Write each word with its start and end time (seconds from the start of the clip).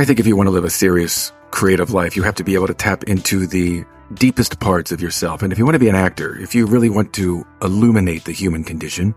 I 0.00 0.06
think 0.06 0.18
if 0.18 0.26
you 0.26 0.34
want 0.34 0.46
to 0.46 0.50
live 0.50 0.64
a 0.64 0.70
serious, 0.70 1.30
creative 1.50 1.90
life, 1.90 2.16
you 2.16 2.22
have 2.22 2.36
to 2.36 2.42
be 2.42 2.54
able 2.54 2.68
to 2.68 2.72
tap 2.72 3.04
into 3.04 3.46
the 3.46 3.84
deepest 4.14 4.58
parts 4.58 4.92
of 4.92 5.02
yourself. 5.02 5.42
And 5.42 5.52
if 5.52 5.58
you 5.58 5.66
want 5.66 5.74
to 5.74 5.78
be 5.78 5.90
an 5.90 5.94
actor, 5.94 6.38
if 6.38 6.54
you 6.54 6.64
really 6.64 6.88
want 6.88 7.12
to 7.12 7.46
illuminate 7.60 8.24
the 8.24 8.32
human 8.32 8.64
condition, 8.64 9.14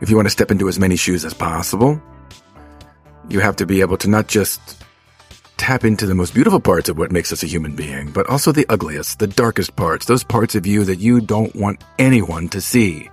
if 0.00 0.08
you 0.08 0.14
want 0.14 0.26
to 0.26 0.30
step 0.30 0.52
into 0.52 0.68
as 0.68 0.78
many 0.78 0.94
shoes 0.94 1.24
as 1.24 1.34
possible, 1.34 2.00
you 3.28 3.40
have 3.40 3.56
to 3.56 3.66
be 3.66 3.80
able 3.80 3.96
to 3.96 4.08
not 4.08 4.28
just 4.28 4.84
tap 5.56 5.84
into 5.84 6.06
the 6.06 6.14
most 6.14 6.32
beautiful 6.32 6.60
parts 6.60 6.88
of 6.88 6.96
what 6.96 7.10
makes 7.10 7.32
us 7.32 7.42
a 7.42 7.48
human 7.48 7.74
being, 7.74 8.12
but 8.12 8.30
also 8.30 8.52
the 8.52 8.66
ugliest, 8.68 9.18
the 9.18 9.26
darkest 9.26 9.74
parts, 9.74 10.06
those 10.06 10.22
parts 10.22 10.54
of 10.54 10.64
you 10.64 10.84
that 10.84 11.00
you 11.00 11.20
don't 11.20 11.56
want 11.56 11.82
anyone 11.98 12.48
to 12.50 12.60
see. 12.60 13.10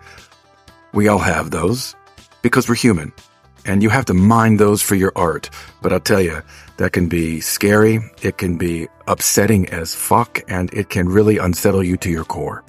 We 0.94 1.08
all 1.08 1.18
have 1.18 1.50
those 1.50 1.96
because 2.44 2.70
we're 2.70 2.76
human. 2.76 3.12
And 3.66 3.84
you 3.84 3.90
have 3.90 4.06
to 4.06 4.14
mine 4.14 4.58
those 4.58 4.82
for 4.82 4.96
your 4.96 5.12
art. 5.16 5.50
But 5.82 5.94
I'll 5.94 6.00
tell 6.00 6.22
you, 6.22 6.42
that 6.78 6.94
can 6.94 7.08
be 7.08 7.42
scary, 7.42 8.00
it 8.24 8.40
can 8.40 8.58
be 8.58 8.88
upsetting 9.08 9.70
as 9.70 9.94
fuck, 9.94 10.42
and 10.48 10.74
it 10.74 10.90
can 10.90 11.08
really 11.08 11.38
unsettle 11.38 11.84
you 11.84 11.96
to 11.98 12.10
your 12.10 12.26
core. 12.26 12.64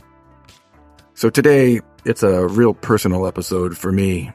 So 1.14 1.30
today, 1.30 1.80
it's 2.04 2.22
a 2.22 2.46
real 2.46 2.74
personal 2.74 3.26
episode 3.26 3.78
for 3.78 3.90
me. 3.90 4.30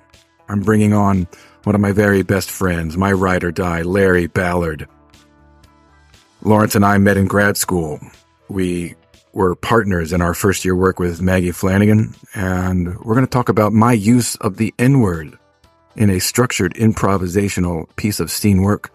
I'm 0.49 0.61
bringing 0.61 0.93
on 0.93 1.27
one 1.63 1.75
of 1.75 1.81
my 1.81 1.91
very 1.91 2.23
best 2.23 2.49
friends, 2.49 2.97
my 2.97 3.11
ride 3.11 3.43
or 3.43 3.51
die, 3.51 3.81
Larry 3.81 4.27
Ballard. 4.27 4.87
Lawrence 6.41 6.75
and 6.75 6.85
I 6.85 6.97
met 6.97 7.17
in 7.17 7.27
grad 7.27 7.57
school. 7.57 7.99
We 8.47 8.95
were 9.33 9.53
partners 9.55 10.13
in 10.13 10.21
our 10.21 10.33
first 10.33 10.65
year 10.65 10.75
work 10.75 10.97
with 10.97 11.21
Maggie 11.21 11.51
Flanigan, 11.51 12.15
and 12.33 12.97
we're 12.99 13.15
going 13.15 13.25
to 13.25 13.29
talk 13.29 13.49
about 13.49 13.73
my 13.73 13.93
use 13.93 14.35
of 14.37 14.57
the 14.57 14.73
N 14.79 15.01
word 15.01 15.37
in 15.97 16.09
a 16.09 16.19
structured 16.19 16.73
improvisational 16.75 17.87
piece 17.95 18.19
of 18.19 18.31
scene 18.31 18.61
work, 18.61 18.93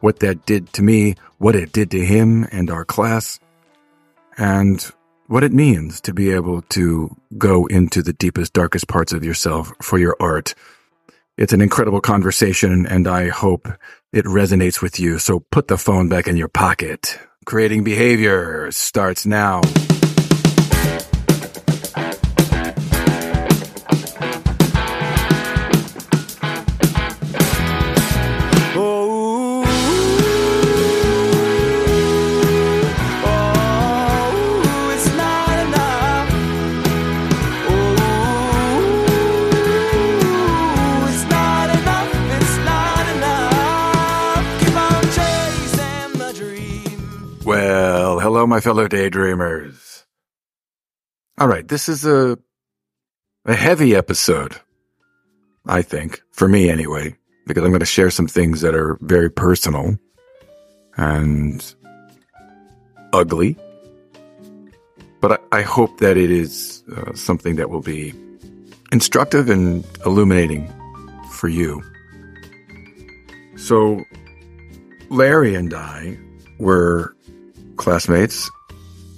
what 0.00 0.20
that 0.20 0.44
did 0.46 0.72
to 0.74 0.82
me, 0.82 1.14
what 1.38 1.56
it 1.56 1.72
did 1.72 1.90
to 1.92 2.04
him 2.04 2.46
and 2.50 2.70
our 2.70 2.84
class, 2.84 3.38
and 4.36 4.92
what 5.28 5.44
it 5.44 5.52
means 5.52 6.00
to 6.00 6.12
be 6.12 6.30
able 6.30 6.62
to 6.62 7.14
go 7.38 7.66
into 7.66 8.02
the 8.02 8.12
deepest, 8.12 8.52
darkest 8.52 8.88
parts 8.88 9.12
of 9.12 9.24
yourself 9.24 9.72
for 9.80 9.98
your 9.98 10.16
art. 10.18 10.54
It's 11.36 11.52
an 11.52 11.60
incredible 11.60 12.00
conversation, 12.00 12.84
and 12.84 13.06
I 13.06 13.28
hope 13.28 13.68
it 14.12 14.24
resonates 14.24 14.82
with 14.82 14.98
you. 14.98 15.18
So 15.18 15.40
put 15.50 15.68
the 15.68 15.78
phone 15.78 16.08
back 16.08 16.26
in 16.26 16.36
your 16.36 16.48
pocket. 16.48 17.18
Creating 17.46 17.84
behavior 17.84 18.70
starts 18.72 19.24
now. 19.24 19.62
Hello, 48.40 48.46
my 48.46 48.60
fellow 48.60 48.88
daydreamers. 48.88 50.04
All 51.36 51.46
right, 51.46 51.68
this 51.68 51.90
is 51.90 52.06
a 52.06 52.38
a 53.44 53.54
heavy 53.54 53.94
episode. 53.94 54.56
I 55.66 55.82
think, 55.82 56.22
for 56.32 56.48
me 56.48 56.70
anyway, 56.70 57.14
because 57.46 57.62
I'm 57.62 57.68
going 57.68 57.80
to 57.80 57.86
share 57.86 58.10
some 58.10 58.26
things 58.26 58.62
that 58.62 58.74
are 58.74 58.96
very 59.02 59.30
personal 59.30 59.98
and 60.96 61.74
ugly. 63.12 63.58
But 65.20 65.32
I, 65.52 65.58
I 65.58 65.60
hope 65.60 65.98
that 65.98 66.16
it 66.16 66.30
is 66.30 66.82
uh, 66.96 67.12
something 67.12 67.56
that 67.56 67.68
will 67.68 67.82
be 67.82 68.14
instructive 68.90 69.50
and 69.50 69.84
illuminating 70.06 70.66
for 71.30 71.48
you. 71.48 71.82
So, 73.56 74.02
Larry 75.10 75.54
and 75.54 75.74
I 75.74 76.18
were 76.58 77.14
classmates 77.80 78.50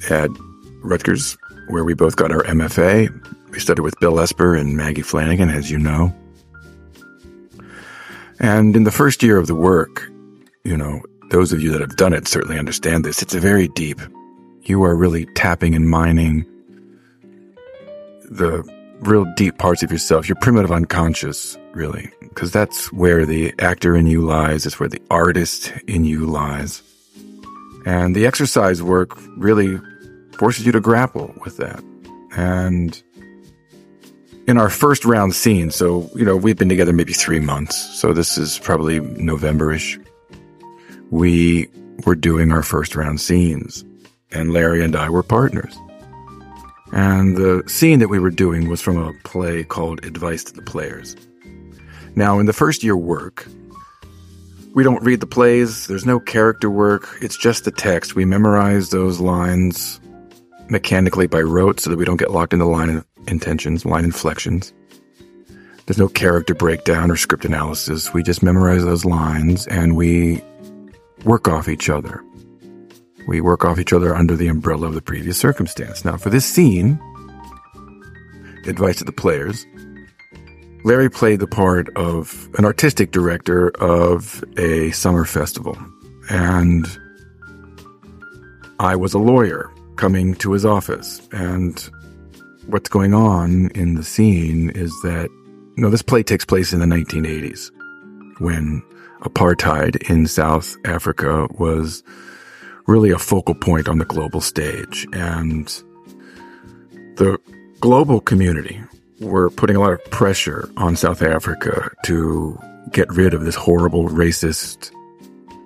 at 0.09 0.31
Rutgers, 0.83 1.37
where 1.69 1.85
we 1.85 1.95
both 1.95 2.17
got 2.17 2.31
our 2.31 2.45
MFA. 2.45 3.11
We 3.51 3.59
studied 3.59 3.83
with 3.83 3.99
Bill 4.01 4.21
Esper 4.21 4.55
and 4.55 4.77
Maggie 4.77 5.03
Flanigan, 5.03 5.53
as 5.53 5.71
you 5.71 5.79
know. 5.79 6.15
And 8.39 8.75
in 8.75 8.85
the 8.85 8.93
first 8.93 9.23
year 9.23 9.37
of 9.37 9.49
the 9.49 9.55
work, 9.55 10.09
you 10.65 10.77
know, 10.77 11.03
those 11.31 11.53
of 11.53 11.61
you 11.61 11.73
that 11.73 11.81
have 11.81 11.97
done 11.97 12.13
it 12.13 12.29
certainly 12.29 12.59
understand 12.59 13.05
this. 13.05 13.21
It's 13.21 13.35
a 13.35 13.41
very 13.41 13.67
deep. 13.69 14.01
You 14.63 14.85
are 14.85 14.95
really 14.95 15.27
tapping 15.35 15.75
and 15.75 15.89
mining 15.89 16.47
the 18.31 18.63
real 19.01 19.25
deep 19.37 19.59
parts 19.59 19.83
of 19.83 19.91
yourself, 19.91 20.29
your 20.29 20.37
primitive 20.41 20.71
unconscious, 20.71 21.59
really, 21.73 22.11
because 22.21 22.53
that's 22.53 22.93
where 22.93 23.27
the 23.27 23.53
actor 23.59 23.97
in 23.97 24.07
you 24.07 24.23
lies. 24.23 24.67
It's 24.67 24.79
where 24.79 24.89
the 24.89 25.03
artist 25.11 25.73
in 25.89 26.05
you 26.05 26.27
lies. 26.27 26.83
And 27.85 28.15
the 28.15 28.27
exercise 28.27 28.83
work 28.83 29.17
really 29.37 29.81
forces 30.37 30.67
you 30.67 30.73
to 30.73 30.81
grapple 30.81 31.35
with 31.45 31.57
that. 31.59 31.83
And 32.37 33.01
in 34.47 34.59
our 34.59 34.71
first 34.71 35.05
round 35.05 35.35
scene, 35.35 35.71
so, 35.71 36.11
you 36.15 36.25
know, 36.25 36.37
we've 36.37 36.59
been 36.59 36.69
together 36.69 36.93
maybe 36.93 37.13
three 37.13 37.41
months. 37.41 37.77
So 38.01 38.13
this 38.13 38.39
is 38.39 38.59
probably 38.59 39.01
November-ish. 39.01 39.99
We 41.11 41.69
were 42.07 42.15
doing 42.15 42.53
our 42.53 42.63
first 42.63 42.97
round 42.97 43.21
scenes 43.21 43.85
and 44.31 44.53
Larry 44.53 44.83
and 44.83 44.97
I 44.97 45.11
were 45.11 45.23
partners. 45.23 45.77
And 46.93 47.37
the 47.37 47.63
scene 47.67 48.01
that 48.01 48.09
we 48.09 48.19
were 48.19 48.31
doing 48.31 48.69
was 48.69 48.81
from 48.81 48.99
a 48.99 49.13
play 49.25 49.65
called 49.65 50.05
Advice 50.05 50.45
to 50.45 50.53
the 50.53 50.63
Players. 50.63 51.17
Now, 52.15 52.39
in 52.39 52.47
the 52.47 52.53
first 52.53 52.83
year 52.83 52.97
work, 52.97 53.47
we 54.75 54.83
don't 54.83 55.03
read 55.03 55.21
the 55.21 55.27
plays, 55.27 55.87
there's 55.87 56.07
no 56.07 56.19
character 56.19 56.71
work, 56.71 57.19
it's 57.21 57.37
just 57.37 57.65
the 57.65 57.71
text. 57.71 58.15
We 58.15 58.25
memorize 58.25 58.91
those 58.91 59.21
lines 59.21 60.01
mechanically 60.69 61.27
by 61.27 61.43
rote 61.43 61.81
so 61.81 61.91
that 61.91 61.99
we 61.99 62.05
don't 62.05 62.17
get 62.17 62.31
locked 62.31 62.53
into 62.53 62.65
line 62.65 63.05
intentions, 63.27 63.85
line 63.85 64.05
inflections. 64.05 64.73
There's 65.87 65.99
no 65.99 66.09
character 66.09 66.55
breakdown 66.55 67.11
or 67.11 67.17
script 67.17 67.45
analysis. 67.45 68.15
We 68.15 68.23
just 68.23 68.43
memorize 68.43 68.85
those 68.85 69.05
lines 69.05 69.67
and 69.67 69.97
we 69.97 70.43
work 71.25 71.49
off 71.49 71.69
each 71.69 71.91
other. 71.91 72.25
We 73.27 73.41
work 73.41 73.65
off 73.65 73.79
each 73.79 73.93
other 73.93 74.15
under 74.15 74.37
the 74.37 74.49
umbrella 74.49 74.89
of 74.89 74.95
the 74.95 75.03
previous 75.03 75.39
circumstance. 75.39 76.05
Now, 76.05 76.17
for 76.17 76.31
this 76.31 76.47
scene, 76.47 76.99
advice 78.67 78.97
to 78.99 79.05
the 79.05 79.13
players, 79.13 79.67
Larry 80.85 81.09
played 81.09 81.39
the 81.39 81.47
part 81.47 81.89
of 81.97 82.49
an 82.59 82.65
artistic 82.65 83.13
director 83.13 83.71
of 83.81 84.43
a 84.57 84.91
summer 84.91 85.25
festival. 85.25 85.79
And 86.29 86.87
I 88.81 88.97
was 88.97 89.15
a 89.15 89.19
lawyer 89.19 89.71
coming 89.97 90.35
to 90.37 90.53
his 90.53 90.65
office. 90.65 91.23
And 91.31 91.79
what's 92.67 92.89
going 92.89 93.15
on 93.15 93.71
in 93.77 93.95
the 93.95 94.03
scene 94.03 94.71
is 94.71 94.91
that, 95.03 95.29
you 95.77 95.83
know, 95.83 95.91
this 95.91 96.03
play 96.03 96.25
takes 96.25 96.45
place 96.45 96.73
in 96.73 96.81
the 96.81 96.87
1980s 96.87 97.71
when 98.41 98.83
apartheid 99.21 100.11
in 100.11 100.27
South 100.27 100.77
Africa 100.85 101.47
was 101.59 102.03
really 102.89 103.11
a 103.11 103.19
focal 103.19 103.55
point 103.55 103.89
on 103.89 103.99
the 103.99 104.05
global 104.05 104.41
stage. 104.41 105.07
And 105.13 105.69
the 107.17 107.39
global 107.79 108.21
community 108.21 108.83
were 109.23 109.51
putting 109.51 109.77
a 109.77 109.81
lot 109.81 109.93
of 109.93 110.05
pressure 110.11 110.69
on 110.77 110.97
South 110.97 111.23
Africa 111.23 111.91
to 112.05 112.59
get 112.91 113.09
rid 113.11 113.35
of 113.35 113.45
this 113.45 113.55
horrible 113.55 114.09
racist 114.09 114.91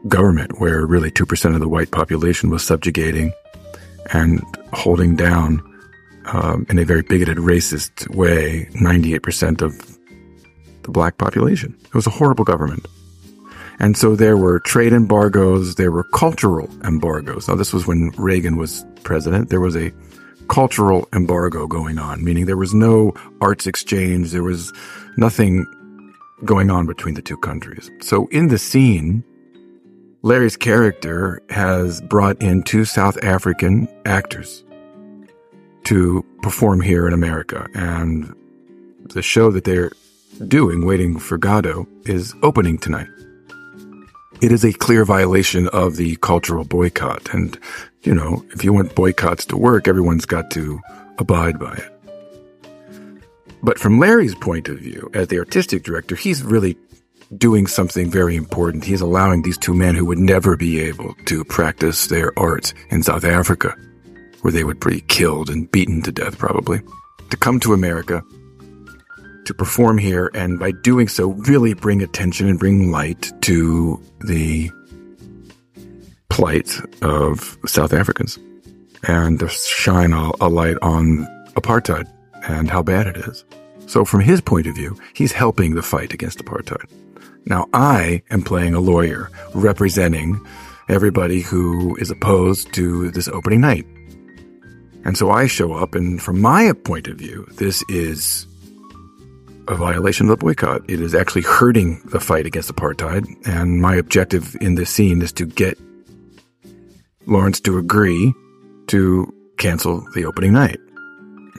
government 0.09 0.61
where 0.61 0.87
really 0.87 1.11
2% 1.11 1.55
of 1.55 1.61
the 1.61 1.69
white 1.69 1.91
population 1.91 2.51
was 2.51 2.65
subjugating 2.65 3.33
and 4.13 4.43
holding 4.73 5.17
down 5.17 5.63
um, 6.27 6.67
in 6.69 6.79
a 6.79 6.85
very 6.85 7.03
bigoted 7.03 7.39
racist 7.39 8.09
way 8.15 8.69
98% 8.73 9.63
of 9.63 9.99
the 10.83 10.91
black 10.91 11.19
population. 11.19 11.77
It 11.85 11.95
was 11.95 12.07
a 12.07 12.11
horrible 12.11 12.45
government. 12.45 12.87
And 13.79 13.97
so 13.97 14.17
there 14.17 14.37
were 14.37 14.61
trade 14.61 14.93
embargoes, 14.93 15.75
there 15.75 15.93
were 15.93 16.05
cultural 16.05 16.69
embargoes. 16.85 17.49
Now, 17.49 17.57
this 17.57 17.73
was 17.73 17.87
when 17.87 18.11
Reagan 18.17 18.57
was 18.57 18.85
president. 19.03 19.51
There 19.51 19.61
was 19.61 19.77
a 19.77 19.93
cultural 20.49 21.09
embargo 21.13 21.67
going 21.67 21.99
on, 21.99 22.25
meaning 22.25 22.47
there 22.47 22.57
was 22.57 22.75
no 22.75 23.13
arts 23.41 23.67
exchange, 23.67 24.31
there 24.31 24.43
was 24.43 24.73
nothing 25.17 25.67
going 26.45 26.71
on 26.71 26.87
between 26.87 27.15
the 27.15 27.23
two 27.23 27.37
countries. 27.37 27.91
So 28.01 28.27
in 28.29 28.49
the 28.49 28.59
scene, 28.59 29.25
Larry's 30.23 30.57
character 30.57 31.41
has 31.51 32.01
brought 32.03 32.41
in 32.43 32.63
two 32.63 32.85
South 32.85 33.23
African 33.23 33.89
actors 34.05 34.65
to 35.85 36.25
perform 36.43 36.81
here 36.81 37.07
in 37.07 37.13
America. 37.13 37.69
And 37.75 38.35
the 39.05 39.23
show 39.23 39.51
that 39.53 39.65
they're 39.65 39.93
doing, 40.49 40.85
Waiting 40.85 41.19
for 41.19 41.39
Godot, 41.39 41.87
is 42.05 42.35
opening 42.43 42.77
tonight. 42.77 43.09
It 44.41 44.53
is 44.53 44.65
a 44.65 44.73
clear 44.73 45.05
violation 45.05 45.69
of 45.69 45.97
the 45.97 46.17
cultural 46.17 46.65
boycott. 46.65 47.33
And, 47.33 47.59
you 48.03 48.15
know, 48.15 48.45
if 48.51 48.65
you 48.65 48.73
want 48.73 48.95
boycotts 48.95 49.45
to 49.47 49.57
work, 49.57 49.89
everyone's 49.89 50.27
got 50.27 50.51
to 50.53 50.81
abide 51.19 51.59
by 51.59 51.75
it. 51.75 51.93
But 53.63 53.79
from 53.79 53.99
Larry's 53.99 54.35
point 54.35 54.69
of 54.69 54.79
view, 54.79 55.11
as 55.15 55.29
the 55.29 55.39
artistic 55.39 55.83
director, 55.83 56.15
he's 56.15 56.43
really 56.43 56.77
doing 57.37 57.67
something 57.67 58.11
very 58.11 58.37
important. 58.37 58.85
He's 58.85 59.01
allowing 59.01 59.43
these 59.43 59.59
two 59.59 59.75
men 59.75 59.95
who 59.95 60.05
would 60.05 60.19
never 60.19 60.57
be 60.57 60.81
able 60.81 61.15
to 61.25 61.45
practice 61.45 62.07
their 62.07 62.39
art 62.39 62.73
in 62.91 63.03
South 63.03 63.25
Africa, 63.25 63.77
where 64.43 64.53
they 64.53 64.63
would 64.63 64.79
be 64.79 65.01
killed 65.01 65.51
and 65.51 65.71
beaten 65.71 66.03
to 66.03 66.13
death 66.13 66.39
probably, 66.39 66.81
to 67.31 67.37
come 67.37 67.59
to 67.61 67.73
America 67.73 68.23
to 69.47 69.55
perform 69.55 69.99
here 69.99 70.31
and 70.35 70.59
by 70.59 70.71
doing 70.71 71.09
so 71.09 71.29
really 71.49 71.75
bring 71.75 72.03
attention 72.03 72.49
and 72.49 72.59
bring 72.59 72.91
light 72.91 73.33
to 73.43 74.01
the 74.27 74.71
plight 76.29 76.79
of 77.03 77.57
South 77.67 77.93
Africans 77.93 78.39
and 79.05 79.41
to 79.41 79.49
shine 79.49 80.13
a, 80.13 80.31
a 80.41 80.49
light 80.49 80.77
on 80.83 81.27
apartheid 81.55 82.07
and 82.49 82.71
how 82.71 82.83
bad 82.83 83.07
it 83.07 83.17
is. 83.17 83.45
So 83.87 84.05
from 84.05 84.21
his 84.21 84.41
point 84.41 84.67
of 84.67 84.75
view, 84.75 84.99
he's 85.15 85.33
helping 85.33 85.75
the 85.75 85.83
fight 85.83 86.13
against 86.13 86.39
apartheid. 86.39 86.91
Now 87.47 87.69
I 87.73 88.23
am 88.31 88.43
playing 88.43 88.75
a 88.75 88.81
lawyer 88.81 89.31
representing 89.55 90.45
everybody 90.89 91.41
who 91.41 91.97
is 91.97 92.11
opposed 92.11 92.73
to 92.75 93.11
this 93.13 93.29
opening 93.29 93.61
night. 93.61 93.87
And 95.05 95.17
so 95.17 95.31
I 95.31 95.47
show 95.47 95.73
up 95.73 95.95
and 95.95 96.21
from 96.21 96.41
my 96.41 96.73
point 96.85 97.07
of 97.07 97.17
view, 97.17 97.47
this 97.53 97.85
is 97.89 98.47
a 99.69 99.75
violation 99.75 100.27
of 100.27 100.31
the 100.31 100.45
boycott. 100.45 100.83
It 100.89 101.01
is 101.01 101.15
actually 101.15 101.43
hurting 101.43 102.01
the 102.07 102.21
fight 102.21 102.47
against 102.47 102.73
apartheid. 102.75 103.27
And 103.47 103.81
my 103.81 103.97
objective 103.97 104.57
in 104.61 104.77
this 104.77 104.91
scene 104.91 105.23
is 105.23 105.33
to 105.33 105.47
get 105.47 105.79
Lawrence 107.27 107.61
to 107.61 107.79
agree 107.79 108.33
to 108.89 109.33
cancel 109.59 110.07
the 110.15 110.25
opening 110.25 110.53
night. 110.53 110.79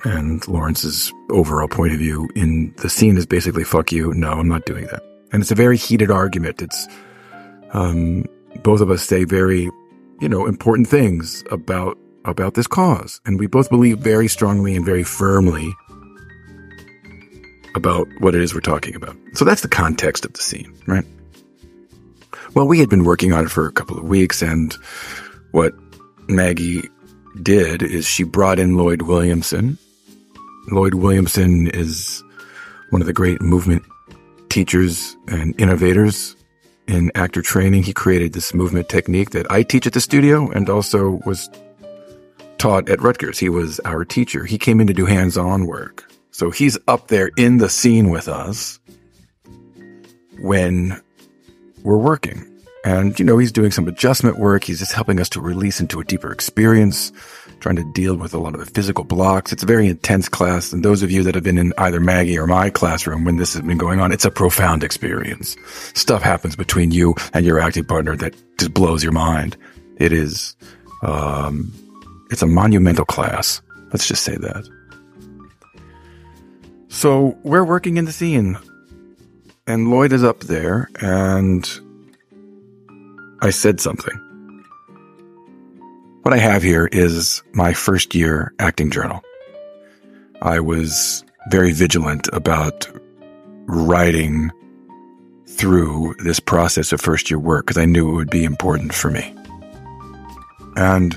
And 0.03 0.47
Lawrence's 0.47 1.11
overall 1.31 1.67
point 1.67 1.93
of 1.93 1.99
view 1.99 2.29
in 2.35 2.73
the 2.77 2.89
scene 2.89 3.17
is 3.17 3.25
basically, 3.25 3.63
fuck 3.63 3.91
you. 3.91 4.13
No, 4.13 4.31
I'm 4.31 4.47
not 4.47 4.65
doing 4.65 4.85
that. 4.85 5.03
And 5.33 5.41
it's 5.41 5.51
a 5.51 5.55
very 5.55 5.75
heated 5.75 6.11
argument. 6.11 6.61
It's, 6.61 6.87
um, 7.73 8.25
both 8.63 8.79
of 8.79 8.89
us 8.89 9.03
say 9.03 9.25
very, 9.25 9.69
you 10.21 10.29
know, 10.29 10.45
important 10.45 10.87
things 10.87 11.43
about, 11.51 11.97
about 12.25 12.53
this 12.53 12.67
cause. 12.67 13.19
And 13.25 13.39
we 13.39 13.47
both 13.47 13.69
believe 13.69 13.99
very 13.99 14.27
strongly 14.27 14.75
and 14.75 14.85
very 14.85 15.03
firmly 15.03 15.73
about 17.77 18.09
what 18.19 18.35
it 18.35 18.41
is 18.41 18.53
we're 18.53 18.59
talking 18.59 18.95
about. 18.95 19.15
So 19.33 19.45
that's 19.45 19.61
the 19.61 19.69
context 19.69 20.25
of 20.25 20.33
the 20.33 20.41
scene, 20.41 20.77
right? 20.85 21.05
Well, 22.53 22.67
we 22.67 22.79
had 22.79 22.89
been 22.89 23.05
working 23.05 23.31
on 23.31 23.45
it 23.45 23.51
for 23.51 23.65
a 23.65 23.71
couple 23.71 23.97
of 23.97 24.03
weeks, 24.03 24.41
and 24.41 24.75
what 25.51 25.73
Maggie 26.27 26.89
did 27.41 27.81
is 27.81 28.05
she 28.05 28.23
brought 28.23 28.59
in 28.59 28.75
Lloyd 28.75 29.03
Williamson. 29.03 29.77
Lloyd 30.71 30.95
Williamson 30.95 31.67
is 31.67 32.21
one 32.89 33.01
of 33.01 33.07
the 33.07 33.13
great 33.13 33.41
movement 33.41 33.83
teachers 34.49 35.15
and 35.27 35.53
innovators 35.59 36.35
in 36.87 37.11
actor 37.15 37.41
training. 37.41 37.83
He 37.83 37.93
created 37.93 38.33
this 38.33 38.53
movement 38.53 38.89
technique 38.89 39.31
that 39.31 39.49
I 39.51 39.63
teach 39.63 39.85
at 39.87 39.93
the 39.93 40.01
studio 40.01 40.49
and 40.49 40.69
also 40.69 41.21
was 41.25 41.49
taught 42.57 42.89
at 42.89 43.01
Rutgers. 43.01 43.37
He 43.37 43.49
was 43.49 43.79
our 43.81 44.03
teacher. 44.03 44.45
He 44.45 44.57
came 44.57 44.79
in 44.79 44.87
to 44.87 44.93
do 44.93 45.05
hands-on 45.05 45.67
work. 45.67 46.11
So 46.37 46.51
he's 46.51 46.77
up 46.87 47.07
there 47.07 47.31
in 47.35 47.57
the 47.57 47.67
scene 47.67 48.11
with 48.11 48.27
us 48.27 48.79
when 50.37 51.01
we're 51.81 51.97
working. 51.97 52.45
And, 52.85 53.17
you 53.17 53.25
know, 53.25 53.39
he's 53.39 53.51
doing 53.51 53.71
some 53.71 53.87
adjustment 53.87 54.37
work. 54.37 54.63
He's 54.63 54.77
just 54.77 54.91
helping 54.91 55.19
us 55.19 55.29
to 55.29 55.41
release 55.41 55.79
into 55.81 55.99
a 55.99 56.03
deeper 56.03 56.31
experience, 56.31 57.11
trying 57.59 57.77
to 57.77 57.91
deal 57.91 58.15
with 58.17 58.35
a 58.35 58.37
lot 58.37 58.53
of 58.53 58.59
the 58.59 58.67
physical 58.67 59.03
blocks. 59.03 59.51
It's 59.51 59.63
a 59.63 59.65
very 59.65 59.87
intense 59.87 60.29
class. 60.29 60.71
And 60.71 60.85
those 60.85 61.01
of 61.01 61.09
you 61.09 61.23
that 61.23 61.33
have 61.33 61.43
been 61.43 61.57
in 61.57 61.73
either 61.79 61.99
Maggie 61.99 62.37
or 62.37 62.45
my 62.45 62.69
classroom 62.69 63.25
when 63.25 63.37
this 63.37 63.55
has 63.55 63.63
been 63.63 63.79
going 63.79 63.99
on, 63.99 64.11
it's 64.11 64.23
a 64.23 64.29
profound 64.29 64.83
experience. 64.83 65.57
Stuff 65.95 66.21
happens 66.21 66.55
between 66.55 66.91
you 66.91 67.15
and 67.33 67.47
your 67.47 67.59
acting 67.59 67.85
partner 67.85 68.15
that 68.15 68.35
just 68.59 68.75
blows 68.75 69.01
your 69.01 69.11
mind. 69.11 69.57
It 69.95 70.13
is, 70.13 70.55
um, 71.01 71.73
it's 72.29 72.43
a 72.43 72.47
monumental 72.47 73.05
class. 73.05 73.59
Let's 73.91 74.07
just 74.07 74.23
say 74.23 74.35
that. 74.35 74.76
So 76.97 77.37
we're 77.43 77.63
working 77.63 77.97
in 77.97 78.05
the 78.05 78.11
scene, 78.11 78.57
and 79.67 79.91
Lloyd 79.91 80.11
is 80.11 80.23
up 80.23 80.39
there, 80.39 80.89
and 80.99 81.63
I 83.39 83.51
said 83.51 83.79
something. 83.79 84.15
What 86.23 86.33
I 86.33 86.37
have 86.37 86.63
here 86.63 86.89
is 86.91 87.43
my 87.53 87.71
first 87.71 88.15
year 88.15 88.51
acting 88.57 88.89
journal. 88.89 89.21
I 90.41 90.59
was 90.59 91.23
very 91.51 91.71
vigilant 91.71 92.29
about 92.33 92.89
writing 93.67 94.51
through 95.45 96.15
this 96.23 96.39
process 96.39 96.91
of 96.91 96.99
first 96.99 97.29
year 97.29 97.37
work 97.37 97.67
because 97.67 97.77
I 97.79 97.85
knew 97.85 98.09
it 98.09 98.15
would 98.15 98.31
be 98.31 98.43
important 98.43 98.91
for 98.91 99.11
me. 99.11 99.35
And 100.75 101.15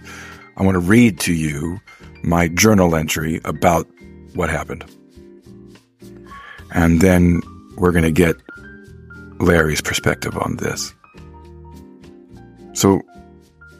I 0.59 0.63
want 0.63 0.75
to 0.75 0.81
read 0.81 1.19
to 1.21 1.33
you 1.33 1.81
my 2.23 2.49
journal 2.49 2.95
entry 2.95 3.41
about 3.47 3.89
what 4.35 4.51
happened. 4.51 4.85
And 6.73 7.01
then 7.01 7.41
we're 7.77 7.93
going 7.93 8.05
to 8.05 8.13
get 8.13 8.37
Larry's 9.39 9.81
perspective 9.81 10.37
on 10.37 10.57
this. 10.57 10.95
So 12.75 13.03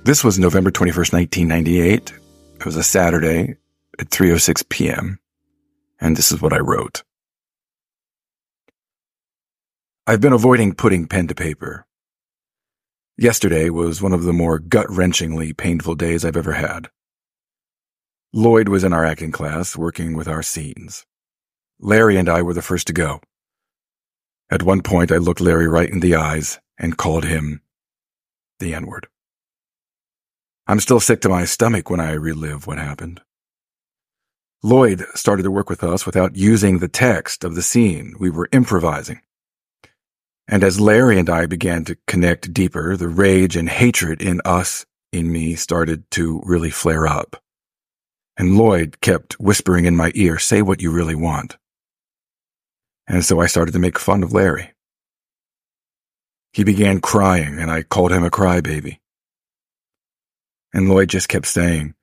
this 0.05 0.25
was 0.25 0.39
November 0.39 0.71
21st, 0.71 1.13
1998. 1.13 2.13
It 2.57 2.65
was 2.65 2.77
a 2.77 2.83
Saturday 2.83 3.57
at 3.99 4.11
3:06 4.11 4.69
p.m. 4.69 5.19
And 6.01 6.17
this 6.17 6.33
is 6.33 6.41
what 6.41 6.53
I 6.53 6.59
wrote. 6.59 7.03
I've 10.07 10.21
been 10.21 10.33
avoiding 10.33 10.75
putting 10.75 11.07
pen 11.07 11.29
to 11.29 11.35
paper. 11.35 11.87
Yesterday 13.17 13.69
was 13.69 14.01
one 14.01 14.15
of 14.15 14.23
the 14.23 14.33
more 14.33 14.59
gut-wrenchingly 14.59 15.57
painful 15.57 15.95
days 15.95 16.25
I've 16.25 16.39
ever 16.39 16.55
had. 16.55 16.89
Lloyd 18.33 18.69
was 18.69 18.83
in 18.83 18.93
our 18.95 19.05
acting 19.05 19.31
class 19.31 19.77
working 19.77 20.17
with 20.17 20.27
our 20.27 20.43
scenes. 20.43 21.05
Larry 21.83 22.17
and 22.19 22.29
I 22.29 22.43
were 22.43 22.53
the 22.53 22.63
first 22.63 22.87
to 22.89 22.93
go. 22.93 23.21
At 24.51 24.63
one 24.63 24.83
point, 24.83 25.11
I 25.11 25.17
looked 25.17 25.41
Larry 25.41 25.67
right 25.67 25.89
in 25.89 26.01
the 26.01 26.15
eyes 26.15 26.59
and 26.79 26.97
called 26.97 27.25
him 27.25 27.63
the 28.59 28.75
N 28.75 28.87
word. 28.87 29.07
I'm 30.67 30.81
still 30.81 31.01
sick 31.01 31.23
to 31.23 31.29
my 31.29 31.47
stomach 31.47 31.89
when 31.89 32.01
I 32.01 32.13
relive 32.13 32.67
what 32.67 32.79
happened. 32.79 33.23
Lloyd 34.63 35.07
started 35.15 35.45
to 35.45 35.51
work 35.51 35.71
with 35.71 35.83
us 35.83 36.05
without 36.05 36.37
using 36.37 36.79
the 36.79 36.89
text 36.89 37.45
of 37.45 37.55
the 37.55 37.63
scene. 37.63 38.15
We 38.21 38.29
were 38.29 38.51
improvising. 38.53 39.23
And 40.47 40.63
as 40.63 40.79
Larry 40.79 41.19
and 41.19 41.31
I 41.31 41.47
began 41.47 41.85
to 41.87 41.97
connect 42.07 42.53
deeper, 42.53 42.97
the 42.97 43.09
rage 43.09 43.57
and 43.57 43.69
hatred 43.71 44.21
in 44.21 44.43
us, 44.45 44.85
in 45.13 45.33
me, 45.33 45.55
started 45.55 46.11
to 46.13 46.43
really 46.45 46.71
flare 46.71 47.07
up. 47.07 47.43
And 48.37 48.59
Lloyd 48.59 49.01
kept 49.01 49.41
whispering 49.41 49.87
in 49.87 49.97
my 49.97 50.13
ear, 50.15 50.39
say 50.39 50.61
what 50.61 50.83
you 50.83 50.91
really 50.91 51.15
want. 51.15 51.57
And 53.11 53.25
so 53.25 53.41
I 53.41 53.47
started 53.47 53.73
to 53.73 53.81
make 53.81 53.99
fun 53.99 54.23
of 54.23 54.33
Larry. 54.33 54.71
He 56.53 56.63
began 56.63 57.01
crying, 57.01 57.59
and 57.59 57.69
I 57.69 57.83
called 57.83 58.13
him 58.13 58.23
a 58.23 58.31
crybaby. 58.31 58.99
And 60.73 60.89
Lloyd 60.89 61.09
just 61.09 61.29
kept 61.29 61.47
saying, 61.47 61.95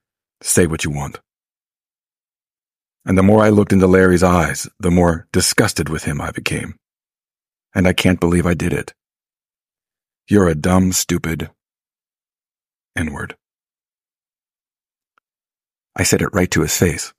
Say 0.41 0.67
what 0.67 0.83
you 0.83 0.91
want. 0.91 1.21
And 3.05 3.17
the 3.17 3.23
more 3.23 3.41
I 3.41 3.47
looked 3.47 3.71
into 3.71 3.87
Larry's 3.87 4.21
eyes, 4.21 4.67
the 4.81 4.91
more 4.91 5.29
disgusted 5.31 5.87
with 5.87 6.03
him 6.03 6.19
I 6.19 6.31
became. 6.31 6.75
And 7.73 7.87
I 7.87 7.93
can't 7.93 8.19
believe 8.19 8.45
I 8.45 8.53
did 8.53 8.73
it. 8.73 8.93
You're 10.27 10.49
a 10.49 10.55
dumb, 10.55 10.91
stupid 10.91 11.49
N 12.97 13.13
word. 13.13 13.37
I 15.95 16.03
said 16.03 16.21
it 16.21 16.33
right 16.33 16.51
to 16.51 16.63
his 16.63 16.77
face. 16.77 17.13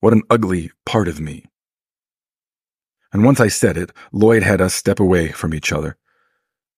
What 0.00 0.12
an 0.12 0.22
ugly 0.28 0.72
part 0.84 1.06
of 1.06 1.20
me 1.20 1.44
and 3.14 3.24
once 3.24 3.38
I 3.38 3.46
said 3.46 3.78
it, 3.78 3.92
Lloyd 4.12 4.42
had 4.42 4.60
us 4.60 4.74
step 4.74 4.98
away 4.98 5.30
from 5.30 5.54
each 5.54 5.72
other, 5.72 5.96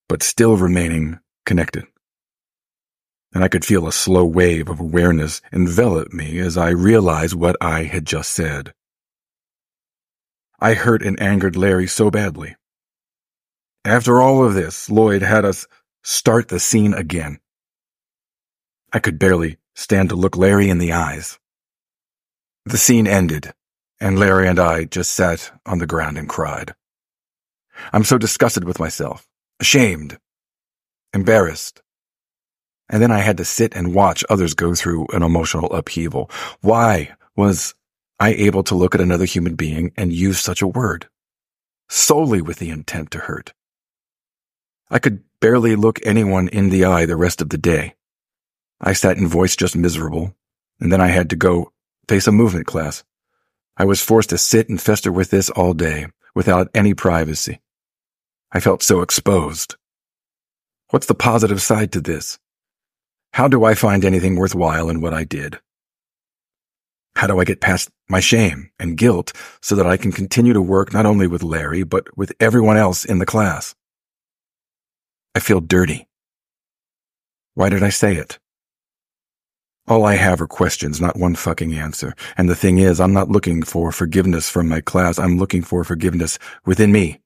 but 0.07 0.23
still 0.23 0.59
remaining 0.59 1.19
connected. 1.47 1.87
And 3.33 3.43
I 3.43 3.49
could 3.49 3.65
feel 3.65 3.89
a 3.89 3.93
slow 3.93 4.27
wave 4.27 4.69
of 4.69 4.79
awareness 4.79 5.41
envelop 5.51 6.13
me 6.13 6.39
as 6.39 6.59
I 6.59 6.69
realized 6.69 7.35
what 7.35 7.57
I 7.61 7.85
had 7.85 8.05
just 8.05 8.33
said. 8.33 8.75
I 10.61 10.75
hurt 10.75 11.03
and 11.03 11.19
angered 11.21 11.57
Larry 11.57 11.87
so 11.87 12.11
badly. 12.11 12.55
After 13.85 14.21
all 14.21 14.45
of 14.45 14.53
this, 14.53 14.91
Lloyd 14.91 15.23
had 15.23 15.47
us 15.47 15.67
start 16.03 16.49
the 16.49 16.61
scene 16.61 16.93
again. 16.93 17.39
I 18.93 18.99
could 18.99 19.19
barely 19.19 19.57
stand 19.75 20.11
to 20.11 20.17
look 20.17 20.37
Larry 20.37 20.69
in 20.69 20.79
the 20.79 20.93
eyes. 20.93 21.39
The 22.67 22.79
scene 22.79 23.07
ended, 23.07 23.55
and 24.01 24.19
Larry 24.19 24.49
and 24.49 24.59
I 24.59 24.85
just 24.85 25.13
sat 25.13 25.51
on 25.65 25.79
the 25.79 25.87
ground 25.87 26.19
and 26.19 26.29
cried. 26.29 26.75
I'm 27.93 28.05
so 28.05 28.19
disgusted 28.19 28.65
with 28.65 28.79
myself. 28.79 29.27
ashamed, 29.61 30.19
embarrassed. 31.15 31.83
And 32.89 33.03
then 33.03 33.11
I 33.11 33.19
had 33.21 33.39
to 33.39 33.45
sit 33.45 33.75
and 33.75 33.95
watch 33.95 34.25
others 34.29 34.55
go 34.55 34.75
through 34.75 35.07
an 35.13 35.23
emotional 35.23 35.73
upheaval. 35.73 36.31
Why 36.61 37.15
was 37.35 37.75
I 38.21 38.33
able 38.35 38.63
to 38.65 38.75
look 38.75 38.95
at 38.95 39.01
another 39.01 39.25
human 39.25 39.55
being 39.55 39.93
and 39.97 40.13
use 40.13 40.39
such 40.39 40.63
a 40.63 40.69
word? 40.69 41.09
Solely 41.89 42.41
with 42.41 42.59
the 42.59 42.71
intent 42.71 43.11
to 43.13 43.19
hurt. 43.19 43.53
I 44.91 44.99
could 44.99 45.25
barely 45.41 45.75
look 45.75 45.99
anyone 46.05 46.49
in 46.49 46.71
the 46.71 46.85
eye 46.85 47.07
the 47.07 47.17
rest 47.17 47.41
of 47.41 47.49
the 47.49 47.59
day. 47.59 47.95
I 48.81 48.93
sat 48.93 49.17
in 49.17 49.27
voice 49.27 49.57
just 49.57 49.75
miserable, 49.75 50.35
and 50.81 50.93
then 50.93 51.01
I 51.01 51.09
had 51.09 51.31
to 51.31 51.37
go 51.37 51.73
face 52.09 52.27
a 52.27 52.33
movement 52.33 52.67
class. 52.67 53.03
I 53.77 53.85
was 53.85 54.01
forced 54.01 54.31
to 54.31 54.39
sit 54.39 54.69
and 54.69 54.81
fester 54.81 55.13
with 55.13 55.31
this 55.31 55.51
all 55.51 55.75
day, 55.75 56.07
without 56.35 56.69
any 56.75 56.95
privacy. 56.95 57.61
I 58.51 58.61
felt 58.61 58.83
so 58.83 59.03
exposed. 59.03 59.77
What's 60.91 61.07
the 61.07 61.15
positive 61.15 61.61
side 61.61 61.93
to 61.93 62.01
this? 62.01 62.39
How 63.33 63.49
do 63.49 63.65
I 63.65 63.75
find 63.75 64.05
anything 64.05 64.37
worthwhile 64.37 64.89
in 64.89 65.01
what 65.03 65.13
I 65.13 65.25
did? 65.25 65.59
How 67.17 67.27
do 67.27 67.39
I 67.39 67.45
get 67.45 67.61
past 67.61 67.91
my 68.09 68.21
shame 68.21 68.71
and 68.79 68.97
guilt 68.97 69.33
so 69.61 69.75
that 69.75 69.87
I 69.87 69.97
can 69.97 70.13
continue 70.13 70.53
to 70.53 70.63
work 70.63 70.93
not 70.93 71.07
only 71.07 71.27
with 71.27 71.43
Larry, 71.43 71.83
but 71.83 72.17
with 72.17 72.33
everyone 72.41 72.77
else 72.77 73.05
in 73.05 73.19
the 73.19 73.27
class? 73.27 73.75
I 75.35 75.41
feel 75.41 75.61
dirty. 75.61 76.09
Why 77.55 77.69
did 77.69 77.83
I 77.83 77.91
say 77.91 78.17
it? 78.17 78.39
All 79.89 80.05
I 80.05 80.17
have 80.17 80.41
are 80.41 80.49
questions, 80.49 81.01
not 81.01 81.17
one 81.17 81.37
fucking 81.37 81.75
answer. 81.75 82.15
And 82.37 82.49
the 82.49 82.57
thing 82.57 82.79
is, 82.79 83.01
I'm 83.01 83.13
not 83.13 83.29
looking 83.29 83.63
for 83.63 83.93
forgiveness 83.93 84.51
from 84.51 84.69
my 84.69 84.81
class. 84.81 85.19
I'm 85.19 85.39
looking 85.39 85.63
for 85.63 85.85
forgiveness 85.85 86.39
within 86.65 86.91
me. 86.91 87.21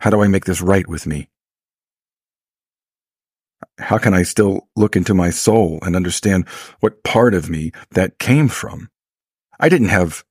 How 0.00 0.10
do 0.10 0.20
I 0.20 0.26
make 0.26 0.46
this 0.46 0.60
right 0.60 0.86
with 0.88 1.06
me? 1.06 1.28
How 3.78 3.98
can 3.98 4.14
I 4.14 4.24
still 4.24 4.68
look 4.74 4.96
into 4.96 5.14
my 5.14 5.30
soul 5.30 5.78
and 5.82 5.94
understand 5.94 6.48
what 6.80 7.04
part 7.04 7.34
of 7.34 7.48
me 7.48 7.70
that 7.92 8.18
came 8.18 8.48
from? 8.48 8.88
I 9.60 9.68
didn't 9.68 9.88
have 9.88 10.24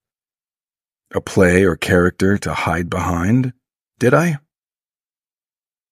a 1.15 1.21
play 1.21 1.63
or 1.63 1.77
character 1.77 2.37
to 2.39 2.53
hide 2.53 2.89
behind, 2.89 3.53
did 3.97 4.13
I? 4.13 4.39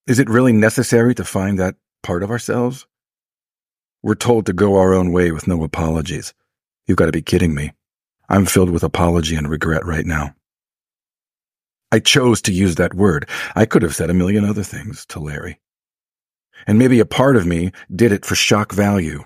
Is 0.07 0.19
it 0.19 0.29
really 0.29 0.53
necessary 0.53 1.15
to 1.15 1.23
find 1.23 1.57
that 1.57 1.75
part 2.03 2.21
of 2.21 2.31
ourselves? 2.31 2.85
We're 4.01 4.15
told 4.15 4.45
to 4.45 4.53
go 4.53 4.77
our 4.77 4.93
own 4.93 5.11
way 5.11 5.31
with 5.31 5.47
no 5.47 5.63
apologies. 5.63 6.33
You've 6.87 6.97
got 6.97 7.07
to 7.07 7.11
be 7.11 7.21
kidding 7.21 7.53
me. 7.53 7.73
I'm 8.29 8.45
filled 8.45 8.69
with 8.69 8.83
apology 8.83 9.35
and 9.35 9.49
regret 9.49 9.85
right 9.85 10.05
now. 10.05 10.35
I 11.91 11.99
chose 11.99 12.41
to 12.43 12.53
use 12.53 12.75
that 12.75 12.93
word. 12.93 13.27
I 13.55 13.65
could 13.65 13.81
have 13.81 13.95
said 13.95 14.09
a 14.09 14.13
million 14.13 14.45
other 14.45 14.63
things 14.63 15.05
to 15.07 15.19
Larry. 15.19 15.59
And 16.67 16.77
maybe 16.77 16.99
a 16.99 17.05
part 17.05 17.35
of 17.35 17.45
me 17.45 17.71
did 17.93 18.11
it 18.11 18.25
for 18.25 18.35
shock 18.35 18.71
value. 18.71 19.23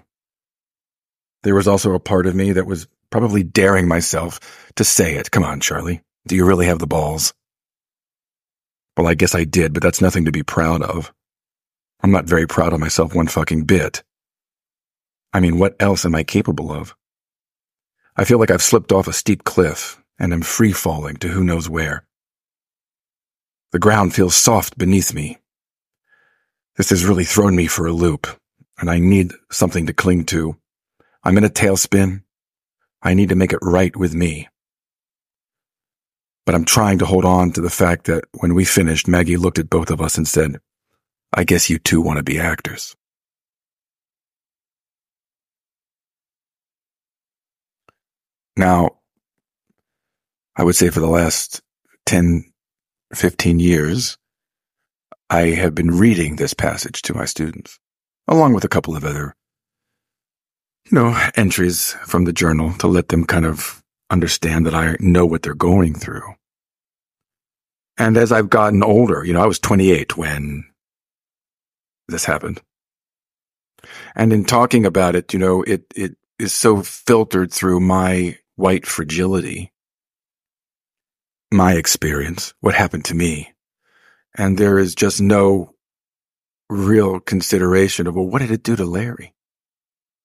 There 1.44 1.56
was 1.56 1.68
also 1.68 1.94
a 1.94 2.00
part 2.00 2.26
of 2.26 2.36
me 2.36 2.54
that 2.54 2.66
was 2.66 2.88
probably 3.10 3.44
daring 3.44 3.88
myself 3.88 4.40
to 4.76 4.84
say 4.84 5.16
it. 5.16 5.30
Come 5.30 5.44
on, 5.44 5.60
Charlie. 5.60 6.02
Do 6.26 6.36
you 6.36 6.46
really 6.46 6.68
have 6.68 6.80
the 6.80 6.88
balls? 6.88 7.34
Well, 8.96 9.08
I 9.08 9.14
guess 9.14 9.36
I 9.36 9.44
did, 9.44 9.74
but 9.74 9.84
that's 9.84 10.02
nothing 10.02 10.26
to 10.26 10.32
be 10.32 10.44
proud 10.44 10.82
of. 10.82 11.14
I'm 12.02 12.12
not 12.12 12.26
very 12.26 12.48
proud 12.48 12.74
of 12.74 12.80
myself 12.80 13.14
one 13.14 13.28
fucking 13.28 13.66
bit. 13.66 14.04
I 15.34 15.40
mean, 15.40 15.58
what 15.58 15.76
else 15.80 16.06
am 16.06 16.14
I 16.14 16.24
capable 16.24 16.72
of? 16.72 16.96
I 18.16 18.24
feel 18.24 18.38
like 18.38 18.52
I've 18.52 18.62
slipped 18.62 18.92
off 18.92 19.08
a 19.08 19.14
steep 19.14 19.44
cliff 19.44 20.00
and 20.20 20.32
am 20.32 20.44
free 20.44 20.72
falling 20.72 21.16
to 21.18 21.28
who 21.28 21.44
knows 21.44 21.68
where. 21.68 22.06
The 23.72 23.80
ground 23.80 24.14
feels 24.14 24.36
soft 24.36 24.78
beneath 24.78 25.14
me. 25.14 25.40
This 26.76 26.92
has 26.92 27.06
really 27.06 27.24
thrown 27.24 27.56
me 27.56 27.66
for 27.66 27.88
a 27.88 27.92
loop, 27.92 28.28
and 28.78 28.90
I 28.90 29.00
need 29.00 29.34
something 29.52 29.88
to 29.88 29.94
cling 29.94 30.26
to. 30.26 30.58
I'm 31.24 31.38
in 31.38 31.44
a 31.44 31.50
tailspin. 31.50 32.22
I 33.02 33.16
need 33.16 33.30
to 33.30 33.36
make 33.36 33.54
it 33.54 33.60
right 33.64 33.96
with 33.96 34.14
me. 34.14 34.48
But 36.46 36.54
I'm 36.54 36.66
trying 36.66 37.00
to 37.00 37.06
hold 37.06 37.26
on 37.26 37.52
to 37.54 37.62
the 37.62 37.70
fact 37.70 38.06
that 38.06 38.26
when 38.40 38.54
we 38.54 38.66
finished, 38.66 39.08
Maggie 39.08 39.38
looked 39.38 39.60
at 39.60 39.70
both 39.70 39.90
of 39.90 40.02
us 40.02 40.18
and 40.18 40.28
said, 40.28 40.60
I 41.34 41.44
guess 41.44 41.70
you 41.70 41.80
two 41.80 42.02
want 42.02 42.18
to 42.18 42.24
be 42.24 42.40
actors. 42.40 42.96
Now, 48.56 48.98
I 50.56 50.64
would 50.64 50.76
say 50.76 50.90
for 50.90 51.00
the 51.00 51.08
last 51.08 51.62
10, 52.06 52.46
15 53.14 53.60
years, 53.60 54.18
I 55.30 55.48
have 55.48 55.74
been 55.74 55.98
reading 55.98 56.36
this 56.36 56.54
passage 56.54 57.02
to 57.04 57.16
my 57.16 57.26
students, 57.26 57.80
along 58.28 58.54
with 58.54 58.64
a 58.64 58.70
couple 58.70 58.96
of 58.96 59.04
other, 59.04 59.36
you 60.86 60.96
know, 60.96 61.30
entries 61.36 61.94
from 62.06 62.26
the 62.26 62.34
journal 62.34 62.74
to 62.74 62.88
let 62.88 63.08
them 63.08 63.26
kind 63.26 63.46
of 63.46 63.84
understand 64.10 64.68
that 64.68 64.76
I 64.76 64.96
know 65.00 65.26
what 65.26 65.42
they're 65.42 65.56
going 65.56 65.96
through. 65.96 66.36
And 67.98 68.18
as 68.18 68.32
I've 68.32 68.50
gotten 68.50 68.84
older, 68.84 69.24
you 69.24 69.34
know, 69.34 69.42
I 69.42 69.48
was 69.48 69.60
28 69.60 70.18
when 70.18 70.66
this 72.08 72.26
happened. 72.26 72.62
And 74.16 74.32
in 74.32 74.46
talking 74.46 74.86
about 74.86 75.16
it, 75.16 75.34
you 75.34 75.40
know, 75.40 75.64
it, 75.64 75.86
it 75.96 76.16
is 76.38 76.54
so 76.54 76.84
filtered 76.84 77.52
through 77.52 77.80
my 77.80 78.38
white 78.56 78.86
fragility, 78.86 79.72
my 81.52 81.74
experience, 81.74 82.54
what 82.60 82.76
happened 82.76 83.06
to 83.06 83.16
me. 83.16 83.54
And 84.36 84.58
there 84.58 84.80
is 84.80 84.96
just 84.96 85.22
no 85.22 85.76
real 86.70 87.20
consideration 87.20 88.08
of, 88.08 88.16
well, 88.16 88.26
what 88.26 88.40
did 88.40 88.52
it 88.52 88.64
do 88.64 88.76
to 88.76 88.86
Larry? 88.86 89.34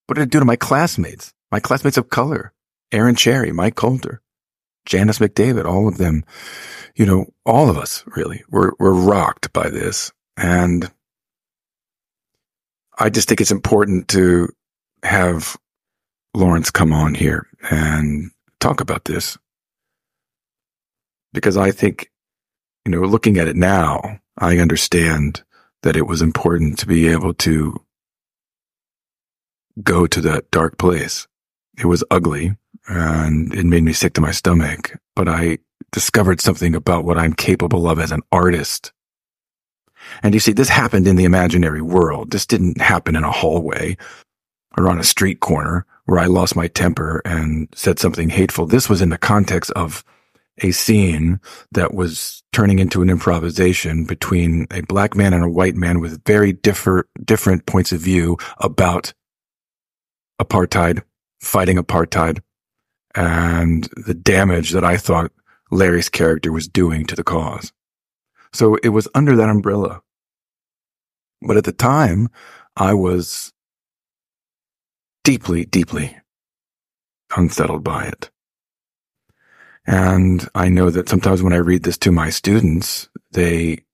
What 0.07 0.15
did 0.15 0.23
it 0.23 0.31
do 0.31 0.39
to 0.39 0.45
my 0.45 0.57
classmates, 0.57 1.35
my 1.51 1.61
classmates 1.61 1.99
of 1.99 2.09
color, 2.09 2.53
Aaron 2.93 3.15
Cherry, 3.15 3.53
Mike 3.53 3.77
Coulter, 3.77 4.23
Janice 4.87 5.19
McDavid, 5.19 5.67
all 5.67 5.87
of 5.87 5.99
them, 5.99 6.25
you 6.95 7.05
know, 7.05 7.27
all 7.45 7.69
of 7.69 7.77
us 7.77 8.05
really 8.07 8.43
were, 8.49 8.75
were 8.79 8.95
rocked 8.95 9.53
by 9.53 9.69
this. 9.69 10.11
And 10.39 10.91
I 12.99 13.11
just 13.11 13.29
think 13.29 13.43
it's 13.43 13.51
important 13.51 14.09
to 14.09 14.49
have 15.03 15.57
Lawrence 16.35 16.71
come 16.71 16.93
on 16.93 17.15
here 17.15 17.47
and 17.71 18.31
talk 18.61 18.81
about 18.81 19.05
this. 19.05 19.39
Because 21.33 21.57
I 21.57 21.71
think, 21.71 22.11
you 22.85 22.93
know, 22.93 23.01
looking 23.01 23.39
at 23.39 23.49
it 23.49 23.57
now, 23.57 24.21
I 24.39 24.59
understand 24.59 25.43
that 25.83 25.97
it 25.97 26.07
was 26.07 26.23
important 26.23 26.79
to 26.79 26.87
be 26.87 27.09
able 27.09 27.35
to 27.35 27.77
go 29.83 30.07
to 30.07 30.21
that 30.23 30.51
dark 30.51 30.79
place. 30.79 31.27
It 31.79 31.87
was 31.87 32.05
ugly 32.11 32.57
and 32.89 33.55
it 33.55 33.67
made 33.67 33.85
me 33.85 33.93
sick 33.93 34.15
to 34.15 34.21
my 34.21 34.33
stomach, 34.33 34.99
but 35.15 35.29
I 35.29 35.59
discovered 35.93 36.41
something 36.41 36.75
about 36.75 37.05
what 37.05 37.19
I'm 37.19 37.33
capable 37.33 37.89
of 37.89 37.99
as 37.99 38.13
an 38.13 38.23
artist. 38.33 38.93
And 40.23 40.35
you 40.35 40.41
see, 40.41 40.53
this 40.53 40.69
happened 40.69 41.07
in 41.07 41.17
the 41.17 41.25
imaginary 41.25 41.83
world. 41.83 42.31
This 42.31 42.47
didn't 42.47 42.81
happen 42.81 43.17
in 43.17 43.25
a 43.25 43.33
hallway 43.33 43.97
or 44.77 44.89
on 44.89 44.99
a 44.99 45.05
street 45.05 45.41
corner 45.41 45.87
where 46.09 46.19
I 46.19 46.25
lost 46.25 46.57
my 46.57 46.69
temper 46.69 47.21
and 47.27 47.69
said 47.75 47.99
something 47.99 48.31
hateful. 48.31 48.65
This 48.65 48.89
was 48.89 49.03
in 49.03 49.11
the 49.11 49.19
context 49.19 49.71
of 49.73 50.03
a 50.63 50.71
scene 50.71 51.39
that 51.73 51.93
was 51.93 52.43
turning 52.51 52.79
into 52.79 53.03
an 53.03 53.11
improvisation 53.11 54.07
between 54.07 54.67
a 54.71 54.81
black 54.81 55.15
man 55.15 55.35
and 55.35 55.45
a 55.45 55.51
white 55.51 55.75
man 55.75 56.01
with 56.01 56.25
very 56.25 56.55
different, 56.55 57.07
different 57.23 57.67
points 57.67 57.93
of 57.93 58.01
view 58.01 58.39
about 58.57 59.13
apartheid, 60.41 61.03
fighting 61.43 61.77
apartheid, 61.77 62.41
and 63.15 63.91
the 63.95 64.15
damage 64.15 64.71
that 64.71 64.85
I 64.85 64.97
thought 64.97 65.31
Larry's 65.71 66.09
character 66.09 66.51
was 66.51 66.69
doing 66.69 67.05
to 67.05 67.17
the 67.17 67.23
cause. 67.23 67.71
So 68.55 68.77
it 68.77 68.89
was 68.89 69.09
under 69.15 69.37
that 69.37 69.51
umbrella. 69.51 70.01
But 71.43 71.59
at 71.59 71.65
the 71.65 71.73
time, 71.73 72.31
I 72.79 72.95
was 72.95 73.53
deeply, 75.29 75.67
deeply 75.67 76.17
unsettled 77.37 77.85
by 77.85 78.07
it. 78.07 78.31
And 79.87 80.49
I 80.55 80.71
know 80.71 80.89
that 80.89 81.11
sometimes 81.11 81.43
when 81.43 81.53
I 81.53 81.57
read 81.59 81.83
this 81.83 81.99
to 81.99 82.11
my 82.11 82.31
students, 82.31 83.11
they 83.33 83.85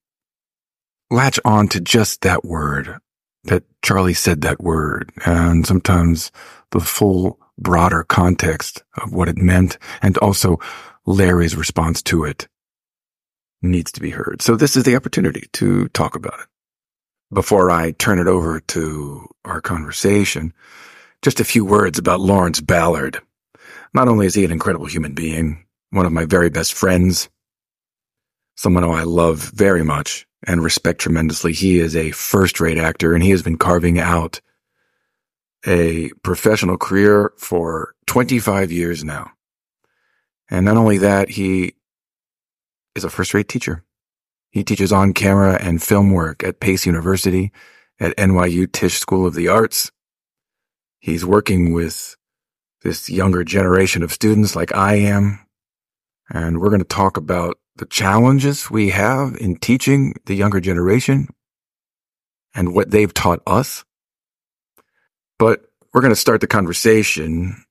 latch 1.10 1.40
on 1.44 1.66
to 1.70 1.80
just 1.80 2.20
that 2.20 2.44
word, 2.44 2.98
that 3.42 3.64
Charlie 3.82 4.14
said 4.14 4.42
that 4.42 4.62
word, 4.62 5.10
and 5.26 5.66
sometimes 5.66 6.30
the 6.70 6.78
full 6.78 7.40
broader 7.58 8.04
context 8.04 8.84
of 9.02 9.12
what 9.12 9.28
it 9.28 9.36
meant, 9.36 9.76
and 10.02 10.16
also 10.18 10.60
Larry's 11.04 11.56
response 11.56 12.00
to 12.02 12.22
it 12.22 12.46
needs 13.60 13.90
to 13.90 14.00
be 14.00 14.10
heard. 14.10 14.40
So 14.40 14.54
this 14.54 14.76
is 14.76 14.84
the 14.84 14.94
opportunity 14.94 15.48
to 15.54 15.88
talk 15.88 16.14
about 16.14 16.38
it. 16.38 16.46
Before 17.32 17.72
I 17.72 17.90
turn 17.90 18.20
it 18.20 18.28
over 18.28 18.60
to 18.60 19.28
our 19.44 19.60
conversation, 19.60 20.54
just 21.24 21.40
a 21.40 21.44
few 21.44 21.64
words 21.64 21.98
about 21.98 22.20
Lawrence 22.20 22.60
Ballard. 22.60 23.18
Not 23.94 24.08
only 24.08 24.26
is 24.26 24.34
he 24.34 24.44
an 24.44 24.52
incredible 24.52 24.84
human 24.84 25.14
being, 25.14 25.64
one 25.88 26.04
of 26.04 26.12
my 26.12 26.26
very 26.26 26.50
best 26.50 26.74
friends, 26.74 27.30
someone 28.56 28.82
who 28.82 28.92
I 28.92 29.04
love 29.04 29.38
very 29.38 29.82
much, 29.82 30.26
and 30.46 30.62
respect 30.62 31.00
tremendously. 31.00 31.54
He 31.54 31.78
is 31.78 31.96
a 31.96 32.10
first 32.10 32.60
rate 32.60 32.76
actor 32.76 33.14
and 33.14 33.22
he 33.22 33.30
has 33.30 33.42
been 33.42 33.56
carving 33.56 33.98
out 33.98 34.42
a 35.66 36.10
professional 36.22 36.76
career 36.76 37.32
for 37.38 37.94
25 38.06 38.70
years 38.70 39.02
now. 39.02 39.30
And 40.50 40.66
not 40.66 40.76
only 40.76 40.98
that, 40.98 41.30
he 41.30 41.74
is 42.94 43.02
a 43.02 43.08
first 43.08 43.32
rate 43.32 43.48
teacher. 43.48 43.82
He 44.50 44.62
teaches 44.62 44.92
on 44.92 45.14
camera 45.14 45.54
and 45.58 45.82
film 45.82 46.12
work 46.12 46.44
at 46.44 46.60
Pace 46.60 46.84
University, 46.84 47.50
at 47.98 48.14
NYU 48.18 48.70
Tisch 48.70 48.98
School 48.98 49.26
of 49.26 49.32
the 49.32 49.48
Arts. 49.48 49.90
He's 51.04 51.26
working 51.26 51.74
with 51.74 52.16
this 52.80 53.10
younger 53.10 53.44
generation 53.44 54.02
of 54.02 54.10
students 54.10 54.56
like 54.56 54.74
I 54.74 54.94
am. 54.94 55.38
And 56.30 56.58
we're 56.58 56.70
going 56.70 56.78
to 56.78 56.86
talk 56.86 57.18
about 57.18 57.58
the 57.76 57.84
challenges 57.84 58.70
we 58.70 58.88
have 58.88 59.36
in 59.36 59.56
teaching 59.56 60.14
the 60.24 60.34
younger 60.34 60.60
generation 60.60 61.28
and 62.54 62.74
what 62.74 62.90
they've 62.90 63.12
taught 63.12 63.42
us. 63.46 63.84
But 65.38 65.66
we're 65.92 66.00
going 66.00 66.10
to 66.10 66.16
start 66.16 66.40
the 66.40 66.46
conversation 66.46 67.62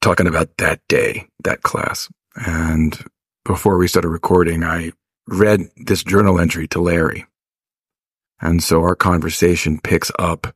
talking 0.00 0.28
about 0.28 0.58
that 0.58 0.80
day, 0.86 1.26
that 1.42 1.62
class. 1.62 2.08
And 2.36 2.96
before 3.44 3.78
we 3.78 3.88
started 3.88 4.10
recording, 4.10 4.62
I 4.62 4.92
read 5.26 5.62
this 5.76 6.04
journal 6.04 6.38
entry 6.38 6.68
to 6.68 6.80
Larry. 6.80 7.26
And 8.40 8.62
so 8.62 8.80
our 8.82 8.94
conversation 8.94 9.80
picks 9.80 10.12
up 10.20 10.54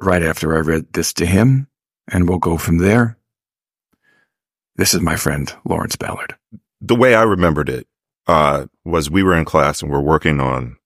right 0.00 0.22
after 0.22 0.54
I 0.56 0.60
read 0.60 0.92
this 0.92 1.12
to 1.14 1.26
him, 1.26 1.68
and 2.10 2.28
we'll 2.28 2.38
go 2.38 2.56
from 2.56 2.78
there. 2.78 3.18
This 4.76 4.94
is 4.94 5.00
my 5.00 5.16
friend, 5.16 5.52
Lawrence 5.64 5.96
Ballard 5.96 6.36
the 6.80 6.94
way 6.94 7.14
I 7.14 7.22
remembered 7.22 7.68
it 7.68 7.86
uh, 8.26 8.66
was 8.84 9.10
we 9.10 9.22
were 9.22 9.36
in 9.36 9.44
class 9.44 9.82
and 9.82 9.90
we're 9.90 10.00
working 10.00 10.40
on 10.40 10.76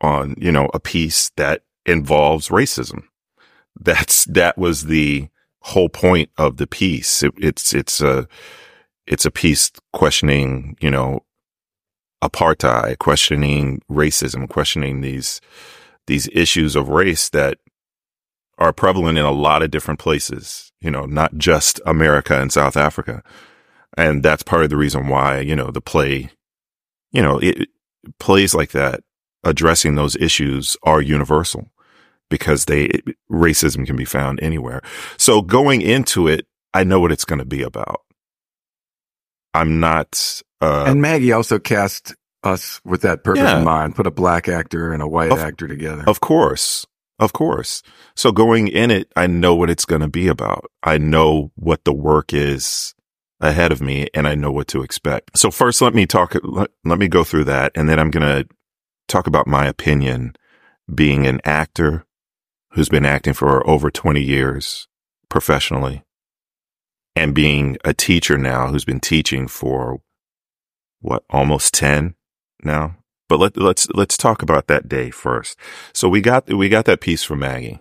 on 0.00 0.34
you 0.38 0.52
know 0.52 0.68
a 0.74 0.80
piece 0.80 1.30
that 1.36 1.62
involves 1.86 2.48
racism. 2.48 3.04
That's 3.78 4.24
that 4.26 4.58
was 4.58 4.84
the 4.84 5.28
whole 5.60 5.88
point 5.88 6.30
of 6.36 6.56
the 6.56 6.66
piece. 6.66 7.22
It, 7.22 7.32
it's 7.36 7.74
it's 7.74 8.00
a 8.00 8.28
it's 9.06 9.24
a 9.24 9.30
piece 9.30 9.70
questioning 9.92 10.76
you 10.80 10.90
know 10.90 11.24
apartheid, 12.22 12.98
questioning 12.98 13.82
racism, 13.90 14.48
questioning 14.48 15.00
these 15.00 15.40
these 16.06 16.28
issues 16.32 16.76
of 16.76 16.88
race 16.88 17.28
that 17.30 17.58
are 18.62 18.72
prevalent 18.72 19.18
in 19.18 19.24
a 19.24 19.32
lot 19.32 19.62
of 19.62 19.70
different 19.70 20.00
places. 20.00 20.72
You 20.80 20.90
know, 20.90 21.04
not 21.04 21.36
just 21.36 21.80
America 21.86 22.40
and 22.40 22.52
South 22.52 22.76
Africa. 22.76 23.22
And 23.96 24.22
that's 24.22 24.42
part 24.42 24.64
of 24.64 24.70
the 24.70 24.76
reason 24.76 25.08
why, 25.08 25.40
you 25.40 25.54
know, 25.54 25.70
the 25.70 25.82
play, 25.82 26.30
you 27.10 27.20
know, 27.22 27.38
it, 27.38 27.68
plays 28.18 28.54
like 28.54 28.70
that 28.70 29.00
addressing 29.44 29.96
those 29.96 30.16
issues 30.16 30.76
are 30.82 31.02
universal 31.02 31.70
because 32.30 32.64
they, 32.64 32.88
racism 33.30 33.84
can 33.86 33.96
be 33.96 34.06
found 34.06 34.40
anywhere. 34.42 34.80
So 35.18 35.42
going 35.42 35.82
into 35.82 36.26
it, 36.26 36.46
I 36.72 36.84
know 36.84 37.00
what 37.00 37.12
it's 37.12 37.26
going 37.26 37.40
to 37.40 37.44
be 37.44 37.62
about. 37.62 38.00
I'm 39.52 39.78
not, 39.78 40.40
uh, 40.62 40.84
and 40.86 41.02
Maggie 41.02 41.32
also 41.32 41.58
cast 41.58 42.14
us 42.42 42.80
with 42.84 43.02
that 43.02 43.22
purpose 43.22 43.42
yeah. 43.42 43.58
in 43.58 43.64
mind, 43.64 43.94
put 43.94 44.06
a 44.06 44.10
black 44.10 44.48
actor 44.48 44.92
and 44.92 45.02
a 45.02 45.06
white 45.06 45.32
of, 45.32 45.38
actor 45.38 45.68
together. 45.68 46.04
Of 46.06 46.20
course. 46.20 46.86
Of 47.22 47.32
course. 47.32 47.84
So 48.16 48.32
going 48.32 48.66
in 48.66 48.90
it, 48.90 49.12
I 49.14 49.28
know 49.28 49.54
what 49.54 49.70
it's 49.70 49.84
going 49.84 50.00
to 50.00 50.08
be 50.08 50.26
about. 50.26 50.68
I 50.82 50.98
know 50.98 51.52
what 51.54 51.84
the 51.84 51.92
work 51.92 52.34
is 52.34 52.96
ahead 53.40 53.70
of 53.70 53.80
me 53.80 54.08
and 54.12 54.26
I 54.26 54.34
know 54.34 54.50
what 54.50 54.66
to 54.68 54.82
expect. 54.82 55.38
So 55.38 55.52
first, 55.52 55.80
let 55.80 55.94
me 55.94 56.04
talk, 56.04 56.34
let, 56.42 56.70
let 56.84 56.98
me 56.98 57.06
go 57.06 57.22
through 57.22 57.44
that. 57.44 57.70
And 57.76 57.88
then 57.88 58.00
I'm 58.00 58.10
going 58.10 58.26
to 58.26 58.48
talk 59.06 59.28
about 59.28 59.46
my 59.46 59.68
opinion 59.68 60.34
being 60.92 61.24
an 61.24 61.40
actor 61.44 62.06
who's 62.72 62.88
been 62.88 63.06
acting 63.06 63.34
for 63.34 63.64
over 63.70 63.88
20 63.88 64.20
years 64.20 64.88
professionally 65.28 66.02
and 67.14 67.36
being 67.36 67.76
a 67.84 67.94
teacher 67.94 68.36
now 68.36 68.66
who's 68.66 68.84
been 68.84 68.98
teaching 68.98 69.46
for 69.46 70.00
what, 70.98 71.22
almost 71.30 71.72
10 71.74 72.16
now. 72.64 72.96
But 73.28 73.38
let, 73.38 73.56
let's, 73.56 73.88
let's 73.94 74.16
talk 74.16 74.42
about 74.42 74.66
that 74.66 74.88
day 74.88 75.10
first. 75.10 75.58
So 75.94 76.08
we 76.08 76.20
got, 76.20 76.52
we 76.52 76.68
got 76.68 76.84
that 76.86 77.00
piece 77.00 77.22
from 77.22 77.40
Maggie 77.40 77.80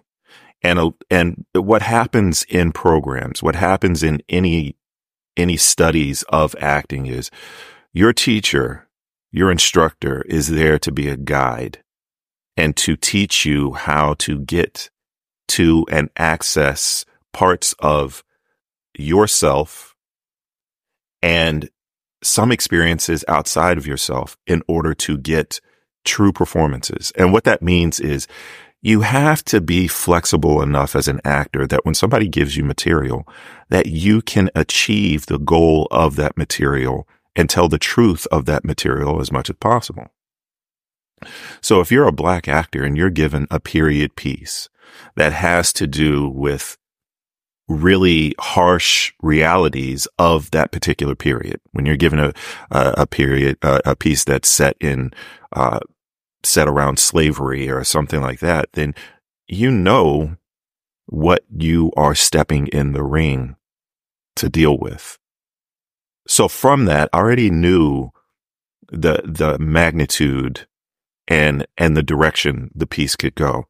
and, 0.61 0.93
and 1.09 1.45
what 1.53 1.81
happens 1.81 2.43
in 2.43 2.71
programs, 2.71 3.41
what 3.41 3.55
happens 3.55 4.03
in 4.03 4.21
any 4.29 4.75
any 5.37 5.57
studies 5.57 6.23
of 6.23 6.55
acting 6.59 7.07
is 7.07 7.31
your 7.93 8.13
teacher, 8.13 8.87
your 9.31 9.49
instructor 9.49 10.21
is 10.23 10.49
there 10.49 10.77
to 10.77 10.91
be 10.91 11.07
a 11.07 11.17
guide 11.17 11.81
and 12.57 12.75
to 12.75 12.95
teach 12.95 13.45
you 13.45 13.73
how 13.73 14.13
to 14.15 14.39
get 14.39 14.89
to 15.47 15.85
and 15.89 16.09
access 16.17 17.05
parts 17.33 17.73
of 17.79 18.23
yourself 18.97 19.95
and 21.21 21.69
some 22.23 22.51
experiences 22.51 23.25
outside 23.27 23.77
of 23.77 23.87
yourself 23.87 24.37
in 24.45 24.61
order 24.67 24.93
to 24.93 25.17
get 25.17 25.59
true 26.03 26.31
performances. 26.31 27.11
And 27.15 27.31
what 27.33 27.43
that 27.45 27.61
means 27.61 27.99
is 27.99 28.27
you 28.81 29.01
have 29.01 29.43
to 29.45 29.61
be 29.61 29.87
flexible 29.87 30.61
enough 30.61 30.95
as 30.95 31.07
an 31.07 31.21
actor 31.23 31.67
that 31.67 31.85
when 31.85 31.93
somebody 31.93 32.27
gives 32.27 32.57
you 32.57 32.63
material, 32.63 33.27
that 33.69 33.85
you 33.85 34.21
can 34.21 34.49
achieve 34.55 35.27
the 35.27 35.37
goal 35.37 35.87
of 35.91 36.15
that 36.15 36.37
material 36.37 37.07
and 37.35 37.49
tell 37.49 37.69
the 37.69 37.77
truth 37.77 38.27
of 38.31 38.45
that 38.45 38.65
material 38.65 39.21
as 39.21 39.31
much 39.31 39.49
as 39.49 39.55
possible. 39.57 40.07
So 41.61 41.79
if 41.79 41.91
you're 41.91 42.07
a 42.07 42.11
black 42.11 42.47
actor 42.47 42.83
and 42.83 42.97
you're 42.97 43.11
given 43.11 43.47
a 43.51 43.59
period 43.59 44.15
piece 44.15 44.69
that 45.15 45.33
has 45.33 45.71
to 45.73 45.85
do 45.85 46.27
with 46.27 46.77
really 47.71 48.35
harsh 48.39 49.13
realities 49.21 50.07
of 50.19 50.51
that 50.51 50.71
particular 50.71 51.15
period, 51.15 51.59
when 51.71 51.85
you're 51.85 51.97
given 51.97 52.19
a, 52.19 52.33
a, 52.69 53.07
period, 53.07 53.57
a, 53.61 53.81
a, 53.85 53.95
piece 53.95 54.23
that's 54.23 54.49
set 54.49 54.75
in, 54.79 55.11
uh, 55.53 55.79
set 56.43 56.67
around 56.67 56.99
slavery 56.99 57.69
or 57.69 57.83
something 57.83 58.21
like 58.21 58.39
that, 58.39 58.69
then 58.73 58.93
you 59.47 59.71
know 59.71 60.37
what 61.05 61.43
you 61.55 61.91
are 61.97 62.15
stepping 62.15 62.67
in 62.67 62.93
the 62.93 63.03
ring 63.03 63.55
to 64.35 64.49
deal 64.49 64.77
with. 64.77 65.17
So 66.27 66.47
from 66.47 66.85
that, 66.85 67.09
I 67.11 67.17
already 67.17 67.49
knew 67.49 68.11
the, 68.91 69.21
the 69.25 69.57
magnitude 69.59 70.67
and, 71.27 71.65
and 71.77 71.95
the 71.95 72.03
direction 72.03 72.71
the 72.73 72.87
piece 72.87 73.15
could 73.15 73.35
go. 73.35 73.67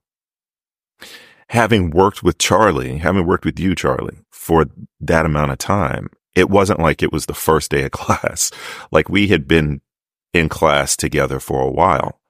Having 1.52 1.90
worked 1.90 2.24
with 2.24 2.38
Charlie, 2.38 2.98
having 2.98 3.26
worked 3.26 3.44
with 3.44 3.60
you, 3.60 3.76
Charlie, 3.76 4.20
for 4.32 4.68
that 5.02 5.26
amount 5.26 5.52
of 5.52 5.58
time, 5.58 6.10
it 6.34 6.50
wasn't 6.50 6.80
like 6.80 7.04
it 7.04 7.12
was 7.12 7.26
the 7.26 7.34
first 7.34 7.72
day 7.72 7.84
of 7.84 7.92
class. 7.92 8.52
Like 8.90 9.10
we 9.10 9.28
had 9.28 9.50
been 9.50 9.82
in 10.34 10.48
class 10.48 10.96
together 10.96 11.42
for 11.42 11.62
a 11.62 11.70
while. 11.70 12.22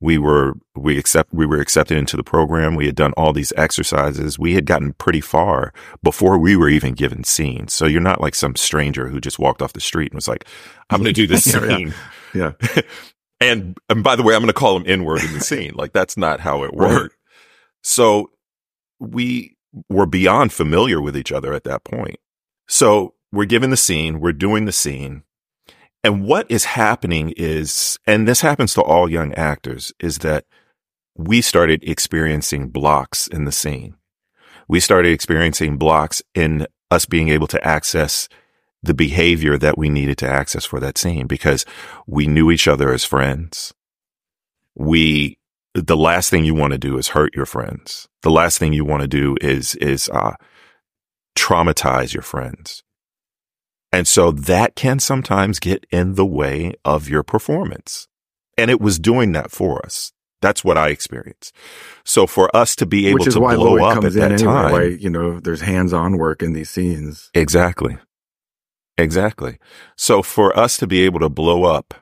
We 0.00 0.16
were 0.16 0.54
we 0.74 0.98
accept 0.98 1.32
we 1.32 1.44
were 1.44 1.60
accepted 1.60 1.98
into 1.98 2.16
the 2.16 2.24
program. 2.24 2.74
We 2.74 2.86
had 2.86 2.94
done 2.94 3.12
all 3.18 3.34
these 3.34 3.52
exercises. 3.54 4.38
We 4.38 4.54
had 4.54 4.64
gotten 4.64 4.94
pretty 4.94 5.20
far 5.20 5.74
before 6.02 6.38
we 6.38 6.56
were 6.56 6.70
even 6.70 6.94
given 6.94 7.22
scenes. 7.22 7.74
So 7.74 7.84
you're 7.84 8.00
not 8.00 8.20
like 8.20 8.34
some 8.34 8.56
stranger 8.56 9.08
who 9.08 9.20
just 9.20 9.38
walked 9.38 9.60
off 9.60 9.74
the 9.74 9.80
street 9.80 10.10
and 10.10 10.16
was 10.16 10.28
like 10.28 10.46
i'm 10.90 11.02
going 11.02 11.12
to 11.14 11.20
do 11.20 11.26
this 11.26 11.44
scene 11.52 11.94
yeah, 12.34 12.52
yeah. 12.60 12.82
and 13.40 13.76
and 13.90 14.02
by 14.02 14.16
the 14.16 14.22
way 14.22 14.34
i'm 14.34 14.40
going 14.40 14.48
to 14.48 14.54
call 14.54 14.76
him 14.76 14.84
N 14.86 15.04
word 15.04 15.22
in 15.22 15.34
the 15.34 15.40
scene. 15.40 15.72
Like 15.74 15.92
that's 15.92 16.16
not 16.16 16.40
how 16.40 16.64
it 16.64 16.72
worked. 16.72 17.02
Right. 17.02 17.10
so 17.82 18.30
we 19.04 19.56
were 19.88 20.06
beyond 20.06 20.52
familiar 20.52 21.00
with 21.00 21.16
each 21.16 21.32
other 21.32 21.52
at 21.52 21.64
that 21.64 21.84
point 21.84 22.16
so 22.68 23.14
we're 23.32 23.44
given 23.44 23.70
the 23.70 23.76
scene 23.76 24.20
we're 24.20 24.32
doing 24.32 24.64
the 24.64 24.72
scene 24.72 25.22
and 26.04 26.22
what 26.22 26.46
is 26.50 26.66
happening 26.66 27.32
is, 27.34 27.98
and 28.06 28.28
this 28.28 28.42
happens 28.42 28.74
to 28.74 28.82
all 28.82 29.10
young 29.10 29.32
actors, 29.34 29.90
is 29.98 30.18
that 30.18 30.44
we 31.16 31.40
started 31.40 31.82
experiencing 31.82 32.68
blocks 32.68 33.26
in 33.26 33.46
the 33.46 33.52
scene. 33.52 33.96
We 34.68 34.80
started 34.80 35.12
experiencing 35.12 35.78
blocks 35.78 36.22
in 36.34 36.66
us 36.90 37.06
being 37.06 37.30
able 37.30 37.46
to 37.46 37.66
access 37.66 38.28
the 38.82 38.92
behavior 38.92 39.56
that 39.56 39.78
we 39.78 39.88
needed 39.88 40.18
to 40.18 40.28
access 40.28 40.66
for 40.66 40.78
that 40.80 40.98
scene 40.98 41.26
because 41.26 41.64
we 42.06 42.26
knew 42.26 42.50
each 42.50 42.68
other 42.68 42.92
as 42.92 43.06
friends. 43.06 43.72
We, 44.74 45.38
the 45.74 45.96
last 45.96 46.30
thing 46.30 46.44
you 46.44 46.54
want 46.54 46.72
to 46.72 46.78
do 46.78 46.96
is 46.96 47.08
hurt 47.08 47.34
your 47.34 47.46
friends. 47.46 48.08
The 48.22 48.30
last 48.30 48.58
thing 48.58 48.72
you 48.72 48.84
want 48.84 49.02
to 49.02 49.08
do 49.08 49.36
is, 49.40 49.74
is, 49.76 50.08
uh, 50.08 50.34
traumatize 51.36 52.14
your 52.14 52.22
friends. 52.22 52.82
And 53.92 54.08
so 54.08 54.30
that 54.30 54.74
can 54.74 54.98
sometimes 54.98 55.58
get 55.60 55.86
in 55.90 56.14
the 56.14 56.26
way 56.26 56.74
of 56.84 57.08
your 57.08 57.22
performance. 57.22 58.08
And 58.56 58.70
it 58.70 58.80
was 58.80 58.98
doing 58.98 59.32
that 59.32 59.50
for 59.50 59.84
us. 59.84 60.12
That's 60.40 60.62
what 60.62 60.76
I 60.76 60.88
experienced. 60.88 61.54
So 62.04 62.26
for 62.26 62.54
us 62.54 62.76
to 62.76 62.86
be 62.86 63.06
able 63.06 63.20
Which 63.20 63.28
is 63.28 63.34
to 63.34 63.40
why 63.40 63.54
blow 63.54 63.76
Lloyd 63.76 63.82
up 63.82 63.94
comes 63.94 64.16
at 64.16 64.20
that 64.20 64.32
anyway, 64.32 64.52
time, 64.52 64.72
why, 64.72 64.84
you 64.84 65.10
know, 65.10 65.40
there's 65.40 65.62
hands-on 65.62 66.18
work 66.18 66.42
in 66.42 66.52
these 66.52 66.70
scenes. 66.70 67.30
Exactly. 67.34 67.96
Exactly. 68.98 69.58
So 69.96 70.22
for 70.22 70.56
us 70.56 70.76
to 70.76 70.86
be 70.86 71.02
able 71.02 71.20
to 71.20 71.28
blow 71.28 71.64
up 71.64 71.94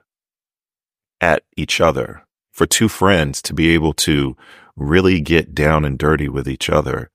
at 1.20 1.44
each 1.56 1.80
other, 1.80 2.26
for 2.52 2.66
two 2.66 2.88
friends 2.88 3.42
to 3.42 3.54
be 3.54 3.70
able 3.70 3.94
to 3.94 4.36
really 4.76 5.20
get 5.20 5.54
down 5.54 5.84
and 5.84 5.98
dirty 5.98 6.28
with 6.28 6.48
each 6.48 6.70
other 6.70 7.10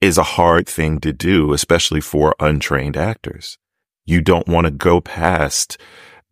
is 0.00 0.16
a 0.16 0.22
hard 0.22 0.68
thing 0.68 1.00
to 1.00 1.12
do, 1.12 1.52
especially 1.52 2.00
for 2.00 2.34
untrained 2.38 2.96
actors. 2.96 3.58
You 4.06 4.20
don't 4.20 4.48
want 4.48 4.66
to 4.66 4.70
go 4.70 5.00
past 5.00 5.76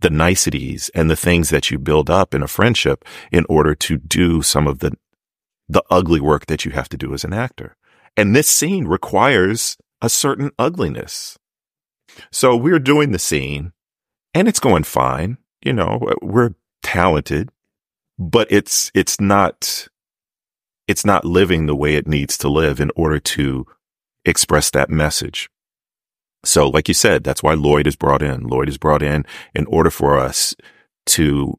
the 0.01 0.11
niceties 0.11 0.91
and 0.95 1.11
the 1.11 1.17
things 1.17 1.51
that 1.51 1.71
you 1.71 1.79
build 1.79 2.09
up 2.09 2.35
in 2.35 2.43
a 2.43 2.49
friendship 2.49 3.05
in 3.33 3.45
order 3.49 3.75
to 3.75 3.97
do 3.97 4.43
some 4.43 4.67
of 4.67 4.79
the, 4.79 4.93
the 5.69 5.83
ugly 5.91 6.21
work 6.21 6.47
that 6.47 6.65
you 6.65 6.71
have 6.71 6.89
to 6.91 6.97
do 6.97 7.13
as 7.13 7.25
an 7.25 7.33
actor. 7.33 7.77
And 8.17 8.35
this 8.35 8.49
scene 8.49 8.87
requires 8.87 9.77
a 10.01 10.09
certain 10.09 10.51
ugliness. 10.59 11.39
So 12.31 12.57
we're 12.57 12.79
doing 12.79 13.13
the 13.13 13.19
scene 13.19 13.73
and 14.35 14.49
it's 14.49 14.61
going 14.61 14.85
fine. 14.85 15.39
You 15.63 15.73
know, 15.73 16.13
we're 16.23 16.55
talented, 16.83 17.51
but 18.19 18.47
it's, 18.51 18.91
it's 18.95 19.21
not, 19.21 19.89
it's 20.89 21.05
not 21.05 21.25
living 21.25 21.67
the 21.67 21.77
way 21.77 21.95
it 21.95 22.07
needs 22.07 22.39
to 22.39 22.49
live 22.49 22.81
in 22.81 22.91
order 22.97 23.19
to 23.19 23.67
express 24.25 24.71
that 24.71 24.91
message. 24.91 25.49
So, 26.45 26.69
like 26.69 26.89
you 26.89 26.95
said, 26.95 27.25
that's 27.25 27.43
why 27.43 27.55
Lloyd 27.55 27.87
is 27.87 27.97
brought 27.97 28.23
in. 28.23 28.47
Lloyd 28.47 28.69
is 28.69 28.79
brought 28.79 29.03
in 29.03 29.25
in 29.55 29.67
order 29.67 29.91
for 29.91 30.19
us 30.19 30.55
to 31.07 31.59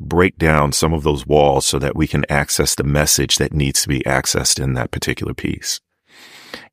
break 0.00 0.36
down 0.38 0.72
some 0.72 0.92
of 0.92 1.02
those 1.02 1.26
walls 1.26 1.66
so 1.66 1.78
that 1.78 1.96
we 1.96 2.06
can 2.06 2.24
access 2.30 2.74
the 2.74 2.84
message 2.84 3.36
that 3.36 3.52
needs 3.52 3.82
to 3.82 3.88
be 3.88 4.00
accessed 4.00 4.62
in 4.62 4.74
that 4.74 4.90
particular 4.90 5.34
piece. 5.34 5.80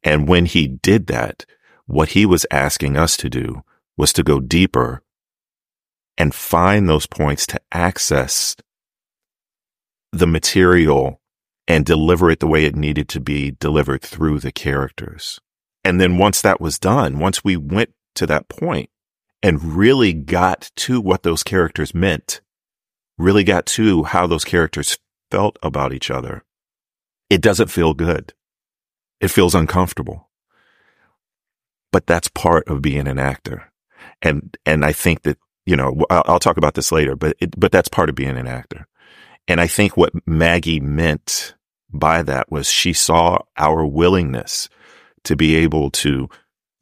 And 0.03 0.27
when 0.27 0.45
he 0.45 0.67
did 0.67 1.07
that, 1.07 1.45
what 1.85 2.09
he 2.09 2.25
was 2.25 2.45
asking 2.49 2.97
us 2.97 3.17
to 3.17 3.29
do 3.29 3.63
was 3.97 4.13
to 4.13 4.23
go 4.23 4.39
deeper 4.39 5.03
and 6.17 6.33
find 6.33 6.87
those 6.87 7.05
points 7.05 7.45
to 7.47 7.61
access 7.71 8.55
the 10.11 10.27
material 10.27 11.21
and 11.67 11.85
deliver 11.85 12.31
it 12.31 12.39
the 12.39 12.47
way 12.47 12.65
it 12.65 12.75
needed 12.75 13.07
to 13.09 13.19
be 13.19 13.51
delivered 13.51 14.01
through 14.01 14.39
the 14.39 14.51
characters. 14.51 15.39
And 15.83 16.01
then 16.01 16.17
once 16.17 16.41
that 16.41 16.59
was 16.59 16.79
done, 16.79 17.19
once 17.19 17.43
we 17.43 17.55
went 17.55 17.93
to 18.15 18.25
that 18.27 18.49
point 18.49 18.89
and 19.41 19.75
really 19.75 20.13
got 20.13 20.71
to 20.75 20.99
what 20.99 21.23
those 21.23 21.43
characters 21.43 21.93
meant, 21.93 22.41
really 23.17 23.43
got 23.43 23.65
to 23.67 24.03
how 24.03 24.27
those 24.27 24.43
characters 24.43 24.97
felt 25.31 25.57
about 25.61 25.93
each 25.93 26.09
other, 26.09 26.43
it 27.29 27.41
doesn't 27.41 27.69
feel 27.69 27.93
good. 27.93 28.33
It 29.21 29.29
feels 29.29 29.53
uncomfortable. 29.53 30.29
But 31.91 32.07
that's 32.07 32.27
part 32.29 32.67
of 32.67 32.81
being 32.81 33.07
an 33.07 33.19
actor. 33.19 33.71
And, 34.21 34.57
and 34.65 34.83
I 34.83 34.91
think 34.91 35.21
that, 35.23 35.37
you 35.65 35.75
know, 35.75 36.03
I'll, 36.09 36.23
I'll 36.25 36.39
talk 36.39 36.57
about 36.57 36.73
this 36.73 36.91
later, 36.91 37.15
but 37.15 37.37
it, 37.39 37.59
but 37.59 37.71
that's 37.71 37.87
part 37.87 38.09
of 38.09 38.15
being 38.15 38.37
an 38.37 38.47
actor. 38.47 38.87
And 39.49 39.59
I 39.59 39.65
think 39.65 39.97
what 39.97 40.13
Maggie 40.27 40.79
meant 40.79 41.55
by 41.91 42.21
that 42.21 42.51
was 42.51 42.69
she 42.69 42.93
saw 42.93 43.39
our 43.57 43.83
willingness 43.83 44.69
to 45.23 45.35
be 45.35 45.55
able 45.55 45.89
to, 45.89 46.29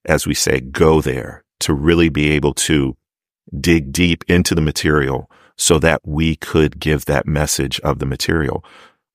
as 0.04 0.28
we 0.28 0.34
say, 0.34 0.60
go 0.60 1.00
there, 1.00 1.46
to 1.62 1.74
really 1.74 2.10
be 2.10 2.30
able 2.32 2.54
to 2.54 2.98
dig 3.58 3.94
deep 3.94 4.26
into 4.28 4.54
the 4.54 4.62
material 4.62 5.32
so 5.56 5.80
that 5.80 6.02
we 6.04 6.36
could 6.36 6.78
give 6.78 7.06
that 7.06 7.26
message 7.26 7.80
of 7.80 8.00
the 8.00 8.06
material. 8.06 8.66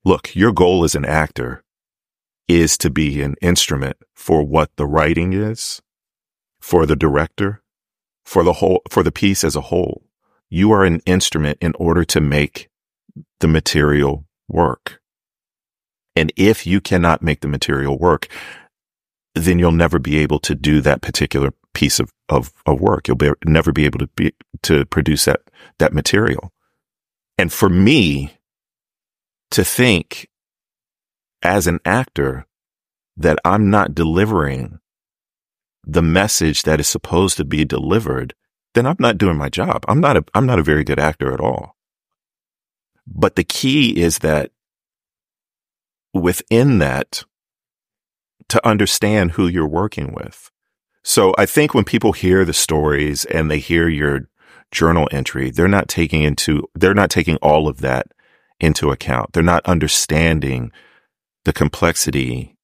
Look, 0.03 0.35
your 0.35 0.51
goal 0.51 0.83
as 0.83 0.95
an 0.95 1.05
actor 1.05 1.63
is 2.47 2.75
to 2.79 2.89
be 2.89 3.21
an 3.21 3.35
instrument 3.39 3.97
for 4.15 4.43
what 4.43 4.71
the 4.77 4.87
writing 4.87 5.31
is, 5.31 5.79
for 6.59 6.87
the 6.87 6.95
director, 6.95 7.61
for 8.25 8.43
the 8.43 8.53
whole, 8.53 8.81
for 8.89 9.03
the 9.03 9.11
piece 9.11 9.43
as 9.43 9.55
a 9.55 9.61
whole. 9.61 10.03
You 10.49 10.71
are 10.71 10.83
an 10.83 11.01
instrument 11.05 11.59
in 11.61 11.73
order 11.77 12.03
to 12.05 12.19
make 12.19 12.69
the 13.39 13.47
material 13.47 14.25
work. 14.47 15.01
And 16.15 16.31
if 16.35 16.67
you 16.67 16.79
cannot 16.79 17.21
make 17.21 17.41
the 17.41 17.47
material 17.47 17.97
work, 17.97 18.27
then 19.35 19.57
you'll 19.57 19.71
never 19.71 19.99
be 19.99 20.17
able 20.19 20.39
to 20.39 20.53
do 20.55 20.79
that 20.81 21.01
particular 21.01 21.51
piece 21.73 21.99
of, 21.99 22.11
of, 22.29 22.53
of 22.65 22.79
work. 22.79 23.07
You'll 23.07 23.17
be, 23.17 23.31
never 23.45 23.71
be 23.71 23.85
able 23.85 23.99
to 23.99 24.07
be, 24.07 24.33
to 24.63 24.85
produce 24.85 25.25
that, 25.25 25.41
that 25.79 25.93
material. 25.93 26.51
And 27.37 27.51
for 27.51 27.69
me 27.69 28.37
to 29.51 29.63
think 29.63 30.29
as 31.41 31.67
an 31.67 31.79
actor 31.83 32.45
that 33.17 33.39
I'm 33.43 33.69
not 33.69 33.95
delivering 33.95 34.79
the 35.85 36.01
message 36.01 36.63
that 36.63 36.79
is 36.79 36.87
supposed 36.87 37.37
to 37.37 37.45
be 37.45 37.65
delivered, 37.65 38.33
then 38.73 38.85
I'm 38.85 38.95
not 38.99 39.17
doing 39.17 39.37
my 39.37 39.49
job. 39.49 39.83
I'm 39.87 39.99
not 39.99 40.17
a, 40.17 40.23
I'm 40.33 40.45
not 40.45 40.59
a 40.59 40.63
very 40.63 40.83
good 40.83 40.99
actor 40.99 41.33
at 41.33 41.41
all. 41.41 41.75
But 43.07 43.35
the 43.35 43.43
key 43.43 44.01
is 44.01 44.19
that 44.19 44.51
within 46.13 46.79
that, 46.79 47.23
to 48.49 48.67
understand 48.67 49.31
who 49.31 49.47
you're 49.47 49.67
working 49.67 50.13
with. 50.13 50.51
So 51.03 51.33
I 51.37 51.45
think 51.45 51.73
when 51.73 51.83
people 51.83 52.13
hear 52.13 52.45
the 52.45 52.53
stories 52.53 53.25
and 53.25 53.49
they 53.49 53.59
hear 53.59 53.89
your 53.89 54.29
journal 54.71 55.07
entry, 55.11 55.49
they're 55.49 55.67
not 55.67 55.87
taking 55.87 56.23
into, 56.23 56.69
they're 56.75 56.93
not 56.93 57.09
taking 57.09 57.37
all 57.37 57.67
of 57.67 57.81
that 57.81 58.07
into 58.59 58.91
account. 58.91 59.33
They're 59.33 59.43
not 59.43 59.65
understanding 59.65 60.71
the 61.45 61.53
complexity 61.53 62.55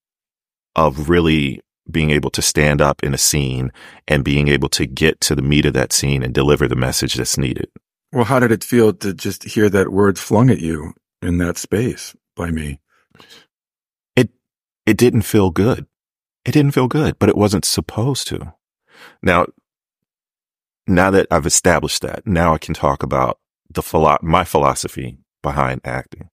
of 0.76 1.10
really 1.10 1.62
being 1.90 2.12
able 2.12 2.30
to 2.30 2.42
stand 2.42 2.82
up 2.82 3.04
in 3.04 3.14
a 3.14 3.18
scene 3.18 3.72
and 4.08 4.24
being 4.24 4.48
able 4.48 4.70
to 4.70 4.86
get 4.86 5.20
to 5.22 5.36
the 5.36 5.42
meat 5.42 5.66
of 5.66 5.74
that 5.74 5.92
scene 5.92 6.24
and 6.24 6.34
deliver 6.34 6.68
the 6.68 6.76
message 6.76 7.16
that's 7.16 7.38
needed. 7.38 7.70
Well, 8.12 8.26
how 8.26 8.40
did 8.40 8.52
it 8.52 8.64
feel 8.64 8.94
to 8.94 9.14
just 9.14 9.44
hear 9.44 9.70
that 9.70 9.90
word 9.92 10.18
flung 10.18 10.50
at 10.50 10.60
you 10.60 10.94
in 11.22 11.38
that 11.38 11.58
space 11.58 12.16
by 12.36 12.50
me? 12.50 12.80
It, 14.16 14.30
it 14.86 14.98
didn't 14.98 15.22
feel 15.24 15.52
good. 15.52 15.86
It 16.46 16.52
didn't 16.52 16.72
feel 16.72 16.88
good, 16.88 17.20
but 17.20 17.30
it 17.30 17.38
wasn't 17.38 17.66
supposed 17.66 18.28
to. 18.30 18.54
Now, 19.22 19.46
now 20.88 21.12
that 21.12 21.28
I've 21.30 21.46
established 21.46 22.02
that, 22.02 22.26
now 22.26 22.54
I 22.54 22.58
can 22.58 22.74
talk 22.74 23.04
about 23.04 23.40
the 23.70 23.84
philo- 23.84 24.18
my 24.24 24.44
philosophy 24.44 25.20
behind 25.44 25.82
acting. 25.84 26.30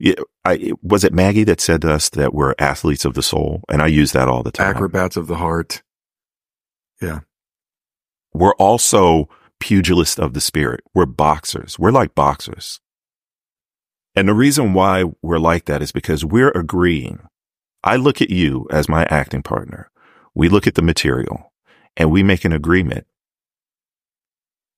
Yeah, 0.00 0.14
I, 0.44 0.72
was 0.82 1.04
it 1.04 1.12
Maggie 1.12 1.44
that 1.44 1.60
said 1.60 1.82
to 1.82 1.92
us 1.92 2.08
that 2.10 2.34
we're 2.34 2.54
athletes 2.58 3.04
of 3.04 3.14
the 3.14 3.22
soul? 3.22 3.62
And 3.68 3.80
I 3.80 3.86
use 3.86 4.10
that 4.12 4.26
all 4.28 4.42
the 4.42 4.50
time. 4.50 4.74
Acrobats 4.74 5.16
of 5.16 5.28
the 5.28 5.36
heart. 5.36 5.82
Yeah. 7.00 7.20
We're 8.32 8.54
also 8.56 9.28
pugilists 9.64 10.18
of 10.18 10.34
the 10.34 10.42
spirit. 10.42 10.82
We're 10.92 11.06
boxers. 11.06 11.78
We're 11.78 11.90
like 11.90 12.14
boxers. 12.14 12.80
And 14.14 14.28
the 14.28 14.34
reason 14.34 14.74
why 14.74 15.04
we're 15.22 15.38
like 15.38 15.64
that 15.64 15.80
is 15.80 15.90
because 15.90 16.22
we're 16.22 16.50
agreeing. 16.50 17.20
I 17.82 17.96
look 17.96 18.20
at 18.20 18.28
you 18.28 18.68
as 18.70 18.90
my 18.90 19.06
acting 19.06 19.42
partner. 19.42 19.90
We 20.34 20.50
look 20.50 20.66
at 20.66 20.74
the 20.74 20.82
material 20.82 21.50
and 21.96 22.10
we 22.10 22.22
make 22.22 22.44
an 22.44 22.52
agreement 22.52 23.06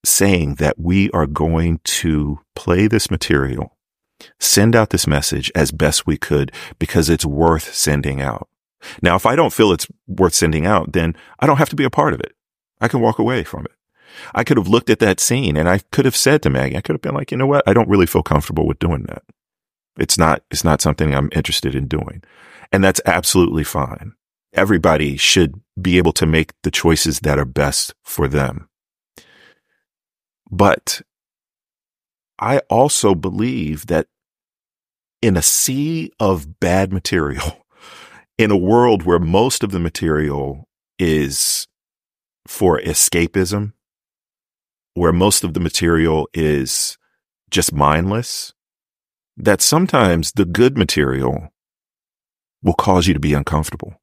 saying 0.04 0.54
that 0.54 0.78
we 0.78 1.10
are 1.10 1.26
going 1.26 1.80
to 1.82 2.38
play 2.54 2.86
this 2.86 3.10
material, 3.10 3.76
send 4.38 4.76
out 4.76 4.90
this 4.90 5.08
message 5.08 5.50
as 5.56 5.72
best 5.72 6.06
we 6.06 6.16
could 6.16 6.52
because 6.78 7.10
it's 7.10 7.26
worth 7.26 7.74
sending 7.74 8.20
out. 8.20 8.48
Now, 9.02 9.16
if 9.16 9.26
I 9.26 9.34
don't 9.34 9.52
feel 9.52 9.72
it's 9.72 9.88
worth 10.06 10.34
sending 10.34 10.64
out, 10.64 10.92
then 10.92 11.16
I 11.40 11.48
don't 11.48 11.56
have 11.56 11.70
to 11.70 11.76
be 11.76 11.82
a 11.82 11.90
part 11.90 12.14
of 12.14 12.20
it. 12.20 12.34
I 12.80 12.86
can 12.86 13.00
walk 13.00 13.18
away 13.18 13.42
from 13.42 13.64
it. 13.64 13.75
I 14.34 14.44
could 14.44 14.56
have 14.56 14.68
looked 14.68 14.90
at 14.90 14.98
that 15.00 15.20
scene 15.20 15.56
and 15.56 15.68
I 15.68 15.78
could 15.90 16.04
have 16.04 16.16
said 16.16 16.42
to 16.42 16.50
Maggie, 16.50 16.76
I 16.76 16.80
could 16.80 16.94
have 16.94 17.02
been 17.02 17.14
like, 17.14 17.30
you 17.30 17.36
know 17.36 17.46
what? 17.46 17.66
I 17.66 17.72
don't 17.72 17.88
really 17.88 18.06
feel 18.06 18.22
comfortable 18.22 18.66
with 18.66 18.78
doing 18.78 19.04
that. 19.04 19.22
It's 19.98 20.18
not, 20.18 20.42
it's 20.50 20.64
not 20.64 20.80
something 20.80 21.14
I'm 21.14 21.30
interested 21.32 21.74
in 21.74 21.88
doing. 21.88 22.22
And 22.72 22.82
that's 22.82 23.00
absolutely 23.06 23.64
fine. 23.64 24.12
Everybody 24.52 25.16
should 25.16 25.60
be 25.80 25.98
able 25.98 26.12
to 26.14 26.26
make 26.26 26.52
the 26.62 26.70
choices 26.70 27.20
that 27.20 27.38
are 27.38 27.44
best 27.44 27.94
for 28.02 28.28
them. 28.28 28.68
But 30.50 31.02
I 32.38 32.58
also 32.70 33.14
believe 33.14 33.86
that 33.86 34.06
in 35.22 35.36
a 35.36 35.42
sea 35.42 36.10
of 36.20 36.60
bad 36.60 36.92
material, 36.92 37.64
in 38.38 38.50
a 38.50 38.56
world 38.56 39.04
where 39.04 39.18
most 39.18 39.64
of 39.64 39.70
the 39.70 39.78
material 39.78 40.68
is 40.98 41.66
for 42.46 42.80
escapism, 42.80 43.72
where 44.96 45.12
most 45.12 45.44
of 45.44 45.52
the 45.52 45.60
material 45.60 46.26
is 46.32 46.96
just 47.50 47.70
mindless, 47.70 48.54
that 49.36 49.60
sometimes 49.60 50.32
the 50.32 50.46
good 50.46 50.78
material 50.78 51.50
will 52.62 52.72
cause 52.72 53.06
you 53.06 53.12
to 53.12 53.20
be 53.20 53.34
uncomfortable. 53.34 54.00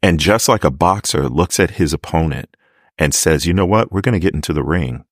And 0.00 0.20
just 0.20 0.48
like 0.48 0.62
a 0.62 0.70
boxer 0.70 1.28
looks 1.28 1.58
at 1.58 1.72
his 1.72 1.92
opponent 1.92 2.56
and 2.96 3.12
says, 3.12 3.44
you 3.44 3.52
know 3.52 3.66
what? 3.66 3.90
We're 3.90 4.02
going 4.02 4.12
to 4.12 4.20
get 4.20 4.34
into 4.34 4.52
the 4.52 4.62
ring. 4.62 5.04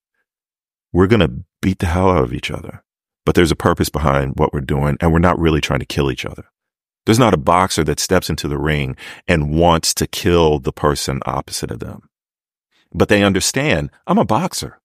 We're 0.93 1.09
going 1.09 1.21
to 1.21 1.43
beat 1.61 1.81
the 1.81 1.87
hell 1.87 2.09
out 2.09 2.23
of 2.23 2.33
each 2.33 2.51
other. 2.51 2.85
But 3.27 3.35
there's 3.35 3.51
a 3.51 3.57
purpose 3.57 3.89
behind 3.89 4.35
what 4.37 4.53
we're 4.53 4.61
doing 4.61 4.97
and 5.01 5.13
we're 5.13 5.19
not 5.19 5.39
really 5.39 5.61
trying 5.61 5.81
to 5.81 5.87
kill 5.87 6.13
each 6.13 6.25
other. 6.25 6.45
There's 7.07 7.19
not 7.19 7.35
a 7.35 7.39
boxer 7.39 7.83
that 7.85 7.99
steps 7.99 8.31
into 8.31 8.47
the 8.47 8.59
ring 8.59 8.97
and 9.27 9.51
wants 9.51 9.93
to 9.95 10.07
kill 10.07 10.61
the 10.61 10.73
person 10.73 11.23
opposite 11.27 11.73
of 11.73 11.81
them 11.81 12.09
but 12.95 13.09
they 13.09 13.23
understand 13.23 13.91
I'm 14.07 14.19
a 14.19 14.25
boxer. 14.25 14.81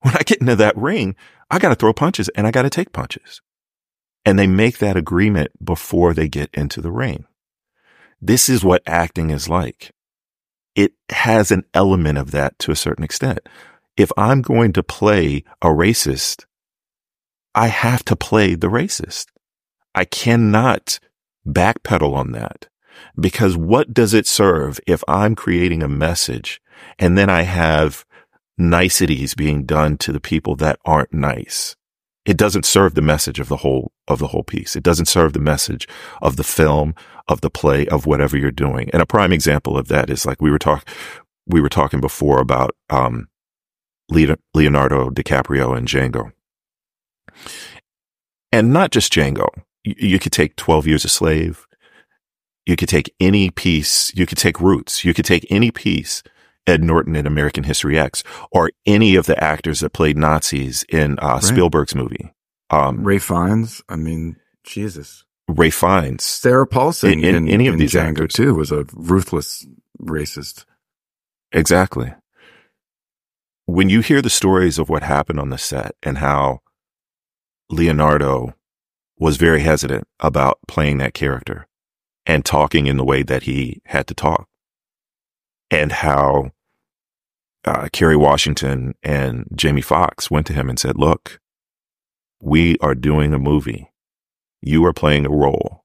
When 0.00 0.14
I 0.14 0.22
get 0.24 0.40
into 0.40 0.56
that 0.56 0.76
ring, 0.76 1.16
I 1.50 1.58
got 1.58 1.70
to 1.70 1.74
throw 1.74 1.92
punches 1.92 2.28
and 2.30 2.46
I 2.46 2.50
got 2.50 2.62
to 2.62 2.70
take 2.70 2.92
punches. 2.92 3.40
And 4.24 4.38
they 4.38 4.46
make 4.46 4.78
that 4.78 4.96
agreement 4.96 5.50
before 5.64 6.12
they 6.12 6.28
get 6.28 6.50
into 6.52 6.80
the 6.80 6.92
ring. 6.92 7.26
This 8.20 8.48
is 8.48 8.64
what 8.64 8.82
acting 8.86 9.30
is 9.30 9.48
like. 9.48 9.92
It 10.74 10.92
has 11.10 11.50
an 11.50 11.64
element 11.72 12.18
of 12.18 12.30
that 12.32 12.58
to 12.60 12.72
a 12.72 12.76
certain 12.76 13.04
extent. 13.04 13.40
If 13.96 14.10
I'm 14.16 14.42
going 14.42 14.72
to 14.72 14.82
play 14.82 15.44
a 15.62 15.68
racist, 15.68 16.44
I 17.54 17.68
have 17.68 18.04
to 18.06 18.16
play 18.16 18.54
the 18.54 18.68
racist. 18.68 19.26
I 19.94 20.04
cannot 20.04 20.98
backpedal 21.46 22.14
on 22.14 22.32
that 22.32 22.68
because 23.18 23.56
what 23.56 23.94
does 23.94 24.14
it 24.14 24.26
serve 24.26 24.80
if 24.86 25.04
I'm 25.06 25.34
creating 25.34 25.82
a 25.82 25.88
message 25.88 26.60
and 26.98 27.16
then 27.18 27.30
I 27.30 27.42
have 27.42 28.04
niceties 28.56 29.34
being 29.34 29.64
done 29.64 29.96
to 29.98 30.12
the 30.12 30.20
people 30.20 30.56
that 30.56 30.78
aren't 30.84 31.12
nice? 31.12 31.76
It 32.24 32.36
doesn't 32.36 32.64
serve 32.64 32.94
the 32.94 33.02
message 33.02 33.38
of 33.38 33.48
the 33.48 33.58
whole, 33.58 33.92
of 34.08 34.18
the 34.18 34.28
whole 34.28 34.44
piece. 34.44 34.76
It 34.76 34.82
doesn't 34.82 35.06
serve 35.06 35.34
the 35.34 35.40
message 35.40 35.86
of 36.22 36.36
the 36.36 36.44
film, 36.44 36.94
of 37.28 37.42
the 37.42 37.50
play, 37.50 37.86
of 37.88 38.06
whatever 38.06 38.38
you're 38.38 38.50
doing. 38.50 38.88
And 38.92 39.02
a 39.02 39.06
prime 39.06 39.32
example 39.32 39.76
of 39.76 39.88
that 39.88 40.08
is 40.08 40.24
like 40.24 40.40
we 40.40 40.50
were 40.50 40.58
talking, 40.58 40.92
we 41.46 41.60
were 41.60 41.68
talking 41.68 42.00
before 42.00 42.40
about, 42.40 42.74
um, 42.88 43.28
Leonardo 44.08 45.10
DiCaprio 45.10 45.76
and 45.76 45.88
Django. 45.88 46.32
And 48.52 48.72
not 48.72 48.90
just 48.90 49.12
Django. 49.12 49.48
You, 49.82 49.94
you 49.98 50.18
could 50.18 50.32
take 50.32 50.56
12 50.56 50.86
Years 50.86 51.04
a 51.04 51.08
Slave. 51.08 51.66
You 52.66 52.76
could 52.76 52.88
take 52.88 53.14
any 53.20 53.50
piece. 53.50 54.14
You 54.14 54.26
could 54.26 54.38
take 54.38 54.60
Roots. 54.60 55.04
You 55.04 55.12
could 55.12 55.24
take 55.24 55.46
any 55.50 55.70
piece 55.70 56.22
Ed 56.66 56.82
Norton 56.82 57.16
in 57.16 57.26
American 57.26 57.64
History 57.64 57.98
X 57.98 58.24
or 58.50 58.70
any 58.86 59.16
of 59.16 59.26
the 59.26 59.42
actors 59.42 59.80
that 59.80 59.90
played 59.90 60.16
Nazis 60.16 60.84
in 60.88 61.18
uh, 61.18 61.34
right. 61.34 61.42
Spielberg's 61.42 61.94
movie. 61.94 62.32
Um, 62.70 63.04
Ralph 63.04 63.22
Fiennes. 63.22 63.82
I 63.88 63.96
mean, 63.96 64.36
Jesus. 64.64 65.24
Ralph 65.48 65.74
Fiennes. 65.74 66.24
Sarah 66.24 66.66
Paulson 66.66 67.12
in, 67.12 67.24
in, 67.24 67.34
in 67.34 67.48
any 67.48 67.66
of 67.66 67.74
in 67.74 67.80
these 67.80 67.92
Django 67.92 68.22
actors. 68.22 68.32
too 68.32 68.54
was 68.54 68.72
a 68.72 68.86
ruthless 68.94 69.66
racist. 70.00 70.64
Exactly. 71.52 72.14
When 73.66 73.88
you 73.88 74.00
hear 74.00 74.20
the 74.20 74.30
stories 74.30 74.78
of 74.78 74.88
what 74.88 75.02
happened 75.02 75.40
on 75.40 75.50
the 75.50 75.58
set 75.58 75.94
and 76.02 76.18
how 76.18 76.60
Leonardo 77.70 78.54
was 79.18 79.36
very 79.36 79.60
hesitant 79.60 80.06
about 80.20 80.58
playing 80.66 80.98
that 80.98 81.14
character 81.14 81.66
and 82.26 82.44
talking 82.44 82.86
in 82.86 82.96
the 82.96 83.04
way 83.04 83.22
that 83.22 83.44
he 83.44 83.80
had 83.86 84.06
to 84.08 84.14
talk 84.14 84.48
and 85.70 85.92
how 85.92 86.50
uh, 87.64 87.88
Kerry 87.92 88.16
Washington 88.16 88.94
and 89.02 89.46
Jamie 89.54 89.80
Foxx 89.80 90.30
went 90.30 90.46
to 90.48 90.52
him 90.52 90.68
and 90.68 90.78
said, 90.78 90.98
look, 90.98 91.40
we 92.40 92.76
are 92.78 92.94
doing 92.94 93.32
a 93.32 93.38
movie. 93.38 93.90
You 94.60 94.84
are 94.84 94.92
playing 94.92 95.26
a 95.26 95.30
role. 95.30 95.84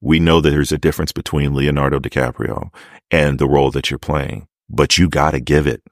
We 0.00 0.18
know 0.18 0.40
that 0.40 0.50
there's 0.50 0.72
a 0.72 0.78
difference 0.78 1.12
between 1.12 1.54
Leonardo 1.54 2.00
DiCaprio 2.00 2.70
and 3.10 3.38
the 3.38 3.48
role 3.48 3.70
that 3.70 3.90
you're 3.90 3.98
playing, 3.98 4.48
but 4.68 4.98
you 4.98 5.08
got 5.08 5.30
to 5.30 5.40
give 5.40 5.66
it. 5.66 5.82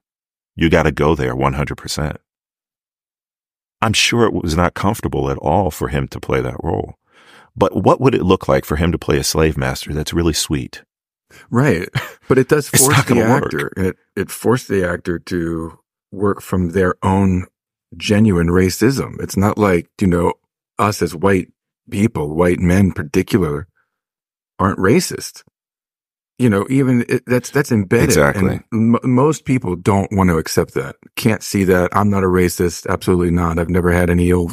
You 0.56 0.68
got 0.68 0.82
to 0.82 0.92
go 0.92 1.14
there 1.14 1.34
100%. 1.34 2.16
I'm 3.80 3.92
sure 3.92 4.26
it 4.26 4.34
was 4.34 4.56
not 4.56 4.74
comfortable 4.74 5.30
at 5.30 5.38
all 5.38 5.70
for 5.70 5.88
him 5.88 6.08
to 6.08 6.20
play 6.20 6.40
that 6.40 6.62
role. 6.62 6.96
But 7.56 7.84
what 7.84 8.00
would 8.00 8.14
it 8.14 8.22
look 8.22 8.48
like 8.48 8.64
for 8.64 8.76
him 8.76 8.92
to 8.92 8.98
play 8.98 9.18
a 9.18 9.24
slave 9.24 9.56
master 9.56 9.92
that's 9.92 10.12
really 10.12 10.32
sweet? 10.32 10.82
Right. 11.50 11.88
But 12.30 12.38
it 12.38 12.48
does 12.48 12.70
force 12.70 13.04
the 13.04 13.22
actor. 13.22 13.72
It 13.76 13.98
it 14.16 14.32
forced 14.32 14.68
the 14.68 14.84
actor 14.88 15.20
to 15.20 15.80
work 16.12 16.42
from 16.42 16.70
their 16.70 16.96
own 17.04 17.46
genuine 17.98 18.48
racism. 18.48 19.20
It's 19.22 19.38
not 19.38 19.58
like, 19.58 19.88
you 20.00 20.08
know, 20.08 20.34
us 20.78 21.02
as 21.02 21.14
white 21.16 21.48
people, 21.90 22.34
white 22.36 22.60
men 22.60 22.86
in 22.88 22.92
particular, 22.94 23.68
aren't 24.60 24.80
racist. 24.80 25.44
You 26.38 26.50
know, 26.50 26.66
even 26.70 27.06
it, 27.08 27.24
that's 27.26 27.50
that's 27.50 27.72
embedded. 27.72 28.06
Exactly. 28.10 28.60
And 28.72 28.96
m- 28.96 29.14
most 29.14 29.46
people 29.46 29.76
don't 29.76 30.12
want 30.12 30.30
to 30.30 30.38
accept 30.38 30.74
that. 30.74 30.96
Can't 31.16 31.42
see 31.42 31.64
that. 31.64 31.94
I'm 31.96 32.10
not 32.10 32.24
a 32.24 32.28
racist. 32.28 32.88
Absolutely 32.88 33.32
not. 33.32 33.58
I've 33.58 33.70
never 33.70 33.92
had 33.92 34.10
any 34.10 34.30
ill 34.30 34.48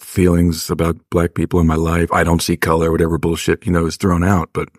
feelings 0.00 0.70
about 0.70 0.98
black 1.10 1.34
people 1.34 1.60
in 1.60 1.68
my 1.68 1.76
life. 1.76 2.12
I 2.12 2.24
don't 2.24 2.42
see 2.42 2.58
color. 2.58 2.92
Whatever 2.92 3.18
bullshit 3.18 3.66
you 3.66 3.72
know 3.72 3.86
is 3.86 3.96
thrown 3.98 4.24
out. 4.24 4.50
But 4.54 4.70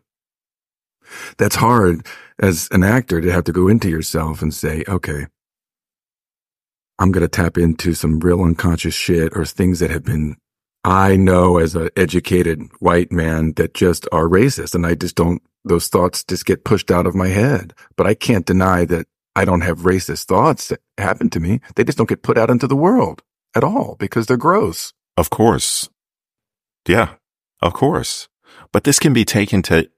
that's 1.38 1.56
hard 1.56 2.06
as 2.40 2.68
an 2.72 2.84
actor 2.84 3.22
to 3.22 3.32
have 3.32 3.44
to 3.46 3.52
go 3.52 3.68
into 3.68 3.90
yourself 3.90 4.42
and 4.42 4.54
say, 4.54 4.84
okay, 4.88 5.28
I'm 7.00 7.12
going 7.12 7.22
to 7.22 7.28
tap 7.28 7.58
into 7.58 7.94
some 7.94 8.20
real 8.20 8.42
unconscious 8.42 8.94
shit 8.94 9.36
or 9.36 9.46
things 9.46 9.80
that 9.80 9.90
have 9.90 10.04
been, 10.04 10.38
I 10.84 11.16
know 11.16 11.58
as 11.58 11.76
an 11.76 11.90
educated 11.96 12.62
white 12.80 13.12
man 13.12 13.54
that 13.54 13.74
just 13.74 14.08
are 14.12 14.28
racist. 14.28 14.76
And 14.76 14.86
I 14.86 14.96
just 14.96 15.16
don't, 15.16 15.42
those 15.66 15.88
thoughts 15.88 16.24
just 16.24 16.46
get 16.46 16.64
pushed 16.64 16.92
out 16.92 17.08
of 17.08 17.16
my 17.16 17.30
head. 17.30 17.74
But 17.96 18.08
I 18.08 18.14
can't 18.14 18.46
deny 18.46 18.86
that 18.86 19.08
I 19.36 19.46
don't 19.46 19.62
have 19.62 19.80
racist 19.80 20.26
thoughts 20.26 20.68
that 20.68 20.82
happen 20.98 21.30
to 21.32 21.40
me. 21.40 21.62
They 21.76 21.84
just 21.84 21.98
don't 21.98 22.10
get 22.10 22.24
put 22.24 22.38
out 22.38 22.50
into 22.50 22.68
the 22.68 22.76
world 22.76 23.24
at 23.56 23.64
all 23.64 23.96
because 24.00 24.28
they're 24.28 24.38
gross. 24.38 24.94
Of 25.18 25.30
course. 25.30 25.90
Yeah, 26.88 27.16
of 27.62 27.74
course. 27.74 28.28
But 28.72 28.84
this 28.84 29.00
can 29.00 29.14
be 29.14 29.26
taken 29.26 29.62
to 29.64 29.90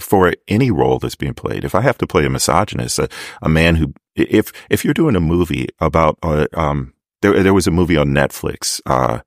for 0.00 0.32
any 0.48 0.70
role 0.70 0.98
that's 0.98 1.14
being 1.14 1.34
played. 1.34 1.64
If 1.64 1.74
I 1.74 1.80
have 1.82 1.98
to 1.98 2.06
play 2.06 2.24
a 2.24 2.30
misogynist, 2.30 2.98
a, 2.98 3.08
a 3.42 3.48
man 3.48 3.76
who, 3.76 3.92
if, 4.14 4.52
if 4.70 4.84
you're 4.84 4.94
doing 4.94 5.16
a 5.16 5.20
movie 5.20 5.68
about, 5.80 6.18
uh, 6.22 6.46
um, 6.54 6.94
there, 7.20 7.42
there 7.42 7.54
was 7.54 7.66
a 7.66 7.70
movie 7.70 7.96
on 7.96 8.08
Netflix, 8.08 8.80
uh, 8.86 9.20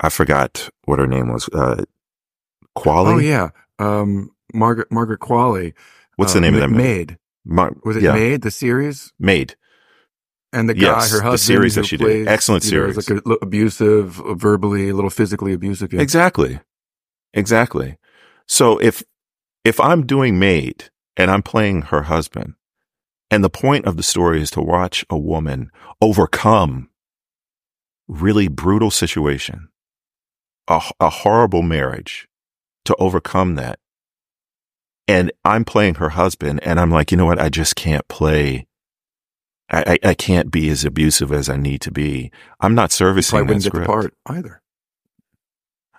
I 0.00 0.08
forgot 0.08 0.68
what 0.84 0.98
her 0.98 1.06
name 1.06 1.32
was, 1.32 1.48
uh, 1.50 1.84
Qualley. 2.76 3.14
Oh, 3.14 3.18
yeah. 3.18 3.50
Um, 3.78 4.30
Margaret, 4.52 4.90
Margaret 4.90 5.20
Qualley. 5.20 5.74
What's 6.16 6.32
the 6.32 6.38
uh, 6.38 6.42
name 6.42 6.54
of 6.54 6.60
that 6.60 6.70
movie? 6.70 6.82
Maid. 6.82 7.18
Mar- 7.44 7.76
was 7.84 7.96
it 7.96 8.02
yeah. 8.02 8.14
Maid, 8.14 8.42
the 8.42 8.50
series? 8.50 9.12
Maid. 9.18 9.54
And 10.52 10.68
the 10.68 10.74
guy, 10.74 10.82
yes, 10.82 11.10
her 11.10 11.20
husband, 11.20 11.34
the 11.34 11.38
series 11.38 11.74
that 11.74 11.86
she 11.86 11.98
plays, 11.98 12.26
did, 12.26 12.28
excellent 12.28 12.62
series, 12.62 13.08
know, 13.08 13.16
like 13.16 13.24
a, 13.26 13.44
abusive, 13.44 14.22
verbally, 14.36 14.88
a 14.88 14.94
little 14.94 15.10
physically 15.10 15.52
abusive. 15.52 15.92
Yeah. 15.92 16.00
Exactly, 16.00 16.60
exactly. 17.32 17.98
So 18.46 18.78
if 18.78 19.02
if 19.64 19.80
I'm 19.80 20.06
doing 20.06 20.38
Maid 20.38 20.90
and 21.16 21.30
I'm 21.30 21.42
playing 21.42 21.82
her 21.82 22.02
husband, 22.02 22.54
and 23.30 23.42
the 23.42 23.50
point 23.50 23.86
of 23.86 23.96
the 23.96 24.02
story 24.02 24.40
is 24.40 24.50
to 24.52 24.60
watch 24.60 25.04
a 25.08 25.18
woman 25.18 25.70
overcome 26.00 26.90
really 28.06 28.48
brutal 28.48 28.90
situation, 28.90 29.68
a, 30.68 30.80
a 31.00 31.08
horrible 31.08 31.62
marriage, 31.62 32.28
to 32.84 32.94
overcome 32.96 33.54
that. 33.54 33.78
And 35.08 35.32
I'm 35.44 35.64
playing 35.64 35.96
her 35.96 36.10
husband, 36.10 36.60
and 36.62 36.78
I'm 36.78 36.90
like, 36.90 37.10
you 37.10 37.16
know 37.16 37.26
what? 37.26 37.40
I 37.40 37.48
just 37.48 37.76
can't 37.76 38.06
play. 38.08 38.66
I, 39.70 39.98
I, 40.04 40.10
I 40.10 40.14
can't 40.14 40.50
be 40.50 40.68
as 40.68 40.84
abusive 40.84 41.32
as 41.32 41.48
I 41.48 41.56
need 41.56 41.80
to 41.82 41.90
be. 41.90 42.30
I'm 42.60 42.74
not 42.74 42.92
servicing 42.92 43.38
I 43.38 43.42
wouldn't 43.42 43.64
get 43.64 43.72
the 43.72 43.84
part 43.84 44.14
either. 44.26 44.62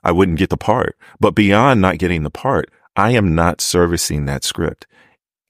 I 0.04 0.12
wouldn't 0.12 0.40
get 0.40 0.52
the 0.52 0.58
part. 0.58 0.98
But 1.20 1.32
beyond 1.32 1.82
not 1.82 1.98
getting 1.98 2.24
the 2.24 2.30
part, 2.30 2.70
I 2.96 3.12
am 3.12 3.36
not 3.36 3.62
servicing 3.62 4.26
that 4.26 4.44
script. 4.44 4.88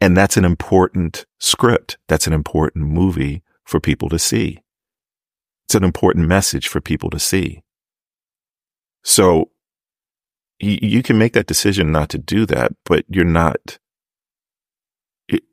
And 0.02 0.16
that's 0.16 0.38
an 0.38 0.46
important 0.46 1.26
script. 1.40 1.98
That's 2.08 2.28
an 2.28 2.34
important 2.34 2.86
movie 2.86 3.44
for 3.64 3.80
people 3.80 4.10
to 4.10 4.20
see. 4.20 4.62
It's 5.68 5.76
an 5.76 5.84
important 5.84 6.28
message 6.28 6.68
for 6.68 6.82
people 6.82 7.10
to 7.10 7.20
see. 7.20 7.64
So 9.04 9.52
you, 10.60 10.78
you 10.82 11.04
can 11.04 11.18
make 11.18 11.34
that 11.34 11.48
decision 11.48 11.92
not 11.92 12.10
to 12.10 12.18
do 12.18 12.46
that, 12.48 12.74
but 12.86 13.06
you're 13.08 13.26
not, 13.26 13.80
it, 15.28 15.44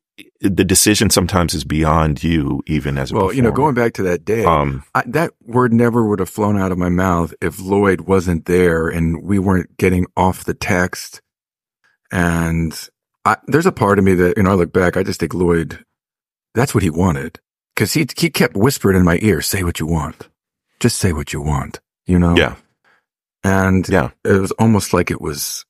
the 0.41 0.65
decision 0.65 1.09
sometimes 1.09 1.55
is 1.55 1.65
beyond 1.65 2.23
you, 2.23 2.63
even 2.67 2.99
as 2.99 3.11
a 3.11 3.15
well, 3.15 3.23
performer. 3.25 3.37
you 3.37 3.43
know, 3.43 3.53
going 3.53 3.75
back 3.75 3.95
to 3.95 4.03
that 4.03 4.25
day, 4.25 4.45
um, 4.45 4.85
I, 4.95 5.03
that 5.07 5.33
word 5.43 5.73
never 5.73 6.07
would 6.07 6.19
have 6.19 6.31
flown 6.31 6.59
out 6.59 6.73
of 6.73 6.79
my 6.79 6.89
mouth 6.89 7.33
if 7.41 7.61
Lloyd 7.61 8.03
wasn't 8.03 8.47
there 8.47 8.89
and 8.89 9.23
we 9.23 9.39
weren't 9.39 9.77
getting 9.77 10.07
off 10.17 10.45
the 10.45 10.55
text 10.55 11.23
and 12.12 12.88
I, 13.25 13.38
there's 13.46 13.66
a 13.66 13.72
part 13.72 13.98
of 13.98 14.05
me 14.05 14.14
that, 14.14 14.37
you 14.37 14.42
know, 14.42 14.51
I 14.51 14.55
look 14.55 14.72
back, 14.72 14.96
I 14.96 15.03
just 15.03 15.18
think 15.18 15.33
Lloyd, 15.33 15.85
that's 16.55 16.75
what 16.75 16.83
he 16.83 16.90
wanted. 16.90 17.40
Cause 17.75 17.94
he, 17.94 18.07
he 18.16 18.29
kept 18.29 18.55
whispering 18.55 18.96
in 18.96 19.05
my 19.05 19.18
ear, 19.22 19.40
say 19.40 19.64
what 19.64 19.81
you 19.81 19.87
want. 19.87 20.29
Just 20.79 20.98
say 20.98 21.12
what 21.12 21.33
you 21.33 21.40
want, 21.40 21.81
you 22.07 22.18
know? 22.18 22.37
Yeah. 22.37 22.57
And 23.42 23.88
yeah. 23.88 24.11
it 24.25 24.38
was 24.38 24.51
almost 24.53 24.92
like 24.92 25.11
it 25.11 25.20
was, 25.20 25.64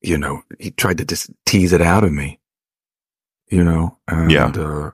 you 0.00 0.16
know, 0.16 0.42
he 0.58 0.70
tried 0.70 0.98
to 0.98 1.04
just 1.04 1.30
tease 1.44 1.72
it 1.72 1.80
out 1.80 2.04
of 2.04 2.12
me, 2.12 2.38
you 3.48 3.64
know? 3.64 3.98
And, 4.06 4.30
yeah. 4.30 4.46
Uh, 4.46 4.90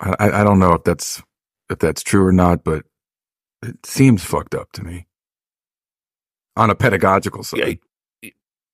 I, 0.00 0.40
I 0.40 0.44
don't 0.44 0.58
know 0.58 0.72
if 0.72 0.84
that's, 0.84 1.22
if 1.68 1.78
that's 1.78 2.02
true 2.02 2.24
or 2.24 2.32
not, 2.32 2.64
but 2.64 2.84
it 3.62 3.84
seems 3.84 4.24
fucked 4.24 4.54
up 4.54 4.72
to 4.72 4.82
me 4.82 5.06
on 6.56 6.70
a 6.70 6.74
pedagogical 6.74 7.42
side. 7.42 7.58
Yeah, 7.58 7.74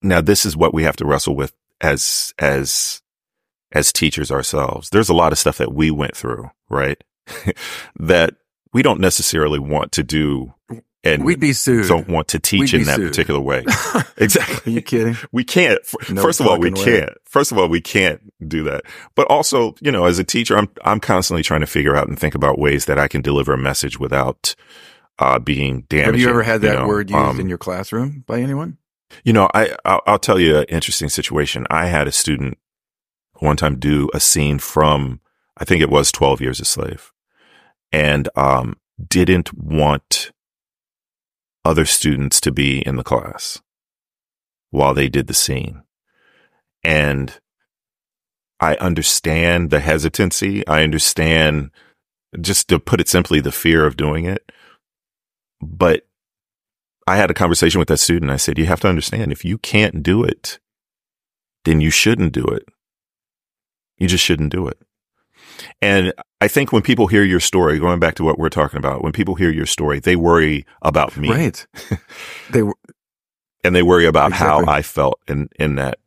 now 0.01 0.21
this 0.21 0.45
is 0.45 0.55
what 0.57 0.73
we 0.73 0.83
have 0.83 0.95
to 0.97 1.05
wrestle 1.05 1.35
with 1.35 1.53
as, 1.79 2.33
as, 2.39 3.01
as 3.71 3.91
teachers 3.93 4.31
ourselves. 4.31 4.89
There's 4.89 5.09
a 5.09 5.13
lot 5.13 5.31
of 5.31 5.37
stuff 5.39 5.57
that 5.57 5.73
we 5.73 5.91
went 5.91 6.15
through, 6.15 6.49
right? 6.69 7.01
that 7.99 8.35
we 8.73 8.81
don't 8.81 8.99
necessarily 8.99 9.59
want 9.59 9.91
to 9.93 10.03
do 10.03 10.53
and 11.03 11.25
We'd 11.25 11.39
be 11.39 11.53
sued. 11.53 11.87
don't 11.87 12.07
want 12.07 12.27
to 12.29 12.39
teach 12.39 12.75
in 12.75 12.83
that 12.83 12.97
sued. 12.97 13.09
particular 13.09 13.39
way. 13.39 13.65
Are 13.95 14.05
exactly. 14.17 14.73
you 14.73 14.81
kidding? 14.83 15.17
We 15.31 15.43
can't. 15.43 15.79
No 16.11 16.21
First 16.21 16.39
of 16.39 16.45
all, 16.45 16.59
we 16.59 16.69
way. 16.69 16.83
can't. 16.83 17.09
First 17.25 17.51
of 17.51 17.57
all, 17.57 17.67
we 17.69 17.81
can't 17.81 18.21
do 18.47 18.63
that. 18.65 18.83
But 19.15 19.25
also, 19.27 19.73
you 19.81 19.91
know, 19.91 20.05
as 20.05 20.19
a 20.19 20.23
teacher, 20.23 20.55
I'm 20.55 20.69
I'm 20.83 20.99
constantly 20.99 21.41
trying 21.41 21.61
to 21.61 21.65
figure 21.67 21.95
out 21.95 22.07
and 22.07 22.19
think 22.19 22.35
about 22.35 22.59
ways 22.59 22.85
that 22.85 22.99
I 22.99 23.07
can 23.07 23.21
deliver 23.23 23.51
a 23.53 23.57
message 23.57 23.99
without 23.99 24.53
uh, 25.17 25.39
being 25.39 25.85
damaging. 25.89 26.13
Have 26.13 26.19
you 26.21 26.29
ever 26.29 26.43
had 26.43 26.61
that 26.61 26.79
know? 26.79 26.87
word 26.87 27.09
used 27.09 27.19
Um, 27.19 27.39
in 27.39 27.49
your 27.49 27.57
classroom 27.57 28.23
by 28.27 28.39
anyone? 28.39 28.77
You 29.23 29.33
know, 29.33 29.49
I 29.53 29.75
I'll, 29.85 30.01
I'll 30.07 30.19
tell 30.19 30.39
you 30.39 30.57
an 30.57 30.65
interesting 30.65 31.09
situation. 31.09 31.65
I 31.69 31.87
had 31.87 32.07
a 32.07 32.11
student 32.11 32.57
one 33.39 33.57
time 33.57 33.79
do 33.79 34.09
a 34.13 34.19
scene 34.19 34.59
from 34.59 35.19
I 35.57 35.65
think 35.65 35.81
it 35.81 35.89
was 35.89 36.11
Twelve 36.11 36.41
Years 36.41 36.59
a 36.59 36.65
Slave, 36.65 37.11
and 37.91 38.29
um, 38.35 38.77
didn't 39.07 39.53
want 39.53 40.31
other 41.63 41.85
students 41.85 42.41
to 42.41 42.51
be 42.51 42.79
in 42.79 42.95
the 42.95 43.03
class 43.03 43.61
while 44.71 44.93
they 44.93 45.09
did 45.09 45.27
the 45.27 45.33
scene, 45.33 45.83
and 46.83 47.39
I 48.59 48.75
understand 48.75 49.69
the 49.69 49.79
hesitancy. 49.79 50.65
I 50.67 50.83
understand, 50.83 51.71
just 52.39 52.67
to 52.69 52.79
put 52.79 53.01
it 53.01 53.09
simply, 53.09 53.39
the 53.39 53.51
fear 53.51 53.85
of 53.85 53.97
doing 53.97 54.25
it, 54.25 54.51
but 55.61 56.07
I 57.07 57.15
had 57.17 57.31
a 57.31 57.33
conversation 57.33 57.79
with 57.79 57.87
that 57.89 57.97
student. 57.97 58.31
I 58.31 58.37
said, 58.37 58.57
you 58.57 58.65
have 58.67 58.79
to 58.81 58.87
understand 58.89 59.31
if 59.31 59.43
you 59.43 59.57
can't 59.57 60.03
do 60.03 60.23
it, 60.23 60.59
then 61.65 61.81
you 61.81 61.89
shouldn't 61.89 62.33
do 62.33 62.45
it. 62.45 62.63
You 63.97 64.07
just 64.07 64.23
shouldn't 64.23 64.51
do 64.51 64.67
it. 64.67 64.77
And 65.81 66.13
I 66.39 66.47
think 66.47 66.71
when 66.71 66.81
people 66.81 67.07
hear 67.07 67.23
your 67.23 67.39
story, 67.39 67.77
going 67.79 67.99
back 67.99 68.15
to 68.15 68.23
what 68.23 68.39
we're 68.39 68.49
talking 68.49 68.77
about, 68.77 69.03
when 69.03 69.11
people 69.11 69.35
hear 69.35 69.51
your 69.51 69.65
story, 69.65 69.99
they 69.99 70.15
worry 70.15 70.65
about 70.81 71.15
me 71.17 71.29
Right. 71.29 71.67
they 72.51 72.63
were 72.63 72.75
and 73.63 73.75
they 73.75 73.83
worry 73.83 74.05
about 74.05 74.31
Exactly. 74.31 74.65
how 74.65 74.71
I 74.71 74.81
felt 74.81 75.19
in, 75.27 75.49
in 75.59 75.75
that, 75.75 75.99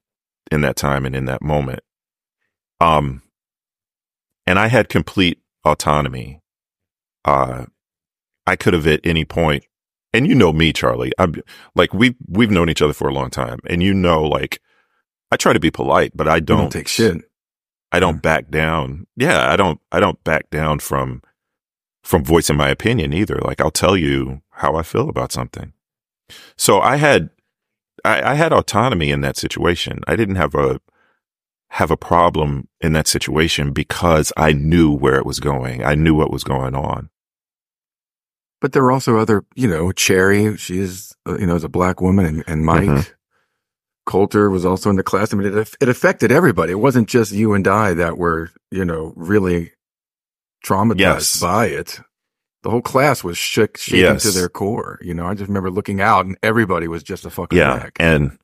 in 0.51 0.63
that 0.63 0.75
time 0.75 1.07
and 1.07 1.15
in 1.15 1.27
that 1.27 1.41
moment. 1.41 1.81
Um, 2.81 3.23
and 4.47 4.59
I 4.59 4.67
had 4.67 4.89
complete 4.89 5.39
autonomy. 5.65 6.41
Uh, 7.25 7.67
I 8.47 8.57
could 8.57 8.75
have 8.75 8.87
at 8.89 9.01
any 9.05 9.25
point, 9.25 9.65
and 10.14 10.29
you 10.29 10.35
know 10.35 10.53
me, 10.53 10.72
Charlie. 10.72 11.12
I'm 11.18 11.35
like, 11.74 11.92
we, 11.92 12.14
we've 12.29 12.50
known 12.50 12.70
each 12.70 12.81
other 12.81 12.92
for 12.92 13.09
a 13.09 13.12
long 13.12 13.31
time 13.31 13.59
and 13.66 13.83
you 13.83 13.92
know, 13.92 14.22
like, 14.22 14.62
I 15.33 15.37
try 15.37 15.53
to 15.53 15.61
be 15.61 15.72
polite, 15.72 16.12
but 16.14 16.29
I 16.29 16.38
don't, 16.38 16.59
don't, 16.59 16.72
take 16.72 16.87
shit. 16.87 17.22
I 17.90 17.98
don't 17.98 18.22
back 18.22 18.48
down. 18.48 19.09
Yeah. 19.16 19.50
I 19.50 19.57
don't, 19.57 19.81
I 19.90 19.98
don't 19.98 20.22
back 20.22 20.50
down 20.50 20.79
from, 20.79 21.20
from 22.05 22.24
voicing 22.24 22.57
my 22.57 22.68
opinion 22.68 23.12
either. 23.12 23.40
Like 23.42 23.61
I'll 23.61 23.72
tell 23.72 23.96
you 23.96 24.42
how 24.50 24.77
I 24.77 24.83
feel 24.85 25.09
about 25.09 25.33
something. 25.33 25.72
So 26.57 26.81
I 26.81 26.96
had, 26.96 27.31
I, 28.05 28.33
I 28.33 28.35
had 28.35 28.53
autonomy 28.53 29.11
in 29.11 29.20
that 29.22 29.37
situation. 29.37 30.00
I 30.07 30.14
didn't 30.14 30.37
have 30.37 30.55
a, 30.55 30.81
have 31.70 31.90
a 31.90 31.96
problem 31.96 32.68
in 32.81 32.92
that 32.92 33.09
situation 33.09 33.72
because 33.72 34.33
I 34.37 34.53
knew 34.53 34.92
where 34.92 35.16
it 35.16 35.27
was 35.27 35.40
going. 35.40 35.83
I 35.83 35.96
knew 35.96 36.14
what 36.14 36.31
was 36.31 36.44
going 36.44 36.77
on. 36.77 37.11
But 38.64 38.72
there 38.72 38.83
were 38.83 38.92
also 38.92 39.18
other, 39.18 39.44
you 39.55 39.68
know, 39.68 39.92
Cherry, 39.92 40.57
she 40.57 40.79
is, 40.79 41.14
uh, 41.29 41.37
you 41.37 41.44
know, 41.46 41.55
is 41.55 41.64
a 41.64 41.68
black 41.68 42.00
woman 42.00 42.24
and, 42.24 42.44
and 42.46 42.64
Mike 42.64 42.88
Mhm. 42.88 43.11
Coulter 44.07 44.48
was 44.48 44.64
also 44.64 44.88
in 44.88 44.96
the 44.96 45.03
class. 45.03 45.35
I 45.35 45.37
mean, 45.37 45.55
it, 45.55 45.74
it 45.83 45.88
affected 45.90 46.33
everybody. 46.33 46.72
It 46.72 46.77
wasn't 46.81 47.07
just 47.07 47.31
you 47.31 47.53
and 47.53 47.68
I 47.68 47.92
that 47.92 48.16
were, 48.16 48.48
you 48.70 48.87
know, 48.87 49.12
really 49.16 49.72
traumatized 50.64 50.98
Yes. 50.98 51.40
by 51.40 51.66
it. 51.66 52.00
The 52.62 52.70
whole 52.70 52.81
class 52.81 53.22
was 53.22 53.37
shook, 53.37 53.77
shaken 53.77 54.14
Yes. 54.14 54.22
to 54.22 54.31
their 54.31 54.48
core. 54.48 54.98
You 55.03 55.12
know, 55.12 55.27
I 55.27 55.35
just 55.35 55.48
remember 55.48 55.70
looking 55.70 56.00
out 56.00 56.24
and 56.24 56.38
everybody 56.42 56.88
was 56.88 57.03
just 57.03 57.27
a 57.27 57.31
fucking 57.31 57.59
Yeah. 57.59 57.77
wreck. 57.77 57.96
And 58.00 58.38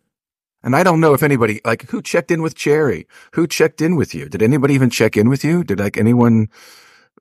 And 0.62 0.76
I 0.76 0.82
don't 0.82 1.00
know 1.00 1.14
if 1.14 1.22
anybody, 1.22 1.62
like, 1.64 1.88
who 1.88 2.02
checked 2.02 2.30
in 2.30 2.42
with 2.42 2.54
Cherry? 2.54 3.06
Who 3.32 3.46
checked 3.46 3.80
in 3.80 3.96
with 3.96 4.14
you? 4.14 4.28
Did 4.28 4.42
anybody 4.42 4.74
even 4.74 4.90
check 4.90 5.16
in 5.16 5.30
with 5.30 5.42
you? 5.42 5.64
Did 5.64 5.78
like 5.80 5.96
anyone, 5.96 6.48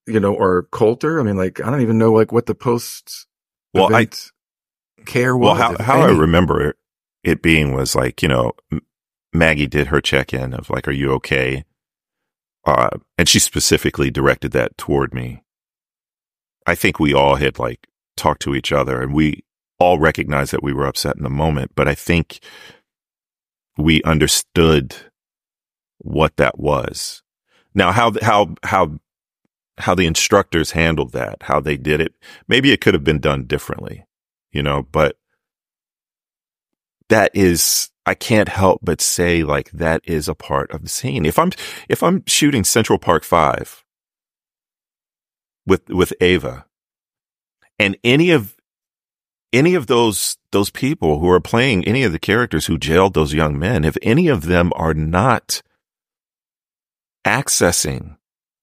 you 0.10 0.20
know, 0.20 0.34
or 0.34 0.64
Coulter? 0.72 1.20
I 1.20 1.24
mean, 1.24 1.38
like, 1.38 1.62
I 1.62 1.70
don't 1.70 1.82
even 1.82 1.98
know, 1.98 2.12
like, 2.12 2.32
what 2.32 2.46
the 2.46 2.56
post 2.56 3.28
well, 3.74 3.94
I, 3.96 4.08
care 5.06 5.36
was. 5.36 5.58
well, 5.58 5.76
how, 5.78 5.84
how 5.84 6.02
I 6.02 6.12
remember 6.12 6.70
it, 6.70 6.76
it 7.24 7.42
being 7.42 7.74
was 7.74 7.96
like, 7.96 8.22
you 8.22 8.30
know, 8.30 8.54
Maggie 9.34 9.68
did 9.68 9.88
her 9.88 10.02
check 10.02 10.34
in 10.34 10.54
of 10.54 10.70
like, 10.70 10.88
are 10.88 10.92
you 10.92 11.12
okay? 11.14 11.66
Uh, 12.66 12.90
and 13.18 13.28
she 13.28 13.40
specifically 13.40 14.12
directed 14.12 14.52
that 14.52 14.78
toward 14.78 15.14
me. 15.14 15.44
I 16.66 16.76
think 16.76 17.00
we 17.00 17.14
all 17.14 17.36
had 17.36 17.60
like 17.60 17.88
talked 18.18 18.42
to 18.44 18.56
each 18.56 18.72
other 18.72 19.02
and 19.02 19.14
we 19.14 19.44
all 19.80 19.98
recognized 19.98 20.52
that 20.52 20.64
we 20.64 20.74
were 20.74 20.86
upset 20.86 21.16
in 21.16 21.24
the 21.24 21.30
moment, 21.30 21.72
but 21.76 21.88
I 21.88 21.96
think 21.96 22.40
we 23.78 24.04
understood 24.04 24.96
what 26.00 26.36
that 26.38 26.60
was. 26.60 27.24
Now, 27.74 27.92
how, 27.92 28.14
how, 28.22 28.56
how, 28.64 29.00
how 29.80 29.96
the 29.96 30.06
instructors 30.06 30.72
handled 30.72 31.14
that, 31.14 31.38
how 31.44 31.60
they 31.60 31.78
did 31.78 32.02
it, 32.02 32.14
maybe 32.48 32.72
it 32.72 32.82
could 32.82 32.94
have 32.94 33.04
been 33.04 33.20
done 33.20 33.46
differently, 33.46 34.06
you 34.52 34.62
know, 34.62 34.84
but 34.92 35.18
that 37.08 37.32
is, 37.34 37.90
I 38.06 38.14
can't 38.14 38.50
help 38.50 38.82
but 38.84 39.02
say 39.02 39.44
like 39.44 39.72
that 39.72 40.02
is 40.04 40.28
a 40.28 40.36
part 40.36 40.72
of 40.72 40.84
the 40.84 40.90
scene. 40.90 41.26
If 41.26 41.40
I'm, 41.40 41.52
if 41.88 42.04
I'm 42.04 42.24
shooting 42.28 42.64
Central 42.64 43.00
Park 43.00 43.24
Five 43.24 43.84
with, 45.66 45.90
with 45.90 46.14
Ava 46.22 46.66
and 47.80 47.98
any 48.04 48.32
of, 48.32 48.56
any 49.52 49.74
of 49.74 49.88
those, 49.88 50.38
those 50.52 50.70
people 50.70 51.20
who 51.20 51.30
are 51.30 51.40
playing 51.40 51.84
any 51.86 52.04
of 52.04 52.12
the 52.12 52.20
characters 52.20 52.68
who 52.68 52.78
jailed 52.78 53.16
those 53.16 53.34
young 53.34 53.58
men, 53.58 53.84
if 53.84 53.98
any 54.04 54.28
of 54.28 54.46
them 54.46 54.72
are 54.76 54.94
not 54.94 55.64
accessing 57.26 58.18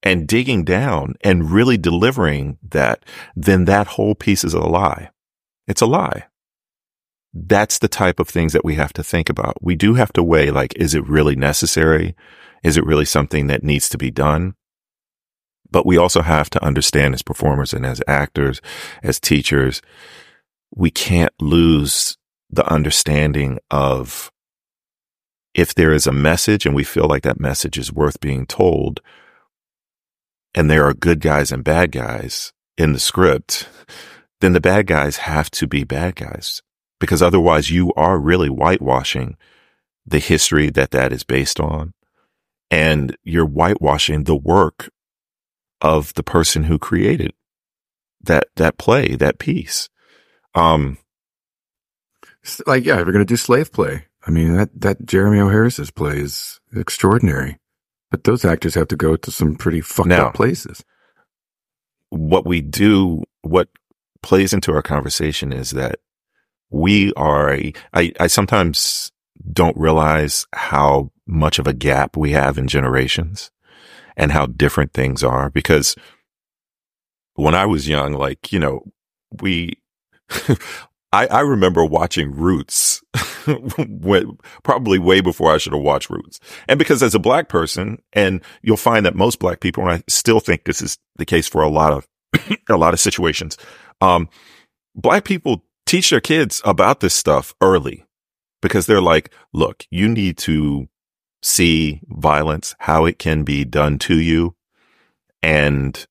and 0.07 0.29
digging 0.29 0.63
down 0.63 1.17
and 1.23 1.51
really 1.51 1.77
delivering 1.77 2.59
that, 2.63 3.05
then 3.35 3.65
that 3.65 3.89
whole 3.89 4.15
piece 4.15 4.45
is 4.45 4.55
a 4.55 4.61
lie. 4.61 5.11
It's 5.67 5.81
a 5.81 5.87
lie. 5.87 6.27
That's 7.35 7.81
the 7.81 7.89
type 7.89 8.21
of 8.21 8.29
things 8.29 8.53
that 8.53 8.65
we 8.65 8.77
have 8.77 8.93
to 8.93 9.03
think 9.03 9.29
about. 9.29 9.61
We 9.61 9.75
do 9.75 9.95
have 9.95 10.13
to 10.13 10.23
weigh, 10.23 10.53
like, 10.53 10.77
is 10.77 10.95
it 10.95 11.05
really 11.09 11.35
necessary? 11.35 12.15
Is 12.63 12.77
it 12.77 12.87
really 12.87 13.05
something 13.05 13.49
that 13.49 13.65
needs 13.65 13.89
to 13.89 13.99
be 13.99 14.13
done? 14.13 14.55
But 15.73 15.85
we 15.85 15.97
also 15.97 16.23
have 16.23 16.49
to 16.51 16.65
understand 16.65 17.13
as 17.13 17.23
performers 17.23 17.75
and 17.75 17.85
as 17.85 18.01
actors, 18.07 18.61
as 19.03 19.19
teachers, 19.19 19.83
we 20.73 20.93
can't 20.93 21.35
lose 21.41 22.17
the 22.49 22.65
understanding 22.73 23.59
of 23.73 24.31
if 25.53 25.75
there 25.75 25.93
is 25.93 26.07
a 26.07 26.13
message 26.13 26.65
and 26.65 26.77
we 26.77 26.85
feel 26.85 27.09
like 27.09 27.25
that 27.25 27.41
message 27.41 27.77
is 27.77 27.93
worth 27.93 28.21
being 28.21 28.47
told, 28.47 29.01
and 30.57 30.71
there 30.71 30.85
are 30.85 30.95
good 30.95 31.21
guys 31.21 31.53
and 31.53 31.63
bad 31.63 31.93
guys 31.93 32.53
in 32.77 32.93
the 32.93 32.99
script, 32.99 33.69
then 34.41 34.55
the 34.55 34.61
bad 34.61 34.87
guys 34.87 35.19
have 35.19 35.51
to 35.53 35.67
be 35.67 35.85
bad 35.85 36.17
guys 36.17 36.63
because 36.99 37.23
otherwise 37.23 37.71
you 37.71 37.93
are 37.95 38.19
really 38.19 38.49
whitewashing 38.49 39.37
the 40.07 40.19
history 40.19 40.71
that 40.71 40.91
that 40.91 41.13
is 41.13 41.23
based 41.23 41.61
on. 41.61 41.93
And 42.71 43.17
you're 43.23 43.47
whitewashing 43.47 44.25
the 44.25 44.35
work 44.35 44.91
of 45.81 46.15
the 46.15 46.23
person 46.23 46.65
who 46.65 46.79
created 46.79 47.33
that, 48.23 48.49
that 48.57 48.79
play, 48.79 49.15
that 49.17 49.39
piece. 49.39 49.89
Um, 50.55 50.99
Like, 52.67 52.85
yeah, 52.85 52.95
if 52.95 53.05
you're 53.05 53.13
going 53.13 53.19
to 53.19 53.25
do 53.25 53.37
slave 53.37 53.73
play, 53.73 54.07
I 54.27 54.31
mean, 54.31 54.57
that, 54.57 54.71
that 54.81 55.05
Jeremy 55.05 55.41
O. 55.41 55.49
Harris's 55.49 55.91
play 55.91 56.19
is 56.19 56.61
extraordinary. 56.75 57.59
But 58.11 58.25
those 58.25 58.45
actors 58.45 58.75
have 58.75 58.89
to 58.89 58.97
go 58.97 59.17
to 59.17 59.31
some 59.31 59.57
pretty 59.57 59.81
fucked 59.81 60.09
Now- 60.09 60.29
up 60.29 60.35
places. 60.35 60.85
what 62.11 62.47
we 62.47 62.61
do, 62.61 63.25
what 63.43 63.69
plays 64.23 64.53
into 64.53 64.73
our 64.73 64.83
conversation 64.83 65.53
is 65.53 65.73
that 65.73 65.97
we 66.71 67.13
are, 67.15 67.53
a- 67.53 67.73
I, 67.93 68.13
I 68.21 68.27
sometimes 68.29 69.11
don't 69.53 69.77
realize 69.77 70.47
how 70.55 71.11
much 71.27 71.59
of 71.59 71.67
a 71.67 71.73
gap 71.75 72.17
we 72.17 72.31
have 72.31 72.59
in 72.59 72.69
generations 72.69 73.51
and 74.17 74.31
how 74.33 74.47
different 74.47 74.93
things 74.93 75.23
are 75.25 75.51
because 75.51 75.97
when 77.35 77.55
I 77.55 77.67
was 77.67 77.89
young, 77.89 78.13
like, 78.15 78.53
you 78.53 78.59
know, 78.61 78.85
we, 79.43 79.75
I, 81.13 81.27
I 81.27 81.41
remember 81.41 81.85
watching 81.85 82.33
Roots 82.33 82.96
probably 84.63 84.99
way 84.99 85.21
before 85.21 85.53
I 85.53 85.59
should 85.59 85.73
have 85.73 85.83
watched 85.83 86.11
Roots. 86.11 86.41
And 86.69 86.79
because 86.79 87.03
as 87.03 87.15
a 87.15 87.21
black 87.21 87.49
person, 87.49 87.99
and 88.13 88.43
you'll 88.63 88.77
find 88.77 89.07
that 89.07 89.15
most 89.15 89.39
black 89.39 89.61
people, 89.61 89.83
and 89.85 89.93
I 89.93 90.03
still 90.09 90.41
think 90.41 90.65
this 90.65 90.83
is 90.83 90.99
the 91.17 91.25
case 91.25 91.49
for 91.49 91.63
a 91.63 91.69
lot 91.69 91.93
of, 91.93 92.07
a 92.69 92.77
lot 92.77 92.95
of 92.95 93.01
situations, 93.01 93.57
um, 94.01 94.29
black 94.95 95.25
people 95.25 95.65
teach 95.87 96.11
their 96.11 96.21
kids 96.21 96.61
about 96.65 97.01
this 97.01 97.15
stuff 97.15 97.55
early 97.61 98.05
because 98.63 98.87
they're 98.87 99.01
like, 99.01 99.33
look, 99.53 99.85
you 99.91 100.09
need 100.09 100.37
to 100.39 100.89
see 101.43 102.01
violence, 102.09 102.75
how 102.81 103.05
it 103.05 103.19
can 103.19 103.45
be 103.45 103.65
done 103.65 103.99
to 103.99 104.19
you 104.19 104.55
and 105.43 106.07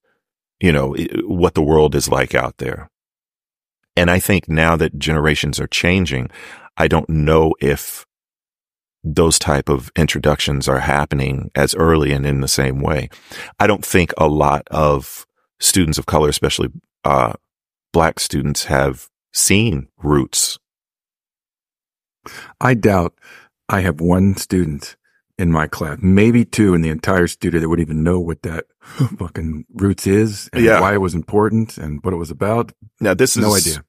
you 0.59 0.71
know, 0.71 0.95
what 1.23 1.53
the 1.53 1.61
world 1.61 1.95
is 1.95 2.09
like 2.09 2.33
out 2.33 2.57
there. 2.57 2.89
And 3.95 4.09
I 4.09 4.19
think 4.19 4.49
now 4.49 4.75
that 4.75 4.97
generations 4.99 5.59
are 5.59 5.67
changing, 5.67 6.29
I 6.77 6.87
don't 6.87 7.09
know 7.09 7.53
if 7.61 8.05
those 9.03 9.37
type 9.37 9.69
of 9.69 9.91
introductions 9.95 10.67
are 10.67 10.79
happening 10.79 11.51
as 11.55 11.75
early 11.75 12.11
and 12.11 12.25
in 12.25 12.41
the 12.41 12.47
same 12.47 12.79
way. 12.81 13.09
I 13.59 13.67
don't 13.67 13.85
think 13.85 14.11
a 14.17 14.27
lot 14.27 14.63
of 14.71 15.27
students 15.59 15.97
of 15.97 16.05
color, 16.07 16.27
especially 16.27 16.69
uh, 17.03 17.33
black 17.93 18.19
students, 18.19 18.65
have 18.65 19.07
seen 19.31 19.87
Roots. 19.97 20.57
I 22.59 22.73
doubt 22.73 23.13
I 23.69 23.81
have 23.81 24.01
one 24.01 24.35
student 24.35 24.95
in 25.37 25.51
my 25.51 25.67
class, 25.67 25.99
maybe 26.01 26.45
two 26.45 26.73
in 26.73 26.81
the 26.81 26.89
entire 26.89 27.27
studio 27.27 27.59
that 27.59 27.69
would 27.69 27.79
even 27.81 28.03
know 28.03 28.19
what 28.19 28.41
that 28.43 28.65
fucking 29.19 29.65
Roots 29.73 30.07
is 30.07 30.49
and 30.53 30.63
Yeah. 30.63 30.79
why 30.79 30.93
it 30.93 31.01
was 31.01 31.13
important 31.13 31.77
and 31.77 32.03
what 32.03 32.13
it 32.13 32.17
was 32.17 32.31
about. 32.31 32.71
Now, 32.99 33.13
this 33.13 33.35
is 33.37 33.43
No 33.43 33.53
idea. 33.53 33.83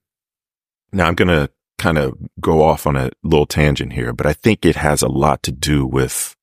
Now, 0.93 1.07
I'm 1.07 1.15
going 1.15 1.29
to 1.29 1.51
kind 1.87 1.99
of 1.99 2.19
go 2.41 2.65
off 2.65 2.85
on 2.85 2.97
a 2.97 3.11
little 3.23 3.47
tangent 3.47 3.93
here, 3.93 4.13
but 4.13 4.27
I 4.27 4.33
think 4.33 4.67
it 4.67 4.75
has 4.75 5.03
a 5.03 5.09
lot 5.09 5.45
to 5.45 5.53
do 5.53 5.87
with, 5.87 6.35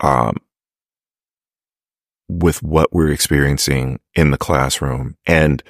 um, 0.00 0.36
with 2.28 2.62
what 2.62 2.92
we're 2.92 3.10
experiencing 3.10 4.00
in 4.14 4.32
the 4.32 4.36
classroom. 4.36 5.16
And 5.24 5.62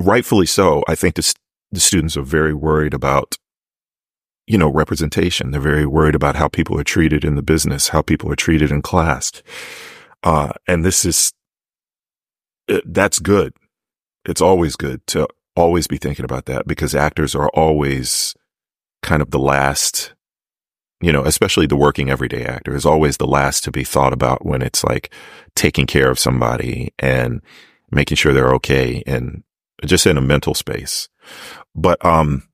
rightfully 0.00 0.46
so, 0.46 0.82
I 0.88 0.94
think 0.94 1.16
the, 1.16 1.34
the 1.70 1.80
students 1.80 2.16
are 2.16 2.22
very 2.22 2.54
worried 2.54 2.94
about, 2.94 3.36
you 4.46 4.56
know, 4.56 4.70
representation. 4.70 5.50
They're 5.50 5.60
very 5.60 5.84
worried 5.84 6.14
about 6.14 6.36
how 6.36 6.48
people 6.48 6.80
are 6.80 6.84
treated 6.84 7.22
in 7.22 7.34
the 7.34 7.42
business, 7.42 7.88
how 7.88 8.00
people 8.00 8.32
are 8.32 8.36
treated 8.46 8.70
in 8.70 8.80
class. 8.80 9.42
Uh, 10.22 10.52
and 10.66 10.86
this 10.86 11.04
is, 11.04 11.34
uh, 12.70 12.80
that's 12.86 13.18
good. 13.18 13.52
It's 14.24 14.40
always 14.40 14.74
good 14.74 15.06
to 15.08 15.28
always 15.56 15.86
be 15.86 15.96
thinking 15.96 16.24
about 16.24 16.46
that 16.46 16.66
because 16.66 16.94
actors 16.94 17.34
are 17.34 17.50
always 17.50 18.34
kind 19.02 19.22
of 19.22 19.30
the 19.30 19.38
last, 19.38 20.14
you 21.00 21.12
know, 21.12 21.24
especially 21.24 21.66
the 21.66 21.76
working 21.76 22.10
everyday 22.10 22.44
actor 22.44 22.74
is 22.74 22.86
always 22.86 23.16
the 23.16 23.26
last 23.26 23.64
to 23.64 23.70
be 23.70 23.84
thought 23.84 24.12
about 24.12 24.44
when 24.44 24.62
it's 24.62 24.84
like 24.84 25.12
taking 25.54 25.86
care 25.86 26.10
of 26.10 26.18
somebody 26.18 26.92
and 26.98 27.40
making 27.90 28.16
sure 28.16 28.32
they're 28.32 28.54
okay 28.54 29.02
and 29.06 29.42
just 29.84 30.06
in 30.06 30.16
a 30.16 30.22
mental 30.22 30.54
space. 30.54 31.08
But, 31.74 32.04
um, 32.04 32.44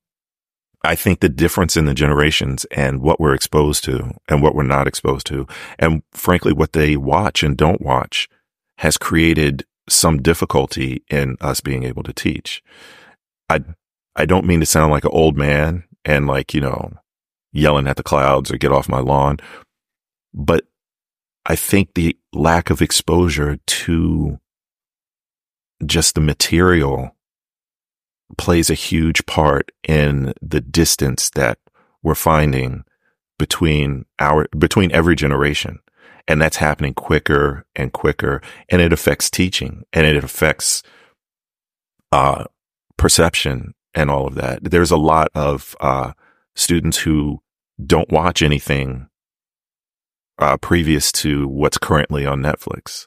I 0.84 0.94
think 0.94 1.18
the 1.18 1.28
difference 1.28 1.76
in 1.76 1.86
the 1.86 1.94
generations 1.94 2.64
and 2.66 3.00
what 3.00 3.18
we're 3.18 3.34
exposed 3.34 3.82
to 3.84 4.12
and 4.28 4.40
what 4.40 4.54
we're 4.54 4.62
not 4.62 4.86
exposed 4.86 5.26
to, 5.26 5.46
and 5.80 6.02
frankly, 6.12 6.52
what 6.52 6.74
they 6.74 6.96
watch 6.96 7.42
and 7.42 7.56
don't 7.56 7.82
watch 7.82 8.28
has 8.78 8.96
created 8.96 9.64
some 9.88 10.22
difficulty 10.22 11.02
in 11.08 11.36
us 11.40 11.60
being 11.60 11.84
able 11.84 12.02
to 12.02 12.12
teach. 12.12 12.62
I, 13.48 13.60
I 14.14 14.24
don't 14.26 14.46
mean 14.46 14.60
to 14.60 14.66
sound 14.66 14.90
like 14.90 15.04
an 15.04 15.12
old 15.12 15.36
man 15.36 15.84
and 16.04 16.26
like, 16.26 16.54
you 16.54 16.60
know, 16.60 16.92
yelling 17.52 17.86
at 17.86 17.96
the 17.96 18.02
clouds 18.02 18.50
or 18.50 18.58
get 18.58 18.72
off 18.72 18.88
my 18.88 18.98
lawn, 18.98 19.38
but 20.34 20.64
I 21.46 21.56
think 21.56 21.94
the 21.94 22.16
lack 22.32 22.70
of 22.70 22.82
exposure 22.82 23.58
to 23.64 24.38
just 25.84 26.14
the 26.14 26.20
material 26.20 27.16
plays 28.36 28.68
a 28.68 28.74
huge 28.74 29.24
part 29.26 29.70
in 29.86 30.34
the 30.42 30.60
distance 30.60 31.30
that 31.30 31.58
we're 32.02 32.14
finding 32.14 32.84
between 33.38 34.04
our, 34.18 34.48
between 34.58 34.90
every 34.92 35.14
generation. 35.14 35.78
And 36.28 36.42
that's 36.42 36.56
happening 36.56 36.94
quicker 36.94 37.66
and 37.76 37.92
quicker. 37.92 38.42
And 38.68 38.82
it 38.82 38.92
affects 38.92 39.30
teaching 39.30 39.84
and 39.92 40.06
it 40.06 40.22
affects, 40.22 40.82
uh, 42.12 42.44
perception 42.96 43.74
and 43.94 44.10
all 44.10 44.26
of 44.26 44.34
that. 44.34 44.64
There's 44.64 44.90
a 44.90 44.96
lot 44.96 45.28
of, 45.34 45.76
uh, 45.80 46.12
students 46.54 46.98
who 46.98 47.40
don't 47.84 48.10
watch 48.10 48.42
anything, 48.42 49.08
uh, 50.38 50.56
previous 50.56 51.12
to 51.12 51.46
what's 51.46 51.78
currently 51.78 52.26
on 52.26 52.40
Netflix. 52.40 53.06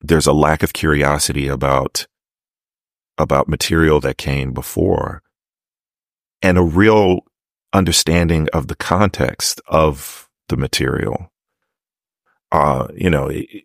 There's 0.00 0.26
a 0.26 0.32
lack 0.32 0.62
of 0.62 0.72
curiosity 0.72 1.48
about, 1.48 2.06
about 3.16 3.48
material 3.48 4.00
that 4.00 4.18
came 4.18 4.52
before 4.52 5.22
and 6.42 6.58
a 6.58 6.62
real 6.62 7.20
understanding 7.72 8.48
of 8.52 8.68
the 8.68 8.76
context 8.76 9.60
of 9.66 10.28
the 10.48 10.56
material. 10.56 11.32
Uh, 12.54 12.86
you 12.94 13.10
know, 13.10 13.28
it- 13.28 13.64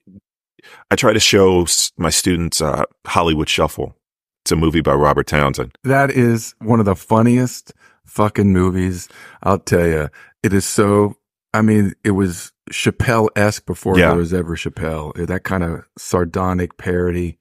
I 0.91 0.95
try 0.95 1.13
to 1.13 1.19
show 1.19 1.65
my 1.97 2.09
students, 2.09 2.59
uh, 2.61 2.83
Hollywood 3.05 3.47
Shuffle. 3.47 3.95
It's 4.43 4.51
a 4.51 4.55
movie 4.55 4.81
by 4.81 4.93
Robert 4.93 5.27
Townsend. 5.27 5.75
That 5.83 6.09
is 6.11 6.55
one 6.59 6.79
of 6.79 6.85
the 6.85 6.95
funniest 6.95 7.73
fucking 8.05 8.51
movies. 8.51 9.07
I'll 9.43 9.59
tell 9.59 9.85
you, 9.87 10.09
it 10.43 10.53
is 10.53 10.65
so. 10.65 11.15
I 11.53 11.61
mean, 11.61 11.93
it 12.03 12.11
was 12.11 12.51
Chappelle 12.71 13.29
esque 13.35 13.65
before 13.65 13.97
Yeah. 13.97 14.09
there 14.09 14.17
was 14.17 14.33
ever 14.33 14.55
Chappelle. 14.55 15.13
That 15.27 15.43
kind 15.43 15.63
of 15.63 15.83
sardonic 15.97 16.77
parody. 16.77 17.37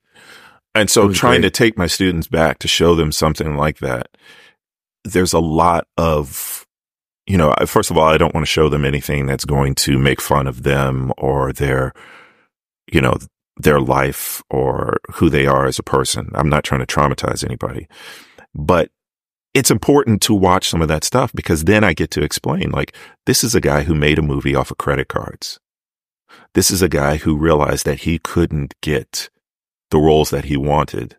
And 0.75 0.89
so 0.91 1.11
trying 1.13 1.41
great. 1.41 1.53
to 1.55 1.59
take 1.59 1.77
my 1.79 1.87
students 1.87 2.27
back 2.27 2.59
to 2.61 2.69
show 2.69 2.95
them 2.95 3.11
something 3.13 3.57
like 3.57 3.79
that, 3.79 4.09
there's 5.05 5.33
a 5.33 5.41
lot 5.41 5.87
of, 5.97 6.67
you 7.29 7.37
know, 7.37 7.55
first 7.67 7.91
of 7.91 7.99
all, 7.99 8.09
I 8.09 8.17
don't 8.17 8.35
want 8.35 8.47
to 8.47 8.51
show 8.51 8.71
them 8.71 8.87
anything 8.87 9.27
that's 9.27 9.45
going 9.45 9.75
to 9.77 9.99
make 9.99 10.21
fun 10.21 10.47
of 10.47 10.63
them 10.63 11.13
or 11.19 11.53
their, 11.53 11.93
you 12.91 13.03
know, 13.03 13.19
their 13.59 13.81
life 13.81 14.43
or 14.49 14.97
who 15.13 15.29
they 15.29 15.47
are 15.47 15.67
as 15.67 15.79
a 15.79 15.83
person. 15.83 16.31
I'm 16.35 16.49
not 16.49 16.65
trying 16.65 16.85
to 16.85 16.87
traumatize 16.87 17.45
anybody, 17.45 17.87
but 18.55 18.91
it's 19.53 19.71
important 19.71 20.23
to 20.23 20.35
watch 20.35 20.71
some 20.71 20.81
of 20.81 20.89
that 20.89 21.05
stuff 21.05 21.31
because 21.35 21.65
then 21.65 21.85
I 21.85 21.93
get 21.93 22.11
to 22.13 22.23
explain, 22.23 22.71
like, 22.71 22.95
this 23.27 23.45
is 23.45 23.55
a 23.55 23.61
guy 23.61 23.83
who 23.83 23.95
made 23.95 24.19
a 24.19 24.23
movie 24.23 24.55
off 24.55 24.71
of 24.71 24.79
credit 24.79 25.09
cards. 25.09 25.61
This 26.55 26.71
is 26.71 26.81
a 26.81 26.89
guy 26.89 27.17
who 27.17 27.37
realized 27.37 27.85
that 27.85 28.01
he 28.01 28.19
couldn't 28.19 28.75
get 28.81 29.29
the 29.91 29.99
roles 29.99 30.31
that 30.31 30.47
he 30.47 30.57
wanted. 30.57 31.19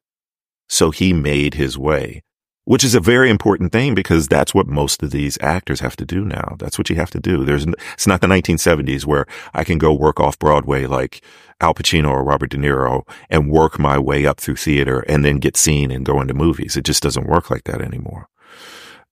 So 0.67 0.89
he 0.89 1.13
made 1.13 1.53
his 1.53 1.77
way, 1.77 2.23
which 2.69 2.83
is 2.83 2.93
a 2.93 2.99
very 2.99 3.31
important 3.31 3.71
thing 3.71 3.95
because 3.95 4.27
that's 4.27 4.53
what 4.53 4.67
most 4.67 5.01
of 5.01 5.09
these 5.09 5.39
actors 5.41 5.79
have 5.79 5.95
to 5.95 6.05
do 6.05 6.23
now. 6.23 6.55
That's 6.59 6.77
what 6.77 6.87
you 6.87 6.95
have 6.97 7.09
to 7.09 7.19
do. 7.19 7.43
There's, 7.43 7.65
it's 7.93 8.05
not 8.05 8.21
the 8.21 8.27
1970s 8.27 9.05
where 9.05 9.25
I 9.55 9.63
can 9.63 9.79
go 9.79 9.91
work 9.91 10.19
off 10.19 10.37
Broadway 10.37 10.85
like 10.85 11.23
Al 11.61 11.73
Pacino 11.73 12.11
or 12.11 12.23
Robert 12.23 12.51
De 12.51 12.57
Niro 12.57 13.09
and 13.27 13.49
work 13.49 13.79
my 13.79 13.97
way 13.97 14.27
up 14.27 14.39
through 14.39 14.57
theater 14.57 14.99
and 15.07 15.25
then 15.25 15.39
get 15.39 15.57
seen 15.57 15.89
and 15.89 16.05
go 16.05 16.21
into 16.21 16.35
movies. 16.35 16.77
It 16.77 16.85
just 16.85 17.01
doesn't 17.01 17.25
work 17.25 17.49
like 17.49 17.63
that 17.63 17.81
anymore. 17.81 18.27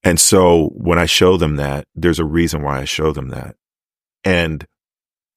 And 0.03 0.19
so 0.19 0.67
when 0.75 0.99
I 0.99 1.07
show 1.07 1.35
them 1.35 1.55
that, 1.55 1.87
there's 1.95 2.19
a 2.19 2.25
reason 2.25 2.61
why 2.61 2.77
I 2.81 2.85
show 2.85 3.11
them 3.11 3.29
that. 3.29 3.55
And 4.23 4.67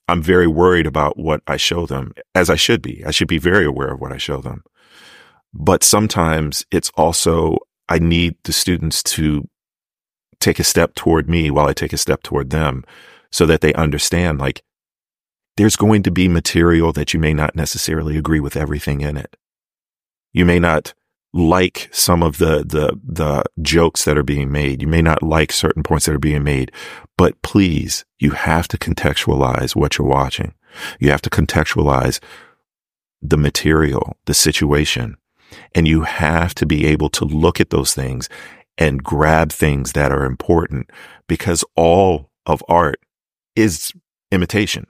I'm 0.09 0.23
very 0.23 0.47
worried 0.47 0.87
about 0.87 1.19
what 1.19 1.41
I 1.47 1.57
show 1.57 1.87
them, 1.87 2.13
as 2.35 2.51
I 2.51 2.57
should 2.57 2.83
be. 2.83 3.03
I 3.03 3.13
should 3.13 3.29
be 3.29 3.39
very 3.39 3.65
aware 3.65 3.95
of 3.95 3.99
what 3.99 4.13
I 4.13 4.19
show 4.19 4.43
them. 4.43 4.63
But 5.55 5.83
sometimes 5.83 6.67
it's 6.71 6.91
also, 6.99 7.57
I 7.91 7.99
need 7.99 8.37
the 8.45 8.53
students 8.53 9.03
to 9.03 9.49
take 10.39 10.59
a 10.59 10.65
step 10.65 10.95
toward 10.95 11.29
me 11.29 11.51
while 11.51 11.67
I 11.67 11.75
take 11.75 11.93
a 11.93 11.99
step 11.99 12.23
toward 12.23 12.51
them 12.51 12.85
so 13.31 13.45
that 13.47 13.61
they 13.61 13.75
understand 13.75 14.39
like 14.39 14.63
there's 15.57 15.77
going 15.77 16.03
to 16.05 16.11
be 16.11 16.29
material 16.29 16.93
that 16.93 17.13
you 17.13 17.21
may 17.21 17.35
not 17.35 17.55
necessarily 17.55 18.17
agree 18.17 18.41
with 18.41 18.57
everything 18.57 19.03
in 19.03 19.17
it. 19.17 19.37
You 20.33 20.47
may 20.47 20.59
not 20.59 20.95
like 21.33 21.89
some 21.93 22.23
of 22.23 22.39
the, 22.39 22.65
the, 22.65 22.99
the 23.05 23.45
jokes 23.61 24.05
that 24.05 24.17
are 24.17 24.23
being 24.23 24.51
made. 24.51 24.83
You 24.83 24.89
may 24.89 25.03
not 25.03 25.23
like 25.23 25.53
certain 25.53 25.83
points 25.83 26.07
that 26.07 26.15
are 26.15 26.19
being 26.19 26.43
made, 26.43 26.73
but 27.19 27.41
please, 27.43 28.05
you 28.19 28.31
have 28.31 28.69
to 28.69 28.79
contextualize 28.79 29.77
what 29.77 29.99
you're 29.99 30.09
watching. 30.09 30.55
You 30.99 31.11
have 31.11 31.23
to 31.23 31.31
contextualize 31.31 32.21
the 33.21 33.37
material, 33.37 34.17
the 34.25 34.35
situation, 34.35 35.17
and 35.75 35.87
you 35.87 36.03
have 36.03 36.55
to 36.57 36.67
be 36.67 36.87
able 36.87 37.09
to 37.11 37.25
look 37.25 37.61
at 37.61 37.71
those 37.71 37.95
things 37.95 38.29
and 38.79 39.05
grab 39.05 39.53
things 39.53 39.93
that 39.93 40.13
are 40.13 40.25
important 40.25 40.91
because 41.27 41.65
all 41.77 42.31
of 42.47 42.65
art 42.69 43.01
is 43.55 43.93
imitation. 44.31 44.87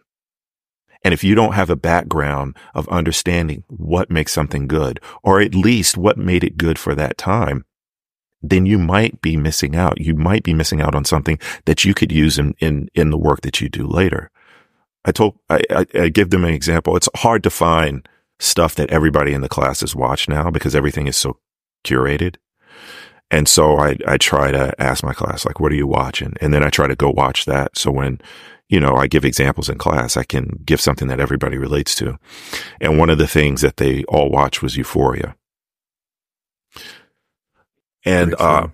And 1.03 1.15
if 1.15 1.25
you 1.25 1.35
don't 1.35 1.55
have 1.55 1.71
a 1.71 1.77
background 1.77 2.57
of 2.75 2.89
understanding 2.89 3.65
what 3.69 4.11
makes 4.11 4.33
something 4.33 4.69
good, 4.69 5.01
or 5.23 5.41
at 5.41 5.55
least 5.55 5.97
what 5.97 6.19
made 6.19 6.45
it 6.45 6.59
good 6.59 6.79
for 6.79 6.95
that 6.95 7.17
time, 7.17 7.65
then 8.43 8.67
you 8.67 8.79
might 8.79 9.21
be 9.21 9.37
missing 9.37 9.77
out. 9.77 10.01
You 10.01 10.15
might 10.15 10.43
be 10.43 10.55
missing 10.55 10.81
out 10.81 10.95
on 10.95 11.05
something 11.05 11.39
that 11.65 11.85
you 11.85 11.95
could 11.95 12.13
use 12.13 12.39
in, 12.39 12.55
in, 12.59 12.89
in 12.95 13.11
the 13.11 13.19
work 13.19 13.43
that 13.43 13.61
you 13.61 13.69
do 13.69 13.87
later. 13.87 14.31
I 15.05 15.13
told, 15.13 15.39
I, 15.49 15.63
I, 15.71 15.87
I 15.95 16.09
give 16.09 16.31
them 16.31 16.45
an 16.45 16.53
example. 16.53 16.97
It's 16.97 17.09
hard 17.17 17.43
to 17.45 17.51
find 17.51 18.07
stuff 18.41 18.75
that 18.75 18.91
everybody 18.91 19.33
in 19.33 19.43
the 19.43 19.49
class 19.49 19.81
has 19.81 19.95
watched 19.95 20.29
now 20.29 20.51
because 20.51 20.75
everything 20.75 21.07
is 21.07 21.17
so 21.17 21.39
curated. 21.85 22.37
And 23.31 23.47
so 23.47 23.77
I, 23.77 23.97
I 24.09 24.17
try 24.17 24.51
to 24.51 24.75
ask 24.83 25.05
my 25.05 25.13
class, 25.13 25.47
like, 25.47 25.61
what 25.61 25.71
are 25.71 25.77
you 25.77 25.87
watching? 25.87 26.35
And 26.41 26.53
then 26.53 26.65
I 26.65 26.71
try 26.71 26.89
to 26.89 26.97
go 26.97 27.11
watch 27.11 27.45
that. 27.45 27.79
So 27.79 27.93
when, 27.93 28.21
you 28.69 28.81
know, 28.81 28.97
I 28.97 29.07
give 29.07 29.25
examples 29.25 29.69
in 29.69 29.79
class, 29.79 30.17
I 30.17 30.25
can 30.25 30.61
give 30.65 30.81
something 30.81 31.07
that 31.09 31.21
everybody 31.21 31.57
relates 31.57 31.95
to. 31.97 32.19
And 32.81 32.99
one 32.99 33.11
of 33.11 33.19
the 33.19 33.29
things 33.29 33.61
that 33.61 33.77
they 33.77 34.03
all 34.05 34.31
watched 34.31 34.63
was 34.63 34.77
Euphoria. 34.77 35.37
And, 38.05 38.35
uh, 38.35 38.69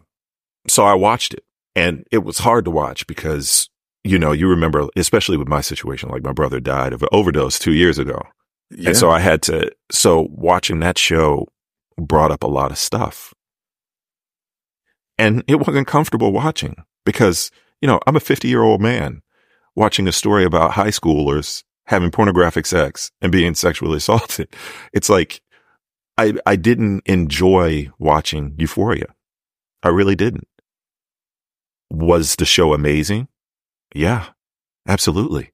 so 0.68 0.84
I 0.84 0.94
watched 0.94 1.34
it 1.34 1.44
and 1.74 2.06
it 2.10 2.18
was 2.18 2.38
hard 2.38 2.64
to 2.64 2.70
watch 2.70 3.06
because, 3.06 3.68
you 4.04 4.18
know, 4.18 4.32
you 4.32 4.48
remember, 4.48 4.86
especially 4.96 5.36
with 5.36 5.48
my 5.48 5.60
situation, 5.60 6.08
like 6.08 6.22
my 6.22 6.32
brother 6.32 6.60
died 6.60 6.92
of 6.92 7.02
an 7.02 7.08
overdose 7.12 7.58
two 7.58 7.72
years 7.72 7.98
ago. 7.98 8.22
Yeah. 8.70 8.88
And 8.88 8.96
so 8.96 9.10
I 9.10 9.20
had 9.20 9.42
to, 9.42 9.70
so 9.90 10.28
watching 10.30 10.80
that 10.80 10.98
show 10.98 11.46
brought 11.98 12.32
up 12.32 12.42
a 12.42 12.48
lot 12.48 12.70
of 12.70 12.78
stuff. 12.78 13.32
And 15.18 15.44
it 15.46 15.56
wasn't 15.56 15.86
comfortable 15.86 16.32
watching 16.32 16.76
because, 17.04 17.50
you 17.80 17.88
know, 17.88 18.00
I'm 18.06 18.16
a 18.16 18.20
50 18.20 18.48
year 18.48 18.62
old 18.62 18.80
man 18.80 19.22
watching 19.74 20.08
a 20.08 20.12
story 20.12 20.44
about 20.44 20.72
high 20.72 20.88
schoolers 20.88 21.62
having 21.86 22.10
pornographic 22.10 22.66
sex 22.66 23.10
and 23.20 23.32
being 23.32 23.54
sexually 23.54 23.96
assaulted. 23.98 24.48
It's 24.92 25.08
like, 25.08 25.40
I, 26.18 26.34
I 26.46 26.56
didn't 26.56 27.02
enjoy 27.06 27.90
watching 27.98 28.54
Euphoria. 28.58 29.14
I 29.82 29.88
really 29.88 30.16
didn't. 30.16 30.48
Was 31.90 32.36
the 32.36 32.46
show 32.46 32.74
amazing? 32.74 33.28
Yeah, 33.94 34.26
absolutely. 34.88 35.52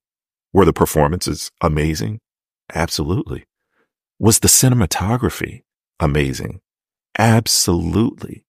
Were 0.53 0.65
the 0.65 0.73
performances 0.73 1.51
amazing? 1.61 2.21
Absolutely. 2.75 3.45
Was 4.19 4.41
the 4.41 4.49
cinematography 4.49 5.63
amazing? 6.01 6.61
Absolutely. 7.19 8.45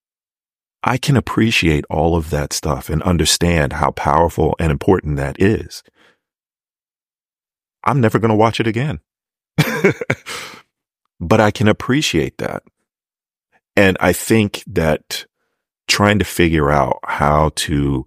I 0.84 0.98
can 0.98 1.16
appreciate 1.16 1.86
all 1.90 2.16
of 2.16 2.30
that 2.30 2.54
stuff 2.54 2.90
and 2.90 3.02
understand 3.04 3.74
how 3.74 3.92
powerful 3.92 4.56
and 4.60 4.72
important 4.72 5.18
that 5.18 5.42
is. 5.42 5.82
I'm 7.84 8.02
never 8.02 8.20
going 8.20 8.30
to 8.30 8.36
watch 8.36 8.60
it 8.60 8.68
again. 8.68 9.00
but 11.20 11.40
I 11.40 11.52
can 11.52 11.68
appreciate 11.68 12.38
that. 12.38 12.64
And 13.76 13.98
I 14.00 14.14
think 14.14 14.64
that 14.68 15.26
trying 15.88 16.20
to 16.20 16.26
figure 16.26 16.70
out 16.70 17.00
how 17.04 17.52
to 17.56 18.06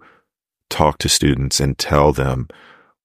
talk 0.70 0.98
to 0.98 1.08
students 1.08 1.60
and 1.60 1.78
tell 1.78 2.12
them 2.12 2.48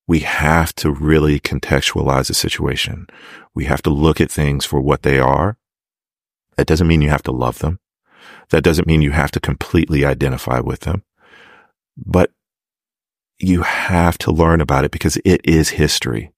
we 0.06 0.20
have 0.20 0.74
to 0.76 0.90
really 0.90 1.38
contextualize 1.40 2.28
the 2.28 2.34
situation. 2.34 3.06
We 3.54 3.64
have 3.66 3.82
to 3.82 3.90
look 3.90 4.20
at 4.20 4.30
things 4.30 4.64
for 4.64 4.80
what 4.80 5.02
they 5.02 5.18
are. 5.18 5.56
That 6.56 6.66
doesn't 6.66 6.86
mean 6.86 7.02
you 7.02 7.10
have 7.10 7.22
to 7.24 7.32
love 7.32 7.60
them. 7.60 7.78
That 8.50 8.64
doesn't 8.64 8.86
mean 8.86 9.02
you 9.02 9.12
have 9.12 9.30
to 9.32 9.40
completely 9.40 10.04
identify 10.04 10.60
with 10.60 10.80
them, 10.80 11.04
but 11.96 12.30
you 13.38 13.62
have 13.62 14.18
to 14.18 14.30
learn 14.30 14.60
about 14.60 14.84
it 14.84 14.90
because 14.90 15.16
it 15.24 15.40
is 15.44 15.70
history. 15.70 16.32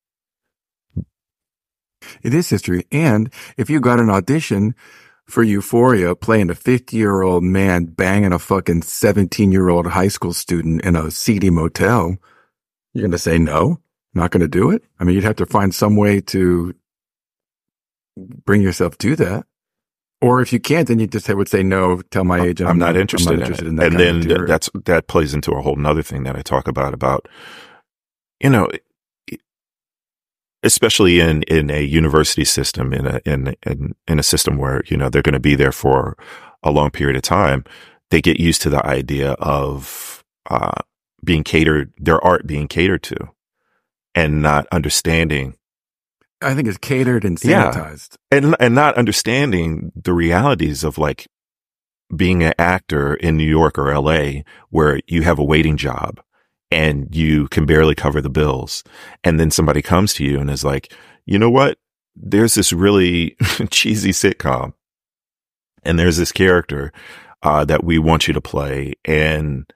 It 2.22 2.34
is 2.34 2.48
history. 2.48 2.86
And 2.92 3.32
if 3.56 3.68
you 3.68 3.80
got 3.80 4.00
an 4.00 4.10
audition 4.10 4.74
for 5.26 5.42
Euphoria 5.42 6.14
playing 6.14 6.50
a 6.50 6.54
50 6.54 6.96
year 6.96 7.22
old 7.22 7.42
man 7.42 7.86
banging 7.86 8.32
a 8.32 8.38
fucking 8.38 8.82
17 8.82 9.52
year 9.52 9.68
old 9.68 9.88
high 9.88 10.08
school 10.08 10.32
student 10.32 10.82
in 10.84 10.96
a 10.96 11.10
seedy 11.10 11.50
motel, 11.50 12.16
you're 12.94 13.02
going 13.02 13.12
to 13.12 13.18
say 13.18 13.38
no, 13.38 13.80
not 14.14 14.30
going 14.30 14.40
to 14.40 14.48
do 14.48 14.70
it. 14.70 14.84
I 14.98 15.04
mean, 15.04 15.16
you'd 15.16 15.24
have 15.24 15.36
to 15.36 15.46
find 15.46 15.74
some 15.74 15.96
way 15.96 16.20
to 16.22 16.74
bring 18.16 18.62
yourself 18.62 18.96
to 18.98 19.16
that. 19.16 19.46
Or 20.20 20.40
if 20.40 20.52
you 20.52 20.60
can't, 20.60 20.88
then 20.88 21.00
you 21.00 21.06
just 21.06 21.28
would 21.28 21.48
say 21.48 21.62
no. 21.62 22.00
Tell 22.00 22.24
my 22.24 22.40
agent, 22.40 22.68
I'm, 22.68 22.74
I'm 22.74 22.78
not, 22.78 22.96
interested, 22.96 23.32
I'm 23.32 23.40
not 23.40 23.42
interested 23.42 23.66
in, 23.66 23.72
in, 23.72 23.76
that. 23.76 24.00
and 24.00 24.22
then 24.22 24.46
that's 24.46 24.70
that 24.86 25.06
plays 25.06 25.34
into 25.34 25.52
a 25.52 25.60
whole 25.60 25.76
nother 25.76 26.02
thing 26.02 26.22
that 26.22 26.34
I 26.36 26.40
talk 26.40 26.66
about 26.66 26.94
about 26.94 27.28
you 28.40 28.48
know 28.48 28.70
especially 30.62 31.20
in 31.20 31.42
in 31.42 31.70
a 31.70 31.82
university 31.82 32.44
system 32.44 32.94
in 32.94 33.06
a 33.06 33.20
in 33.26 33.54
in, 33.64 33.94
in 34.08 34.18
a 34.18 34.22
system 34.22 34.56
where 34.56 34.82
you 34.86 34.96
know 34.96 35.10
they're 35.10 35.20
going 35.20 35.34
to 35.34 35.40
be 35.40 35.56
there 35.56 35.72
for 35.72 36.16
a 36.62 36.70
long 36.70 36.90
period 36.90 37.16
of 37.16 37.22
time 37.22 37.64
they 38.10 38.22
get 38.22 38.40
used 38.40 38.62
to 38.62 38.70
the 38.70 38.84
idea 38.86 39.32
of 39.32 40.24
uh, 40.48 40.80
being 41.24 41.42
catered 41.44 41.92
their 41.98 42.22
art 42.24 42.46
being 42.46 42.68
catered 42.68 43.02
to 43.02 43.16
and 44.14 44.42
not 44.42 44.66
understanding 44.70 45.56
I 46.40 46.54
think 46.54 46.68
it's 46.68 46.78
catered 46.78 47.24
and 47.24 47.38
sanitized. 47.38 48.16
Yeah. 48.30 48.38
And 48.38 48.56
and 48.60 48.74
not 48.74 48.96
understanding 48.96 49.92
the 49.96 50.12
realities 50.12 50.84
of 50.84 50.98
like 50.98 51.26
being 52.14 52.42
an 52.42 52.52
actor 52.58 53.14
in 53.14 53.36
New 53.36 53.48
York 53.48 53.78
or 53.78 53.98
LA 53.98 54.42
where 54.70 55.00
you 55.06 55.22
have 55.22 55.38
a 55.38 55.44
waiting 55.44 55.76
job 55.76 56.20
and 56.70 57.14
you 57.14 57.48
can 57.48 57.66
barely 57.66 57.94
cover 57.94 58.20
the 58.20 58.30
bills. 58.30 58.84
And 59.22 59.40
then 59.40 59.50
somebody 59.50 59.82
comes 59.82 60.14
to 60.14 60.24
you 60.24 60.38
and 60.38 60.50
is 60.50 60.64
like, 60.64 60.92
you 61.24 61.38
know 61.38 61.50
what? 61.50 61.78
There's 62.14 62.54
this 62.54 62.72
really 62.72 63.36
cheesy 63.70 64.10
sitcom 64.10 64.74
and 65.82 65.98
there's 65.98 66.16
this 66.16 66.32
character 66.32 66.92
uh, 67.42 67.64
that 67.64 67.84
we 67.84 67.98
want 67.98 68.26
you 68.26 68.34
to 68.34 68.40
play. 68.40 68.94
And 69.04 69.66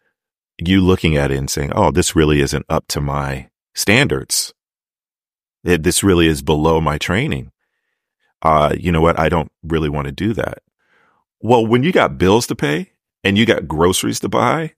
you 0.58 0.80
looking 0.80 1.16
at 1.16 1.30
it 1.30 1.38
and 1.38 1.48
saying, 1.48 1.72
oh, 1.74 1.90
this 1.90 2.16
really 2.16 2.40
isn't 2.40 2.66
up 2.68 2.86
to 2.88 3.00
my 3.00 3.48
standards. 3.74 4.52
It, 5.64 5.82
this 5.82 6.02
really 6.02 6.26
is 6.26 6.42
below 6.42 6.80
my 6.80 6.98
training. 6.98 7.52
Uh, 8.42 8.74
you 8.78 8.92
know 8.92 9.00
what? 9.00 9.18
I 9.18 9.28
don't 9.28 9.50
really 9.62 9.88
want 9.88 10.06
to 10.06 10.12
do 10.12 10.32
that. 10.34 10.58
Well, 11.40 11.66
when 11.66 11.82
you 11.82 11.92
got 11.92 12.18
bills 12.18 12.46
to 12.48 12.56
pay 12.56 12.92
and 13.22 13.38
you 13.38 13.46
got 13.46 13.68
groceries 13.68 14.20
to 14.20 14.28
buy 14.28 14.74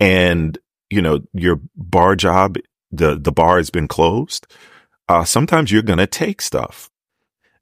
and, 0.00 0.58
you 0.90 1.00
know, 1.00 1.20
your 1.32 1.60
bar 1.76 2.16
job, 2.16 2.56
the, 2.90 3.18
the 3.18 3.32
bar 3.32 3.56
has 3.56 3.70
been 3.70 3.88
closed. 3.88 4.46
Uh, 5.08 5.24
sometimes 5.24 5.70
you're 5.70 5.82
going 5.82 5.98
to 5.98 6.06
take 6.06 6.40
stuff. 6.42 6.90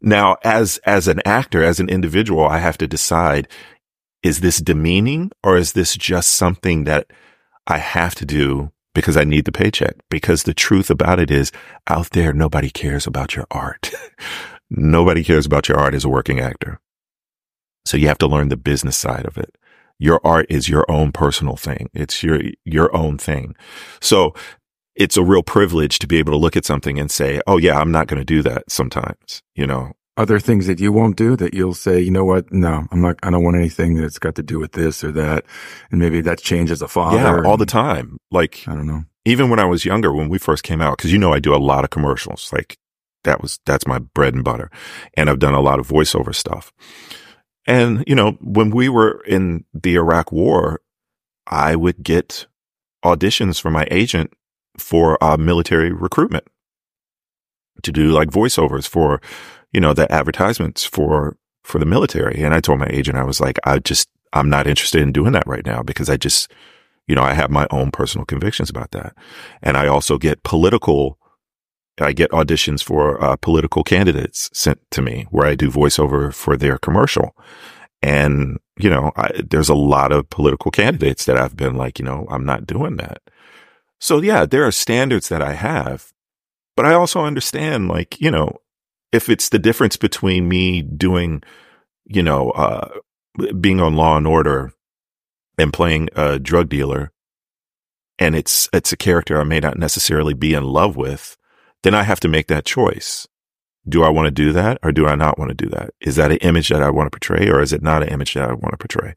Now, 0.00 0.36
as, 0.42 0.78
as 0.84 1.06
an 1.06 1.20
actor, 1.24 1.62
as 1.62 1.78
an 1.78 1.88
individual, 1.88 2.46
I 2.46 2.58
have 2.58 2.78
to 2.78 2.88
decide, 2.88 3.46
is 4.22 4.40
this 4.40 4.58
demeaning 4.58 5.30
or 5.44 5.56
is 5.56 5.72
this 5.72 5.96
just 5.96 6.32
something 6.32 6.84
that 6.84 7.12
I 7.66 7.78
have 7.78 8.14
to 8.16 8.26
do 8.26 8.72
because 8.94 9.16
I 9.16 9.24
need 9.24 9.44
the 9.44 9.52
paycheck? 9.52 9.96
Because 10.10 10.42
the 10.42 10.54
truth 10.54 10.90
about 10.90 11.18
it 11.18 11.30
is 11.30 11.52
out 11.88 12.10
there, 12.10 12.32
nobody 12.32 12.70
cares 12.70 13.06
about 13.06 13.34
your 13.34 13.46
art. 13.50 13.90
nobody 14.70 15.24
cares 15.24 15.46
about 15.46 15.68
your 15.68 15.78
art 15.78 15.94
as 15.94 16.04
a 16.04 16.08
working 16.08 16.40
actor. 16.40 16.80
So 17.84 17.96
you 17.96 18.08
have 18.08 18.18
to 18.18 18.26
learn 18.26 18.48
the 18.48 18.56
business 18.56 18.96
side 18.96 19.26
of 19.26 19.38
it. 19.38 19.56
Your 19.98 20.20
art 20.24 20.46
is 20.48 20.68
your 20.68 20.84
own 20.90 21.12
personal 21.12 21.56
thing. 21.56 21.88
It's 21.94 22.22
your, 22.22 22.40
your 22.64 22.94
own 22.94 23.18
thing. 23.18 23.54
So 24.00 24.34
it's 24.94 25.16
a 25.16 25.22
real 25.22 25.42
privilege 25.42 25.98
to 26.00 26.06
be 26.06 26.18
able 26.18 26.32
to 26.32 26.38
look 26.38 26.56
at 26.56 26.64
something 26.64 26.98
and 26.98 27.10
say, 27.10 27.40
Oh 27.46 27.56
yeah, 27.56 27.78
I'm 27.78 27.92
not 27.92 28.08
going 28.08 28.20
to 28.20 28.24
do 28.24 28.42
that 28.42 28.70
sometimes, 28.70 29.42
you 29.54 29.66
know, 29.66 29.92
Are 30.16 30.26
there 30.26 30.40
things 30.40 30.66
that 30.66 30.78
you 30.78 30.92
won't 30.92 31.16
do 31.16 31.36
that 31.36 31.54
you'll 31.54 31.72
say, 31.72 31.98
you 32.00 32.10
know 32.10 32.24
what? 32.24 32.52
No, 32.52 32.86
I'm 32.90 33.00
not, 33.00 33.16
I 33.22 33.30
don't 33.30 33.44
want 33.44 33.56
anything 33.56 33.94
that's 33.94 34.18
got 34.18 34.34
to 34.34 34.42
do 34.42 34.58
with 34.58 34.72
this 34.72 35.02
or 35.02 35.10
that. 35.12 35.44
And 35.90 36.00
maybe 36.00 36.20
that's 36.20 36.42
changed 36.42 36.70
as 36.70 36.82
a 36.82 36.88
father. 36.88 37.16
yeah, 37.16 37.42
all 37.48 37.56
the 37.56 37.64
time. 37.64 38.18
Like 38.30 38.62
I 38.66 38.74
don't 38.74 38.86
know. 38.86 39.04
even 39.24 39.48
when 39.48 39.58
I 39.58 39.64
was 39.64 39.86
younger, 39.86 40.12
when 40.12 40.28
we 40.28 40.38
first 40.38 40.64
came 40.64 40.82
out, 40.82 40.98
cause 40.98 41.10
you 41.12 41.18
know, 41.18 41.32
I 41.32 41.38
do 41.38 41.54
a 41.54 41.56
lot 41.56 41.84
of 41.84 41.90
commercials. 41.90 42.52
Like 42.52 42.78
that 43.24 43.40
was, 43.40 43.58
that's 43.64 43.86
my 43.86 44.00
bread 44.00 44.34
and 44.34 44.44
butter. 44.44 44.70
And 45.14 45.30
I've 45.30 45.38
done 45.38 45.54
a 45.54 45.60
lot 45.60 45.78
of 45.78 45.88
voiceover 45.88 46.34
stuff. 46.34 46.72
And, 47.66 48.04
you 48.06 48.14
know, 48.14 48.32
when 48.40 48.70
we 48.70 48.88
were 48.90 49.22
in 49.26 49.64
the 49.72 49.94
Iraq 49.94 50.30
war, 50.30 50.82
I 51.46 51.74
would 51.74 52.02
get 52.02 52.46
auditions 53.04 53.60
from 53.60 53.72
my 53.72 53.86
agent 53.90 54.32
for 54.78 55.22
uh, 55.22 55.36
military 55.36 55.92
recruitment 55.92 56.44
to 57.82 57.92
do 57.92 58.10
like 58.10 58.28
voiceovers 58.28 58.86
for, 58.86 59.20
you 59.72 59.80
know, 59.80 59.94
the 59.94 60.10
advertisements 60.12 60.84
for, 60.84 61.36
for 61.64 61.78
the 61.78 61.86
military. 61.86 62.42
And 62.42 62.54
I 62.54 62.60
told 62.60 62.78
my 62.78 62.88
agent, 62.90 63.16
I 63.16 63.24
was 63.24 63.40
like, 63.40 63.58
I 63.64 63.78
just, 63.78 64.08
I'm 64.32 64.48
not 64.48 64.66
interested 64.66 65.02
in 65.02 65.12
doing 65.12 65.32
that 65.32 65.46
right 65.46 65.64
now 65.66 65.82
because 65.82 66.08
I 66.08 66.16
just, 66.16 66.50
you 67.06 67.14
know, 67.14 67.22
I 67.22 67.34
have 67.34 67.50
my 67.50 67.66
own 67.70 67.90
personal 67.90 68.24
convictions 68.24 68.70
about 68.70 68.92
that. 68.92 69.14
And 69.62 69.76
I 69.76 69.86
also 69.86 70.18
get 70.18 70.42
political, 70.42 71.18
I 72.00 72.12
get 72.12 72.30
auditions 72.30 72.82
for 72.82 73.22
uh, 73.22 73.36
political 73.36 73.82
candidates 73.82 74.50
sent 74.52 74.80
to 74.92 75.02
me 75.02 75.26
where 75.30 75.46
I 75.46 75.54
do 75.54 75.70
voiceover 75.70 76.32
for 76.32 76.56
their 76.56 76.78
commercial. 76.78 77.36
And, 78.02 78.58
you 78.78 78.90
know, 78.90 79.12
I, 79.16 79.30
there's 79.48 79.68
a 79.68 79.74
lot 79.74 80.12
of 80.12 80.30
political 80.30 80.70
candidates 80.70 81.24
that 81.26 81.36
I've 81.36 81.56
been 81.56 81.76
like, 81.76 81.98
you 81.98 82.04
know, 82.04 82.26
I'm 82.30 82.44
not 82.44 82.66
doing 82.66 82.96
that. 82.96 83.22
So 84.00 84.20
yeah, 84.20 84.46
there 84.46 84.66
are 84.66 84.72
standards 84.72 85.28
that 85.28 85.42
I 85.42 85.52
have, 85.52 86.12
but 86.76 86.86
I 86.86 86.94
also 86.94 87.20
understand 87.20 87.88
like, 87.88 88.20
you 88.20 88.30
know, 88.30 88.61
if 89.12 89.28
it's 89.28 89.50
the 89.50 89.58
difference 89.58 89.96
between 89.96 90.48
me 90.48 90.82
doing, 90.82 91.42
you 92.06 92.22
know, 92.22 92.50
uh, 92.50 92.88
being 93.60 93.80
on 93.80 93.94
law 93.94 94.16
and 94.16 94.26
order 94.26 94.72
and 95.58 95.72
playing 95.72 96.08
a 96.16 96.38
drug 96.38 96.68
dealer 96.68 97.12
and 98.18 98.34
it's, 98.34 98.68
it's 98.72 98.92
a 98.92 98.96
character 98.96 99.40
I 99.40 99.44
may 99.44 99.60
not 99.60 99.78
necessarily 99.78 100.34
be 100.34 100.54
in 100.54 100.64
love 100.64 100.96
with, 100.96 101.36
then 101.82 101.94
I 101.94 102.02
have 102.04 102.20
to 102.20 102.28
make 102.28 102.48
that 102.48 102.64
choice. 102.64 103.26
Do 103.88 104.04
I 104.04 104.10
want 104.10 104.26
to 104.26 104.30
do 104.30 104.52
that 104.52 104.78
or 104.82 104.92
do 104.92 105.06
I 105.06 105.16
not 105.16 105.38
want 105.38 105.48
to 105.48 105.54
do 105.54 105.68
that? 105.70 105.90
Is 106.00 106.16
that 106.16 106.30
an 106.30 106.36
image 106.38 106.68
that 106.68 106.82
I 106.82 106.90
want 106.90 107.10
to 107.10 107.18
portray 107.18 107.48
or 107.48 107.60
is 107.60 107.72
it 107.72 107.82
not 107.82 108.02
an 108.02 108.08
image 108.08 108.34
that 108.34 108.48
I 108.48 108.52
want 108.52 108.70
to 108.72 108.76
portray? 108.76 109.14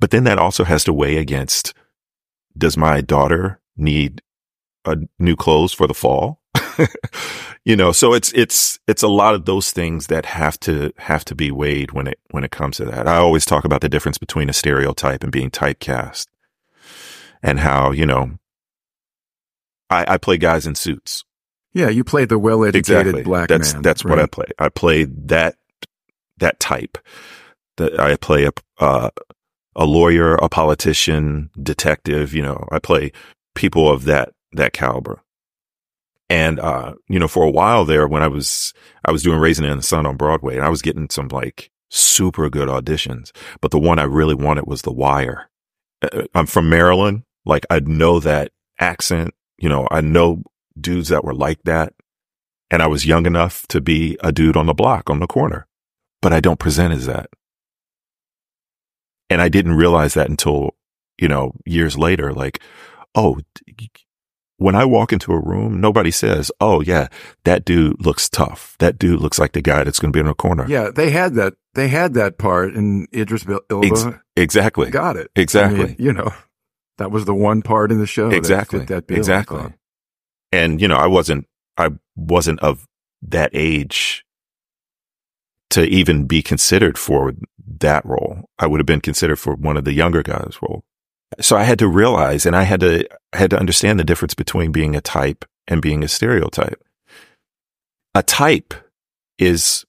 But 0.00 0.10
then 0.10 0.24
that 0.24 0.38
also 0.38 0.64
has 0.64 0.84
to 0.84 0.92
weigh 0.92 1.16
against, 1.16 1.72
does 2.58 2.76
my 2.76 3.00
daughter 3.00 3.60
need 3.76 4.22
a 4.84 4.96
new 5.18 5.36
clothes 5.36 5.72
for 5.72 5.86
the 5.86 5.94
fall? 5.94 6.40
you 7.64 7.76
know, 7.76 7.92
so 7.92 8.12
it's, 8.12 8.32
it's, 8.32 8.78
it's 8.86 9.02
a 9.02 9.08
lot 9.08 9.34
of 9.34 9.44
those 9.44 9.70
things 9.70 10.08
that 10.08 10.26
have 10.26 10.58
to, 10.60 10.92
have 10.98 11.24
to 11.26 11.34
be 11.34 11.50
weighed 11.50 11.92
when 11.92 12.06
it, 12.06 12.18
when 12.30 12.44
it 12.44 12.50
comes 12.50 12.76
to 12.78 12.84
that. 12.86 13.08
I 13.08 13.16
always 13.16 13.44
talk 13.44 13.64
about 13.64 13.80
the 13.80 13.88
difference 13.88 14.18
between 14.18 14.48
a 14.48 14.52
stereotype 14.52 15.22
and 15.22 15.32
being 15.32 15.50
typecast 15.50 16.26
and 17.42 17.60
how, 17.60 17.92
you 17.92 18.06
know, 18.06 18.38
I, 19.88 20.14
I 20.14 20.18
play 20.18 20.36
guys 20.36 20.66
in 20.66 20.74
suits. 20.74 21.24
Yeah, 21.72 21.88
you 21.90 22.04
played 22.04 22.28
the 22.28 22.38
well-educated 22.38 23.06
Exactly. 23.06 23.22
black 23.22 23.48
that's, 23.48 23.74
man. 23.74 23.82
That's 23.82 24.04
what 24.04 24.18
I 24.18 24.26
play. 24.26 24.46
I 24.58 24.68
play 24.68 25.04
that, 25.04 25.56
that 26.38 26.58
type. 26.58 26.98
That 27.76 28.00
I 28.00 28.16
play 28.16 28.46
a, 28.46 28.52
uh, 28.78 29.10
a 29.76 29.84
lawyer, 29.84 30.36
a 30.36 30.48
politician, 30.48 31.50
detective, 31.62 32.32
you 32.32 32.42
know, 32.42 32.66
I 32.72 32.78
play 32.78 33.12
people 33.54 33.90
of 33.90 34.04
that, 34.04 34.32
that 34.52 34.72
caliber. 34.72 35.22
And, 36.28 36.58
uh, 36.58 36.94
you 37.08 37.18
know, 37.18 37.28
for 37.28 37.44
a 37.44 37.50
while 37.50 37.84
there 37.84 38.08
when 38.08 38.22
I 38.22 38.28
was, 38.28 38.74
I 39.04 39.12
was 39.12 39.22
doing 39.22 39.38
Raisin 39.38 39.64
in 39.64 39.76
the 39.76 39.82
Sun 39.82 40.06
on 40.06 40.16
Broadway 40.16 40.56
and 40.56 40.64
I 40.64 40.68
was 40.68 40.82
getting 40.82 41.08
some 41.08 41.28
like 41.28 41.70
super 41.88 42.50
good 42.50 42.68
auditions, 42.68 43.30
but 43.60 43.70
the 43.70 43.78
one 43.78 43.98
I 43.98 44.04
really 44.04 44.34
wanted 44.34 44.66
was 44.66 44.82
The 44.82 44.92
Wire. 44.92 45.48
Uh, 46.02 46.24
I'm 46.34 46.46
from 46.46 46.68
Maryland. 46.68 47.22
Like 47.44 47.64
I 47.70 47.80
know 47.80 48.18
that 48.20 48.50
accent, 48.80 49.34
you 49.58 49.68
know, 49.68 49.86
I 49.90 50.00
know 50.00 50.42
dudes 50.78 51.08
that 51.08 51.24
were 51.24 51.34
like 51.34 51.62
that. 51.64 51.92
And 52.70 52.82
I 52.82 52.88
was 52.88 53.06
young 53.06 53.26
enough 53.26 53.66
to 53.68 53.80
be 53.80 54.18
a 54.24 54.32
dude 54.32 54.56
on 54.56 54.66
the 54.66 54.74
block 54.74 55.08
on 55.08 55.20
the 55.20 55.28
corner, 55.28 55.68
but 56.20 56.32
I 56.32 56.40
don't 56.40 56.58
present 56.58 56.92
as 56.92 57.06
that. 57.06 57.30
And 59.30 59.40
I 59.40 59.48
didn't 59.48 59.74
realize 59.74 60.14
that 60.14 60.28
until, 60.28 60.74
you 61.18 61.28
know, 61.28 61.52
years 61.64 61.96
later, 61.96 62.32
like, 62.32 62.60
oh, 63.14 63.40
when 64.58 64.74
I 64.74 64.84
walk 64.84 65.12
into 65.12 65.32
a 65.32 65.40
room, 65.40 65.80
nobody 65.80 66.10
says, 66.10 66.50
oh 66.60 66.80
yeah, 66.80 67.08
that 67.44 67.64
dude 67.64 68.04
looks 68.04 68.28
tough. 68.28 68.76
That 68.78 68.98
dude 68.98 69.20
looks 69.20 69.38
like 69.38 69.52
the 69.52 69.60
guy 69.60 69.84
that's 69.84 69.98
going 69.98 70.12
to 70.12 70.16
be 70.16 70.20
in 70.20 70.26
the 70.26 70.34
corner. 70.34 70.66
Yeah, 70.68 70.90
they 70.90 71.10
had 71.10 71.34
that. 71.34 71.54
They 71.74 71.88
had 71.88 72.14
that 72.14 72.38
part 72.38 72.74
in 72.74 73.06
Idris 73.14 73.46
Elba. 73.46 73.86
Ex- 73.86 74.06
exactly. 74.34 74.90
Got 74.90 75.16
it. 75.16 75.30
Exactly. 75.36 75.80
I 75.80 75.86
mean, 75.88 75.96
you 75.98 76.12
know, 76.12 76.32
that 76.96 77.10
was 77.10 77.26
the 77.26 77.34
one 77.34 77.60
part 77.60 77.92
in 77.92 77.98
the 77.98 78.06
show. 78.06 78.30
exactly. 78.30 78.80
That 78.80 79.08
that 79.08 79.14
exactly. 79.14 79.74
And, 80.52 80.80
you 80.80 80.88
know, 80.88 80.96
I 80.96 81.06
wasn't, 81.06 81.46
I 81.76 81.90
wasn't 82.14 82.60
of 82.60 82.86
that 83.22 83.50
age 83.52 84.24
to 85.70 85.82
even 85.82 86.24
be 86.26 86.42
considered 86.42 86.96
for 86.96 87.34
that 87.80 88.06
role. 88.06 88.48
I 88.58 88.66
would 88.66 88.80
have 88.80 88.86
been 88.86 89.00
considered 89.00 89.36
for 89.36 89.54
one 89.54 89.76
of 89.76 89.84
the 89.84 89.92
younger 89.92 90.22
guys' 90.22 90.56
role. 90.62 90.84
So 91.40 91.56
I 91.56 91.64
had 91.64 91.78
to 91.80 91.88
realize 91.88 92.46
and 92.46 92.54
I 92.54 92.62
had 92.62 92.80
to, 92.80 93.06
I 93.32 93.38
had 93.38 93.50
to 93.50 93.58
understand 93.58 93.98
the 93.98 94.04
difference 94.04 94.34
between 94.34 94.72
being 94.72 94.94
a 94.94 95.00
type 95.00 95.44
and 95.66 95.82
being 95.82 96.02
a 96.02 96.08
stereotype. 96.08 96.82
A 98.14 98.22
type 98.22 98.74
is 99.38 99.84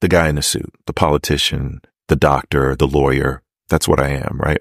the 0.00 0.08
guy 0.08 0.28
in 0.28 0.34
the 0.34 0.42
suit, 0.42 0.72
the 0.86 0.92
politician, 0.92 1.80
the 2.08 2.16
doctor, 2.16 2.76
the 2.76 2.86
lawyer. 2.86 3.42
That's 3.68 3.88
what 3.88 4.00
I 4.00 4.08
am, 4.08 4.38
right? 4.42 4.60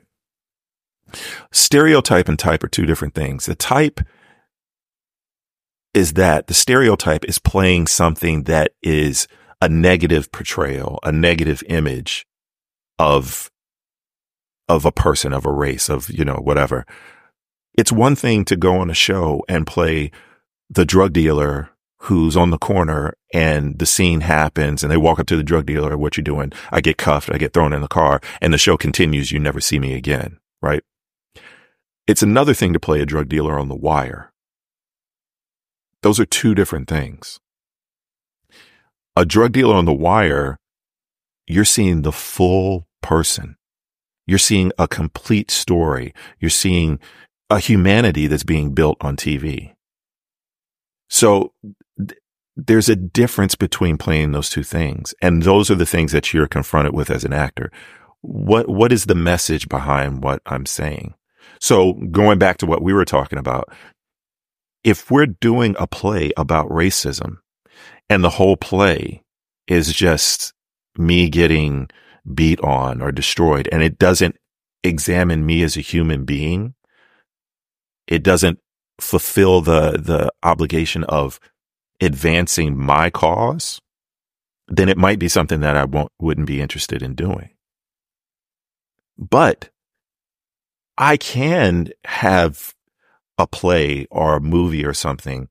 Stereotype 1.51 2.29
and 2.29 2.39
type 2.39 2.63
are 2.63 2.69
two 2.69 2.85
different 2.85 3.13
things. 3.13 3.45
The 3.45 3.55
type 3.55 3.99
is 5.93 6.13
that 6.13 6.47
the 6.47 6.53
stereotype 6.53 7.25
is 7.25 7.39
playing 7.39 7.87
something 7.87 8.43
that 8.43 8.71
is 8.81 9.27
a 9.61 9.69
negative 9.69 10.31
portrayal, 10.31 10.99
a 11.03 11.11
negative 11.11 11.63
image 11.67 12.25
of, 12.97 13.51
of 14.75 14.85
a 14.85 14.91
person, 14.91 15.33
of 15.33 15.45
a 15.45 15.51
race, 15.51 15.89
of, 15.89 16.09
you 16.09 16.25
know, 16.25 16.39
whatever. 16.41 16.85
It's 17.75 17.91
one 17.91 18.15
thing 18.15 18.45
to 18.45 18.55
go 18.55 18.77
on 18.77 18.89
a 18.89 18.95
show 18.95 19.43
and 19.47 19.67
play 19.67 20.11
the 20.69 20.85
drug 20.85 21.13
dealer 21.13 21.69
who's 21.99 22.35
on 22.35 22.49
the 22.49 22.57
corner 22.57 23.13
and 23.33 23.79
the 23.79 23.85
scene 23.85 24.21
happens 24.21 24.83
and 24.83 24.91
they 24.91 24.97
walk 24.97 25.19
up 25.19 25.27
to 25.27 25.37
the 25.37 25.43
drug 25.43 25.65
dealer. 25.65 25.97
What 25.97 26.17
you 26.17 26.23
doing? 26.23 26.51
I 26.71 26.81
get 26.81 26.97
cuffed. 26.97 27.31
I 27.31 27.37
get 27.37 27.53
thrown 27.53 27.73
in 27.73 27.81
the 27.81 27.87
car 27.87 28.19
and 28.41 28.53
the 28.53 28.57
show 28.57 28.77
continues. 28.77 29.31
You 29.31 29.39
never 29.39 29.61
see 29.61 29.79
me 29.79 29.93
again. 29.93 30.39
Right. 30.61 30.83
It's 32.05 32.23
another 32.23 32.53
thing 32.53 32.73
to 32.73 32.79
play 32.79 33.01
a 33.01 33.05
drug 33.05 33.29
dealer 33.29 33.57
on 33.57 33.69
the 33.69 33.75
wire. 33.75 34.31
Those 36.01 36.19
are 36.19 36.25
two 36.25 36.53
different 36.53 36.89
things. 36.89 37.39
A 39.15 39.25
drug 39.25 39.53
dealer 39.53 39.75
on 39.75 39.85
the 39.85 39.93
wire, 39.93 40.59
you're 41.47 41.63
seeing 41.63 42.01
the 42.01 42.11
full 42.11 42.87
person. 43.01 43.55
You're 44.25 44.39
seeing 44.39 44.71
a 44.77 44.87
complete 44.87 45.51
story. 45.51 46.13
You're 46.39 46.49
seeing 46.49 46.99
a 47.49 47.59
humanity 47.59 48.27
that's 48.27 48.43
being 48.43 48.73
built 48.73 48.97
on 49.01 49.15
TV. 49.15 49.73
So 51.09 51.53
th- 51.97 52.19
there's 52.55 52.89
a 52.89 52.95
difference 52.95 53.55
between 53.55 53.97
playing 53.97 54.31
those 54.31 54.49
two 54.49 54.63
things. 54.63 55.13
And 55.21 55.43
those 55.43 55.69
are 55.69 55.75
the 55.75 55.85
things 55.85 56.11
that 56.11 56.33
you're 56.33 56.47
confronted 56.47 56.93
with 56.93 57.09
as 57.09 57.23
an 57.23 57.33
actor. 57.33 57.71
What, 58.21 58.69
what 58.69 58.91
is 58.91 59.05
the 59.05 59.15
message 59.15 59.67
behind 59.67 60.23
what 60.23 60.41
I'm 60.45 60.65
saying? 60.65 61.15
So 61.59 61.93
going 61.93 62.39
back 62.39 62.57
to 62.57 62.65
what 62.65 62.81
we 62.81 62.93
were 62.93 63.05
talking 63.05 63.39
about, 63.39 63.69
if 64.83 65.09
we're 65.11 65.27
doing 65.27 65.75
a 65.79 65.87
play 65.87 66.31
about 66.37 66.69
racism 66.69 67.37
and 68.09 68.23
the 68.23 68.29
whole 68.29 68.57
play 68.57 69.23
is 69.67 69.93
just 69.93 70.53
me 70.97 71.29
getting 71.29 71.89
beat 72.31 72.59
on 72.61 73.01
or 73.01 73.11
destroyed 73.11 73.67
and 73.71 73.83
it 73.83 73.97
doesn't 73.97 74.37
examine 74.83 75.45
me 75.45 75.63
as 75.63 75.77
a 75.77 75.81
human 75.81 76.25
being, 76.25 76.73
it 78.07 78.23
doesn't 78.23 78.59
fulfill 78.99 79.61
the, 79.61 79.91
the 79.91 80.31
obligation 80.43 81.03
of 81.05 81.39
advancing 82.01 82.77
my 82.77 83.09
cause, 83.09 83.79
then 84.67 84.89
it 84.89 84.97
might 84.97 85.19
be 85.19 85.27
something 85.27 85.61
that 85.61 85.77
I 85.77 85.85
won't, 85.85 86.11
wouldn't 86.19 86.47
be 86.47 86.61
interested 86.61 87.01
in 87.01 87.15
doing. 87.15 87.49
But 89.17 89.69
I 90.97 91.17
can 91.17 91.89
have 92.05 92.73
a 93.37 93.47
play 93.47 94.05
or 94.11 94.35
a 94.35 94.41
movie 94.41 94.85
or 94.85 94.93
something 94.93 95.49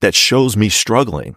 that 0.00 0.14
shows 0.14 0.56
me 0.56 0.68
struggling. 0.68 1.36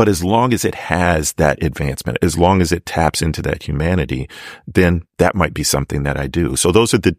But 0.00 0.08
as 0.08 0.24
long 0.24 0.54
as 0.54 0.64
it 0.64 0.76
has 0.76 1.34
that 1.34 1.62
advancement, 1.62 2.16
as 2.22 2.38
long 2.38 2.62
as 2.62 2.72
it 2.72 2.86
taps 2.86 3.20
into 3.20 3.42
that 3.42 3.64
humanity, 3.64 4.30
then 4.66 5.02
that 5.18 5.34
might 5.34 5.52
be 5.52 5.62
something 5.62 6.04
that 6.04 6.18
I 6.18 6.26
do. 6.26 6.56
So 6.56 6.72
those 6.72 6.94
are 6.94 6.98
the, 6.98 7.14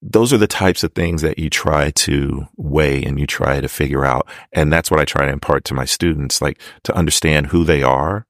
those 0.00 0.32
are 0.32 0.38
the 0.38 0.46
types 0.46 0.82
of 0.82 0.94
things 0.94 1.20
that 1.20 1.38
you 1.38 1.50
try 1.50 1.90
to 1.90 2.46
weigh 2.56 3.02
and 3.02 3.20
you 3.20 3.26
try 3.26 3.60
to 3.60 3.68
figure 3.68 4.02
out. 4.02 4.26
And 4.50 4.72
that's 4.72 4.90
what 4.90 4.98
I 4.98 5.04
try 5.04 5.26
to 5.26 5.32
impart 5.32 5.66
to 5.66 5.74
my 5.74 5.84
students, 5.84 6.40
like 6.40 6.58
to 6.84 6.96
understand 6.96 7.48
who 7.48 7.64
they 7.64 7.82
are. 7.82 8.24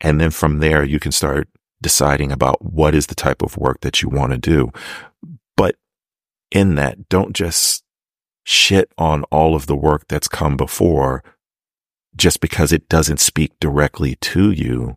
And 0.00 0.18
then 0.18 0.30
from 0.30 0.60
there, 0.60 0.82
you 0.82 0.98
can 0.98 1.12
start 1.12 1.50
deciding 1.82 2.32
about 2.32 2.64
what 2.64 2.94
is 2.94 3.08
the 3.08 3.14
type 3.14 3.42
of 3.42 3.58
work 3.58 3.82
that 3.82 4.00
you 4.00 4.08
want 4.08 4.32
to 4.32 4.38
do. 4.38 4.72
But 5.54 5.76
in 6.50 6.76
that, 6.76 7.10
don't 7.10 7.36
just 7.36 7.84
shit 8.44 8.90
on 8.96 9.24
all 9.24 9.54
of 9.54 9.66
the 9.66 9.76
work 9.76 10.08
that's 10.08 10.28
come 10.28 10.56
before 10.56 11.22
just 12.16 12.40
because 12.40 12.72
it 12.72 12.88
doesn't 12.88 13.20
speak 13.20 13.52
directly 13.60 14.16
to 14.16 14.50
you. 14.50 14.96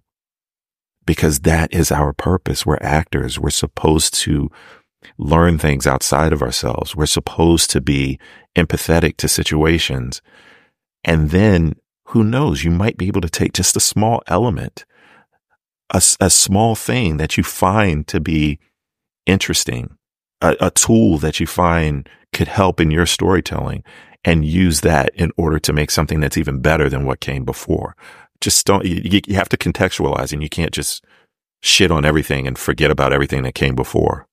Because 1.05 1.41
that 1.41 1.73
is 1.73 1.91
our 1.91 2.13
purpose. 2.13 2.65
We're 2.65 2.77
actors. 2.81 3.39
We're 3.39 3.49
supposed 3.49 4.13
to 4.15 4.51
learn 5.17 5.57
things 5.57 5.87
outside 5.87 6.33
of 6.33 6.41
ourselves. 6.41 6.95
We're 6.95 7.05
supposed 7.05 7.71
to 7.71 7.81
be 7.81 8.19
empathetic 8.55 9.17
to 9.17 9.27
situations. 9.27 10.21
And 11.03 11.31
then 11.31 11.75
who 12.07 12.23
knows, 12.23 12.63
you 12.63 12.71
might 12.71 12.97
be 12.97 13.07
able 13.07 13.21
to 13.21 13.29
take 13.29 13.53
just 13.53 13.75
a 13.75 13.79
small 13.79 14.21
element, 14.27 14.85
a, 15.91 16.01
a 16.19 16.29
small 16.29 16.75
thing 16.75 17.17
that 17.17 17.37
you 17.37 17.43
find 17.43 18.07
to 18.07 18.19
be 18.19 18.59
interesting, 19.25 19.97
a, 20.41 20.55
a 20.59 20.71
tool 20.71 21.17
that 21.19 21.39
you 21.39 21.47
find 21.47 22.09
could 22.33 22.47
help 22.47 22.79
in 22.79 22.91
your 22.91 23.05
storytelling 23.05 23.83
and 24.23 24.45
use 24.45 24.81
that 24.81 25.13
in 25.15 25.31
order 25.37 25.59
to 25.59 25.73
make 25.73 25.91
something 25.91 26.19
that's 26.19 26.37
even 26.37 26.59
better 26.59 26.89
than 26.89 27.05
what 27.05 27.19
came 27.19 27.45
before. 27.45 27.95
Just 28.41 28.65
don't, 28.65 28.85
you, 28.85 29.21
you 29.27 29.35
have 29.35 29.49
to 29.49 29.57
contextualize 29.57 30.33
and 30.33 30.41
you 30.41 30.49
can't 30.49 30.71
just 30.71 31.03
shit 31.61 31.91
on 31.91 32.05
everything 32.05 32.47
and 32.47 32.57
forget 32.57 32.91
about 32.91 33.13
everything 33.13 33.43
that 33.43 33.55
came 33.55 33.75
before. 33.75 34.27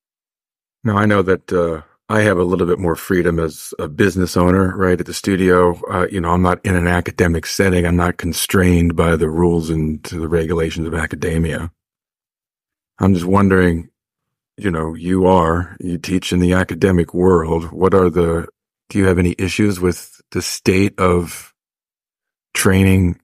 Now 0.84 0.96
I 0.96 1.06
know 1.06 1.22
that 1.22 1.52
uh, 1.52 1.82
I 2.08 2.20
have 2.20 2.38
a 2.38 2.44
little 2.44 2.66
bit 2.66 2.78
more 2.78 2.94
freedom 2.94 3.40
as 3.40 3.74
a 3.80 3.88
business 3.88 4.36
owner, 4.36 4.76
right 4.76 4.98
at 4.98 5.06
the 5.06 5.14
studio. 5.14 5.80
Uh, 5.90 6.06
you 6.08 6.20
know, 6.20 6.30
I'm 6.30 6.42
not 6.42 6.64
in 6.64 6.76
an 6.76 6.86
academic 6.86 7.46
setting. 7.46 7.84
I'm 7.84 7.96
not 7.96 8.16
constrained 8.16 8.94
by 8.94 9.16
the 9.16 9.28
rules 9.28 9.70
and 9.70 10.02
the 10.04 10.28
regulations 10.28 10.86
of 10.86 10.94
academia. 10.94 11.72
I'm 13.00 13.12
just 13.12 13.26
wondering, 13.26 13.90
you 14.56 14.70
know, 14.70 14.94
you 14.94 15.26
are 15.26 15.76
you 15.80 15.98
teach 15.98 16.32
in 16.32 16.38
the 16.38 16.52
academic 16.52 17.12
world. 17.12 17.72
What 17.72 17.92
are 17.92 18.08
the? 18.08 18.46
Do 18.88 18.98
you 18.98 19.06
have 19.06 19.18
any 19.18 19.34
issues 19.38 19.80
with 19.80 20.20
the 20.30 20.42
state 20.42 20.98
of 20.98 21.54
training 22.54 23.20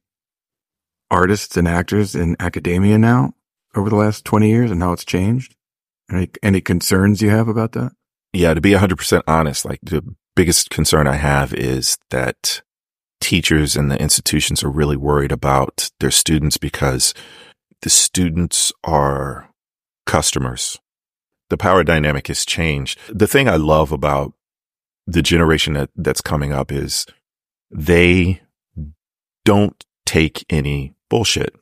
artists 1.11 1.57
and 1.57 1.69
actors 1.69 2.15
in 2.15 2.37
academia 2.41 2.99
now 2.99 3.35
over 3.75 3.89
the 3.89 3.97
last 3.97 4.25
20 4.25 4.49
years 4.49 4.71
and 4.71 4.83
how 4.83 4.93
it's 4.93 5.05
changed? 5.05 5.55
Any, 6.11 6.29
any 6.43 6.61
concerns 6.61 7.23
you 7.23 7.31
have 7.31 7.49
about 7.49 7.73
that? 7.73 7.93
Yeah, 8.33 8.55
to 8.55 8.61
be 8.61 8.73
100% 8.73 9.23
honest, 9.27 9.65
like 9.65 9.81
the 9.83 10.03
biggest 10.35 10.71
concern 10.71 11.07
I 11.07 11.17
have 11.17 11.53
is 11.53 11.99
that 12.11 12.63
teachers 13.21 13.77
and 13.77 13.91
the 13.91 14.01
institutions 14.01 14.65
are 14.65 14.71
really 14.71 14.97
worried 14.97 15.33
about 15.33 15.91
their 16.01 16.11
students 16.11 16.57
because 16.57 17.15
the 17.83 17.91
students 17.91 18.73
are 18.85 19.51
customers. 20.07 20.79
The 21.51 21.59
power 21.59 21.85
dynamic 21.85 22.29
has 22.29 22.45
changed. 22.45 22.99
The 23.09 23.27
thing 23.27 23.49
I 23.49 23.57
love 23.57 23.93
about 23.93 24.33
the 25.13 25.23
generation 25.23 25.75
that, 25.75 25.91
that's 25.97 26.21
coming 26.21 26.53
up 26.53 26.73
is 26.73 27.07
they 27.71 28.41
don't 29.45 29.85
take 30.07 30.45
any 30.51 30.95
bullshit. 31.09 31.55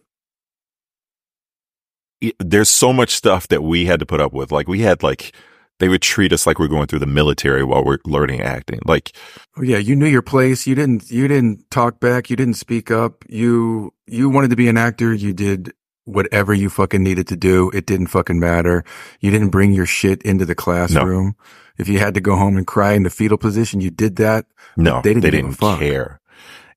There's 2.38 2.68
so 2.68 2.92
much 2.92 3.14
stuff 3.14 3.48
that 3.48 3.62
we 3.62 3.86
had 3.86 4.00
to 4.00 4.06
put 4.06 4.20
up 4.20 4.32
with. 4.32 4.52
Like 4.52 4.68
we 4.68 4.80
had 4.80 5.02
like, 5.02 5.34
they 5.78 5.88
would 5.88 6.02
treat 6.02 6.32
us 6.32 6.46
like 6.46 6.58
we're 6.58 6.68
going 6.68 6.86
through 6.86 6.98
the 6.98 7.06
military 7.06 7.64
while 7.64 7.82
we're 7.82 7.98
learning 8.04 8.42
acting. 8.42 8.80
Like, 8.84 9.16
oh, 9.56 9.62
yeah, 9.62 9.78
you 9.78 9.96
knew 9.96 10.06
your 10.06 10.20
place. 10.20 10.66
You 10.66 10.74
didn't, 10.74 11.10
you 11.10 11.26
didn't 11.26 11.70
talk 11.70 12.00
back. 12.00 12.28
You 12.28 12.36
didn't 12.36 12.54
speak 12.54 12.90
up. 12.90 13.24
You, 13.28 13.94
you 14.06 14.28
wanted 14.28 14.50
to 14.50 14.56
be 14.56 14.68
an 14.68 14.76
actor. 14.76 15.14
You 15.14 15.32
did 15.32 15.72
whatever 16.04 16.52
you 16.52 16.68
fucking 16.68 17.02
needed 17.02 17.28
to 17.28 17.36
do. 17.36 17.70
It 17.70 17.86
didn't 17.86 18.08
fucking 18.08 18.38
matter. 18.38 18.84
You 19.20 19.30
didn't 19.30 19.50
bring 19.50 19.72
your 19.72 19.86
shit 19.86 20.20
into 20.22 20.44
the 20.44 20.54
classroom. 20.54 21.26
No. 21.26 21.44
If 21.80 21.88
you 21.88 21.98
had 21.98 22.14
to 22.14 22.20
go 22.20 22.36
home 22.36 22.56
and 22.56 22.66
cry 22.66 22.92
in 22.92 23.02
the 23.02 23.10
fetal 23.10 23.38
position, 23.38 23.80
you 23.80 23.90
did 23.90 24.16
that. 24.16 24.46
No, 24.76 25.00
they 25.02 25.14
didn't, 25.14 25.22
they 25.22 25.30
didn't 25.30 25.54
care. 25.56 26.20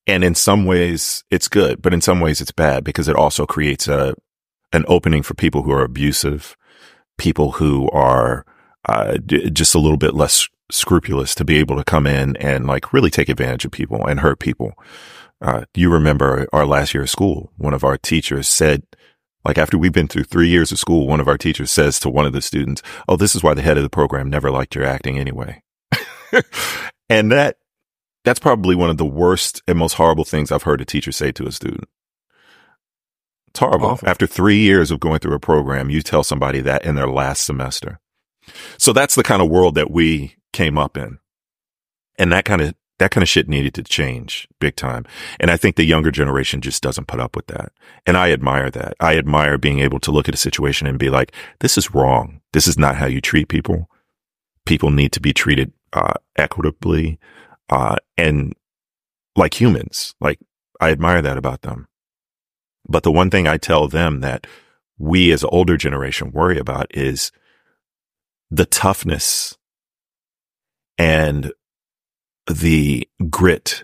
And 0.07 0.23
in 0.23 0.35
some 0.35 0.65
ways 0.65 1.23
it's 1.29 1.47
good, 1.47 1.81
but 1.81 1.93
in 1.93 2.01
some 2.01 2.19
ways 2.19 2.41
it's 2.41 2.51
bad 2.51 2.83
because 2.83 3.07
it 3.07 3.15
also 3.15 3.45
creates 3.45 3.87
a, 3.87 4.15
an 4.71 4.85
opening 4.87 5.23
for 5.23 5.33
people 5.33 5.63
who 5.63 5.71
are 5.71 5.83
abusive, 5.83 6.57
people 7.17 7.53
who 7.53 7.89
are, 7.91 8.45
uh, 8.89 9.17
just 9.17 9.75
a 9.75 9.79
little 9.79 9.97
bit 9.97 10.13
less 10.13 10.49
scrupulous 10.69 11.35
to 11.35 11.45
be 11.45 11.57
able 11.57 11.77
to 11.77 11.83
come 11.83 12.07
in 12.07 12.35
and 12.37 12.65
like 12.65 12.91
really 12.93 13.09
take 13.09 13.29
advantage 13.29 13.65
of 13.65 13.71
people 13.71 14.05
and 14.05 14.19
hurt 14.21 14.39
people. 14.39 14.73
Uh, 15.41 15.65
you 15.73 15.91
remember 15.91 16.47
our 16.53 16.65
last 16.65 16.93
year 16.93 17.03
of 17.03 17.09
school, 17.09 17.51
one 17.57 17.73
of 17.73 17.83
our 17.83 17.97
teachers 17.97 18.47
said, 18.47 18.83
like 19.45 19.57
after 19.57 19.77
we've 19.77 19.91
been 19.91 20.07
through 20.07 20.23
three 20.23 20.47
years 20.47 20.71
of 20.71 20.79
school, 20.79 21.07
one 21.07 21.19
of 21.19 21.27
our 21.27 21.37
teachers 21.37 21.71
says 21.71 21.99
to 21.99 22.09
one 22.09 22.25
of 22.25 22.33
the 22.33 22.41
students, 22.41 22.81
Oh, 23.07 23.15
this 23.15 23.35
is 23.35 23.43
why 23.43 23.53
the 23.53 23.61
head 23.61 23.77
of 23.77 23.83
the 23.83 23.89
program 23.89 24.29
never 24.29 24.49
liked 24.49 24.75
your 24.75 24.85
acting 24.85 25.19
anyway. 25.19 25.61
and 27.09 27.31
that, 27.31 27.57
that's 28.23 28.39
probably 28.39 28.75
one 28.75 28.89
of 28.89 28.97
the 28.97 29.05
worst 29.05 29.61
and 29.67 29.77
most 29.77 29.93
horrible 29.93 30.23
things 30.23 30.51
I've 30.51 30.63
heard 30.63 30.81
a 30.81 30.85
teacher 30.85 31.11
say 31.11 31.31
to 31.33 31.47
a 31.47 31.51
student. 31.51 31.89
It's 33.47 33.59
horrible. 33.59 33.89
Awful. 33.89 34.09
After 34.09 34.25
three 34.25 34.57
years 34.59 34.89
of 34.89 34.99
going 34.99 35.19
through 35.19 35.35
a 35.35 35.39
program, 35.39 35.89
you 35.89 36.01
tell 36.01 36.23
somebody 36.23 36.61
that 36.61 36.85
in 36.85 36.95
their 36.95 37.07
last 37.07 37.43
semester. 37.43 37.99
So 38.77 38.93
that's 38.93 39.15
the 39.15 39.23
kind 39.23 39.41
of 39.41 39.49
world 39.49 39.75
that 39.75 39.91
we 39.91 40.35
came 40.53 40.77
up 40.77 40.97
in. 40.97 41.19
And 42.17 42.31
that 42.31 42.45
kind 42.45 42.61
of 42.61 42.75
that 42.99 43.11
kind 43.11 43.23
of 43.23 43.29
shit 43.29 43.49
needed 43.49 43.73
to 43.73 43.83
change 43.83 44.47
big 44.59 44.75
time. 44.75 45.05
And 45.39 45.49
I 45.49 45.57
think 45.57 45.75
the 45.75 45.85
younger 45.85 46.11
generation 46.11 46.61
just 46.61 46.83
doesn't 46.83 47.07
put 47.07 47.19
up 47.19 47.35
with 47.35 47.47
that. 47.47 47.71
And 48.05 48.15
I 48.17 48.31
admire 48.31 48.69
that. 48.69 48.93
I 48.99 49.17
admire 49.17 49.57
being 49.57 49.79
able 49.79 49.99
to 50.01 50.11
look 50.11 50.29
at 50.29 50.35
a 50.35 50.37
situation 50.37 50.87
and 50.87 50.99
be 50.99 51.09
like, 51.09 51.33
this 51.59 51.77
is 51.77 51.93
wrong. 51.93 52.41
This 52.53 52.67
is 52.67 52.77
not 52.77 52.95
how 52.95 53.07
you 53.07 53.19
treat 53.19 53.47
people. 53.47 53.89
People 54.65 54.91
need 54.91 55.11
to 55.13 55.19
be 55.19 55.33
treated, 55.33 55.73
uh, 55.91 56.13
equitably, 56.37 57.19
uh, 57.69 57.97
and 58.17 58.53
like 59.35 59.59
humans. 59.59 60.13
Like 60.21 60.39
I 60.79 60.91
admire 60.91 61.21
that 61.21 61.37
about 61.37 61.63
them. 61.63 61.87
But 62.87 63.03
the 63.03 63.11
one 63.11 63.29
thing 63.29 63.47
I 63.47 63.57
tell 63.57 63.87
them 63.87 64.19
that 64.21 64.45
we 64.97 65.31
as 65.31 65.43
older 65.43 65.77
generation 65.77 66.31
worry 66.31 66.59
about 66.59 66.87
is 66.95 67.31
the 68.51 68.65
toughness 68.65 69.57
and 70.97 71.51
the 72.47 73.07
grit 73.29 73.83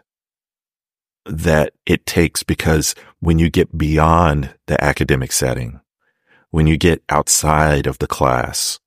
that 1.26 1.74
it 1.86 2.06
takes 2.06 2.44
because 2.44 2.96
when 3.20 3.40
you 3.40 3.50
get 3.50 3.78
beyond 3.78 4.56
the 4.68 4.82
academic 4.84 5.32
setting, 5.32 5.80
when 6.52 6.68
you 6.68 6.78
get 6.78 7.04
outside 7.10 7.86
of 7.86 8.00
the 8.00 8.08
class, 8.08 8.80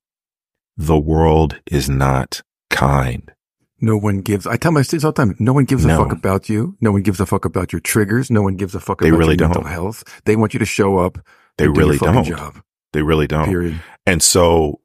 the 0.76 0.98
world 0.98 1.60
is 1.70 1.88
not 1.88 2.42
kind. 2.70 3.32
No 3.80 3.96
one 3.96 4.20
gives. 4.20 4.46
I 4.46 4.56
tell 4.56 4.72
my 4.72 4.82
students 4.82 5.04
all 5.04 5.12
the 5.12 5.16
time. 5.16 5.36
No 5.38 5.52
one 5.52 5.64
gives 5.64 5.84
no. 5.84 6.00
a 6.00 6.04
fuck 6.04 6.16
about 6.16 6.48
you. 6.48 6.76
No 6.80 6.92
one 6.92 7.02
gives 7.02 7.18
a 7.18 7.26
fuck 7.26 7.44
about 7.44 7.72
your 7.72 7.80
triggers. 7.80 8.30
No 8.30 8.42
one 8.42 8.56
gives 8.56 8.74
a 8.74 8.80
fuck 8.80 9.00
they 9.00 9.08
about 9.08 9.18
really 9.18 9.30
your 9.32 9.38
don't. 9.38 9.48
mental 9.50 9.64
health. 9.64 10.22
They 10.24 10.36
want 10.36 10.54
you 10.54 10.60
to 10.60 10.66
show 10.66 10.98
up. 10.98 11.18
They 11.58 11.68
really 11.68 11.98
do 11.98 12.06
don't. 12.06 12.24
Job. 12.24 12.62
They 12.92 13.02
really 13.02 13.26
don't. 13.26 13.46
Period. 13.46 13.82
And 14.06 14.22
so, 14.22 14.80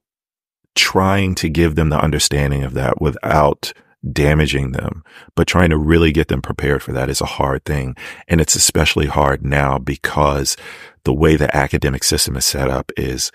trying 0.76 1.36
to 1.36 1.50
give 1.50 1.76
them 1.76 1.90
the 1.90 2.00
understanding 2.00 2.64
of 2.64 2.74
that 2.74 3.00
without 3.00 3.72
damaging 4.14 4.72
them, 4.72 5.04
but 5.36 5.48
trying 5.48 5.70
to 5.70 5.78
really 5.78 6.12
get 6.12 6.28
them 6.28 6.42
prepared 6.42 6.84
for 6.84 6.92
that 6.94 7.10
is 7.10 7.22
a 7.22 7.26
hard 7.26 7.64
thing. 7.66 7.96
And 8.28 8.42
it's 8.42 8.56
especially 8.56 9.08
hard 9.08 9.44
now 9.44 9.78
because 9.78 10.58
the 11.04 11.14
way 11.14 11.36
the 11.36 11.56
academic 11.56 12.04
system 12.04 12.36
is 12.36 12.46
set 12.46 12.70
up 12.70 12.92
is 12.98 13.32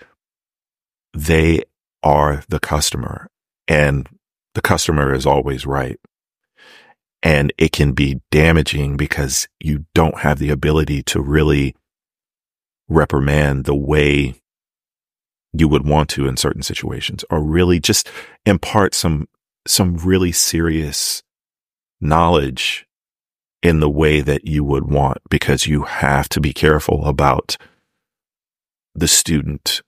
they 1.13 1.63
are 2.03 2.43
the 2.49 2.59
customer 2.59 3.29
and 3.67 4.07
the 4.53 4.61
customer 4.61 5.13
is 5.13 5.25
always 5.25 5.65
right. 5.65 5.99
And 7.21 7.53
it 7.57 7.71
can 7.71 7.93
be 7.93 8.21
damaging 8.31 8.97
because 8.97 9.47
you 9.59 9.85
don't 9.95 10.19
have 10.19 10.39
the 10.39 10.49
ability 10.49 11.03
to 11.03 11.21
really 11.21 11.75
reprimand 12.89 13.65
the 13.65 13.75
way 13.75 14.35
you 15.53 15.67
would 15.67 15.87
want 15.87 16.09
to 16.09 16.27
in 16.27 16.35
certain 16.35 16.63
situations 16.63 17.23
or 17.29 17.41
really 17.41 17.79
just 17.79 18.09
impart 18.45 18.93
some 18.93 19.27
some 19.65 19.97
really 19.97 20.31
serious 20.31 21.23
knowledge 22.01 22.85
in 23.61 23.79
the 23.79 23.89
way 23.89 24.19
that 24.21 24.45
you 24.45 24.63
would 24.63 24.85
want 24.85 25.19
because 25.29 25.67
you 25.67 25.83
have 25.83 26.27
to 26.29 26.41
be 26.41 26.53
careful 26.53 27.05
about 27.05 27.55
the 28.93 29.07
student 29.07 29.81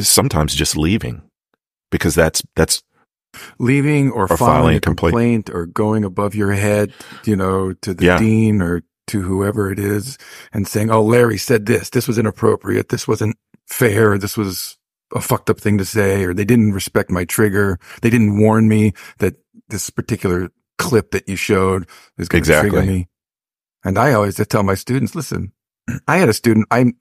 sometimes 0.00 0.54
just 0.54 0.76
leaving 0.76 1.22
because 1.90 2.14
that's 2.14 2.42
that's 2.56 2.82
leaving 3.58 4.10
or, 4.10 4.24
or 4.24 4.36
filing, 4.36 4.38
filing, 4.38 4.76
a 4.76 4.80
complaint. 4.80 5.12
complaint. 5.12 5.50
or 5.50 5.66
going 5.66 6.04
above 6.04 6.34
your 6.34 6.52
head, 6.52 6.92
you 7.24 7.36
know, 7.36 7.72
to 7.74 7.94
the 7.94 8.04
yeah. 8.04 8.18
dean 8.18 8.60
or 8.60 8.82
to 9.06 9.22
whoever 9.22 9.70
it 9.70 9.78
is 9.78 10.18
and 10.52 10.66
saying, 10.66 10.90
"Oh, 10.90 11.02
Larry 11.02 11.38
said 11.38 11.66
this. 11.66 11.90
This 11.90 12.08
was 12.08 12.18
inappropriate. 12.18 12.88
This 12.88 13.06
wasn't 13.06 13.36
fair. 13.68 14.18
This 14.18 14.36
was 14.36 14.76
a 15.16 15.20
fucked 15.20 15.50
up 15.50 15.60
thing 15.60 15.78
to 15.78 15.84
say, 15.84 16.24
or 16.24 16.34
they 16.34 16.44
didn't 16.44 16.72
respect 16.72 17.10
my 17.10 17.24
trigger. 17.24 17.78
They 18.02 18.10
didn't 18.10 18.38
warn 18.38 18.68
me 18.68 18.92
that 19.18 19.36
this 19.68 19.90
particular 19.90 20.50
clip 20.78 21.10
that 21.10 21.28
you 21.28 21.36
showed 21.36 21.88
is 22.18 22.28
going 22.28 22.42
to 22.42 22.50
exactly. 22.50 22.70
trigger 22.70 22.86
me. 22.86 23.08
And 23.84 23.98
I 23.98 24.12
always 24.12 24.36
tell 24.36 24.62
my 24.62 24.74
students, 24.74 25.14
listen, 25.14 25.52
I 26.08 26.18
had 26.18 26.28
a 26.28 26.34
student, 26.34 26.66
I, 26.70 26.92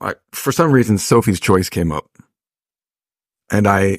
I, 0.00 0.14
for 0.32 0.52
some 0.52 0.72
reason, 0.72 0.98
Sophie's 0.98 1.40
Choice 1.40 1.68
came 1.68 1.92
up 1.92 2.10
and 3.50 3.66
I 3.66 3.98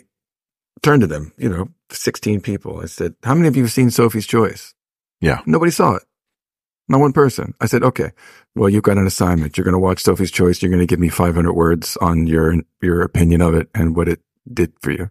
turned 0.82 1.02
to 1.02 1.08
them, 1.08 1.34
you 1.38 1.50
know, 1.50 1.70
16 1.92 2.42
people. 2.42 2.80
I 2.82 2.86
said, 2.86 3.16
how 3.24 3.36
many 3.36 3.48
of 3.48 3.56
you 3.56 3.64
have 3.64 3.72
seen 3.72 3.92
Sophie's 3.92 4.28
Choice? 4.28 4.74
Yeah. 5.22 5.42
Nobody 5.46 5.72
saw 5.72 5.96
it. 5.96 6.04
Not 6.88 7.00
one 7.00 7.14
person. 7.14 7.56
I 7.60 7.66
said, 7.66 7.84
okay, 7.84 8.12
well, 8.56 8.70
you've 8.70 8.84
got 8.84 8.98
an 8.98 9.08
assignment. 9.08 9.58
You're 9.58 9.66
going 9.66 9.74
to 9.74 9.80
watch 9.80 10.04
Sophie's 10.04 10.32
Choice. 10.32 10.62
You're 10.62 10.70
going 10.70 10.82
to 10.82 10.86
give 10.86 11.00
me 11.00 11.10
500 11.10 11.54
words 11.54 11.98
on 11.98 12.28
your, 12.28 12.56
your 12.82 13.02
opinion 13.02 13.42
of 13.42 13.56
it 13.56 13.70
and 13.74 13.96
what 13.96 14.08
it 14.08 14.22
did 14.52 14.74
for 14.82 14.92
you. 14.92 15.10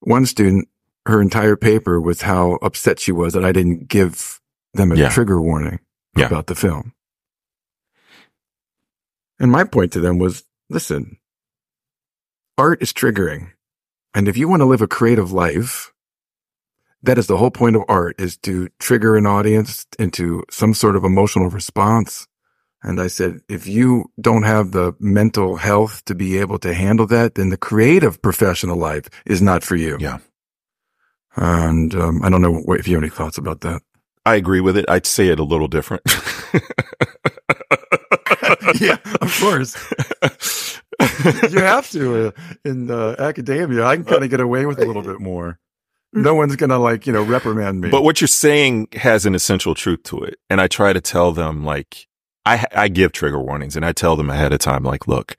One 0.00 0.26
student, 0.26 0.68
her 1.06 1.20
entire 1.20 1.56
paper 1.56 2.00
was 2.00 2.22
how 2.22 2.52
upset 2.62 3.00
she 3.00 3.10
was 3.10 3.34
that 3.34 3.44
I 3.44 3.52
didn't 3.52 3.88
give 3.88 4.40
them 4.74 4.92
a 4.92 4.96
yeah. 4.96 5.08
trigger 5.08 5.40
warning 5.40 5.80
yeah. 6.16 6.26
about 6.26 6.46
the 6.46 6.54
film. 6.54 6.94
And 9.40 9.50
my 9.50 9.64
point 9.64 9.92
to 9.92 10.00
them 10.00 10.18
was, 10.18 10.44
listen, 10.68 11.18
art 12.56 12.82
is 12.82 12.92
triggering. 12.92 13.52
And 14.14 14.28
if 14.28 14.36
you 14.36 14.48
want 14.48 14.60
to 14.60 14.66
live 14.66 14.82
a 14.82 14.86
creative 14.86 15.32
life, 15.32 15.92
that 17.02 17.18
is 17.18 17.26
the 17.26 17.36
whole 17.36 17.50
point 17.50 17.76
of 17.76 17.82
art 17.88 18.20
is 18.20 18.36
to 18.38 18.68
trigger 18.78 19.16
an 19.16 19.26
audience 19.26 19.86
into 19.98 20.44
some 20.50 20.74
sort 20.74 20.96
of 20.96 21.04
emotional 21.04 21.48
response. 21.48 22.26
And 22.82 23.00
I 23.00 23.08
said, 23.08 23.40
if 23.48 23.66
you 23.66 24.06
don't 24.20 24.44
have 24.44 24.72
the 24.72 24.94
mental 24.98 25.56
health 25.56 26.04
to 26.06 26.14
be 26.14 26.38
able 26.38 26.58
to 26.60 26.72
handle 26.72 27.06
that, 27.08 27.34
then 27.34 27.50
the 27.50 27.56
creative 27.56 28.22
professional 28.22 28.76
life 28.76 29.08
is 29.26 29.42
not 29.42 29.62
for 29.62 29.76
you. 29.76 29.98
Yeah. 30.00 30.18
And 31.36 31.94
um, 31.94 32.22
I 32.22 32.30
don't 32.30 32.42
know 32.42 32.62
if 32.68 32.88
you 32.88 32.96
have 32.96 33.02
any 33.02 33.10
thoughts 33.10 33.38
about 33.38 33.60
that. 33.62 33.82
I 34.26 34.36
agree 34.36 34.60
with 34.60 34.76
it. 34.76 34.84
I'd 34.88 35.06
say 35.06 35.28
it 35.28 35.38
a 35.38 35.44
little 35.44 35.68
different. 35.68 36.02
yeah, 38.80 38.98
of 39.20 39.38
course. 39.40 39.76
you 41.50 41.60
have 41.60 41.88
to 41.90 42.28
uh, 42.28 42.30
in 42.64 42.90
uh, 42.90 43.16
academia. 43.18 43.84
I 43.84 43.96
can 43.96 44.04
kind 44.04 44.24
of 44.24 44.30
get 44.30 44.40
away 44.40 44.66
with 44.66 44.78
a 44.78 44.84
little 44.84 45.02
bit 45.02 45.20
more 45.20 45.58
Mm. 46.14 46.22
no 46.22 46.34
one's 46.34 46.56
gonna 46.56 46.78
like 46.78 47.06
you 47.06 47.12
know 47.12 47.22
reprimand 47.22 47.80
me. 47.80 47.90
But 47.90 48.02
what 48.02 48.20
you're 48.20 48.28
saying 48.28 48.88
has 48.94 49.26
an 49.26 49.34
essential 49.34 49.74
truth 49.74 50.02
to 50.04 50.22
it, 50.22 50.38
and 50.48 50.60
I 50.60 50.66
try 50.66 50.92
to 50.92 51.00
tell 51.00 51.32
them 51.32 51.64
like 51.64 52.08
I 52.44 52.64
I 52.74 52.88
give 52.88 53.12
trigger 53.12 53.40
warnings, 53.40 53.76
and 53.76 53.84
I 53.84 53.92
tell 53.92 54.16
them 54.16 54.30
ahead 54.30 54.52
of 54.52 54.58
time 54.58 54.82
like, 54.82 55.06
look, 55.06 55.36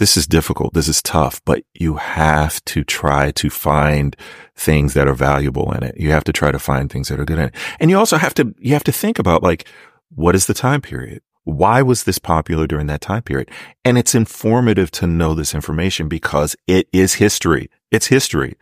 this 0.00 0.16
is 0.16 0.26
difficult. 0.26 0.72
This 0.72 0.88
is 0.88 1.02
tough, 1.02 1.42
but 1.44 1.62
you 1.74 1.96
have 1.96 2.64
to 2.64 2.82
try 2.84 3.32
to 3.32 3.50
find 3.50 4.16
things 4.56 4.94
that 4.94 5.06
are 5.06 5.14
valuable 5.14 5.72
in 5.72 5.82
it. 5.82 5.94
You 5.98 6.10
have 6.10 6.24
to 6.24 6.32
try 6.32 6.50
to 6.50 6.58
find 6.58 6.90
things 6.90 7.08
that 7.08 7.20
are 7.20 7.24
good 7.26 7.38
in 7.38 7.44
it. 7.46 7.54
And 7.78 7.90
you 7.90 7.98
also 7.98 8.16
have 8.16 8.32
to, 8.34 8.54
you 8.58 8.72
have 8.72 8.84
to 8.84 8.92
think 8.92 9.18
about 9.18 9.42
like, 9.42 9.68
what 10.14 10.34
is 10.34 10.46
the 10.46 10.54
time 10.54 10.80
period? 10.80 11.20
Why 11.44 11.82
was 11.82 12.04
this 12.04 12.18
popular 12.18 12.66
during 12.66 12.86
that 12.86 13.02
time 13.02 13.22
period? 13.22 13.50
And 13.84 13.98
it's 13.98 14.14
informative 14.14 14.90
to 14.92 15.06
know 15.06 15.34
this 15.34 15.54
information 15.54 16.08
because 16.08 16.56
it 16.66 16.88
is 16.94 17.14
history. 17.14 17.68
It's 17.90 18.06
history. 18.06 18.56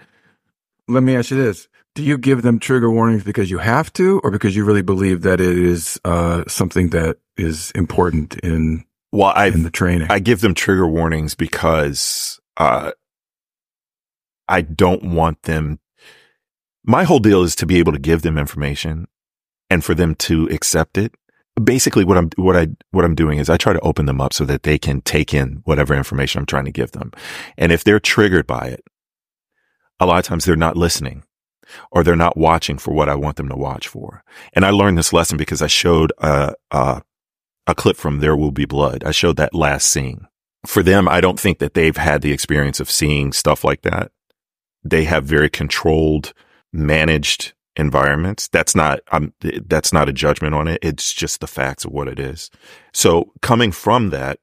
Let 0.89 1.03
me 1.03 1.17
ask 1.17 1.31
you 1.31 1.37
this. 1.37 1.69
Do 1.95 2.03
you 2.03 2.17
give 2.17 2.43
them 2.43 2.59
trigger 2.59 2.91
warnings 2.91 3.25
because 3.25 3.51
you 3.51 3.59
have 3.59 3.93
to 3.95 4.21
or 4.23 4.31
because 4.31 4.55
you 4.55 4.65
really 4.65 4.83
believe 4.83 5.23
that 5.23 5.41
it 5.41 5.59
is 5.59 6.01
uh, 6.05 6.45
something 6.47 6.91
that 6.91 7.19
is 7.37 7.71
important 7.73 8.37
in 8.37 8.85
well, 9.13 9.33
I, 9.35 9.47
in 9.47 9.63
the 9.63 9.71
training? 9.71 10.09
I 10.11 10.19
give 10.19 10.41
them 10.41 10.55
trigger 10.55 10.87
warnings 10.87 11.35
because 11.35 12.41
uh, 12.57 12.93
I 14.49 14.63
don't 14.63 15.13
want 15.15 15.43
them. 15.43 15.81
My 16.85 17.05
whole 17.05 17.19
deal 17.19 17.43
is 17.43 17.55
to 17.57 17.67
be 17.67 17.79
able 17.79 17.93
to 17.93 17.99
give 17.99 18.23
them 18.23 18.39
information 18.39 19.09
and 19.69 19.85
for 19.85 19.95
them 19.95 20.15
to 20.17 20.47
accept 20.51 20.97
it 20.97 21.15
basically 21.59 22.05
what 22.05 22.17
I'm, 22.17 22.31
what 22.37 22.57
I, 22.57 22.69
what 22.91 23.05
I'm 23.05 23.15
doing 23.15 23.39
is 23.39 23.51
I 23.51 23.57
try 23.57 23.73
to 23.73 23.81
open 23.81 24.07
them 24.07 24.21
up 24.21 24.33
so 24.33 24.45
that 24.45 24.63
they 24.63 24.79
can 24.79 25.01
take 25.03 25.35
in 25.35 25.61
whatever 25.65 25.95
information 25.95 26.39
I'm 26.39 26.47
trying 26.47 26.67
to 26.67 26.73
give 26.73 26.93
them. 26.93 27.13
And 27.57 27.73
if 27.73 27.85
they're 27.85 28.01
triggered 28.01 28.47
by 28.47 28.69
it, 28.69 28.85
a 30.01 30.07
lot 30.07 30.19
of 30.19 30.25
times 30.25 30.45
they're 30.45 30.57
not 30.57 30.77
listening 30.77 31.25
or 31.91 32.03
they're 32.03 32.17
not 32.17 32.37
watching 32.37 32.79
for 32.79 32.93
what 32.93 33.09
I 33.09 33.15
want 33.15 33.37
them 33.37 33.49
to 33.49 33.57
watch 33.57 33.89
for. 33.89 34.23
And 34.53 34.65
I 34.65 34.71
learned 34.71 34.99
this 34.99 35.13
lesson 35.13 35.37
because 35.37 35.63
I 35.63 35.67
showed 35.67 36.13
a, 36.19 36.55
a, 36.71 37.03
a 37.67 37.75
clip 37.75 37.97
from 37.97 38.21
There 38.21 38.37
Will 38.37 38.53
Be 38.53 38.65
Blood. 38.65 39.05
I 39.05 39.11
showed 39.11 39.37
that 39.37 39.55
last 39.55 39.89
scene. 39.89 40.27
For 40.67 40.83
them, 40.83 41.09
I 41.09 41.21
don't 41.21 41.39
think 41.39 41.59
that 41.59 41.75
they've 41.75 41.97
had 41.97 42.23
the 42.23 42.33
experience 42.33 42.81
of 42.81 42.91
seeing 42.91 43.33
stuff 43.33 43.65
like 43.65 43.83
that. 43.83 44.11
They 44.83 45.05
have 45.05 45.25
very 45.25 45.51
controlled, 45.51 46.33
managed 46.73 47.53
environments. 47.77 48.49
That's 48.49 48.75
not, 48.75 49.01
I'm, 49.13 49.33
that's 49.41 49.93
not 49.93 50.09
a 50.09 50.13
judgment 50.13 50.55
on 50.55 50.67
it. 50.67 50.81
It's 50.83 51.13
just 51.13 51.41
the 51.41 51.47
facts 51.47 51.85
of 51.85 51.93
what 51.93 52.09
it 52.09 52.19
is. 52.19 52.51
So 52.93 53.33
coming 53.41 53.71
from 53.71 54.11
that, 54.11 54.39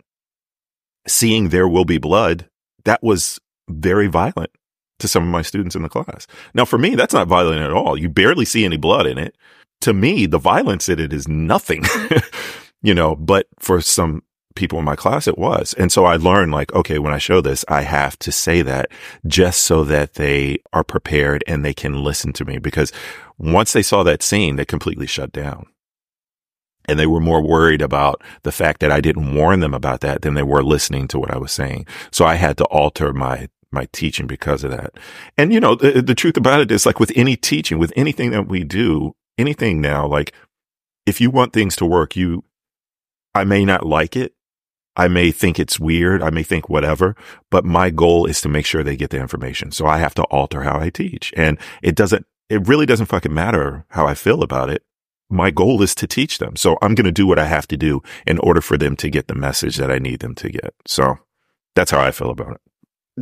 seeing 1.07 1.49
there 1.49 1.67
will 1.67 1.85
be 1.85 1.97
blood, 1.97 2.49
that 2.85 3.03
was 3.03 3.39
very 3.67 4.07
violent 4.07 4.51
to 4.99 5.07
some 5.07 5.23
of 5.23 5.29
my 5.29 5.41
students 5.41 5.75
in 5.75 5.83
the 5.83 5.89
class. 5.89 6.27
Now 6.53 6.65
for 6.65 6.77
me, 6.77 6.95
that's 6.95 7.13
not 7.13 7.27
violent 7.27 7.61
at 7.61 7.73
all. 7.73 7.97
You 7.97 8.09
barely 8.09 8.45
see 8.45 8.65
any 8.65 8.77
blood 8.77 9.07
in 9.07 9.17
it. 9.17 9.35
To 9.81 9.93
me, 9.93 10.25
the 10.25 10.37
violence 10.37 10.89
in 10.89 10.99
it 10.99 11.13
is 11.13 11.27
nothing, 11.27 11.83
you 12.81 12.93
know, 12.93 13.15
but 13.15 13.47
for 13.59 13.81
some 13.81 14.23
people 14.55 14.79
in 14.79 14.85
my 14.85 14.95
class, 14.95 15.27
it 15.27 15.37
was. 15.37 15.73
And 15.73 15.91
so 15.91 16.05
I 16.05 16.15
learned 16.15 16.51
like, 16.51 16.73
okay, 16.73 16.97
when 16.97 17.13
I 17.13 17.17
show 17.17 17.41
this, 17.41 17.63
I 17.67 17.81
have 17.81 18.17
to 18.19 18.31
say 18.31 18.61
that 18.61 18.89
just 19.27 19.61
so 19.61 19.83
that 19.83 20.13
they 20.13 20.59
are 20.73 20.83
prepared 20.83 21.43
and 21.45 21.63
they 21.63 21.73
can 21.73 22.03
listen 22.03 22.33
to 22.33 22.45
me 22.45 22.57
because 22.57 22.91
once 23.37 23.73
they 23.73 23.83
saw 23.83 24.03
that 24.03 24.23
scene, 24.23 24.55
they 24.55 24.65
completely 24.65 25.07
shut 25.07 25.31
down. 25.31 25.67
And 26.87 26.99
they 26.99 27.07
were 27.07 27.19
more 27.19 27.41
worried 27.41 27.81
about 27.81 28.21
the 28.43 28.51
fact 28.51 28.79
that 28.81 28.91
I 28.91 29.01
didn't 29.01 29.33
warn 29.33 29.59
them 29.59 29.73
about 29.73 30.01
that 30.01 30.21
than 30.21 30.35
they 30.35 30.43
were 30.43 30.63
listening 30.63 31.07
to 31.09 31.19
what 31.19 31.31
I 31.31 31.37
was 31.37 31.51
saying. 31.51 31.87
So 32.11 32.25
I 32.25 32.35
had 32.35 32.57
to 32.57 32.65
alter 32.65 33.11
my 33.11 33.49
my 33.75 33.87
teaching 33.91 34.25
because 34.25 34.63
of 34.63 34.71
that. 34.71 34.93
And 35.37 35.53
you 35.53 35.59
know, 35.59 35.75
the, 35.75 36.01
the 36.01 36.15
truth 36.15 36.37
about 36.37 36.61
it 36.61 36.71
is 36.71 36.87
like 36.87 36.99
with 36.99 37.11
any 37.15 37.35
teaching, 37.35 37.77
with 37.77 37.93
anything 37.95 38.31
that 38.31 38.47
we 38.47 38.63
do, 38.63 39.15
anything 39.37 39.81
now, 39.81 40.07
like 40.07 40.33
if 41.05 41.21
you 41.21 41.29
want 41.29 41.53
things 41.53 41.75
to 41.75 41.85
work, 41.85 42.15
you, 42.15 42.43
I 43.35 43.43
may 43.43 43.63
not 43.65 43.85
like 43.85 44.15
it, 44.15 44.33
I 44.95 45.07
may 45.07 45.31
think 45.31 45.59
it's 45.59 45.79
weird. 45.79 46.23
I 46.23 46.29
may 46.29 46.43
think 46.43 46.69
whatever, 46.69 47.15
but 47.51 47.65
my 47.65 47.89
goal 47.89 48.25
is 48.25 48.41
to 48.41 48.49
make 48.49 48.65
sure 48.65 48.83
they 48.83 48.95
get 48.95 49.09
the 49.09 49.19
information. 49.19 49.71
So 49.71 49.85
I 49.85 49.97
have 49.97 50.15
to 50.15 50.23
alter 50.23 50.63
how 50.63 50.79
I 50.79 50.89
teach. 50.89 51.33
And 51.35 51.59
it 51.81 51.95
doesn't, 51.95 52.25
it 52.49 52.67
really 52.67 52.85
doesn't 52.85 53.07
fucking 53.07 53.33
matter 53.33 53.85
how 53.89 54.07
I 54.07 54.13
feel 54.13 54.41
about 54.41 54.69
it. 54.69 54.83
My 55.29 55.51
goal 55.51 55.81
is 55.81 55.95
to 55.95 56.07
teach 56.07 56.37
them. 56.37 56.55
So 56.55 56.77
I'm 56.81 56.95
going 56.95 57.05
to 57.05 57.11
do 57.11 57.27
what 57.27 57.39
I 57.39 57.45
have 57.45 57.67
to 57.69 57.77
do 57.77 58.01
in 58.25 58.37
order 58.39 58.61
for 58.61 58.77
them 58.77 58.95
to 58.97 59.09
get 59.09 59.27
the 59.27 59.35
message 59.35 59.77
that 59.77 59.91
I 59.91 59.97
need 59.97 60.19
them 60.19 60.35
to 60.35 60.49
get. 60.49 60.73
So 60.85 61.17
that's 61.75 61.91
how 61.91 61.99
I 61.99 62.11
feel 62.11 62.29
about 62.29 62.53
it. 62.53 62.61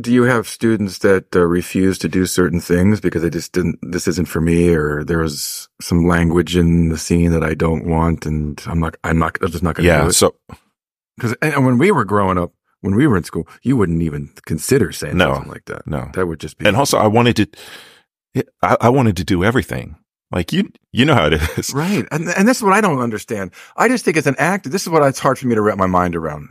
Do 0.00 0.12
you 0.12 0.24
have 0.24 0.48
students 0.48 0.98
that 0.98 1.36
uh, 1.36 1.40
refuse 1.46 1.98
to 1.98 2.08
do 2.08 2.26
certain 2.26 2.60
things 2.60 3.00
because 3.00 3.22
they 3.22 3.30
just 3.30 3.52
didn't, 3.52 3.78
this 3.82 4.08
isn't 4.08 4.26
for 4.26 4.40
me, 4.40 4.74
or 4.74 5.04
there's 5.04 5.68
some 5.80 6.06
language 6.08 6.56
in 6.56 6.88
the 6.88 6.98
scene 6.98 7.30
that 7.30 7.44
I 7.44 7.54
don't 7.54 7.86
want, 7.86 8.26
and 8.26 8.60
I'm 8.66 8.80
not, 8.80 8.96
I'm 9.04 9.18
not, 9.18 9.38
I'm 9.40 9.52
just 9.52 9.62
not 9.62 9.76
going 9.76 9.84
to 9.84 9.88
yeah, 9.92 10.02
do 10.02 10.08
it? 10.08 10.14
So 10.14 10.34
Because 11.16 11.34
and 11.40 11.64
when 11.64 11.78
we 11.78 11.92
were 11.92 12.04
growing 12.04 12.38
up, 12.38 12.52
when 12.80 12.96
we 12.96 13.06
were 13.06 13.16
in 13.16 13.22
school, 13.22 13.46
you 13.62 13.76
wouldn't 13.76 14.02
even 14.02 14.32
consider 14.46 14.90
saying 14.90 15.16
No. 15.16 15.34
something 15.34 15.52
like 15.52 15.66
that. 15.66 15.86
no. 15.86 16.10
That 16.14 16.26
would 16.26 16.40
just 16.40 16.58
be 16.58 16.66
And 16.66 16.76
also 16.76 16.98
I 16.98 17.06
wanted 17.06 17.36
to, 18.34 18.44
I, 18.62 18.76
I 18.80 18.88
wanted 18.88 19.16
to 19.18 19.24
do 19.24 19.44
everything. 19.44 19.96
Like 20.32 20.52
you, 20.52 20.72
you 20.90 21.04
know 21.04 21.14
how 21.14 21.26
it 21.26 21.34
is. 21.56 21.72
right. 21.72 22.04
And 22.10 22.28
and 22.30 22.48
this 22.48 22.56
is 22.56 22.62
what 22.64 22.72
I 22.72 22.80
don't 22.80 22.98
understand. 22.98 23.52
I 23.76 23.86
just 23.86 24.04
think 24.04 24.16
as 24.16 24.26
an 24.26 24.34
actor, 24.38 24.68
this 24.68 24.82
is 24.82 24.88
what 24.88 25.04
it's 25.04 25.20
hard 25.20 25.38
for 25.38 25.46
me 25.46 25.54
to 25.54 25.62
wrap 25.62 25.78
my 25.78 25.86
mind 25.86 26.16
around 26.16 26.48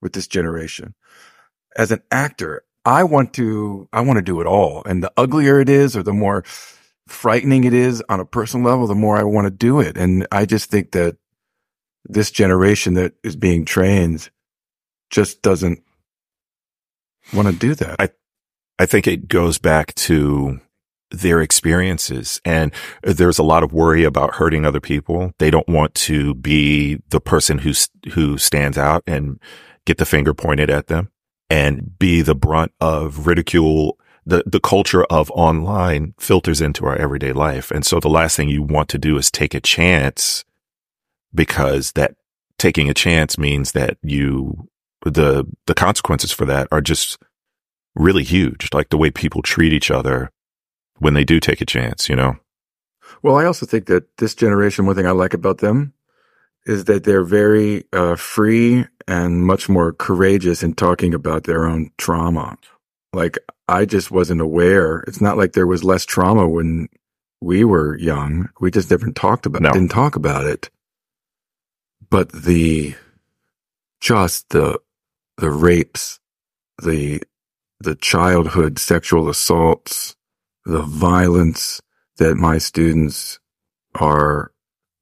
with 0.00 0.14
this 0.14 0.26
generation. 0.26 0.94
As 1.76 1.92
an 1.92 2.00
actor, 2.10 2.62
I 2.88 3.04
want 3.04 3.34
to 3.34 3.86
I 3.92 4.00
want 4.00 4.16
to 4.16 4.22
do 4.22 4.40
it 4.40 4.46
all, 4.46 4.82
and 4.86 5.02
the 5.02 5.12
uglier 5.18 5.60
it 5.60 5.68
is, 5.68 5.94
or 5.94 6.02
the 6.02 6.14
more 6.14 6.42
frightening 7.06 7.64
it 7.64 7.74
is 7.74 8.02
on 8.08 8.18
a 8.18 8.24
personal 8.24 8.64
level, 8.66 8.86
the 8.86 8.94
more 8.94 9.18
I 9.18 9.24
want 9.24 9.44
to 9.44 9.50
do 9.50 9.78
it. 9.80 9.98
And 9.98 10.26
I 10.32 10.46
just 10.46 10.70
think 10.70 10.92
that 10.92 11.18
this 12.06 12.30
generation 12.30 12.94
that 12.94 13.12
is 13.22 13.36
being 13.36 13.66
trained 13.66 14.30
just 15.10 15.42
doesn't 15.42 15.82
want 17.34 17.48
to 17.48 17.54
do 17.54 17.74
that. 17.74 17.96
I- 17.98 18.10
I 18.78 18.86
think 18.86 19.06
it 19.06 19.28
goes 19.28 19.58
back 19.58 19.94
to 19.96 20.60
their 21.10 21.42
experiences 21.42 22.40
and 22.44 22.72
there's 23.02 23.38
a 23.38 23.42
lot 23.42 23.62
of 23.64 23.72
worry 23.72 24.04
about 24.04 24.36
hurting 24.36 24.64
other 24.64 24.80
people. 24.80 25.32
They 25.38 25.50
don't 25.50 25.68
want 25.68 25.94
to 25.96 26.34
be 26.34 27.00
the 27.10 27.20
person 27.20 27.58
who, 27.58 27.72
who 28.12 28.38
stands 28.38 28.78
out 28.78 29.02
and 29.06 29.40
get 29.84 29.98
the 29.98 30.06
finger 30.06 30.32
pointed 30.32 30.70
at 30.70 30.86
them 30.86 31.10
and 31.50 31.98
be 31.98 32.22
the 32.22 32.34
brunt 32.34 32.72
of 32.80 33.26
ridicule. 33.26 33.98
The, 34.26 34.42
the 34.44 34.60
culture 34.60 35.04
of 35.04 35.30
online 35.30 36.12
filters 36.18 36.60
into 36.60 36.84
our 36.84 36.94
everyday 36.96 37.32
life. 37.32 37.70
And 37.70 37.86
so 37.86 37.98
the 37.98 38.10
last 38.10 38.36
thing 38.36 38.50
you 38.50 38.62
want 38.62 38.90
to 38.90 38.98
do 38.98 39.16
is 39.16 39.30
take 39.30 39.54
a 39.54 39.60
chance 39.60 40.44
because 41.34 41.92
that 41.92 42.14
taking 42.58 42.90
a 42.90 42.94
chance 42.94 43.38
means 43.38 43.72
that 43.72 43.96
you, 44.02 44.68
the, 45.02 45.46
the 45.64 45.72
consequences 45.72 46.30
for 46.30 46.44
that 46.44 46.68
are 46.70 46.82
just 46.82 47.16
really 47.94 48.22
huge. 48.22 48.68
Like 48.74 48.90
the 48.90 48.98
way 48.98 49.10
people 49.10 49.40
treat 49.40 49.72
each 49.72 49.90
other 49.90 50.30
when 50.98 51.14
they 51.14 51.24
do 51.24 51.40
take 51.40 51.62
a 51.62 51.66
chance, 51.66 52.08
you 52.08 52.16
know? 52.16 52.36
Well, 53.22 53.36
I 53.36 53.46
also 53.46 53.64
think 53.64 53.86
that 53.86 54.18
this 54.18 54.34
generation, 54.34 54.84
one 54.84 54.94
thing 54.94 55.06
I 55.06 55.12
like 55.12 55.32
about 55.32 55.58
them 55.58 55.94
is 56.66 56.84
that 56.84 57.04
they're 57.04 57.24
very 57.24 57.84
uh, 57.92 58.16
free 58.16 58.84
and 59.08 59.46
much 59.46 59.70
more 59.70 59.94
courageous 59.94 60.62
in 60.62 60.74
talking 60.74 61.14
about 61.14 61.44
their 61.44 61.66
own 61.66 61.92
trauma. 61.98 62.58
Like, 63.14 63.38
I 63.68 63.86
just 63.86 64.12
wasn't 64.12 64.42
aware. 64.42 65.00
It's 65.08 65.22
not 65.22 65.38
like 65.38 65.54
there 65.54 65.68
was 65.68 65.84
less 65.84 66.06
trauma 66.06 66.48
when 66.48 66.88
we 67.42 67.64
were 67.64 67.98
young. 67.98 68.50
We 68.60 68.70
just 68.72 68.90
never 68.92 69.10
talked 69.12 69.46
about 69.46 69.62
No. 69.62 69.72
didn't 69.72 69.90
talk 69.92 70.16
about 70.16 70.46
it. 70.46 70.70
But 72.10 72.32
the 72.32 72.96
just 74.00 74.50
the 74.50 74.80
the 75.38 75.50
rapes, 75.50 76.20
the 76.82 77.22
the 77.80 77.96
childhood 77.96 78.78
sexual 78.78 79.28
assaults, 79.30 80.16
the 80.66 80.82
violence 80.82 81.80
that 82.18 82.36
my 82.36 82.58
students 82.58 83.40
are 83.96 84.52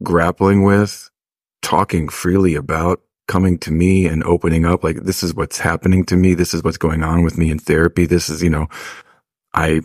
grappling 0.02 0.64
with, 0.64 1.10
talking 1.62 2.08
freely 2.08 2.54
about, 2.56 3.00
coming 3.28 3.58
to 3.58 3.70
me 3.72 4.06
and 4.06 4.22
opening 4.24 4.64
up 4.64 4.84
like 4.84 5.02
this 5.02 5.22
is 5.22 5.34
what's 5.34 5.58
happening 5.58 6.04
to 6.06 6.16
me, 6.16 6.34
this 6.34 6.54
is 6.54 6.62
what's 6.62 6.78
going 6.78 7.02
on 7.02 7.22
with 7.24 7.36
me 7.38 7.50
in 7.50 7.58
therapy, 7.58 8.06
this 8.06 8.28
is, 8.28 8.42
you 8.42 8.50
know, 8.50 8.68
I 9.54 9.80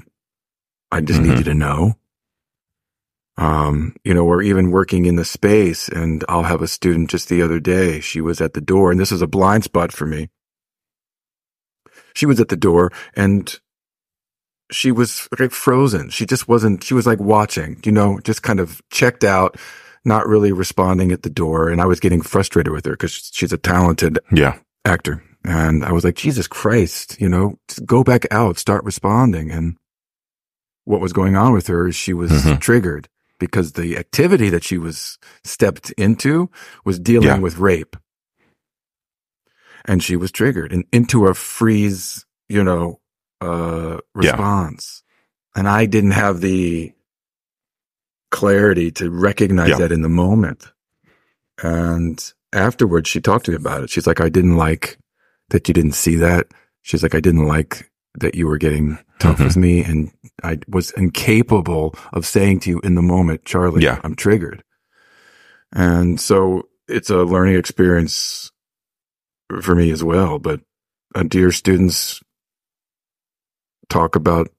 I 0.92 1.02
just 1.02 1.22
need 1.22 1.34
Mhm. 1.34 1.38
you 1.38 1.44
to 1.46 1.54
know. 1.54 1.96
Um, 3.38 3.96
you 4.04 4.14
know, 4.14 4.26
we're 4.26 4.42
even 4.44 4.72
working 4.72 5.06
in 5.06 5.16
the 5.16 5.26
space 5.26 5.88
and 5.88 6.24
I'll 6.28 6.44
have 6.44 6.62
a 6.62 6.68
student 6.68 7.10
just 7.10 7.30
the 7.30 7.42
other 7.42 7.60
day, 7.60 8.00
she 8.02 8.22
was 8.22 8.42
at 8.42 8.54
the 8.54 8.62
door 8.62 8.92
and 8.92 9.00
this 9.00 9.12
is 9.12 9.22
a 9.22 9.28
blind 9.28 9.64
spot 9.64 9.92
for 9.92 10.06
me. 10.06 10.30
She 12.14 12.26
was 12.26 12.40
at 12.40 12.50
the 12.50 12.58
door 12.58 12.92
and 13.16 13.58
she 14.70 14.92
was 14.92 15.28
like 15.40 15.52
frozen. 15.52 16.10
She 16.10 16.26
just 16.26 16.48
wasn't, 16.48 16.84
she 16.84 16.94
was 16.94 17.08
like 17.08 17.20
watching, 17.20 17.80
you 17.86 17.92
know, 17.92 18.20
just 18.24 18.44
kind 18.44 18.60
of 18.60 18.82
checked 18.90 19.24
out, 19.24 19.58
not 20.06 20.28
really 20.28 20.52
responding 20.52 21.12
at 21.12 21.24
the 21.24 21.30
door. 21.30 21.70
And 21.70 21.82
I 21.82 21.86
was 21.86 22.00
getting 22.00 22.22
frustrated 22.22 22.74
with 22.74 22.86
her 22.86 22.94
because 22.94 23.30
she's 23.34 23.54
a 23.54 23.58
talented 23.58 24.20
Yeah. 24.32 24.58
actor. 24.86 25.24
And 25.44 25.84
I 25.84 25.92
was 25.92 26.04
like, 26.04 26.16
Jesus 26.16 26.48
Christ, 26.48 27.20
you 27.20 27.28
know, 27.30 27.58
just 27.68 27.86
go 27.86 28.04
back 28.04 28.26
out, 28.32 28.58
start 28.58 28.84
responding. 28.84 29.52
And 29.52 29.78
what 30.86 31.02
was 31.02 31.14
going 31.14 31.36
on 31.36 31.54
with 31.54 31.68
her 31.68 31.88
is 31.88 31.96
she 31.96 32.14
was 32.14 32.32
Mhm. 32.32 32.60
triggered 32.60 33.08
because 33.40 33.74
the 33.74 33.98
activity 33.98 34.50
that 34.50 34.64
she 34.64 34.78
was 34.78 35.18
stepped 35.44 35.92
into 35.92 36.50
was 36.86 37.00
dealing 37.00 37.28
Yeah. 37.28 37.40
with 37.40 37.58
rape. 37.58 37.96
and 39.86 40.04
she 40.04 40.16
was 40.16 40.32
triggered 40.32 40.72
and 40.72 40.86
into 40.92 41.26
a 41.26 41.34
freeze, 41.34 42.24
you 42.48 42.64
know, 42.64 43.00
uh, 43.42 43.98
response. 44.14 45.02
Yeah. 45.56 45.60
And 45.62 45.68
I 45.68 45.88
didn't 45.88 46.12
have 46.12 46.40
the 46.42 46.94
clarity 48.32 48.92
to 48.92 49.12
recognize 49.12 49.70
yeah. 49.70 49.78
that 49.78 49.92
in 49.92 50.02
the 50.02 50.10
moment. 50.10 50.66
And 51.62 52.34
afterwards, 52.54 53.10
she 53.10 53.22
talked 53.22 53.46
to 53.46 53.52
me 53.52 53.58
about 53.58 53.84
it. 53.84 53.90
She's 53.90 54.08
like, 54.08 54.22
I 54.22 54.30
didn't 54.30 54.58
like 54.58 54.98
that 55.50 55.68
you 55.68 55.74
didn't 55.74 55.94
see 55.94 56.16
that. 56.16 56.48
She's 56.82 57.04
like, 57.04 57.14
I 57.14 57.20
didn't 57.20 57.48
like 57.48 57.92
that 58.16 58.36
you 58.36 58.48
were 58.48 58.58
getting 58.58 58.98
tough 59.20 59.36
mm-hmm. 59.36 59.44
with 59.46 59.58
me. 59.58 59.84
And 59.84 60.12
I 60.44 60.60
was 60.68 60.92
incapable 60.92 61.96
of 62.14 62.26
saying 62.26 62.62
to 62.62 62.70
you 62.70 62.80
in 62.80 62.96
the 62.96 63.02
moment, 63.02 63.46
Charlie, 63.46 63.84
yeah. 63.84 64.00
I'm 64.04 64.16
triggered. 64.16 64.64
And 65.72 66.20
so 66.20 66.68
it's 66.88 67.10
a 67.10 67.24
learning 67.24 67.56
experience 67.56 68.52
for 69.62 69.76
me 69.76 69.92
as 69.92 70.04
well. 70.04 70.40
But 70.40 70.62
uh, 71.16 71.24
do 71.24 71.40
your 71.40 71.52
students 71.52 72.22
talk 73.90 74.16
about 74.16 74.50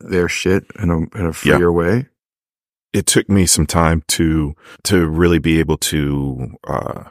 their 0.00 0.28
shit 0.28 0.64
in 0.78 0.90
a, 0.90 0.98
in 1.18 1.26
a 1.26 1.32
freer 1.32 1.60
yeah. 1.60 1.68
way? 1.68 2.06
It 2.92 3.06
took 3.06 3.28
me 3.28 3.46
some 3.46 3.66
time 3.66 4.02
to, 4.08 4.54
to 4.84 5.06
really 5.08 5.38
be 5.38 5.60
able 5.60 5.78
to, 5.78 6.56
uh, 6.66 7.04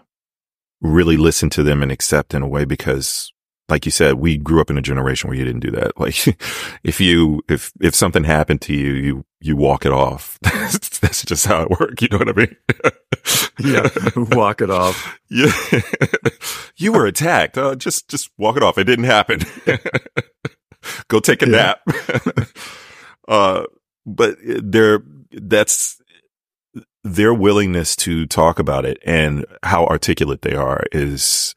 really 0.81 1.17
listen 1.17 1.49
to 1.51 1.63
them 1.63 1.83
and 1.83 1.91
accept 1.91 2.33
in 2.33 2.41
a 2.41 2.47
way 2.47 2.65
because 2.65 3.31
like 3.69 3.85
you 3.85 3.91
said, 3.91 4.15
we 4.15 4.37
grew 4.37 4.61
up 4.61 4.69
in 4.69 4.77
a 4.77 4.81
generation 4.81 5.29
where 5.29 5.37
you 5.37 5.45
didn't 5.45 5.61
do 5.61 5.71
that. 5.71 5.91
Like 5.99 6.37
if 6.83 7.01
you, 7.01 7.41
if, 7.49 7.71
if 7.81 7.93
something 7.93 8.23
happened 8.23 8.61
to 8.61 8.73
you, 8.73 8.93
you, 8.93 9.25
you 9.41 9.55
walk 9.57 9.85
it 9.85 9.91
off. 9.91 10.39
That's 10.41 11.23
just 11.23 11.45
how 11.45 11.63
it 11.63 11.69
works. 11.69 12.01
You 12.01 12.07
know 12.09 12.17
what 12.17 12.29
I 12.29 12.33
mean? 12.33 12.55
yeah. 13.59 14.35
Walk 14.35 14.61
it 14.61 14.69
off. 14.69 15.19
Yeah. 15.29 15.51
you 16.77 16.93
were 16.93 17.05
attacked. 17.05 17.57
Uh, 17.57 17.75
just, 17.75 18.07
just 18.07 18.31
walk 18.37 18.55
it 18.55 18.63
off. 18.63 18.77
It 18.77 18.85
didn't 18.85 19.05
happen. 19.05 19.41
Go 21.09 21.19
take 21.19 21.41
a 21.41 21.49
yeah. 21.49 21.75
nap. 21.85 22.47
uh, 23.27 23.63
but 24.05 24.37
there, 24.41 25.03
that's 25.31 26.01
their 27.03 27.33
willingness 27.33 27.95
to 27.95 28.25
talk 28.25 28.59
about 28.59 28.85
it 28.85 28.99
and 29.05 29.45
how 29.63 29.85
articulate 29.85 30.41
they 30.41 30.53
are 30.53 30.83
is, 30.91 31.55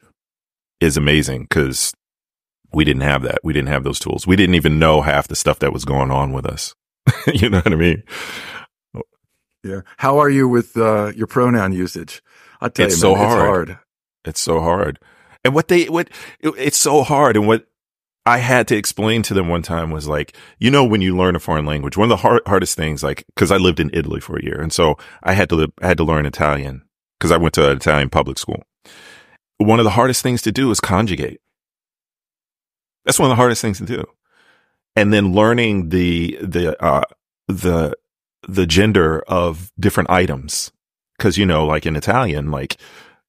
is 0.79 0.97
amazing 0.97 1.43
because 1.43 1.93
we 2.73 2.83
didn't 2.83 3.01
have 3.01 3.21
that. 3.23 3.39
We 3.43 3.53
didn't 3.53 3.69
have 3.69 3.83
those 3.83 3.99
tools. 3.99 4.25
We 4.25 4.35
didn't 4.35 4.55
even 4.55 4.79
know 4.79 5.01
half 5.01 5.27
the 5.27 5.35
stuff 5.35 5.59
that 5.59 5.73
was 5.73 5.85
going 5.85 6.11
on 6.11 6.33
with 6.33 6.45
us. 6.45 6.75
you 7.33 7.49
know 7.49 7.59
what 7.59 7.73
I 7.73 7.75
mean? 7.75 8.03
Yeah. 9.63 9.81
How 9.97 10.19
are 10.19 10.29
you 10.29 10.47
with 10.47 10.75
uh, 10.75 11.11
your 11.15 11.27
pronoun 11.27 11.71
usage? 11.71 12.21
I 12.59 12.69
tell 12.69 12.85
you, 12.85 12.87
it's 12.87 12.95
you, 12.95 13.01
so 13.01 13.15
hard. 13.15 13.29
It's 13.29 13.39
hard. 13.39 13.79
It's 14.25 14.39
so 14.39 14.59
hard. 14.59 14.99
And 15.45 15.53
what 15.53 15.67
they 15.67 15.85
what 15.85 16.09
it, 16.39 16.53
it's 16.57 16.77
so 16.77 17.03
hard. 17.03 17.35
And 17.35 17.47
what 17.47 17.67
I 18.25 18.37
had 18.37 18.67
to 18.69 18.77
explain 18.77 19.21
to 19.23 19.33
them 19.33 19.49
one 19.49 19.63
time 19.63 19.91
was 19.91 20.07
like, 20.07 20.35
you 20.57 20.71
know, 20.71 20.85
when 20.85 21.01
you 21.01 21.15
learn 21.15 21.35
a 21.35 21.39
foreign 21.39 21.65
language, 21.65 21.97
one 21.97 22.05
of 22.05 22.09
the 22.09 22.21
hard, 22.21 22.41
hardest 22.47 22.77
things, 22.77 23.03
like, 23.03 23.25
because 23.35 23.51
I 23.51 23.57
lived 23.57 23.81
in 23.81 23.89
Italy 23.93 24.21
for 24.21 24.37
a 24.37 24.43
year, 24.43 24.61
and 24.61 24.71
so 24.71 24.97
I 25.23 25.33
had 25.33 25.49
to 25.49 25.71
I 25.81 25.87
had 25.87 25.97
to 25.97 26.05
learn 26.05 26.25
Italian 26.25 26.83
because 27.19 27.31
I 27.31 27.37
went 27.37 27.53
to 27.55 27.69
an 27.69 27.77
Italian 27.77 28.09
public 28.09 28.37
school. 28.37 28.63
One 29.57 29.79
of 29.79 29.85
the 29.85 29.91
hardest 29.91 30.21
things 30.23 30.41
to 30.41 30.51
do 30.51 30.71
is 30.71 30.79
conjugate. 30.79 31.39
That's 33.05 33.19
one 33.19 33.29
of 33.29 33.31
the 33.31 33.39
hardest 33.41 33.61
things 33.61 33.77
to 33.77 33.85
do. 33.85 34.03
And 34.95 35.13
then 35.13 35.33
learning 35.33 35.89
the, 35.89 36.37
the, 36.41 36.81
uh, 36.83 37.03
the, 37.47 37.95
the 38.47 38.65
gender 38.65 39.21
of 39.27 39.71
different 39.79 40.09
items. 40.09 40.71
Cause, 41.19 41.37
you 41.37 41.45
know, 41.45 41.65
like 41.65 41.85
in 41.85 41.95
Italian, 41.95 42.51
like, 42.51 42.77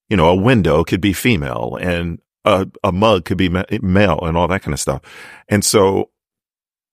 you 0.09 0.17
know, 0.17 0.29
a 0.29 0.35
window 0.35 0.83
could 0.83 1.01
be 1.01 1.13
female 1.13 1.79
and 1.81 2.21
a, 2.45 2.69
a 2.83 2.93
mug 2.93 3.25
could 3.25 3.39
be 3.39 3.49
ma- 3.49 3.65
male 3.81 4.21
and 4.23 4.37
all 4.37 4.49
that 4.49 4.63
kind 4.63 4.75
of 4.75 4.81
stuff. 4.81 5.03
And 5.49 5.65
so 5.65 6.11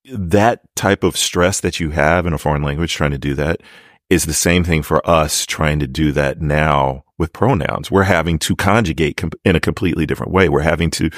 that 0.06 0.62
type 0.76 1.04
of 1.04 1.18
stress 1.18 1.60
that 1.62 1.80
you 1.80 1.92
have 1.92 2.26
in 2.26 2.34
a 2.34 2.38
foreign 2.38 2.64
language 2.64 2.94
trying 2.94 3.12
to 3.12 3.18
do 3.18 3.34
that 3.36 3.62
is 4.10 4.26
the 4.26 4.34
same 4.34 4.64
thing 4.64 4.82
for 4.82 5.08
us 5.10 5.46
trying 5.46 5.80
to 5.80 5.88
do 5.88 6.12
that 6.12 6.42
now 6.42 7.04
with 7.18 7.32
pronouns. 7.32 7.90
We're 7.90 8.04
having 8.04 8.40
to 8.40 8.56
conjugate 8.56 9.18
com- 9.18 9.32
in 9.46 9.56
a 9.56 9.60
completely 9.60 10.06
different 10.06 10.34
way. 10.34 10.50
We're 10.50 10.62
having 10.62 10.90
to 10.92 11.10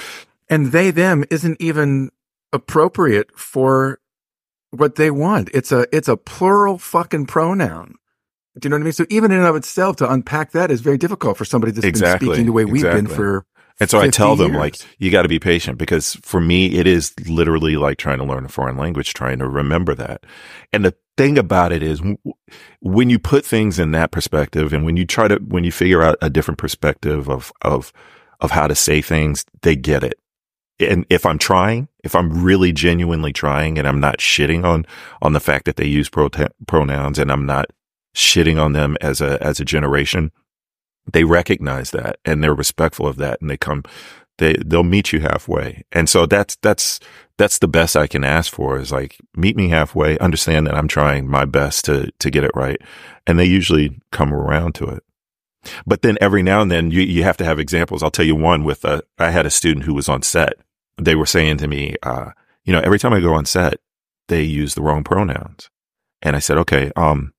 and 0.49 0.71
they 0.71 0.91
them 0.91 1.23
isn't 1.31 1.59
even 1.59 2.11
appropriate 2.51 3.38
for 3.38 3.99
what 4.71 4.95
they 4.95 5.09
want. 5.09 5.49
It's 5.53 5.71
a 5.71 5.88
it's 5.91 6.07
a 6.07 6.17
plural 6.17 6.77
fucking 6.77 7.25
pronoun. 7.25 7.95
Do 8.59 8.67
you 8.67 8.69
know 8.69 8.75
what 8.75 8.81
I 8.81 8.84
mean? 8.84 8.93
So 8.93 9.05
even 9.09 9.31
in 9.31 9.39
and 9.39 9.47
of 9.47 9.55
itself, 9.55 9.95
to 9.97 10.11
unpack 10.11 10.51
that 10.51 10.69
is 10.69 10.81
very 10.81 10.97
difficult 10.97 11.38
for 11.38 11.45
somebody 11.45 11.71
that's 11.71 11.88
exactly. 11.88 12.27
been 12.27 12.36
speaking 12.36 12.45
the 12.45 12.51
way 12.51 12.65
we've 12.65 12.84
exactly. 12.84 13.01
been 13.01 13.15
for. 13.15 13.45
And 13.84 13.89
so 13.89 13.99
I 13.99 14.09
tell 14.09 14.36
them 14.36 14.53
like, 14.53 14.77
you 14.97 15.11
got 15.11 15.23
to 15.23 15.27
be 15.27 15.39
patient 15.39 15.77
because 15.77 16.15
for 16.21 16.39
me, 16.39 16.77
it 16.77 16.88
is 16.88 17.13
literally 17.27 17.75
like 17.75 17.97
trying 17.97 18.17
to 18.19 18.23
learn 18.23 18.45
a 18.45 18.49
foreign 18.49 18.77
language, 18.77 19.13
trying 19.13 19.39
to 19.39 19.47
remember 19.47 19.93
that. 19.95 20.25
And 20.71 20.84
the 20.86 20.95
thing 21.17 21.38
about 21.38 21.71
it 21.71 21.84
is 21.84 22.01
when 22.81 23.09
you 23.09 23.19
put 23.19 23.45
things 23.45 23.79
in 23.79 23.91
that 23.91 24.11
perspective 24.11 24.73
and 24.73 24.86
when 24.86 24.97
you 24.97 25.05
try 25.05 25.27
to, 25.27 25.36
when 25.36 25.63
you 25.63 25.71
figure 25.71 26.01
out 26.01 26.17
a 26.21 26.29
different 26.29 26.57
perspective 26.57 27.29
of, 27.29 27.51
of, 27.61 27.93
of 28.39 28.51
how 28.51 28.67
to 28.67 28.75
say 28.75 29.01
things, 29.01 29.45
they 29.61 29.75
get 29.75 30.03
it 30.03 30.19
and 30.79 31.05
if 31.09 31.25
I'm 31.25 31.38
trying, 31.38 31.88
if 32.03 32.15
I'm 32.15 32.43
really 32.43 32.71
genuinely 32.71 33.34
trying 33.34 33.77
and 33.77 33.88
I'm 33.88 33.99
not 33.99 34.17
shitting 34.17 34.63
on, 34.63 34.86
on 35.21 35.34
the 35.34 35.39
fact 35.39 35.65
that 35.65 35.75
they 35.75 35.86
use 35.86 36.09
pro- 36.09 36.29
pronouns 36.67 37.19
and 37.19 37.31
I'm 37.31 37.45
not 37.45 37.67
shitting 38.15 38.61
on 38.61 38.73
them 38.73 38.97
as 39.01 39.21
a, 39.21 39.41
as 39.41 39.59
a 39.59 39.65
generation, 39.65 40.31
they 41.12 41.24
recognize 41.24 41.91
that 41.91 42.18
and 42.24 42.43
they're 42.43 42.54
respectful 42.54 43.08
of 43.08 43.18
that 43.18 43.41
and 43.41 43.49
they 43.49 43.58
come, 43.58 43.84
they, 44.38 44.56
they'll 44.66 44.84
meet 44.84 45.14
you 45.14 45.20
halfway. 45.20 45.84
And 45.91 46.10
so 46.10 46.26
that's, 46.26 46.56
that's, 46.58 46.99
that's 47.38 47.60
the 47.60 47.68
best 47.68 47.95
I 47.95 48.08
can 48.08 48.24
ask 48.24 48.51
for 48.51 48.78
is 48.78 48.91
like, 48.91 49.18
meet 49.36 49.56
me 49.56 49.70
halfway, 49.70 50.18
understand 50.20 50.68
that 50.68 50.76
I'm 50.76 50.88
trying 50.88 51.28
my 51.28 51.45
best 51.45 51.86
to, 51.86 52.12
to 52.20 52.30
get 52.30 52.43
it 52.43 52.51
right. 52.56 52.80
And 53.28 53.38
they 53.38 53.45
usually 53.45 53.99
come 54.12 54.34
around 54.34 54.76
to 54.76 54.86
it. 54.86 55.04
But 55.86 56.01
then 56.01 56.18
every 56.20 56.43
now 56.43 56.62
and 56.62 56.70
then 56.70 56.91
you, 56.91 57.01
you 57.01 57.24
have 57.24 57.38
to 57.38 57.45
have 57.45 57.60
examples. 57.60 58.04
I'll 58.04 58.12
tell 58.12 58.26
you 58.26 58.36
one 58.36 58.64
with 58.64 58.84
a, 58.86 59.04
I 59.18 59.32
had 59.32 59.45
a 59.45 59.51
student 59.51 59.86
who 59.86 59.93
was 59.93 60.10
on 60.10 60.22
set. 60.22 60.54
They 60.97 61.16
were 61.16 61.26
saying 61.26 61.58
to 61.58 61.68
me, 61.68 61.95
uh, 62.04 62.32
you 62.66 62.74
know, 62.74 62.82
every 62.82 62.99
time 62.99 63.14
I 63.14 63.20
go 63.20 63.34
on 63.34 63.45
set, 63.45 63.80
they 64.28 64.43
use 64.43 64.76
the 64.76 64.82
wrong 64.82 65.04
pronouns. 65.04 65.70
And 66.22 66.36
I 66.36 66.39
said, 66.39 66.58
okay, 66.60 66.91
um, 66.95 67.34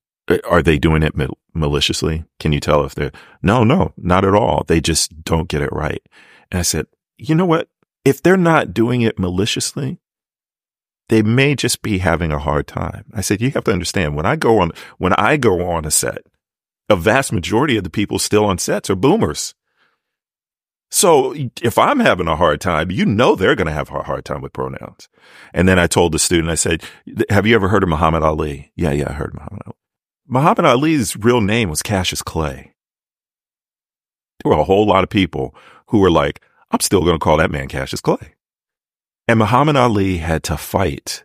are 0.49 0.61
they 0.61 0.77
doing 0.77 1.03
it 1.03 1.15
maliciously? 1.55 2.25
Can 2.39 2.51
you 2.51 2.59
tell 2.59 2.83
if 2.83 2.95
they're, 2.95 3.11
no, 3.41 3.63
no, 3.63 3.93
not 3.97 4.25
at 4.25 4.35
all. 4.35 4.63
They 4.67 4.81
just 4.81 5.23
don't 5.23 5.49
get 5.49 5.61
it 5.61 5.71
right. 5.71 6.01
And 6.51 6.59
I 6.59 6.63
said, 6.63 6.87
you 7.17 7.35
know 7.35 7.45
what? 7.45 7.69
If 8.03 8.21
they're 8.21 8.37
not 8.37 8.73
doing 8.73 9.01
it 9.01 9.17
maliciously, 9.17 9.99
they 11.09 11.21
may 11.21 11.55
just 11.55 11.81
be 11.81 11.99
having 11.99 12.31
a 12.31 12.39
hard 12.39 12.67
time. 12.67 13.05
I 13.13 13.21
said, 13.21 13.41
you 13.41 13.51
have 13.51 13.63
to 13.65 13.71
understand 13.71 14.15
when 14.15 14.25
I 14.25 14.35
go 14.35 14.59
on, 14.59 14.71
when 14.97 15.13
I 15.13 15.37
go 15.37 15.67
on 15.69 15.85
a 15.85 15.91
set, 15.91 16.19
a 16.89 16.95
vast 16.95 17.31
majority 17.31 17.77
of 17.77 17.83
the 17.83 17.89
people 17.89 18.19
still 18.19 18.45
on 18.45 18.57
sets 18.57 18.89
are 18.89 18.95
boomers. 18.95 19.55
So 20.91 21.33
if 21.61 21.77
I'm 21.77 21.99
having 21.99 22.27
a 22.27 22.35
hard 22.35 22.61
time, 22.61 22.91
you 22.91 23.05
know 23.05 23.35
they're 23.35 23.55
going 23.55 23.67
to 23.67 23.73
have 23.73 23.91
a 23.91 24.03
hard 24.03 24.23
time 24.23 24.41
with 24.41 24.53
pronouns. 24.53 25.09
And 25.53 25.67
then 25.67 25.79
I 25.79 25.87
told 25.87 26.11
the 26.11 26.19
student, 26.19 26.49
I 26.49 26.55
said, 26.55 26.83
have 27.29 27.45
you 27.45 27.55
ever 27.55 27.69
heard 27.69 27.83
of 27.83 27.89
Muhammad 27.89 28.23
Ali? 28.23 28.71
Yeah, 28.75 28.91
yeah, 28.91 29.09
I 29.09 29.13
heard 29.13 29.33
Muhammad 29.33 29.61
Ali. 29.65 29.75
Muhammad 30.27 30.65
Ali's 30.65 31.15
real 31.15 31.39
name 31.39 31.69
was 31.69 31.83
Cassius 31.83 32.23
Clay. 32.23 32.73
There 34.43 34.51
were 34.51 34.59
a 34.59 34.63
whole 34.63 34.87
lot 34.87 35.03
of 35.03 35.09
people 35.09 35.55
who 35.89 35.99
were 35.99 36.09
like, 36.09 36.41
I'm 36.71 36.79
still 36.79 37.01
going 37.01 37.15
to 37.15 37.23
call 37.23 37.37
that 37.37 37.51
man 37.51 37.67
Cassius 37.67 38.01
Clay. 38.01 38.33
And 39.27 39.37
Muhammad 39.37 39.75
Ali 39.75 40.17
had 40.17 40.41
to 40.45 40.57
fight 40.57 41.23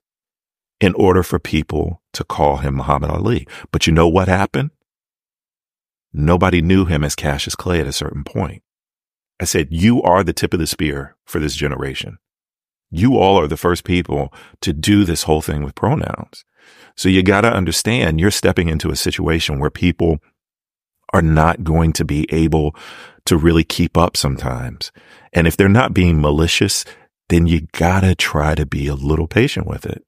in 0.82 0.92
order 0.94 1.22
for 1.22 1.38
people 1.38 2.02
to 2.12 2.24
call 2.24 2.58
him 2.58 2.76
Muhammad 2.76 3.10
Ali. 3.10 3.46
But 3.72 3.86
you 3.86 3.92
know 3.94 4.06
what 4.06 4.28
happened? 4.28 4.70
Nobody 6.12 6.60
knew 6.60 6.84
him 6.84 7.02
as 7.02 7.14
Cassius 7.14 7.54
Clay 7.54 7.80
at 7.80 7.86
a 7.86 7.92
certain 7.92 8.22
point. 8.22 8.62
I 9.40 9.44
said, 9.46 9.68
you 9.70 10.02
are 10.02 10.22
the 10.22 10.34
tip 10.34 10.52
of 10.52 10.60
the 10.60 10.66
spear 10.66 11.16
for 11.24 11.38
this 11.38 11.54
generation. 11.54 12.18
You 12.90 13.16
all 13.16 13.40
are 13.40 13.46
the 13.46 13.56
first 13.56 13.84
people 13.84 14.30
to 14.60 14.74
do 14.74 15.04
this 15.04 15.22
whole 15.22 15.40
thing 15.40 15.62
with 15.62 15.74
pronouns. 15.74 16.44
So 17.00 17.08
you 17.08 17.22
got 17.22 17.40
to 17.40 17.50
understand 17.50 18.20
you're 18.20 18.30
stepping 18.30 18.68
into 18.68 18.90
a 18.90 18.94
situation 18.94 19.58
where 19.58 19.70
people 19.70 20.18
are 21.14 21.22
not 21.22 21.64
going 21.64 21.94
to 21.94 22.04
be 22.04 22.30
able 22.30 22.76
to 23.24 23.38
really 23.38 23.64
keep 23.64 23.96
up 23.96 24.18
sometimes. 24.18 24.92
And 25.32 25.46
if 25.46 25.56
they're 25.56 25.70
not 25.70 25.94
being 25.94 26.20
malicious, 26.20 26.84
then 27.30 27.46
you 27.46 27.68
gotta 27.72 28.14
try 28.14 28.54
to 28.54 28.66
be 28.66 28.86
a 28.86 28.94
little 28.94 29.26
patient 29.26 29.66
with 29.66 29.86
it. 29.86 30.04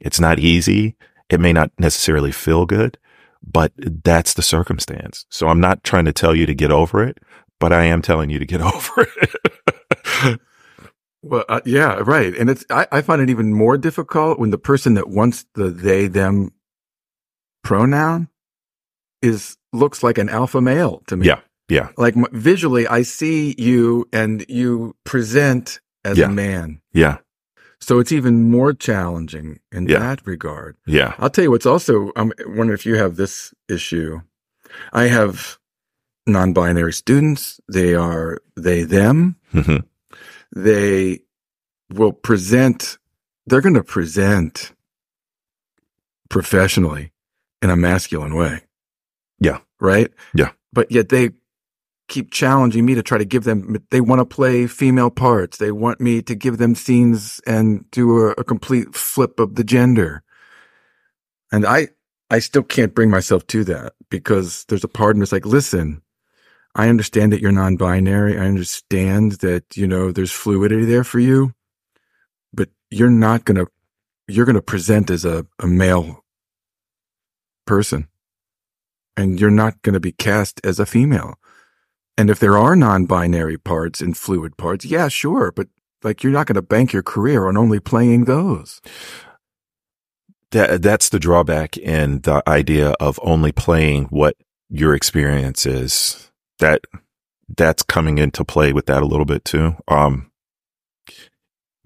It's 0.00 0.18
not 0.18 0.38
easy. 0.38 0.96
It 1.28 1.40
may 1.40 1.52
not 1.52 1.72
necessarily 1.78 2.32
feel 2.32 2.64
good, 2.64 2.96
but 3.46 3.72
that's 3.76 4.32
the 4.32 4.40
circumstance. 4.40 5.26
So 5.28 5.48
I'm 5.48 5.60
not 5.60 5.84
trying 5.84 6.06
to 6.06 6.12
tell 6.14 6.34
you 6.34 6.46
to 6.46 6.54
get 6.54 6.70
over 6.70 7.04
it, 7.04 7.18
but 7.60 7.70
I 7.70 7.84
am 7.84 8.00
telling 8.00 8.30
you 8.30 8.38
to 8.38 8.46
get 8.46 8.62
over 8.62 9.06
it. 9.20 10.40
Well, 11.24 11.44
uh, 11.48 11.60
yeah, 11.64 12.00
right. 12.04 12.34
And 12.36 12.50
it's, 12.50 12.64
I, 12.70 12.86
I 12.92 13.02
find 13.02 13.20
it 13.22 13.30
even 13.30 13.52
more 13.54 13.76
difficult 13.78 14.38
when 14.38 14.50
the 14.50 14.58
person 14.58 14.94
that 14.94 15.08
wants 15.08 15.46
the 15.54 15.70
they, 15.70 16.06
them 16.08 16.50
pronoun 17.62 18.28
is, 19.22 19.56
looks 19.72 20.02
like 20.02 20.18
an 20.18 20.28
alpha 20.28 20.60
male 20.60 21.02
to 21.06 21.16
me. 21.16 21.26
Yeah. 21.26 21.40
Yeah. 21.68 21.88
Like 21.96 22.16
m- 22.16 22.26
visually, 22.32 22.86
I 22.86 23.02
see 23.02 23.54
you 23.58 24.06
and 24.12 24.44
you 24.48 24.94
present 25.04 25.80
as 26.04 26.18
Yeah. 26.18 26.26
a 26.26 26.30
man. 26.30 26.80
Yeah. 26.92 27.18
So 27.80 27.98
it's 27.98 28.12
even 28.12 28.50
more 28.50 28.72
challenging 28.74 29.60
in 29.72 29.88
Yeah. 29.88 29.98
that 30.00 30.26
regard. 30.26 30.76
Yeah. 30.86 31.14
I'll 31.18 31.30
tell 31.30 31.44
you 31.44 31.50
what's 31.50 31.66
also, 31.66 32.12
I'm 32.16 32.32
wondering 32.46 32.72
if 32.78 32.84
you 32.86 32.96
have 32.96 33.16
this 33.16 33.52
issue. 33.68 34.20
I 34.92 35.04
have 35.04 35.58
non-binary 36.26 36.92
students. 36.92 37.60
They 37.72 37.94
are 37.94 38.38
they, 38.56 38.82
them. 38.84 39.36
hmm 39.52 39.78
They 40.54 41.20
will 41.92 42.12
present, 42.12 42.98
they're 43.46 43.60
going 43.60 43.74
to 43.74 43.84
present 43.84 44.72
professionally 46.30 47.12
in 47.60 47.70
a 47.70 47.76
masculine 47.76 48.34
way. 48.34 48.62
Yeah. 49.38 49.58
Right? 49.80 50.10
Yeah. 50.34 50.52
But 50.72 50.90
yet 50.90 51.08
they 51.10 51.30
keep 52.08 52.30
challenging 52.30 52.86
me 52.86 52.94
to 52.94 53.02
try 53.02 53.18
to 53.18 53.24
give 53.24 53.44
them, 53.44 53.76
they 53.90 54.00
want 54.00 54.20
to 54.20 54.24
play 54.24 54.66
female 54.66 55.10
parts. 55.10 55.58
They 55.58 55.72
want 55.72 56.00
me 56.00 56.22
to 56.22 56.34
give 56.34 56.58
them 56.58 56.74
scenes 56.74 57.40
and 57.46 57.90
do 57.90 58.26
a, 58.26 58.30
a 58.32 58.44
complete 58.44 58.94
flip 58.94 59.40
of 59.40 59.56
the 59.56 59.64
gender. 59.64 60.22
And 61.50 61.66
I, 61.66 61.88
I 62.30 62.38
still 62.38 62.62
can't 62.62 62.94
bring 62.94 63.10
myself 63.10 63.46
to 63.48 63.64
that 63.64 63.94
because 64.10 64.64
there's 64.66 64.84
a 64.84 64.88
part 64.88 65.12
of 65.12 65.16
me 65.16 65.20
that's 65.20 65.32
like, 65.32 65.46
listen, 65.46 66.02
I 66.74 66.88
understand 66.88 67.32
that 67.32 67.40
you're 67.40 67.52
non-binary. 67.52 68.36
I 68.36 68.46
understand 68.46 69.32
that, 69.32 69.76
you 69.76 69.86
know, 69.86 70.10
there's 70.10 70.32
fluidity 70.32 70.84
there 70.84 71.04
for 71.04 71.20
you, 71.20 71.52
but 72.52 72.68
you're 72.90 73.10
not 73.10 73.44
going 73.44 73.56
to, 73.56 73.68
you're 74.26 74.46
going 74.46 74.56
to 74.56 74.62
present 74.62 75.10
as 75.10 75.24
a, 75.24 75.46
a 75.60 75.66
male 75.66 76.24
person 77.66 78.08
and 79.16 79.40
you're 79.40 79.50
not 79.50 79.80
going 79.82 79.94
to 79.94 80.00
be 80.00 80.12
cast 80.12 80.60
as 80.64 80.80
a 80.80 80.86
female. 80.86 81.34
And 82.16 82.30
if 82.30 82.38
there 82.38 82.58
are 82.58 82.74
non-binary 82.74 83.58
parts 83.58 84.00
and 84.00 84.16
fluid 84.16 84.56
parts, 84.56 84.84
yeah, 84.84 85.08
sure. 85.08 85.52
But 85.52 85.68
like, 86.02 86.22
you're 86.22 86.32
not 86.32 86.46
going 86.46 86.56
to 86.56 86.62
bank 86.62 86.92
your 86.92 87.02
career 87.02 87.46
on 87.46 87.56
only 87.56 87.80
playing 87.80 88.24
those. 88.24 88.80
That, 90.50 90.82
that's 90.82 91.08
the 91.08 91.18
drawback 91.18 91.76
in 91.76 92.20
the 92.20 92.42
idea 92.48 92.90
of 93.00 93.18
only 93.22 93.52
playing 93.52 94.04
what 94.06 94.36
your 94.68 94.94
experience 94.94 95.66
is. 95.66 96.30
That, 96.58 96.82
that's 97.56 97.82
coming 97.82 98.18
into 98.18 98.44
play 98.44 98.72
with 98.72 98.86
that 98.86 99.02
a 99.02 99.06
little 99.06 99.26
bit 99.26 99.44
too. 99.44 99.76
Um, 99.88 100.30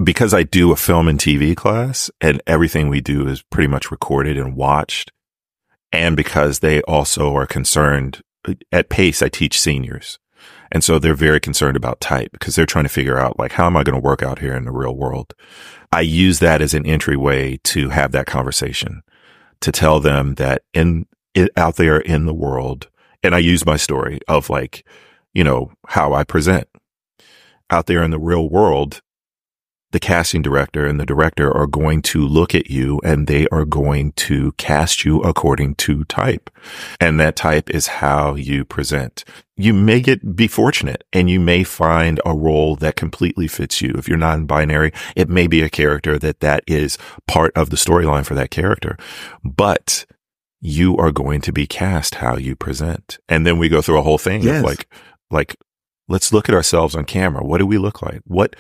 because 0.03 0.33
I 0.33 0.45
do 0.45 0.71
a 0.71 0.77
film 0.77 1.09
and 1.09 1.19
TV 1.19 1.57
class 1.57 2.11
and 2.21 2.41
everything 2.47 2.89
we 2.89 3.01
do 3.01 3.27
is 3.27 3.43
pretty 3.43 3.67
much 3.67 3.91
recorded 3.91 4.37
and 4.37 4.55
watched. 4.55 5.11
And 5.93 6.17
because 6.17 6.61
they 6.61 6.83
also 6.83 7.35
are 7.35 7.47
concerned 7.47 8.23
at 8.71 8.89
Pace, 8.89 9.23
I 9.23 9.29
teach 9.29 9.61
seniors. 9.61 10.19
And 10.71 10.85
so 10.85 10.99
they're 10.99 11.15
very 11.15 11.41
concerned 11.41 11.77
about 11.77 12.01
type 12.01 12.31
because 12.33 12.55
they're 12.55 12.67
trying 12.67 12.85
to 12.85 12.91
figure 12.91 13.19
out 13.19 13.39
like, 13.39 13.53
how 13.53 13.67
am 13.67 13.77
I 13.77 13.83
going 13.83 14.01
to 14.01 14.07
work 14.07 14.23
out 14.23 14.39
here 14.39 14.55
in 14.55 14.65
the 14.65 14.71
real 14.71 14.95
world? 14.95 15.35
I 15.91 16.03
use 16.03 16.39
that 16.41 16.61
as 16.61 16.75
an 16.75 16.87
entryway 16.87 17.59
to 17.65 17.89
have 17.89 18.13
that 18.13 18.27
conversation, 18.27 19.03
to 19.63 19.73
tell 19.73 19.99
them 20.01 20.35
that 20.35 20.63
in 20.75 21.07
out 21.57 21.77
there 21.77 21.99
in 22.01 22.27
the 22.27 22.35
world, 22.35 22.89
and 23.23 23.35
I 23.35 23.39
use 23.39 23.67
my 23.67 23.77
story 23.77 24.21
of 24.29 24.51
like, 24.51 24.85
you 25.35 25.45
know, 25.45 25.73
how 25.87 26.15
I 26.15 26.25
present 26.25 26.69
out 27.71 27.87
there 27.87 28.03
in 28.03 28.11
the 28.11 28.19
real 28.19 28.49
world. 28.49 29.01
The 29.91 30.01
casting 30.01 30.43
director 30.43 30.87
and 30.87 31.01
the 31.01 31.07
director 31.07 31.51
are 31.51 31.67
going 31.67 32.03
to 32.03 32.21
look 32.21 32.55
at 32.55 32.69
you 32.69 33.01
and 33.03 33.27
they 33.27 33.49
are 33.49 33.65
going 33.65 34.13
to 34.13 34.53
cast 34.53 35.03
you 35.03 35.23
according 35.23 35.77
to 35.77 36.05
type. 36.05 36.51
And 37.01 37.19
that 37.19 37.37
type 37.37 37.71
is 37.71 37.87
how 37.87 38.35
you 38.35 38.67
present. 38.67 39.25
You 39.57 39.73
may 39.73 40.01
get, 40.01 40.37
be 40.37 40.47
fortunate 40.47 41.05
and 41.11 41.31
you 41.31 41.41
may 41.41 41.65
find 41.65 42.21
a 42.27 42.35
role 42.37 42.77
that 42.77 42.97
completely 42.97 43.49
fits 43.49 43.81
you. 43.81 43.95
If 43.97 44.09
you're 44.09 44.19
non-binary, 44.19 44.93
it 45.17 45.31
may 45.31 45.47
be 45.47 45.63
a 45.63 45.71
character 45.71 46.19
that 46.19 46.41
that 46.41 46.65
is 46.67 46.99
part 47.27 47.57
of 47.57 47.71
the 47.71 47.77
storyline 47.77 48.27
for 48.27 48.35
that 48.35 48.51
character, 48.51 48.99
but 49.43 50.05
you 50.61 50.97
are 50.97 51.13
going 51.13 51.41
to 51.43 51.53
be 51.53 51.67
cast 51.67 52.17
how 52.17 52.37
you 52.37 52.57
present. 52.57 53.19
And 53.29 53.47
then 53.47 53.59
we 53.59 53.69
go 53.69 53.81
through 53.81 53.99
a 53.99 54.03
whole 54.03 54.19
thing 54.19 54.43
Yes. 54.43 54.59
of 54.59 54.65
like, 54.65 54.89
like, 55.31 55.57
let's 56.09 56.33
look 56.33 56.49
at 56.49 56.55
ourselves 56.55 56.95
on 56.95 57.05
camera. 57.05 57.45
What 57.45 57.59
do 57.59 57.67
we 57.67 57.79
look 57.79 58.03
like? 58.03 58.23
What, 58.25 58.57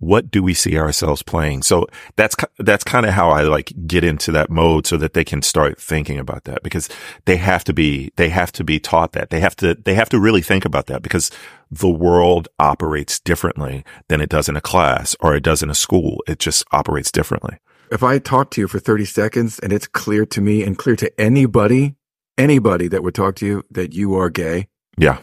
what 0.00 0.30
do 0.30 0.42
we 0.42 0.52
see 0.54 0.78
ourselves 0.78 1.22
playing? 1.22 1.62
So 1.62 1.86
that's, 2.16 2.36
that's 2.58 2.84
kind 2.84 3.06
of 3.06 3.14
how 3.14 3.30
I 3.30 3.42
like 3.42 3.72
get 3.86 4.04
into 4.04 4.30
that 4.32 4.50
mode 4.50 4.86
so 4.86 4.96
that 4.98 5.14
they 5.14 5.24
can 5.24 5.42
start 5.42 5.80
thinking 5.80 6.18
about 6.18 6.44
that 6.44 6.62
because 6.62 6.88
they 7.24 7.36
have 7.36 7.64
to 7.64 7.72
be, 7.72 8.12
they 8.16 8.28
have 8.28 8.52
to 8.52 8.64
be 8.64 8.78
taught 8.78 9.12
that. 9.12 9.30
They 9.30 9.40
have 9.40 9.56
to, 9.56 9.74
they 9.74 9.94
have 9.94 10.08
to 10.10 10.20
really 10.20 10.42
think 10.42 10.64
about 10.64 10.86
that 10.86 11.02
because 11.02 11.30
the 11.70 11.88
world 11.88 12.48
operates 12.58 13.18
differently 13.18 13.84
than 14.08 14.20
it 14.20 14.28
does 14.28 14.48
in 14.48 14.56
a 14.56 14.60
class 14.60 15.16
or 15.20 15.34
it 15.34 15.42
does 15.42 15.62
in 15.62 15.70
a 15.70 15.74
school. 15.74 16.22
It 16.28 16.38
just 16.38 16.64
operates 16.72 17.10
differently. 17.10 17.58
If 17.90 18.02
I 18.02 18.18
talk 18.18 18.50
to 18.52 18.60
you 18.60 18.68
for 18.68 18.78
30 18.78 19.04
seconds 19.04 19.58
and 19.58 19.72
it's 19.72 19.86
clear 19.86 20.26
to 20.26 20.40
me 20.40 20.62
and 20.62 20.76
clear 20.76 20.96
to 20.96 21.20
anybody, 21.20 21.94
anybody 22.36 22.88
that 22.88 23.02
would 23.02 23.14
talk 23.14 23.36
to 23.36 23.46
you 23.46 23.64
that 23.70 23.92
you 23.92 24.14
are 24.14 24.30
gay, 24.30 24.68
Yeah. 24.96 25.18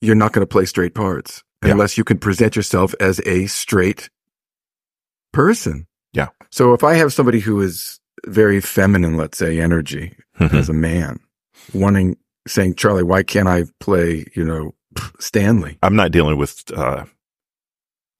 you're 0.00 0.14
not 0.16 0.32
going 0.32 0.42
to 0.42 0.46
play 0.50 0.64
straight 0.64 0.94
parts 0.94 1.42
Yeah. 1.64 1.72
unless 1.72 1.96
you 1.98 2.04
can 2.04 2.18
present 2.18 2.56
yourself 2.56 2.94
as 3.00 3.20
a 3.26 3.46
straight 3.46 4.10
person. 5.32 5.86
Yeah. 6.12 6.28
So 6.50 6.74
if 6.74 6.82
I 6.82 6.94
have 6.94 7.12
somebody 7.12 7.40
who 7.40 7.60
is 7.60 8.00
very 8.26 8.60
feminine, 8.60 9.16
let's 9.16 9.38
say 9.38 9.60
energy 9.60 10.14
Mhm. 10.40 10.54
as 10.54 10.68
a 10.68 10.72
man, 10.72 11.20
wanting, 11.72 12.16
saying, 12.46 12.74
Charlie, 12.74 13.02
why 13.02 13.22
can't 13.22 13.48
I 13.48 13.64
play, 13.80 14.26
you 14.34 14.44
know, 14.44 14.74
Stanley? 15.20 15.78
I'm 15.82 15.94
not 15.96 16.10
dealing 16.10 16.36
with 16.38 16.64
uh, 16.74 17.04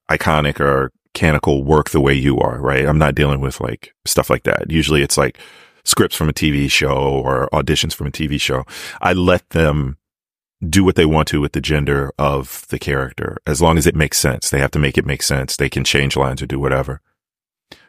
iconic 0.09 0.59
or 0.59 0.91
canonical 1.13 1.63
work 1.63 1.89
the 1.89 2.01
way 2.01 2.13
you 2.13 2.39
are, 2.39 2.59
right? 2.59 2.85
I'm 2.85 2.97
not 2.97 3.15
dealing 3.15 3.41
with 3.41 3.59
like 3.59 3.93
stuff 4.05 4.29
like 4.29 4.43
that. 4.43 4.69
Usually 4.69 5.01
it's 5.01 5.17
like 5.17 5.37
scripts 5.83 6.15
from 6.15 6.29
a 6.29 6.33
TV 6.33 6.69
show 6.69 6.95
or 6.95 7.49
auditions 7.51 7.93
from 7.93 8.07
a 8.07 8.11
TV 8.11 8.39
show. 8.39 8.65
I 9.01 9.13
let 9.13 9.49
them 9.49 9.97
do 10.67 10.83
what 10.83 10.95
they 10.95 11.05
want 11.05 11.27
to 11.29 11.39
with 11.39 11.53
the 11.53 11.61
gender 11.61 12.11
of 12.19 12.65
the 12.69 12.79
character 12.79 13.37
as 13.47 13.61
long 13.61 13.77
as 13.77 13.87
it 13.87 13.95
makes 13.95 14.17
sense. 14.17 14.49
They 14.49 14.59
have 14.59 14.71
to 14.71 14.79
make 14.79 14.97
it 14.97 15.05
make 15.05 15.23
sense. 15.23 15.55
They 15.55 15.69
can 15.69 15.83
change 15.83 16.17
lines 16.17 16.41
or 16.41 16.45
do 16.45 16.59
whatever 16.59 17.01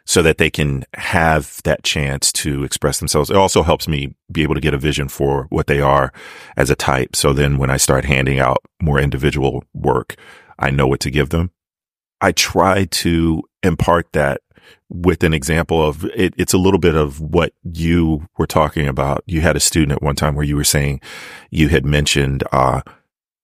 so 0.05 0.21
that 0.21 0.37
they 0.37 0.49
can 0.49 0.83
have 0.95 1.61
that 1.63 1.83
chance 1.83 2.31
to 2.31 2.63
express 2.63 2.99
themselves. 2.99 3.29
It 3.29 3.35
also 3.35 3.63
helps 3.63 3.87
me 3.87 4.15
be 4.31 4.43
able 4.43 4.55
to 4.55 4.61
get 4.61 4.73
a 4.73 4.79
vision 4.79 5.07
for 5.07 5.45
what 5.49 5.67
they 5.67 5.79
are 5.79 6.11
as 6.57 6.69
a 6.69 6.75
type. 6.75 7.15
So 7.15 7.33
then 7.33 7.57
when 7.57 7.69
I 7.69 7.77
start 7.77 8.05
handing 8.05 8.39
out 8.39 8.57
more 8.81 8.99
individual 8.99 9.63
work, 9.73 10.15
I 10.57 10.69
know 10.69 10.87
what 10.87 10.99
to 11.01 11.11
give 11.11 11.29
them. 11.29 11.51
I 12.21 12.31
try 12.31 12.85
to 12.85 13.43
impart 13.63 14.11
that 14.13 14.41
with 14.89 15.23
an 15.23 15.33
example 15.33 15.85
of 15.85 16.05
it. 16.05 16.33
It's 16.37 16.53
a 16.53 16.57
little 16.57 16.79
bit 16.79 16.95
of 16.95 17.19
what 17.19 17.53
you 17.63 18.27
were 18.37 18.47
talking 18.47 18.87
about. 18.87 19.23
You 19.25 19.41
had 19.41 19.55
a 19.55 19.59
student 19.59 19.93
at 19.93 20.01
one 20.03 20.15
time 20.15 20.35
where 20.35 20.45
you 20.45 20.55
were 20.55 20.63
saying 20.63 21.01
you 21.49 21.69
had 21.69 21.85
mentioned, 21.85 22.43
uh, 22.51 22.81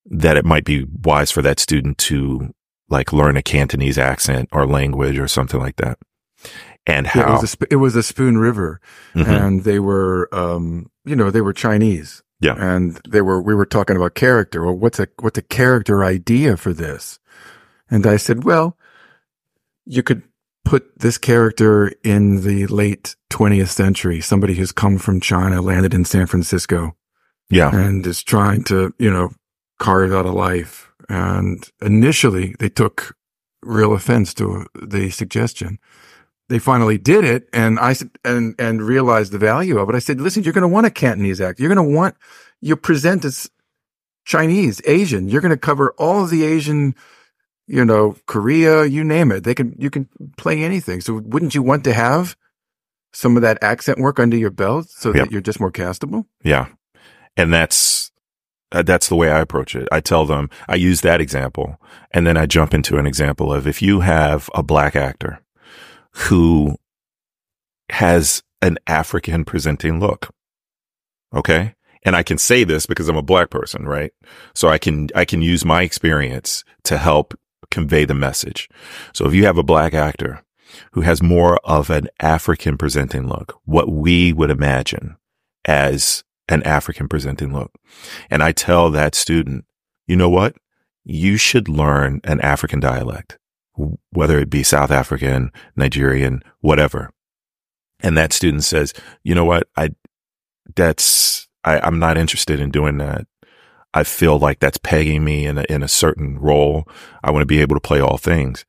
that 0.09 0.37
it 0.37 0.45
might 0.45 0.63
be 0.63 0.85
wise 1.03 1.31
for 1.31 1.41
that 1.41 1.59
student 1.59 1.97
to 1.97 2.53
like 2.89 3.11
learn 3.11 3.35
a 3.35 3.41
Cantonese 3.43 3.97
accent 3.97 4.47
or 4.53 4.65
language 4.65 5.17
or 5.17 5.27
something 5.27 5.59
like 5.59 5.75
that. 5.77 5.97
And 6.85 7.05
Yeah, 7.07 7.19
it 7.21 7.25
how, 7.25 7.33
was 7.33 7.43
a, 7.43 7.47
sp- 7.51 7.67
it 7.71 7.75
was 7.77 7.95
a 7.97 8.03
Spoon 8.03 8.37
River 8.37 8.79
Mhm. 9.13 9.27
and 9.27 9.63
they 9.65 9.79
were, 9.79 10.29
um, 10.31 10.89
you 11.03 11.15
know, 11.15 11.29
they 11.31 11.41
were 11.41 11.51
Chinese. 11.51 12.23
Yeah. 12.39 12.55
And 12.57 13.01
they 13.07 13.21
were, 13.21 13.41
we 13.41 13.55
were 13.55 13.65
talking 13.65 13.97
about 13.97 14.13
character. 14.15 14.63
Well, 14.63 14.75
what's 14.77 14.99
a, 14.99 15.07
what's 15.19 15.37
a 15.39 15.41
character 15.41 16.05
idea 16.05 16.55
for 16.55 16.71
this? 16.71 17.19
And 17.89 18.05
I 18.05 18.17
said, 18.17 18.43
well, 18.43 18.77
you 19.85 20.03
could 20.03 20.23
put 20.65 20.99
this 20.99 21.17
character 21.17 21.93
in 22.03 22.43
the 22.43 22.67
late 22.67 23.15
20th 23.29 23.69
century, 23.69 24.19
somebody 24.19 24.55
who's 24.55 24.71
come 24.71 24.97
from 24.97 25.21
China, 25.21 25.61
landed 25.61 25.93
in 25.93 26.03
San 26.03 26.25
Francisco 26.25 26.95
yeah, 27.49 27.73
and 27.73 28.05
is 28.05 28.23
trying 28.23 28.63
to, 28.65 28.93
you 28.99 29.09
know, 29.09 29.31
carve 29.79 30.13
out 30.13 30.25
a 30.25 30.31
life. 30.31 30.91
And 31.09 31.69
initially 31.81 32.55
they 32.59 32.69
took 32.69 33.15
real 33.61 33.93
offense 33.93 34.33
to 34.35 34.65
the 34.75 35.09
suggestion. 35.09 35.79
They 36.49 36.59
finally 36.59 36.97
did 36.97 37.23
it 37.23 37.49
and 37.51 37.79
I 37.79 37.93
said, 37.93 38.11
and, 38.23 38.55
and 38.57 38.81
realized 38.81 39.31
the 39.31 39.37
value 39.37 39.79
of 39.79 39.89
it. 39.89 39.95
I 39.95 39.99
said, 39.99 40.21
listen, 40.21 40.43
you're 40.43 40.53
going 40.53 40.61
to 40.61 40.67
want 40.67 40.87
a 40.87 40.91
Cantonese 40.91 41.41
act. 41.41 41.59
You're 41.59 41.73
going 41.73 41.89
to 41.89 41.95
want, 41.95 42.15
you 42.61 42.75
present 42.75 43.25
as 43.25 43.49
Chinese, 44.25 44.81
Asian. 44.85 45.27
You're 45.27 45.41
going 45.41 45.51
to 45.51 45.57
cover 45.57 45.93
all 45.97 46.23
of 46.23 46.29
the 46.29 46.43
Asian, 46.43 46.95
you 47.67 47.83
know, 47.85 48.15
Korea, 48.27 48.85
you 48.85 49.03
name 49.03 49.31
it. 49.31 49.43
They 49.43 49.53
can, 49.53 49.75
you 49.77 49.89
can 49.89 50.07
play 50.37 50.63
anything. 50.63 51.01
So 51.01 51.21
wouldn't 51.23 51.53
you 51.53 51.61
want 51.61 51.83
to 51.83 51.93
have 51.93 52.35
some 53.13 53.35
of 53.35 53.41
that 53.41 53.57
accent 53.61 53.99
work 53.99 54.19
under 54.19 54.37
your 54.37 54.51
belt 54.51 54.87
so 54.89 55.13
Yeah. 55.13 55.23
that 55.23 55.31
you're 55.31 55.41
just 55.41 55.59
more 55.59 55.71
castable? 55.71 56.25
Yeah. 56.43 56.67
And 57.35 57.53
that's, 57.53 58.11
uh, 58.71 58.83
that's 58.83 59.09
the 59.09 59.15
way 59.15 59.31
I 59.31 59.39
approach 59.41 59.75
it. 59.75 59.87
I 59.91 59.99
tell 60.01 60.25
them, 60.25 60.49
I 60.67 60.75
use 60.75 61.01
that 61.01 61.21
example 61.21 61.79
and 62.11 62.25
then 62.25 62.37
I 62.37 62.45
jump 62.45 62.73
into 62.73 62.97
an 62.97 63.05
example 63.05 63.53
of 63.53 63.67
if 63.67 63.81
you 63.81 63.99
have 64.01 64.49
a 64.55 64.63
black 64.63 64.95
actor 64.95 65.39
who 66.13 66.77
has 67.89 68.43
an 68.61 68.77
African 68.87 69.45
presenting 69.45 69.99
look. 69.99 70.29
Okay. 71.33 71.73
and 72.03 72.15
I 72.15 72.23
can 72.23 72.37
say 72.37 72.63
this 72.63 72.85
because 72.85 73.09
I'm 73.09 73.17
a 73.17 73.21
black 73.21 73.49
person, 73.49 73.85
right? 73.85 74.13
So 74.55 74.69
I 74.69 74.77
can, 74.77 75.09
I 75.13 75.25
can 75.25 75.41
use 75.41 75.65
my 75.65 75.81
experience 75.81 76.63
to 76.85 76.97
help 76.97 77.33
convey 77.71 78.05
the 78.05 78.13
message. 78.13 78.69
So 79.13 79.25
if 79.25 79.33
you 79.33 79.45
have 79.45 79.57
a 79.57 79.63
black 79.63 79.93
actor 79.93 80.43
who 80.91 81.01
has 81.01 81.21
more 81.21 81.57
of 81.63 81.89
an 81.89 82.07
African 82.19 82.77
presenting 82.77 83.27
look, 83.27 83.59
what 83.65 83.89
we 83.89 84.33
would 84.33 84.51
imagine 84.51 85.17
as 85.65 86.23
an 86.49 86.63
African 86.63 87.07
presenting 87.07 87.53
look. 87.53 87.71
And 88.29 88.41
I 88.41 88.51
tell 88.51 88.89
that 88.91 89.15
student, 89.15 89.65
you 90.07 90.15
know 90.15 90.29
what? 90.29 90.55
You 91.03 91.37
should 91.37 91.67
learn 91.67 92.21
an 92.23 92.41
African 92.41 92.79
dialect, 92.79 93.37
whether 94.11 94.39
it 94.39 94.49
be 94.49 94.63
South 94.63 94.91
African, 94.91 95.51
Nigerian, 95.75 96.43
whatever. 96.61 97.11
And 97.99 98.17
that 98.17 98.33
student 98.33 98.63
says, 98.63 98.93
you 99.23 99.35
know 99.35 99.45
what? 99.45 99.67
I, 99.75 99.89
that's, 100.75 101.47
I, 101.63 101.79
I'm 101.79 101.99
not 101.99 102.17
interested 102.17 102.59
in 102.59 102.71
doing 102.71 102.97
that. 102.97 103.25
I 103.97 104.03
feel 104.03 104.37
like 104.37 104.59
that's 104.59 104.77
pegging 104.77 105.23
me 105.23 105.47
in 105.47 105.57
a, 105.57 105.65
in 105.67 105.81
a 105.81 105.87
certain 105.87 106.37
role. 106.37 106.87
I 107.23 107.31
want 107.31 107.41
to 107.41 107.47
be 107.47 107.61
able 107.61 107.75
to 107.75 107.81
play 107.81 107.99
all 107.99 108.19
things. 108.19 108.63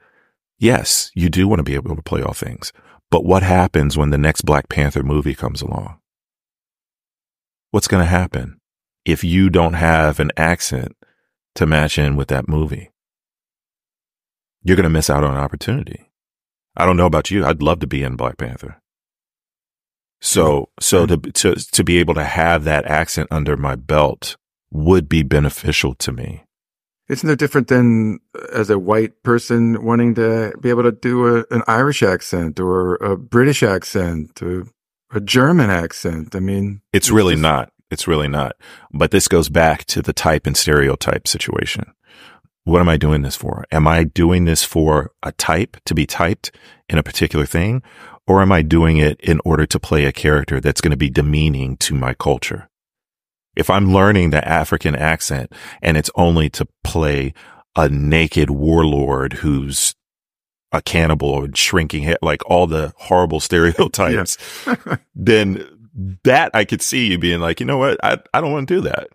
Yes, 0.57 1.11
you 1.15 1.29
do 1.29 1.47
want 1.47 1.59
to 1.59 1.65
be 1.65 1.75
able 1.75 1.95
to 1.95 2.01
play 2.01 2.23
all 2.23 2.33
things. 2.33 2.73
But 3.11 3.27
what 3.27 3.43
happens 3.43 3.95
when 3.95 4.09
the 4.09 4.17
next 4.17 4.47
Black 4.47 4.71
Panther 4.71 5.03
movie 5.03 5.35
comes 5.35 5.61
along? 5.61 5.99
What's 7.73 7.89
going 7.89 8.03
to 8.03 8.09
happen 8.09 8.59
if 9.05 9.23
you 9.23 9.51
don't 9.51 9.75
have 9.75 10.19
an 10.19 10.31
accent 10.39 10.97
to 11.57 11.67
match 11.67 11.99
in 11.99 12.17
with 12.17 12.29
that 12.29 12.49
movie? 12.49 12.91
You're 14.63 14.77
going 14.77 14.85
to 14.85 14.89
miss 14.89 15.11
out 15.11 15.25
on 15.25 15.33
an 15.33 15.41
opportunity. 15.41 16.11
I 16.75 16.87
don't 16.87 16.97
know 16.97 17.05
about 17.05 17.31
you. 17.31 17.45
I'd 17.45 17.61
love 17.61 17.81
to 17.81 17.87
be 17.87 18.03
in 18.03 18.17
Black 18.17 18.39
Panther. 18.39 18.81
So, 20.23 20.71
so 20.81 21.05
to, 21.05 21.19
to, 21.19 21.55
to 21.55 21.85
be 21.85 21.99
able 21.99 22.15
to 22.15 22.25
have 22.25 22.65
that 22.65 22.87
accent 22.87 23.29
under 23.31 23.59
my 23.59 23.77
belt 23.77 24.38
would 24.71 25.09
be 25.09 25.23
beneficial 25.23 25.95
to 25.95 26.13
me. 26.13 26.45
Isn't 27.09 27.31
it 27.31 27.39
different 27.39 27.69
than 27.69 28.21
uh, 28.35 28.47
as 28.53 28.69
a 28.69 28.79
white 28.79 29.23
person 29.23 29.83
wanting 29.83 30.15
to 30.17 30.53
be 30.61 30.69
able 30.69 30.83
to 30.83 30.93
do 30.93 31.39
a, 31.39 31.45
an 31.51 31.63
Irish 31.67 32.03
accent 32.03 32.61
or 32.61 32.97
a 32.97 33.17
British 33.17 33.63
accent 33.63 34.43
or 34.43 34.67
a 35.13 35.21
German 35.21 35.71
accent? 35.71 36.37
I 36.37 36.41
mean, 36.41 36.83
it's, 36.93 37.07
it's 37.07 37.11
really 37.11 37.35
just... 37.35 37.43
not. 37.43 37.73
It's 37.91 38.07
really 38.07 38.29
not. 38.29 38.57
But 38.93 39.11
this 39.11 39.29
goes 39.29 39.49
back 39.49 39.87
to 39.87 40.03
the 40.03 40.13
type 40.13 40.47
and 40.47 40.57
stereotype 40.57 41.27
situation. 41.27 41.95
What 42.65 42.81
am 42.81 42.89
I 42.91 42.99
doing 42.99 43.23
this 43.23 43.37
for? 43.37 43.65
Am 43.73 43.89
I 43.89 44.05
doing 44.05 44.45
this 44.45 44.63
for 44.63 45.13
a 45.23 45.33
type 45.33 45.79
to 45.87 45.95
be 45.95 46.05
typed 46.05 46.51
in 46.91 46.99
a 46.99 47.03
particular 47.03 47.47
thing? 47.47 47.83
Or 48.27 48.43
am 48.43 48.53
I 48.53 48.61
doing 48.61 48.99
it 48.99 49.19
in 49.23 49.41
order 49.43 49.65
to 49.65 49.81
play 49.81 50.05
a 50.05 50.13
character 50.13 50.61
that's 50.61 50.83
going 50.83 50.91
to 50.91 50.99
be 50.99 51.09
demeaning 51.09 51.79
to 51.79 51.95
my 51.95 52.13
culture? 52.13 52.69
If 53.59 53.69
I'm 53.69 53.93
learning 53.93 54.31
the 54.31 54.47
African 54.47 54.95
accent 54.95 55.53
and 55.83 55.97
it's 55.97 56.11
only 56.15 56.49
to 56.51 56.67
play 56.85 57.35
a 57.77 57.89
naked 57.89 58.51
warlord 58.51 59.35
who's 59.35 59.95
a 60.73 60.81
cannibal 60.81 61.29
or 61.29 61.49
shrinking 61.55 62.05
head, 62.05 62.19
like 62.23 62.49
all 62.49 62.67
the 62.67 62.93
horrible 62.97 63.41
stereotypes, 63.49 64.39
then 65.15 65.67
that 66.25 66.53
I 66.55 66.65
could 66.65 66.83
see 66.83 67.09
you 67.09 67.19
being 67.19 67.41
like, 67.41 67.61
you 67.61 67.67
know 67.67 67.79
what? 67.79 67.99
I, 68.03 68.19
I 68.33 68.41
don't 68.41 68.53
want 68.53 68.69
to 68.69 68.75
do 68.77 68.81
that. 68.83 69.09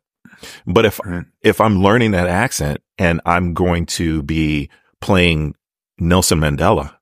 But 0.68 0.86
if, 0.86 1.00
right. 1.06 1.26
if 1.42 1.62
I'm 1.62 1.82
learning 1.82 2.12
that 2.12 2.28
accent 2.28 2.82
and 2.98 3.22
I'm 3.26 3.54
going 3.54 3.86
to 3.88 4.24
be 4.24 4.70
playing 5.00 5.56
Nelson 5.98 6.40
Mandela, 6.40 6.96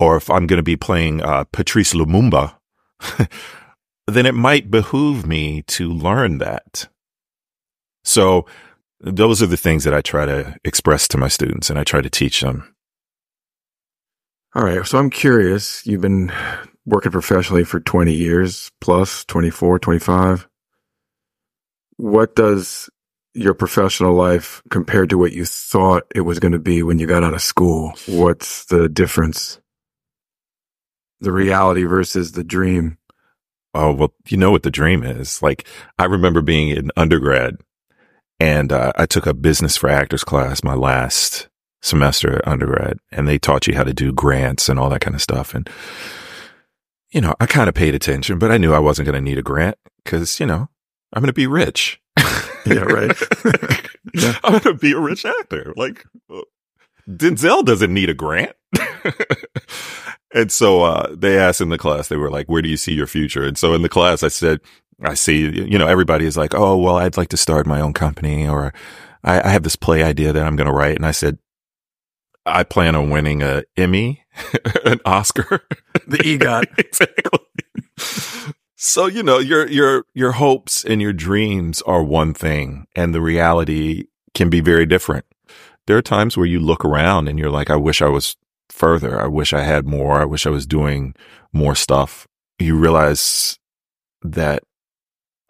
or 0.00 0.16
if 0.16 0.28
I'm 0.28 0.46
going 0.48 0.58
to 0.58 0.64
be 0.64 0.76
playing 0.76 1.22
uh, 1.22 1.44
Patrice 1.44 1.94
Lumumba, 1.94 2.56
then 4.06 4.26
it 4.26 4.34
might 4.34 4.70
behoove 4.70 5.26
me 5.26 5.62
to 5.62 5.88
learn 5.90 6.38
that. 6.38 6.88
So 8.04 8.46
those 9.00 9.42
are 9.42 9.46
the 9.46 9.56
things 9.56 9.84
that 9.84 9.94
I 9.94 10.02
try 10.02 10.26
to 10.26 10.56
express 10.64 11.08
to 11.08 11.18
my 11.18 11.28
students 11.28 11.70
and 11.70 11.78
I 11.78 11.84
try 11.84 12.00
to 12.00 12.10
teach 12.10 12.40
them. 12.40 12.74
All 14.54 14.64
right. 14.64 14.86
So 14.86 14.98
I'm 14.98 15.10
curious. 15.10 15.84
You've 15.86 16.00
been 16.00 16.32
working 16.86 17.12
professionally 17.12 17.64
for 17.64 17.80
20 17.80 18.12
years 18.12 18.70
plus 18.80 19.24
24, 19.24 19.78
25. 19.78 20.48
What 21.96 22.36
does 22.36 22.90
your 23.34 23.54
professional 23.54 24.14
life 24.14 24.62
compared 24.70 25.10
to 25.10 25.18
what 25.18 25.32
you 25.32 25.44
thought 25.44 26.04
it 26.14 26.20
was 26.20 26.38
going 26.38 26.52
to 26.52 26.58
be 26.58 26.82
when 26.82 26.98
you 26.98 27.06
got 27.06 27.24
out 27.24 27.34
of 27.34 27.42
school? 27.42 27.94
What's 28.06 28.66
the 28.66 28.88
difference? 28.88 29.60
The 31.20 31.32
reality 31.32 31.84
versus 31.84 32.32
the 32.32 32.44
dream. 32.44 32.98
Oh, 33.74 33.92
well, 33.92 34.14
you 34.28 34.36
know 34.36 34.50
what 34.50 34.62
the 34.62 34.70
dream 34.70 35.02
is. 35.02 35.42
Like, 35.42 35.66
I 35.98 36.04
remember 36.04 36.40
being 36.42 36.68
in 36.68 36.90
undergrad 36.96 37.56
and 38.38 38.72
uh, 38.72 38.92
I 38.96 39.06
took 39.06 39.26
a 39.26 39.34
business 39.34 39.76
for 39.76 39.88
actors 39.88 40.24
class 40.24 40.62
my 40.62 40.74
last 40.74 41.48
semester 41.82 42.36
at 42.36 42.48
undergrad 42.48 42.98
and 43.10 43.28
they 43.28 43.38
taught 43.38 43.66
you 43.66 43.74
how 43.74 43.84
to 43.84 43.92
do 43.92 44.12
grants 44.12 44.68
and 44.68 44.78
all 44.78 44.88
that 44.90 45.00
kind 45.00 45.14
of 45.14 45.22
stuff. 45.22 45.54
And, 45.54 45.68
you 47.10 47.20
know, 47.20 47.34
I 47.40 47.46
kind 47.46 47.68
of 47.68 47.74
paid 47.74 47.94
attention, 47.94 48.38
but 48.38 48.50
I 48.50 48.58
knew 48.58 48.72
I 48.72 48.78
wasn't 48.78 49.06
going 49.06 49.14
to 49.14 49.20
need 49.20 49.38
a 49.38 49.42
grant 49.42 49.76
because, 50.04 50.40
you 50.40 50.46
know, 50.46 50.68
I'm 51.12 51.20
going 51.20 51.28
to 51.28 51.32
be 51.32 51.46
rich. 51.46 52.00
yeah, 52.66 52.80
right. 52.80 53.16
yeah. 54.14 54.38
I'm 54.44 54.52
going 54.52 54.62
to 54.62 54.74
be 54.74 54.92
a 54.92 55.00
rich 55.00 55.24
actor. 55.24 55.72
Like, 55.76 56.04
Denzel 57.08 57.64
doesn't 57.64 57.92
need 57.92 58.10
a 58.10 58.14
grant. 58.14 58.56
And 60.34 60.50
so 60.50 60.82
uh, 60.82 61.14
they 61.14 61.38
asked 61.38 61.60
in 61.60 61.68
the 61.68 61.78
class, 61.78 62.08
they 62.08 62.16
were 62.16 62.30
like, 62.30 62.48
"Where 62.48 62.60
do 62.60 62.68
you 62.68 62.76
see 62.76 62.92
your 62.92 63.06
future?" 63.06 63.44
And 63.44 63.56
so 63.56 63.72
in 63.72 63.82
the 63.82 63.88
class, 63.88 64.24
I 64.24 64.28
said, 64.28 64.60
"I 65.00 65.14
see." 65.14 65.42
You 65.42 65.78
know, 65.78 65.86
everybody 65.86 66.26
is 66.26 66.36
like, 66.36 66.54
"Oh, 66.54 66.76
well, 66.76 66.96
I'd 66.96 67.16
like 67.16 67.28
to 67.28 67.36
start 67.36 67.68
my 67.68 67.80
own 67.80 67.92
company," 67.92 68.46
or 68.46 68.74
"I, 69.22 69.40
I 69.40 69.48
have 69.50 69.62
this 69.62 69.76
play 69.76 70.02
idea 70.02 70.32
that 70.32 70.44
I'm 70.44 70.56
going 70.56 70.66
to 70.66 70.72
write." 70.72 70.96
And 70.96 71.06
I 71.06 71.12
said, 71.12 71.38
"I 72.44 72.64
plan 72.64 72.96
on 72.96 73.10
winning 73.10 73.42
a 73.42 73.62
Emmy, 73.76 74.24
an 74.84 75.00
Oscar, 75.04 75.60
the 76.04 76.18
EGOT." 76.18 76.64
exactly. 76.78 77.38
So 78.74 79.06
you 79.06 79.22
know, 79.22 79.38
your 79.38 79.68
your 79.68 80.04
your 80.14 80.32
hopes 80.32 80.84
and 80.84 81.00
your 81.00 81.12
dreams 81.12 81.80
are 81.82 82.02
one 82.02 82.34
thing, 82.34 82.88
and 82.96 83.14
the 83.14 83.20
reality 83.20 84.06
can 84.34 84.50
be 84.50 84.60
very 84.60 84.84
different. 84.84 85.26
There 85.86 85.96
are 85.96 86.02
times 86.02 86.36
where 86.36 86.46
you 86.46 86.58
look 86.58 86.84
around 86.84 87.28
and 87.28 87.38
you're 87.38 87.50
like, 87.52 87.70
"I 87.70 87.76
wish 87.76 88.02
I 88.02 88.08
was 88.08 88.36
further. 88.74 89.20
I 89.20 89.28
wish 89.28 89.52
I 89.52 89.62
had 89.62 89.86
more. 89.86 90.20
I 90.20 90.24
wish 90.24 90.46
I 90.46 90.50
was 90.50 90.66
doing 90.66 91.14
more 91.52 91.76
stuff. 91.76 92.26
You 92.58 92.76
realize 92.76 93.58
that, 94.22 94.64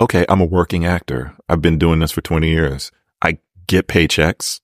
okay, 0.00 0.26
I'm 0.28 0.42
a 0.42 0.46
working 0.46 0.84
actor. 0.84 1.34
I've 1.48 1.62
been 1.62 1.78
doing 1.78 2.00
this 2.00 2.12
for 2.12 2.20
20 2.20 2.48
years. 2.48 2.92
I 3.22 3.38
get 3.66 3.88
paychecks. 3.88 4.60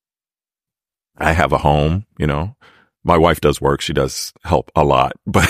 I 1.16 1.32
have 1.32 1.52
a 1.52 1.58
home, 1.58 2.06
you 2.18 2.26
know, 2.26 2.54
my 3.02 3.16
wife 3.16 3.40
does 3.40 3.60
work. 3.60 3.80
She 3.80 3.94
does 3.94 4.32
help 4.44 4.70
a 4.76 4.84
lot, 4.84 5.12
but, 5.26 5.48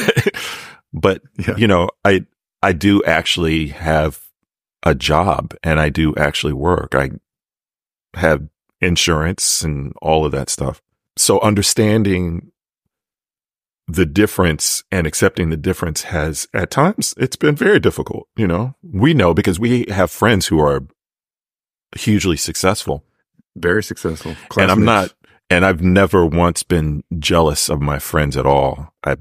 but, 0.92 1.22
yeah. 1.36 1.56
you 1.56 1.66
know, 1.66 1.90
I, 2.04 2.26
I 2.62 2.72
do 2.72 3.02
actually 3.04 3.68
have 3.68 4.20
a 4.84 4.94
job 4.94 5.54
and 5.64 5.80
I 5.80 5.88
do 5.88 6.14
actually 6.16 6.52
work. 6.52 6.94
I 6.94 7.10
have 8.14 8.48
insurance 8.80 9.62
and 9.62 9.92
all 10.00 10.24
of 10.24 10.32
that 10.32 10.48
stuff. 10.48 10.80
So 11.16 11.40
understanding 11.40 12.52
the 13.94 14.06
difference 14.06 14.84
and 14.90 15.06
accepting 15.06 15.50
the 15.50 15.56
difference 15.56 16.02
has 16.04 16.46
at 16.54 16.70
times 16.70 17.14
it's 17.16 17.36
been 17.36 17.56
very 17.56 17.80
difficult. 17.80 18.28
You 18.36 18.46
know, 18.46 18.74
we 18.82 19.14
know 19.14 19.34
because 19.34 19.58
we 19.58 19.86
have 19.88 20.10
friends 20.10 20.46
who 20.46 20.60
are 20.60 20.86
hugely 21.96 22.36
successful, 22.36 23.04
very 23.56 23.82
successful. 23.82 24.36
And 24.56 24.70
I'm 24.70 24.84
not, 24.84 25.12
and 25.48 25.64
I've 25.64 25.82
never 25.82 26.24
once 26.24 26.62
been 26.62 27.02
jealous 27.18 27.68
of 27.68 27.80
my 27.80 27.98
friends 27.98 28.36
at 28.36 28.46
all. 28.46 28.94
I, 29.04 29.16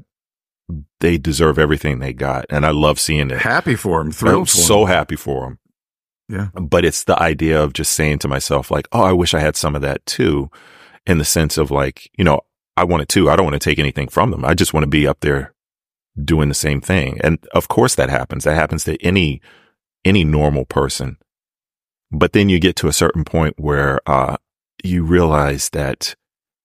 they 1.00 1.18
deserve 1.18 1.58
everything 1.58 2.00
they 2.00 2.14
got. 2.14 2.46
And 2.50 2.66
I 2.66 2.72
love 2.72 3.00
seeing 3.00 3.32
it. 3.32 3.40
Happy 3.40 3.76
for 3.76 4.04
them. 4.04 4.12
Thrilled 4.12 4.41
I'm 4.41 4.46
so 4.46 4.86
happy 4.86 5.16
for 5.16 5.46
them. 5.46 5.60
Yeah. 6.28 6.50
But 6.54 6.86
it's 6.86 7.06
the 7.06 7.20
idea 7.20 7.62
of 7.62 7.74
just 7.74 7.94
saying 7.94 8.20
to 8.20 8.28
myself, 8.28 8.70
like, 8.70 8.88
oh, 8.91 9.02
I 9.02 9.14
wish 9.14 9.34
I 9.34 9.40
had 9.40 9.56
some 9.56 9.76
of 9.76 9.82
that 9.82 10.06
too. 10.06 10.52
In 11.08 11.18
the 11.18 11.26
sense 11.26 11.58
of 11.58 11.72
like, 11.72 12.12
you 12.16 12.24
know, 12.24 12.41
I 12.80 12.85
want 12.85 13.03
it 13.03 13.10
too. 13.10 13.30
I 13.30 13.35
don't 13.35 13.45
want 13.45 13.61
to 13.61 13.69
take 13.69 13.77
anything 13.77 14.07
from 14.07 14.31
them. 14.31 14.45
I 14.45 14.53
just 14.53 14.73
want 14.73 14.84
to 14.85 14.89
be 14.89 15.06
up 15.06 15.19
there 15.19 15.53
doing 16.23 16.47
the 16.47 16.56
same 16.56 16.80
thing. 16.80 17.19
And 17.22 17.45
of 17.53 17.68
course 17.68 17.95
that 17.95 18.10
happens. 18.10 18.45
That 18.45 18.56
happens 18.56 18.85
to 18.85 18.95
any, 19.03 19.41
any 20.06 20.23
normal 20.23 20.64
person. 20.64 21.18
But 22.10 22.31
then 22.31 22.47
you 22.47 22.57
get 22.57 22.77
to 22.77 22.88
a 22.88 22.93
certain 22.93 23.26
point 23.26 23.56
where, 23.60 23.99
uh, 24.06 24.38
you 24.81 25.03
realize 25.03 25.69
that 25.72 26.15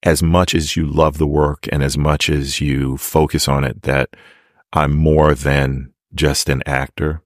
as 0.05 0.23
much 0.23 0.55
as 0.55 0.77
you 0.77 0.87
love 0.87 1.19
the 1.19 1.27
work 1.27 1.67
and 1.73 1.83
as 1.83 1.99
much 1.99 2.31
as 2.31 2.61
you 2.61 2.97
focus 2.97 3.49
on 3.49 3.65
it, 3.65 3.83
that 3.83 4.11
I'm 4.73 4.95
more 4.95 5.35
than 5.35 5.93
just 6.15 6.49
an 6.49 6.63
actor. 6.65 7.23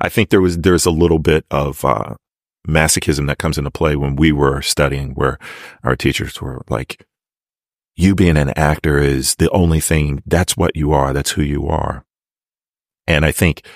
I 0.00 0.08
think 0.08 0.30
there 0.30 0.40
was, 0.40 0.58
there's 0.58 0.84
a 0.84 0.90
little 0.90 1.20
bit 1.20 1.44
of, 1.48 1.84
uh, 1.84 2.16
masochism 2.66 3.28
that 3.28 3.38
comes 3.38 3.56
into 3.56 3.70
play 3.70 3.94
when 3.96 4.16
we 4.16 4.32
were 4.32 4.60
studying 4.62 5.12
where 5.14 5.38
our 5.84 5.94
teachers 5.94 6.40
were 6.42 6.62
like, 6.68 7.06
you 8.00 8.14
being 8.14 8.36
an 8.36 8.50
actor 8.56 8.98
is 8.98 9.34
the 9.36 9.50
only 9.50 9.80
thing. 9.80 10.22
That's 10.26 10.56
what 10.56 10.74
you 10.74 10.92
are. 10.92 11.12
That's 11.12 11.32
who 11.32 11.42
you 11.42 11.68
are. 11.68 12.04
And 13.06 13.24
I 13.24 13.32
think 13.32 13.66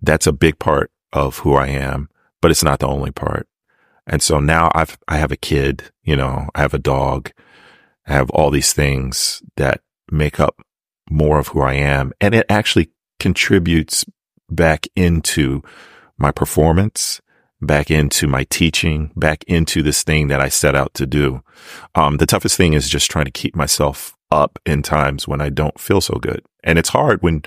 that's 0.00 0.26
a 0.26 0.32
big 0.32 0.58
part 0.58 0.90
of 1.12 1.38
who 1.38 1.54
I 1.54 1.66
am, 1.68 2.08
but 2.40 2.50
it's 2.50 2.64
not 2.64 2.78
the 2.78 2.88
only 2.88 3.10
part. 3.10 3.46
And 4.06 4.22
so 4.22 4.40
now 4.40 4.70
I've, 4.74 4.98
I 5.06 5.18
have 5.18 5.30
a 5.30 5.36
kid, 5.36 5.90
you 6.02 6.16
know, 6.16 6.48
I 6.54 6.62
have 6.62 6.74
a 6.74 6.78
dog, 6.78 7.32
I 8.06 8.14
have 8.14 8.30
all 8.30 8.50
these 8.50 8.72
things 8.72 9.42
that 9.56 9.82
make 10.10 10.40
up 10.40 10.56
more 11.10 11.38
of 11.38 11.48
who 11.48 11.60
I 11.60 11.74
am. 11.74 12.12
And 12.20 12.34
it 12.34 12.46
actually 12.48 12.90
contributes 13.18 14.04
back 14.48 14.86
into 14.96 15.62
my 16.16 16.30
performance, 16.32 17.20
back 17.60 17.90
into 17.90 18.26
my 18.26 18.44
teaching, 18.44 19.10
back 19.16 19.44
into 19.44 19.82
this 19.82 20.02
thing 20.02 20.28
that 20.28 20.40
I 20.40 20.48
set 20.48 20.74
out 20.74 20.94
to 20.94 21.06
do. 21.06 21.42
Um, 21.94 22.16
the 22.16 22.26
toughest 22.26 22.56
thing 22.56 22.72
is 22.72 22.88
just 22.88 23.10
trying 23.10 23.26
to 23.26 23.30
keep 23.30 23.54
myself 23.54 24.16
up 24.30 24.58
in 24.64 24.82
times 24.82 25.28
when 25.28 25.40
I 25.40 25.50
don't 25.50 25.78
feel 25.78 26.00
so 26.00 26.14
good. 26.14 26.42
And 26.64 26.78
it's 26.78 26.90
hard 26.90 27.22
when, 27.22 27.42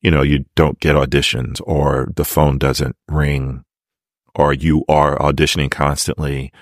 you 0.00 0.10
know, 0.10 0.22
you 0.22 0.44
don't 0.54 0.80
get 0.80 0.96
auditions 0.96 1.60
or 1.64 2.08
the 2.16 2.24
phone 2.24 2.58
doesn't 2.58 2.96
ring 3.08 3.64
or 4.34 4.52
you 4.52 4.84
are 4.88 5.18
auditioning 5.18 5.70
constantly 5.70 6.52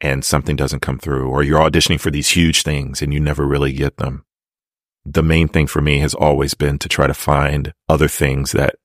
and 0.00 0.24
something 0.24 0.56
doesn't 0.56 0.80
come 0.80 0.98
through 0.98 1.28
or 1.28 1.42
you're 1.42 1.60
auditioning 1.60 2.00
for 2.00 2.10
these 2.10 2.30
huge 2.30 2.62
things 2.62 3.02
and 3.02 3.12
you 3.12 3.20
never 3.20 3.46
really 3.46 3.72
get 3.72 3.98
them. 3.98 4.24
The 5.04 5.22
main 5.22 5.48
thing 5.48 5.66
for 5.66 5.80
me 5.80 5.98
has 6.00 6.14
always 6.14 6.54
been 6.54 6.78
to 6.80 6.88
try 6.88 7.06
to 7.06 7.14
find 7.14 7.72
other 7.88 8.08
things 8.08 8.52
that 8.52 8.76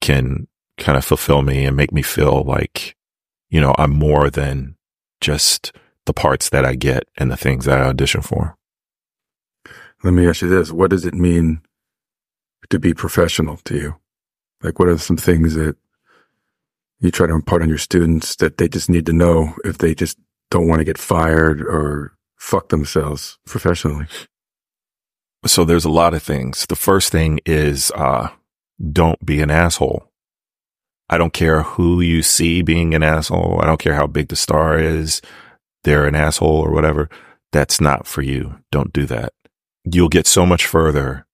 can 0.00 0.48
kind 0.78 0.98
of 0.98 1.04
fulfill 1.04 1.42
me 1.42 1.64
and 1.64 1.76
make 1.76 1.92
me 1.92 2.02
feel 2.02 2.42
like, 2.42 2.96
you 3.48 3.60
know, 3.60 3.74
I'm 3.78 3.92
more 3.92 4.30
than 4.30 4.76
just 5.20 5.72
the 6.04 6.12
parts 6.12 6.50
that 6.50 6.64
I 6.64 6.74
get 6.74 7.08
and 7.16 7.30
the 7.30 7.36
things 7.36 7.64
that 7.64 7.78
I 7.78 7.84
audition 7.84 8.22
for. 8.22 8.56
Let 10.04 10.12
me 10.12 10.28
ask 10.28 10.42
you 10.42 10.48
this. 10.48 10.70
What 10.70 10.90
does 10.90 11.04
it 11.04 11.14
mean 11.14 11.62
to 12.70 12.78
be 12.78 12.94
professional 12.94 13.56
to 13.64 13.76
you? 13.76 13.96
Like, 14.62 14.78
what 14.78 14.88
are 14.88 14.98
some 14.98 15.16
things 15.16 15.54
that 15.54 15.76
you 17.00 17.10
try 17.10 17.26
to 17.26 17.34
impart 17.34 17.62
on 17.62 17.68
your 17.68 17.78
students 17.78 18.36
that 18.36 18.58
they 18.58 18.68
just 18.68 18.88
need 18.88 19.06
to 19.06 19.12
know 19.12 19.54
if 19.64 19.78
they 19.78 19.94
just 19.94 20.18
don't 20.50 20.68
want 20.68 20.80
to 20.80 20.84
get 20.84 20.98
fired 20.98 21.60
or 21.60 22.16
fuck 22.36 22.68
themselves 22.68 23.38
professionally? 23.46 24.06
So 25.44 25.64
there's 25.64 25.84
a 25.84 25.90
lot 25.90 26.14
of 26.14 26.22
things. 26.22 26.66
The 26.66 26.76
first 26.76 27.12
thing 27.12 27.40
is, 27.46 27.90
uh, 27.92 28.30
don't 28.92 29.24
be 29.24 29.40
an 29.40 29.50
asshole. 29.50 30.10
I 31.08 31.18
don't 31.18 31.32
care 31.32 31.62
who 31.62 32.00
you 32.00 32.22
see 32.22 32.62
being 32.62 32.94
an 32.94 33.02
asshole. 33.02 33.60
I 33.62 33.66
don't 33.66 33.80
care 33.80 33.94
how 33.94 34.06
big 34.06 34.28
the 34.28 34.36
star 34.36 34.78
is. 34.78 35.22
They're 35.84 36.06
an 36.06 36.16
asshole 36.16 36.48
or 36.60 36.72
whatever. 36.72 37.08
That's 37.52 37.80
not 37.80 38.06
for 38.06 38.22
you. 38.22 38.56
Don't 38.72 38.92
do 38.92 39.06
that. 39.06 39.32
You'll 39.84 40.08
get 40.08 40.26
so 40.26 40.44
much 40.44 40.66
further 40.66 41.26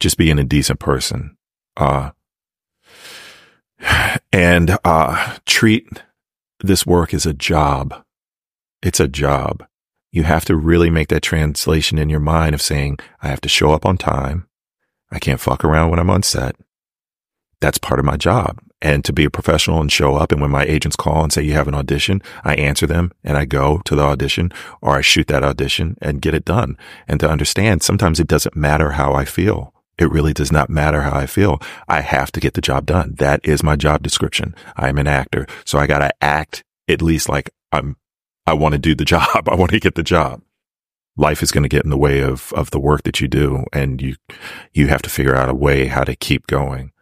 just 0.00 0.16
being 0.16 0.38
a 0.38 0.44
decent 0.44 0.80
person. 0.80 1.36
Uh, 1.76 2.12
and, 4.32 4.78
uh, 4.84 5.36
treat 5.44 5.86
this 6.60 6.86
work 6.86 7.12
as 7.12 7.26
a 7.26 7.34
job. 7.34 8.02
It's 8.82 9.00
a 9.00 9.08
job. 9.08 9.66
You 10.12 10.24
have 10.24 10.46
to 10.46 10.56
really 10.56 10.90
make 10.90 11.08
that 11.08 11.22
translation 11.22 11.98
in 11.98 12.08
your 12.08 12.20
mind 12.20 12.54
of 12.54 12.62
saying, 12.62 12.98
I 13.22 13.28
have 13.28 13.40
to 13.42 13.48
show 13.48 13.72
up 13.72 13.84
on 13.84 13.98
time. 13.98 14.48
I 15.12 15.18
can't 15.18 15.40
fuck 15.40 15.64
around 15.64 15.90
when 15.90 15.98
I'm 15.98 16.10
on 16.10 16.22
set. 16.22 16.56
That's 17.60 17.78
part 17.78 18.00
of 18.00 18.06
my 18.06 18.16
job. 18.16 18.58
And 18.82 19.04
to 19.04 19.12
be 19.12 19.24
a 19.24 19.30
professional 19.30 19.80
and 19.80 19.92
show 19.92 20.16
up. 20.16 20.32
And 20.32 20.40
when 20.40 20.50
my 20.50 20.64
agents 20.64 20.96
call 20.96 21.22
and 21.22 21.32
say 21.32 21.42
you 21.42 21.52
have 21.52 21.68
an 21.68 21.74
audition, 21.74 22.22
I 22.44 22.54
answer 22.54 22.86
them 22.86 23.12
and 23.22 23.36
I 23.36 23.44
go 23.44 23.82
to 23.84 23.94
the 23.94 24.02
audition 24.02 24.52
or 24.80 24.96
I 24.96 25.02
shoot 25.02 25.26
that 25.26 25.44
audition 25.44 25.98
and 26.00 26.22
get 26.22 26.34
it 26.34 26.46
done. 26.46 26.78
And 27.06 27.20
to 27.20 27.28
understand 27.28 27.82
sometimes 27.82 28.18
it 28.18 28.26
doesn't 28.26 28.56
matter 28.56 28.92
how 28.92 29.12
I 29.12 29.26
feel. 29.26 29.74
It 30.00 30.10
really 30.10 30.32
does 30.32 30.50
not 30.50 30.70
matter 30.70 31.02
how 31.02 31.12
I 31.12 31.26
feel. 31.26 31.60
I 31.86 32.00
have 32.00 32.32
to 32.32 32.40
get 32.40 32.54
the 32.54 32.62
job 32.62 32.86
done. 32.86 33.16
That 33.18 33.40
is 33.44 33.62
my 33.62 33.76
job 33.76 34.02
description. 34.02 34.54
I 34.74 34.88
am 34.88 34.96
an 34.96 35.06
actor. 35.06 35.46
So 35.66 35.78
I 35.78 35.86
got 35.86 35.98
to 35.98 36.10
act 36.24 36.64
at 36.88 37.02
least 37.02 37.28
like 37.28 37.50
I'm, 37.70 37.96
I 38.46 38.54
want 38.54 38.72
to 38.72 38.78
do 38.78 38.94
the 38.94 39.04
job. 39.14 39.46
I 39.46 39.54
want 39.54 39.72
to 39.72 39.80
get 39.80 39.96
the 39.96 40.02
job. 40.02 40.40
Life 41.18 41.42
is 41.42 41.52
going 41.52 41.64
to 41.64 41.68
get 41.68 41.84
in 41.84 41.90
the 41.90 41.98
way 41.98 42.20
of, 42.20 42.50
of 42.54 42.70
the 42.70 42.80
work 42.80 43.02
that 43.02 43.20
you 43.20 43.28
do. 43.28 43.66
And 43.74 44.00
you, 44.00 44.16
you 44.72 44.86
have 44.86 45.02
to 45.02 45.10
figure 45.10 45.36
out 45.36 45.50
a 45.50 45.54
way 45.54 45.86
how 45.86 46.04
to 46.04 46.16
keep 46.16 46.46
going. 46.46 46.92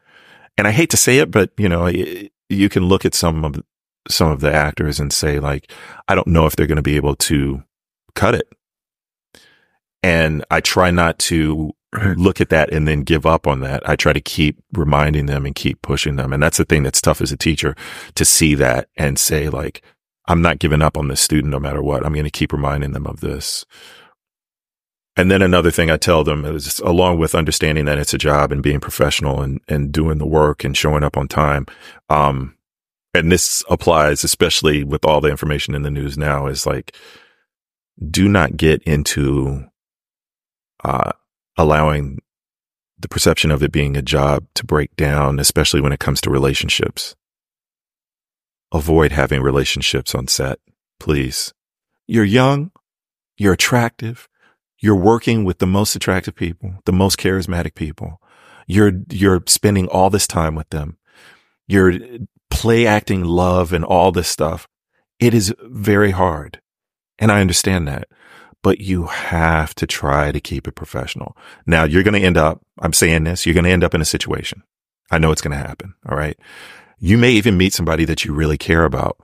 And 0.58 0.66
I 0.66 0.72
hate 0.72 0.90
to 0.90 0.96
say 0.96 1.18
it, 1.18 1.30
but 1.30 1.52
you 1.56 1.68
know, 1.68 1.86
you 1.86 2.68
can 2.68 2.84
look 2.84 3.04
at 3.06 3.14
some 3.14 3.44
of, 3.44 3.62
some 4.08 4.30
of 4.30 4.40
the 4.40 4.52
actors 4.52 5.00
and 5.00 5.12
say 5.12 5.38
like, 5.38 5.72
I 6.08 6.14
don't 6.14 6.26
know 6.26 6.46
if 6.46 6.56
they're 6.56 6.66
going 6.66 6.76
to 6.76 6.82
be 6.82 6.96
able 6.96 7.14
to 7.16 7.62
cut 8.14 8.34
it. 8.34 8.48
And 10.02 10.44
I 10.50 10.60
try 10.60 10.90
not 10.90 11.18
to 11.20 11.72
look 12.16 12.40
at 12.40 12.50
that 12.50 12.72
and 12.72 12.86
then 12.86 13.02
give 13.02 13.24
up 13.24 13.46
on 13.46 13.60
that. 13.60 13.88
I 13.88 13.96
try 13.96 14.12
to 14.12 14.20
keep 14.20 14.58
reminding 14.72 15.26
them 15.26 15.46
and 15.46 15.54
keep 15.54 15.80
pushing 15.80 16.16
them. 16.16 16.32
And 16.32 16.42
that's 16.42 16.58
the 16.58 16.64
thing 16.64 16.82
that's 16.82 17.00
tough 17.00 17.20
as 17.20 17.32
a 17.32 17.36
teacher 17.36 17.74
to 18.16 18.24
see 18.24 18.54
that 18.56 18.88
and 18.96 19.18
say 19.18 19.48
like, 19.48 19.82
I'm 20.26 20.42
not 20.42 20.58
giving 20.58 20.82
up 20.82 20.98
on 20.98 21.08
this 21.08 21.20
student 21.20 21.52
no 21.52 21.60
matter 21.60 21.82
what. 21.82 22.04
I'm 22.04 22.12
going 22.12 22.24
to 22.24 22.30
keep 22.30 22.52
reminding 22.52 22.92
them 22.92 23.06
of 23.06 23.20
this. 23.20 23.64
And 25.18 25.32
then 25.32 25.42
another 25.42 25.72
thing 25.72 25.90
I 25.90 25.96
tell 25.96 26.22
them 26.22 26.44
is 26.44 26.78
along 26.78 27.18
with 27.18 27.34
understanding 27.34 27.86
that 27.86 27.98
it's 27.98 28.14
a 28.14 28.18
job 28.18 28.52
and 28.52 28.62
being 28.62 28.78
professional 28.78 29.42
and, 29.42 29.60
and 29.66 29.90
doing 29.90 30.18
the 30.18 30.26
work 30.26 30.62
and 30.62 30.76
showing 30.76 31.02
up 31.02 31.16
on 31.16 31.26
time. 31.26 31.66
Um, 32.08 32.56
and 33.12 33.32
this 33.32 33.64
applies 33.68 34.22
especially 34.22 34.84
with 34.84 35.04
all 35.04 35.20
the 35.20 35.28
information 35.28 35.74
in 35.74 35.82
the 35.82 35.90
news 35.90 36.16
now 36.16 36.46
is 36.46 36.66
like, 36.66 36.94
do 38.08 38.28
not 38.28 38.56
get 38.56 38.80
into, 38.84 39.64
uh, 40.84 41.10
allowing 41.56 42.20
the 42.96 43.08
perception 43.08 43.50
of 43.50 43.60
it 43.60 43.72
being 43.72 43.96
a 43.96 44.02
job 44.02 44.46
to 44.54 44.64
break 44.64 44.94
down, 44.94 45.40
especially 45.40 45.80
when 45.80 45.92
it 45.92 45.98
comes 45.98 46.20
to 46.20 46.30
relationships. 46.30 47.16
Avoid 48.72 49.10
having 49.10 49.42
relationships 49.42 50.14
on 50.14 50.28
set, 50.28 50.60
please. 51.00 51.52
You're 52.06 52.24
young. 52.24 52.70
You're 53.36 53.54
attractive. 53.54 54.28
You're 54.78 54.96
working 54.96 55.44
with 55.44 55.58
the 55.58 55.66
most 55.66 55.96
attractive 55.96 56.34
people, 56.34 56.74
the 56.84 56.92
most 56.92 57.18
charismatic 57.18 57.74
people. 57.74 58.20
You're, 58.66 58.92
you're 59.10 59.42
spending 59.46 59.88
all 59.88 60.10
this 60.10 60.26
time 60.26 60.54
with 60.54 60.68
them. 60.70 60.98
You're 61.66 61.94
play 62.50 62.86
acting 62.86 63.24
love 63.24 63.72
and 63.72 63.84
all 63.84 64.12
this 64.12 64.28
stuff. 64.28 64.68
It 65.18 65.34
is 65.34 65.54
very 65.62 66.12
hard. 66.12 66.60
And 67.18 67.32
I 67.32 67.40
understand 67.40 67.88
that 67.88 68.08
but 68.62 68.80
you 68.80 69.06
have 69.06 69.74
to 69.76 69.86
try 69.86 70.32
to 70.32 70.40
keep 70.40 70.66
it 70.66 70.74
professional. 70.74 71.36
Now 71.66 71.84
you're 71.84 72.02
going 72.02 72.20
to 72.20 72.26
end 72.26 72.36
up, 72.36 72.60
I'm 72.80 72.92
saying 72.92 73.24
this, 73.24 73.46
you're 73.46 73.54
going 73.54 73.64
to 73.64 73.70
end 73.70 73.84
up 73.84 73.94
in 73.94 74.00
a 74.00 74.06
situation. 74.06 74.62
I 75.10 75.18
know 75.18 75.32
it's 75.32 75.40
going 75.40 75.56
to 75.56 75.66
happen. 75.66 75.94
All 76.08 76.16
right. 76.16 76.38
You 76.98 77.16
may 77.16 77.30
even 77.32 77.56
meet 77.56 77.72
somebody 77.72 78.04
that 78.04 78.24
you 78.24 78.34
really 78.34 78.58
care 78.58 78.84
about, 78.84 79.18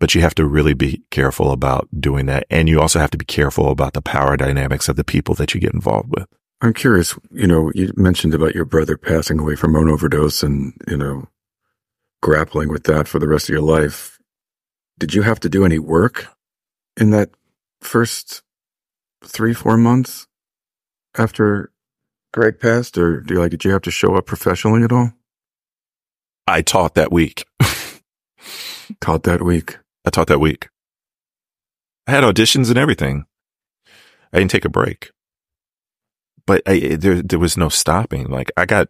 but 0.00 0.14
you 0.14 0.22
have 0.22 0.34
to 0.34 0.46
really 0.46 0.74
be 0.74 1.02
careful 1.10 1.52
about 1.52 1.86
doing 2.00 2.26
that. 2.26 2.46
And 2.50 2.68
you 2.68 2.80
also 2.80 2.98
have 2.98 3.10
to 3.10 3.18
be 3.18 3.24
careful 3.24 3.70
about 3.70 3.92
the 3.92 4.02
power 4.02 4.36
dynamics 4.36 4.88
of 4.88 4.96
the 4.96 5.04
people 5.04 5.34
that 5.36 5.54
you 5.54 5.60
get 5.60 5.74
involved 5.74 6.10
with. 6.10 6.26
I'm 6.62 6.74
curious, 6.74 7.16
you 7.30 7.46
know, 7.46 7.70
you 7.74 7.92
mentioned 7.96 8.34
about 8.34 8.54
your 8.54 8.64
brother 8.64 8.96
passing 8.96 9.38
away 9.38 9.56
from 9.56 9.76
an 9.76 9.88
overdose 9.88 10.42
and, 10.42 10.72
you 10.88 10.96
know, 10.96 11.28
grappling 12.22 12.70
with 12.70 12.84
that 12.84 13.06
for 13.06 13.18
the 13.18 13.28
rest 13.28 13.48
of 13.48 13.52
your 13.52 13.62
life. 13.62 14.18
Did 14.98 15.14
you 15.14 15.22
have 15.22 15.40
to 15.40 15.48
do 15.48 15.64
any 15.64 15.78
work 15.78 16.26
in 16.98 17.10
that 17.10 17.30
first 17.80 18.42
three, 19.24 19.54
four 19.54 19.76
months 19.76 20.26
after 21.16 21.72
Greg 22.32 22.58
passed, 22.58 22.96
or 22.96 23.20
do 23.20 23.34
you 23.34 23.40
like, 23.40 23.50
did 23.50 23.64
you 23.64 23.72
have 23.72 23.82
to 23.82 23.90
show 23.90 24.14
up 24.14 24.26
professionally 24.26 24.82
at 24.82 24.92
all? 24.92 25.12
I 26.46 26.62
taught 26.62 26.94
that 26.94 27.12
week. 27.12 27.44
taught 29.00 29.24
that 29.24 29.42
week. 29.42 29.78
I 30.04 30.10
taught 30.10 30.28
that 30.28 30.40
week. 30.40 30.68
I 32.06 32.12
had 32.12 32.24
auditions 32.24 32.68
and 32.68 32.78
everything. 32.78 33.26
I 34.32 34.38
didn't 34.38 34.50
take 34.50 34.64
a 34.64 34.70
break, 34.70 35.10
but 36.46 36.62
I, 36.66 36.96
there, 36.96 37.20
there 37.22 37.38
was 37.38 37.56
no 37.56 37.68
stopping. 37.68 38.28
Like 38.28 38.50
I 38.56 38.64
got, 38.64 38.88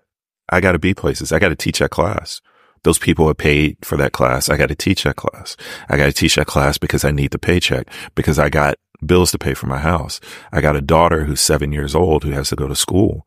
I 0.48 0.60
got 0.60 0.72
to 0.72 0.78
be 0.78 0.94
places. 0.94 1.32
I 1.32 1.38
got 1.38 1.48
to 1.48 1.56
teach 1.56 1.78
that 1.78 1.90
class. 1.90 2.40
Those 2.82 2.98
people 2.98 3.28
are 3.28 3.34
paid 3.34 3.76
for 3.82 3.96
that 3.98 4.12
class. 4.12 4.48
I 4.48 4.56
got 4.56 4.68
to 4.68 4.74
teach 4.74 5.02
that 5.04 5.16
class. 5.16 5.56
I 5.88 5.96
got 5.96 6.06
to 6.06 6.12
teach 6.12 6.36
that 6.36 6.46
class 6.46 6.78
because 6.78 7.04
I 7.04 7.10
need 7.10 7.30
the 7.30 7.38
paycheck 7.38 7.90
because 8.14 8.38
I 8.38 8.48
got 8.48 8.76
bills 9.04 9.32
to 9.32 9.38
pay 9.38 9.54
for 9.54 9.66
my 9.66 9.78
house. 9.78 10.20
I 10.52 10.60
got 10.60 10.76
a 10.76 10.80
daughter 10.80 11.24
who's 11.24 11.40
seven 11.40 11.72
years 11.72 11.94
old 11.94 12.24
who 12.24 12.30
has 12.30 12.50
to 12.50 12.56
go 12.56 12.68
to 12.68 12.74
school. 12.74 13.26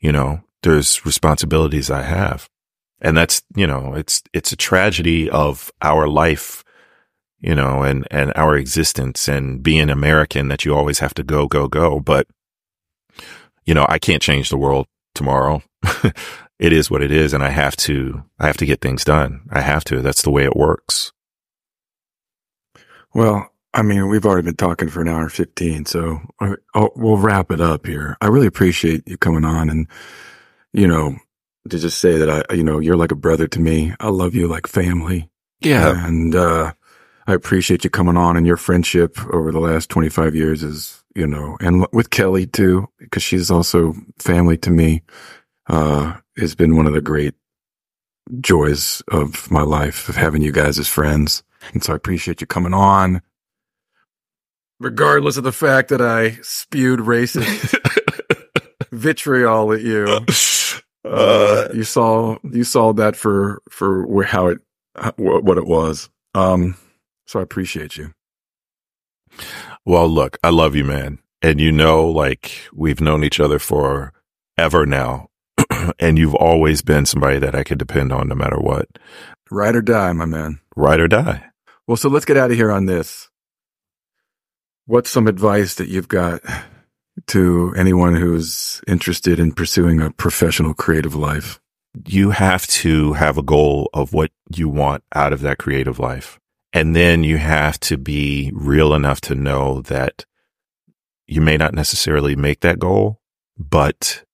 You 0.00 0.12
know, 0.12 0.40
there's 0.62 1.04
responsibilities 1.06 1.90
I 1.90 2.02
have. 2.02 2.48
And 3.00 3.16
that's, 3.16 3.42
you 3.54 3.66
know, 3.66 3.94
it's, 3.94 4.22
it's 4.34 4.52
a 4.52 4.56
tragedy 4.56 5.30
of 5.30 5.72
our 5.80 6.06
life, 6.06 6.62
you 7.40 7.54
know, 7.54 7.82
and, 7.82 8.06
and 8.10 8.32
our 8.36 8.56
existence 8.56 9.28
and 9.28 9.62
being 9.62 9.88
American 9.90 10.48
that 10.48 10.64
you 10.64 10.74
always 10.74 10.98
have 10.98 11.14
to 11.14 11.22
go, 11.22 11.46
go, 11.46 11.68
go. 11.68 12.00
But, 12.00 12.26
you 13.64 13.74
know, 13.74 13.86
I 13.88 13.98
can't 13.98 14.22
change 14.22 14.50
the 14.50 14.58
world 14.58 14.86
tomorrow. 15.14 15.62
it 16.58 16.72
is 16.72 16.90
what 16.90 17.02
it 17.02 17.10
is. 17.10 17.32
And 17.32 17.42
I 17.42 17.48
have 17.48 17.76
to, 17.78 18.22
I 18.38 18.46
have 18.46 18.58
to 18.58 18.66
get 18.66 18.80
things 18.80 19.04
done. 19.04 19.42
I 19.50 19.60
have 19.60 19.84
to. 19.84 20.02
That's 20.02 20.22
the 20.22 20.30
way 20.30 20.44
it 20.44 20.56
works. 20.56 21.12
Well, 23.14 23.50
I 23.72 23.82
mean, 23.82 24.08
we've 24.08 24.26
already 24.26 24.44
been 24.44 24.56
talking 24.56 24.88
for 24.88 25.00
an 25.00 25.08
hour 25.08 25.22
and 25.22 25.32
15, 25.32 25.86
so 25.86 26.20
I'll, 26.40 26.90
we'll 26.96 27.16
wrap 27.16 27.50
it 27.50 27.60
up 27.60 27.86
here. 27.86 28.16
I 28.20 28.26
really 28.26 28.46
appreciate 28.46 29.06
you 29.06 29.16
coming 29.16 29.44
on 29.44 29.70
and, 29.70 29.86
you 30.72 30.86
know, 30.86 31.16
to 31.68 31.78
just 31.78 31.98
say 31.98 32.18
that 32.18 32.46
I, 32.50 32.54
you 32.54 32.64
know, 32.64 32.80
you're 32.80 32.96
like 32.96 33.12
a 33.12 33.16
brother 33.16 33.46
to 33.48 33.60
me. 33.60 33.94
I 34.00 34.08
love 34.08 34.34
you 34.34 34.48
like 34.48 34.66
family. 34.66 35.30
Yeah. 35.60 36.06
And, 36.06 36.34
uh, 36.34 36.72
I 37.30 37.34
appreciate 37.34 37.84
you 37.84 37.90
coming 37.90 38.16
on 38.16 38.36
and 38.36 38.44
your 38.44 38.56
friendship 38.56 39.16
over 39.32 39.52
the 39.52 39.60
last 39.60 39.88
25 39.88 40.34
years 40.34 40.64
is, 40.64 41.04
you 41.14 41.28
know, 41.28 41.56
and 41.60 41.86
with 41.92 42.10
Kelly 42.10 42.44
too, 42.44 42.88
because 42.98 43.22
she's 43.22 43.52
also 43.52 43.94
family 44.18 44.58
to 44.58 44.70
me, 44.70 45.02
uh, 45.68 46.16
has 46.36 46.56
been 46.56 46.76
one 46.76 46.88
of 46.88 46.92
the 46.92 47.00
great 47.00 47.34
joys 48.40 49.00
of 49.08 49.48
my 49.48 49.62
life 49.62 50.08
of 50.08 50.16
having 50.16 50.42
you 50.42 50.50
guys 50.50 50.76
as 50.76 50.88
friends. 50.88 51.44
And 51.72 51.84
so 51.84 51.92
I 51.92 51.96
appreciate 51.96 52.40
you 52.40 52.48
coming 52.48 52.74
on. 52.74 53.22
Regardless 54.80 55.36
of 55.36 55.44
the 55.44 55.52
fact 55.52 55.90
that 55.90 56.00
I 56.00 56.38
spewed 56.42 56.98
racist 56.98 57.76
vitriol 58.90 59.72
at 59.72 59.82
you. 59.82 60.26
Uh, 61.04 61.68
you 61.72 61.84
saw 61.84 62.38
you 62.42 62.64
saw 62.64 62.92
that 62.92 63.14
for 63.14 63.62
for 63.70 64.22
how 64.24 64.48
it 64.48 64.58
what 65.16 65.58
it 65.58 65.66
was. 65.66 66.10
Um, 66.34 66.76
so 67.30 67.38
I 67.38 67.42
appreciate 67.44 67.96
you. 67.96 68.12
Well, 69.86 70.08
look, 70.08 70.36
I 70.42 70.50
love 70.50 70.74
you, 70.74 70.82
man, 70.82 71.20
and 71.40 71.60
you 71.60 71.70
know, 71.70 72.04
like 72.08 72.50
we've 72.72 73.00
known 73.00 73.22
each 73.22 73.38
other 73.38 73.60
for 73.60 74.12
ever 74.58 74.84
now, 74.84 75.28
and 76.00 76.18
you've 76.18 76.34
always 76.34 76.82
been 76.82 77.06
somebody 77.06 77.38
that 77.38 77.54
I 77.54 77.62
could 77.62 77.78
depend 77.78 78.12
on 78.12 78.26
no 78.26 78.34
matter 78.34 78.58
what. 78.58 78.88
Ride 79.48 79.76
or 79.76 79.82
die, 79.82 80.12
my 80.12 80.24
man. 80.24 80.58
Ride 80.74 80.98
or 80.98 81.06
die. 81.06 81.44
Well, 81.86 81.96
so 81.96 82.08
let's 82.08 82.24
get 82.24 82.36
out 82.36 82.50
of 82.50 82.56
here 82.56 82.72
on 82.72 82.86
this. 82.86 83.28
What's 84.86 85.10
some 85.10 85.28
advice 85.28 85.76
that 85.76 85.88
you've 85.88 86.08
got 86.08 86.40
to 87.28 87.72
anyone 87.76 88.16
who's 88.16 88.80
interested 88.88 89.38
in 89.38 89.52
pursuing 89.52 90.00
a 90.00 90.10
professional 90.10 90.74
creative 90.74 91.14
life? 91.14 91.60
You 92.08 92.30
have 92.30 92.66
to 92.68 93.12
have 93.12 93.38
a 93.38 93.42
goal 93.42 93.88
of 93.94 94.12
what 94.12 94.32
you 94.52 94.68
want 94.68 95.04
out 95.14 95.32
of 95.32 95.42
that 95.42 95.58
creative 95.58 96.00
life. 96.00 96.40
And 96.72 96.94
then 96.94 97.24
you 97.24 97.38
have 97.38 97.80
to 97.80 97.96
be 97.96 98.52
real 98.54 98.94
enough 98.94 99.20
to 99.22 99.34
know 99.34 99.80
that 99.82 100.24
you 101.26 101.40
may 101.40 101.56
not 101.56 101.74
necessarily 101.74 102.36
make 102.36 102.60
that 102.60 102.78
goal, 102.78 103.20
but 103.58 104.24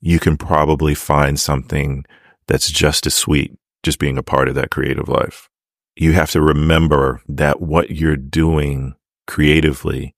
you 0.00 0.18
can 0.18 0.36
probably 0.36 0.94
find 0.94 1.40
something 1.40 2.04
that's 2.46 2.70
just 2.70 3.06
as 3.06 3.14
sweet, 3.14 3.56
just 3.82 3.98
being 3.98 4.18
a 4.18 4.22
part 4.22 4.48
of 4.48 4.54
that 4.54 4.70
creative 4.70 5.08
life. 5.08 5.48
You 5.96 6.12
have 6.12 6.30
to 6.32 6.42
remember 6.42 7.22
that 7.28 7.60
what 7.60 7.90
you're 7.90 8.16
doing 8.16 8.94
creatively 9.26 10.16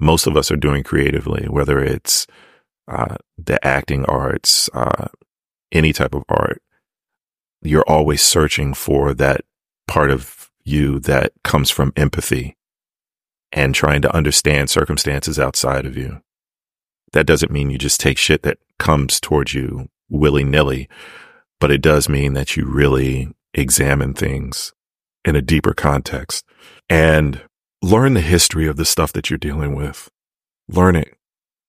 most 0.00 0.26
of 0.26 0.36
us 0.36 0.50
are 0.50 0.56
doing 0.56 0.82
creatively, 0.82 1.46
whether 1.48 1.78
it's 1.78 2.26
uh, 2.88 3.16
the 3.36 3.64
acting 3.64 4.04
arts, 4.06 4.70
uh, 4.72 5.08
any 5.70 5.92
type 5.92 6.14
of 6.14 6.24
art. 6.28 6.62
You're 7.62 7.84
always 7.86 8.22
searching 8.22 8.72
for 8.72 9.12
that 9.14 9.42
part 9.86 10.10
of 10.10 10.49
you 10.64 10.98
that 11.00 11.32
comes 11.42 11.70
from 11.70 11.92
empathy 11.96 12.56
and 13.52 13.74
trying 13.74 14.02
to 14.02 14.14
understand 14.14 14.70
circumstances 14.70 15.38
outside 15.38 15.86
of 15.86 15.96
you. 15.96 16.20
That 17.12 17.26
doesn't 17.26 17.52
mean 17.52 17.70
you 17.70 17.78
just 17.78 18.00
take 18.00 18.18
shit 18.18 18.42
that 18.42 18.58
comes 18.78 19.20
towards 19.20 19.54
you 19.54 19.88
willy 20.08 20.44
nilly, 20.44 20.88
but 21.58 21.70
it 21.70 21.82
does 21.82 22.08
mean 22.08 22.34
that 22.34 22.56
you 22.56 22.66
really 22.66 23.32
examine 23.54 24.14
things 24.14 24.72
in 25.24 25.36
a 25.36 25.42
deeper 25.42 25.74
context. 25.74 26.44
And 26.88 27.42
learn 27.82 28.14
the 28.14 28.20
history 28.20 28.66
of 28.66 28.76
the 28.76 28.84
stuff 28.84 29.12
that 29.12 29.30
you're 29.30 29.38
dealing 29.38 29.74
with. 29.74 30.08
Learn 30.68 30.96
it. 30.96 31.14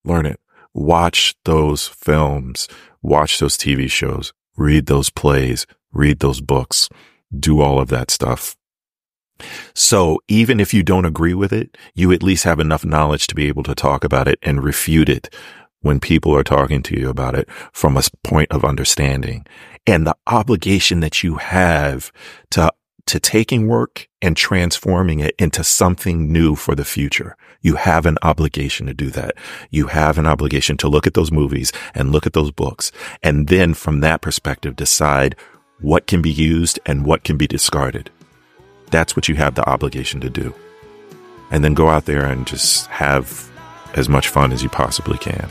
Learn 0.03 0.25
it. 0.25 0.39
Watch 0.73 1.35
those 1.45 1.87
films. 1.87 2.67
Watch 3.01 3.39
those 3.39 3.57
TV 3.57 3.89
shows. 3.89 4.33
Read 4.55 4.85
those 4.85 5.09
plays. 5.09 5.65
Read 5.91 6.19
those 6.19 6.41
books. 6.41 6.87
Do 7.37 7.61
all 7.61 7.79
of 7.79 7.89
that 7.89 8.11
stuff. 8.11 8.55
So 9.73 10.19
even 10.27 10.59
if 10.59 10.73
you 10.73 10.83
don't 10.83 11.05
agree 11.05 11.33
with 11.33 11.53
it, 11.53 11.77
you 11.93 12.11
at 12.11 12.23
least 12.23 12.43
have 12.43 12.59
enough 12.59 12.85
knowledge 12.85 13.27
to 13.27 13.35
be 13.35 13.47
able 13.47 13.63
to 13.63 13.75
talk 13.75 14.03
about 14.03 14.27
it 14.27 14.39
and 14.41 14.63
refute 14.63 15.09
it 15.09 15.33
when 15.81 15.99
people 15.99 16.35
are 16.35 16.43
talking 16.43 16.83
to 16.83 16.99
you 16.99 17.09
about 17.09 17.35
it 17.35 17.49
from 17.71 17.97
a 17.97 18.03
point 18.23 18.51
of 18.51 18.63
understanding 18.63 19.45
and 19.87 20.05
the 20.05 20.15
obligation 20.27 20.99
that 20.99 21.23
you 21.23 21.35
have 21.35 22.11
to 22.51 22.71
to 23.07 23.19
taking 23.19 23.67
work 23.67 24.07
and 24.21 24.37
transforming 24.37 25.19
it 25.19 25.35
into 25.39 25.63
something 25.63 26.31
new 26.31 26.55
for 26.55 26.75
the 26.75 26.85
future. 26.85 27.35
You 27.61 27.75
have 27.75 28.05
an 28.05 28.17
obligation 28.21 28.87
to 28.87 28.93
do 28.93 29.09
that. 29.09 29.35
You 29.69 29.87
have 29.87 30.17
an 30.17 30.27
obligation 30.27 30.77
to 30.77 30.87
look 30.87 31.07
at 31.07 31.15
those 31.15 31.31
movies 31.31 31.71
and 31.93 32.11
look 32.11 32.25
at 32.25 32.33
those 32.33 32.51
books. 32.51 32.91
And 33.23 33.47
then 33.47 33.73
from 33.73 34.01
that 34.01 34.21
perspective, 34.21 34.75
decide 34.75 35.35
what 35.79 36.07
can 36.07 36.21
be 36.21 36.29
used 36.29 36.79
and 36.85 37.05
what 37.05 37.23
can 37.23 37.37
be 37.37 37.47
discarded. 37.47 38.11
That's 38.91 39.15
what 39.15 39.27
you 39.27 39.35
have 39.35 39.55
the 39.55 39.67
obligation 39.67 40.21
to 40.21 40.29
do. 40.29 40.53
And 41.49 41.63
then 41.63 41.73
go 41.73 41.89
out 41.89 42.05
there 42.05 42.25
and 42.25 42.45
just 42.45 42.87
have 42.87 43.49
as 43.95 44.07
much 44.07 44.29
fun 44.29 44.53
as 44.53 44.63
you 44.63 44.69
possibly 44.69 45.17
can. 45.17 45.49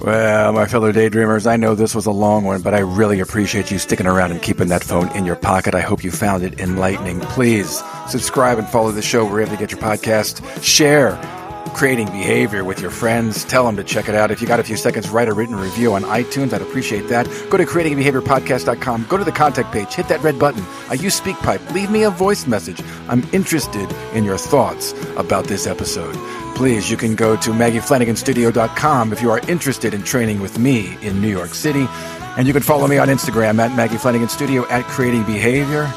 Well, 0.00 0.54
my 0.54 0.64
fellow 0.64 0.92
daydreamers, 0.92 1.46
I 1.46 1.56
know 1.56 1.74
this 1.74 1.94
was 1.94 2.06
a 2.06 2.10
long 2.10 2.44
one, 2.44 2.62
but 2.62 2.72
I 2.72 2.78
really 2.78 3.20
appreciate 3.20 3.70
you 3.70 3.78
sticking 3.78 4.06
around 4.06 4.30
and 4.30 4.40
keeping 4.40 4.68
that 4.68 4.82
phone 4.82 5.14
in 5.14 5.26
your 5.26 5.36
pocket. 5.36 5.74
I 5.74 5.80
hope 5.80 6.02
you 6.02 6.10
found 6.10 6.42
it 6.42 6.58
enlightening. 6.58 7.20
Please 7.20 7.82
subscribe 8.08 8.58
and 8.58 8.66
follow 8.66 8.92
the 8.92 9.02
show 9.02 9.26
wherever 9.26 9.52
you 9.52 9.58
get 9.58 9.72
your 9.72 9.80
podcast. 9.80 10.62
Share 10.62 11.18
creating 11.70 12.06
behavior 12.08 12.64
with 12.64 12.80
your 12.80 12.90
friends. 12.90 13.44
Tell 13.44 13.64
them 13.64 13.76
to 13.76 13.84
check 13.84 14.08
it 14.08 14.14
out. 14.14 14.30
If 14.30 14.40
you 14.40 14.46
got 14.46 14.60
a 14.60 14.64
few 14.64 14.76
seconds, 14.76 15.08
write 15.08 15.28
a 15.28 15.32
written 15.32 15.56
review 15.56 15.94
on 15.94 16.02
iTunes. 16.02 16.52
I'd 16.52 16.62
appreciate 16.62 17.08
that. 17.08 17.26
Go 17.50 17.56
to 17.56 17.64
creatingbehaviorpodcast.com. 17.64 19.06
Go 19.08 19.16
to 19.16 19.24
the 19.24 19.32
contact 19.32 19.72
page. 19.72 19.94
Hit 19.94 20.08
that 20.08 20.22
red 20.22 20.38
button. 20.38 20.64
I 20.88 20.94
use 20.94 21.20
SpeakPipe. 21.20 21.72
Leave 21.72 21.90
me 21.90 22.02
a 22.02 22.10
voice 22.10 22.46
message. 22.46 22.82
I'm 23.08 23.26
interested 23.32 23.90
in 24.14 24.24
your 24.24 24.38
thoughts 24.38 24.92
about 25.16 25.44
this 25.46 25.66
episode 25.66 26.16
please, 26.60 26.90
you 26.90 26.96
can 26.98 27.14
go 27.14 27.36
to 27.36 27.52
MaggieFlaniganStudio.com 27.52 29.14
if 29.14 29.22
you 29.22 29.30
are 29.30 29.40
interested 29.48 29.94
in 29.94 30.02
training 30.02 30.40
with 30.40 30.58
me 30.58 30.94
in 31.00 31.18
New 31.18 31.30
York 31.30 31.54
City. 31.54 31.86
And 32.36 32.46
you 32.46 32.52
can 32.52 32.62
follow 32.62 32.86
me 32.86 32.98
on 32.98 33.08
Instagram 33.08 33.58
at 33.58 33.74
Maggie 33.74 33.96
Flanigan 33.96 34.28
Studio 34.28 34.68
at 34.68 34.84
Creating 34.84 35.24
Behavior. 35.24 35.90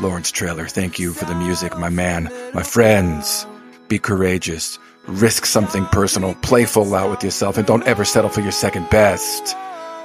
Lawrence 0.00 0.30
Trailer, 0.30 0.68
thank 0.68 1.00
you 1.00 1.12
for 1.12 1.24
the 1.24 1.34
music, 1.34 1.76
my 1.76 1.88
man, 1.88 2.30
my 2.54 2.62
friends. 2.62 3.44
Be 3.88 3.98
courageous. 3.98 4.78
Risk 5.08 5.46
something 5.46 5.86
personal. 5.86 6.34
Play 6.34 6.66
full 6.66 6.94
out 6.94 7.08
with 7.08 7.24
yourself 7.24 7.56
and 7.56 7.66
don't 7.66 7.86
ever 7.86 8.04
settle 8.04 8.28
for 8.28 8.42
your 8.42 8.52
second 8.52 8.90
best. 8.90 9.56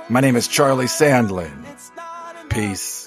My 0.07 0.21
name 0.21 0.37
is 0.37 0.47
Charlie 0.47 0.85
Sandlin. 0.85 1.51
Peace. 2.49 3.02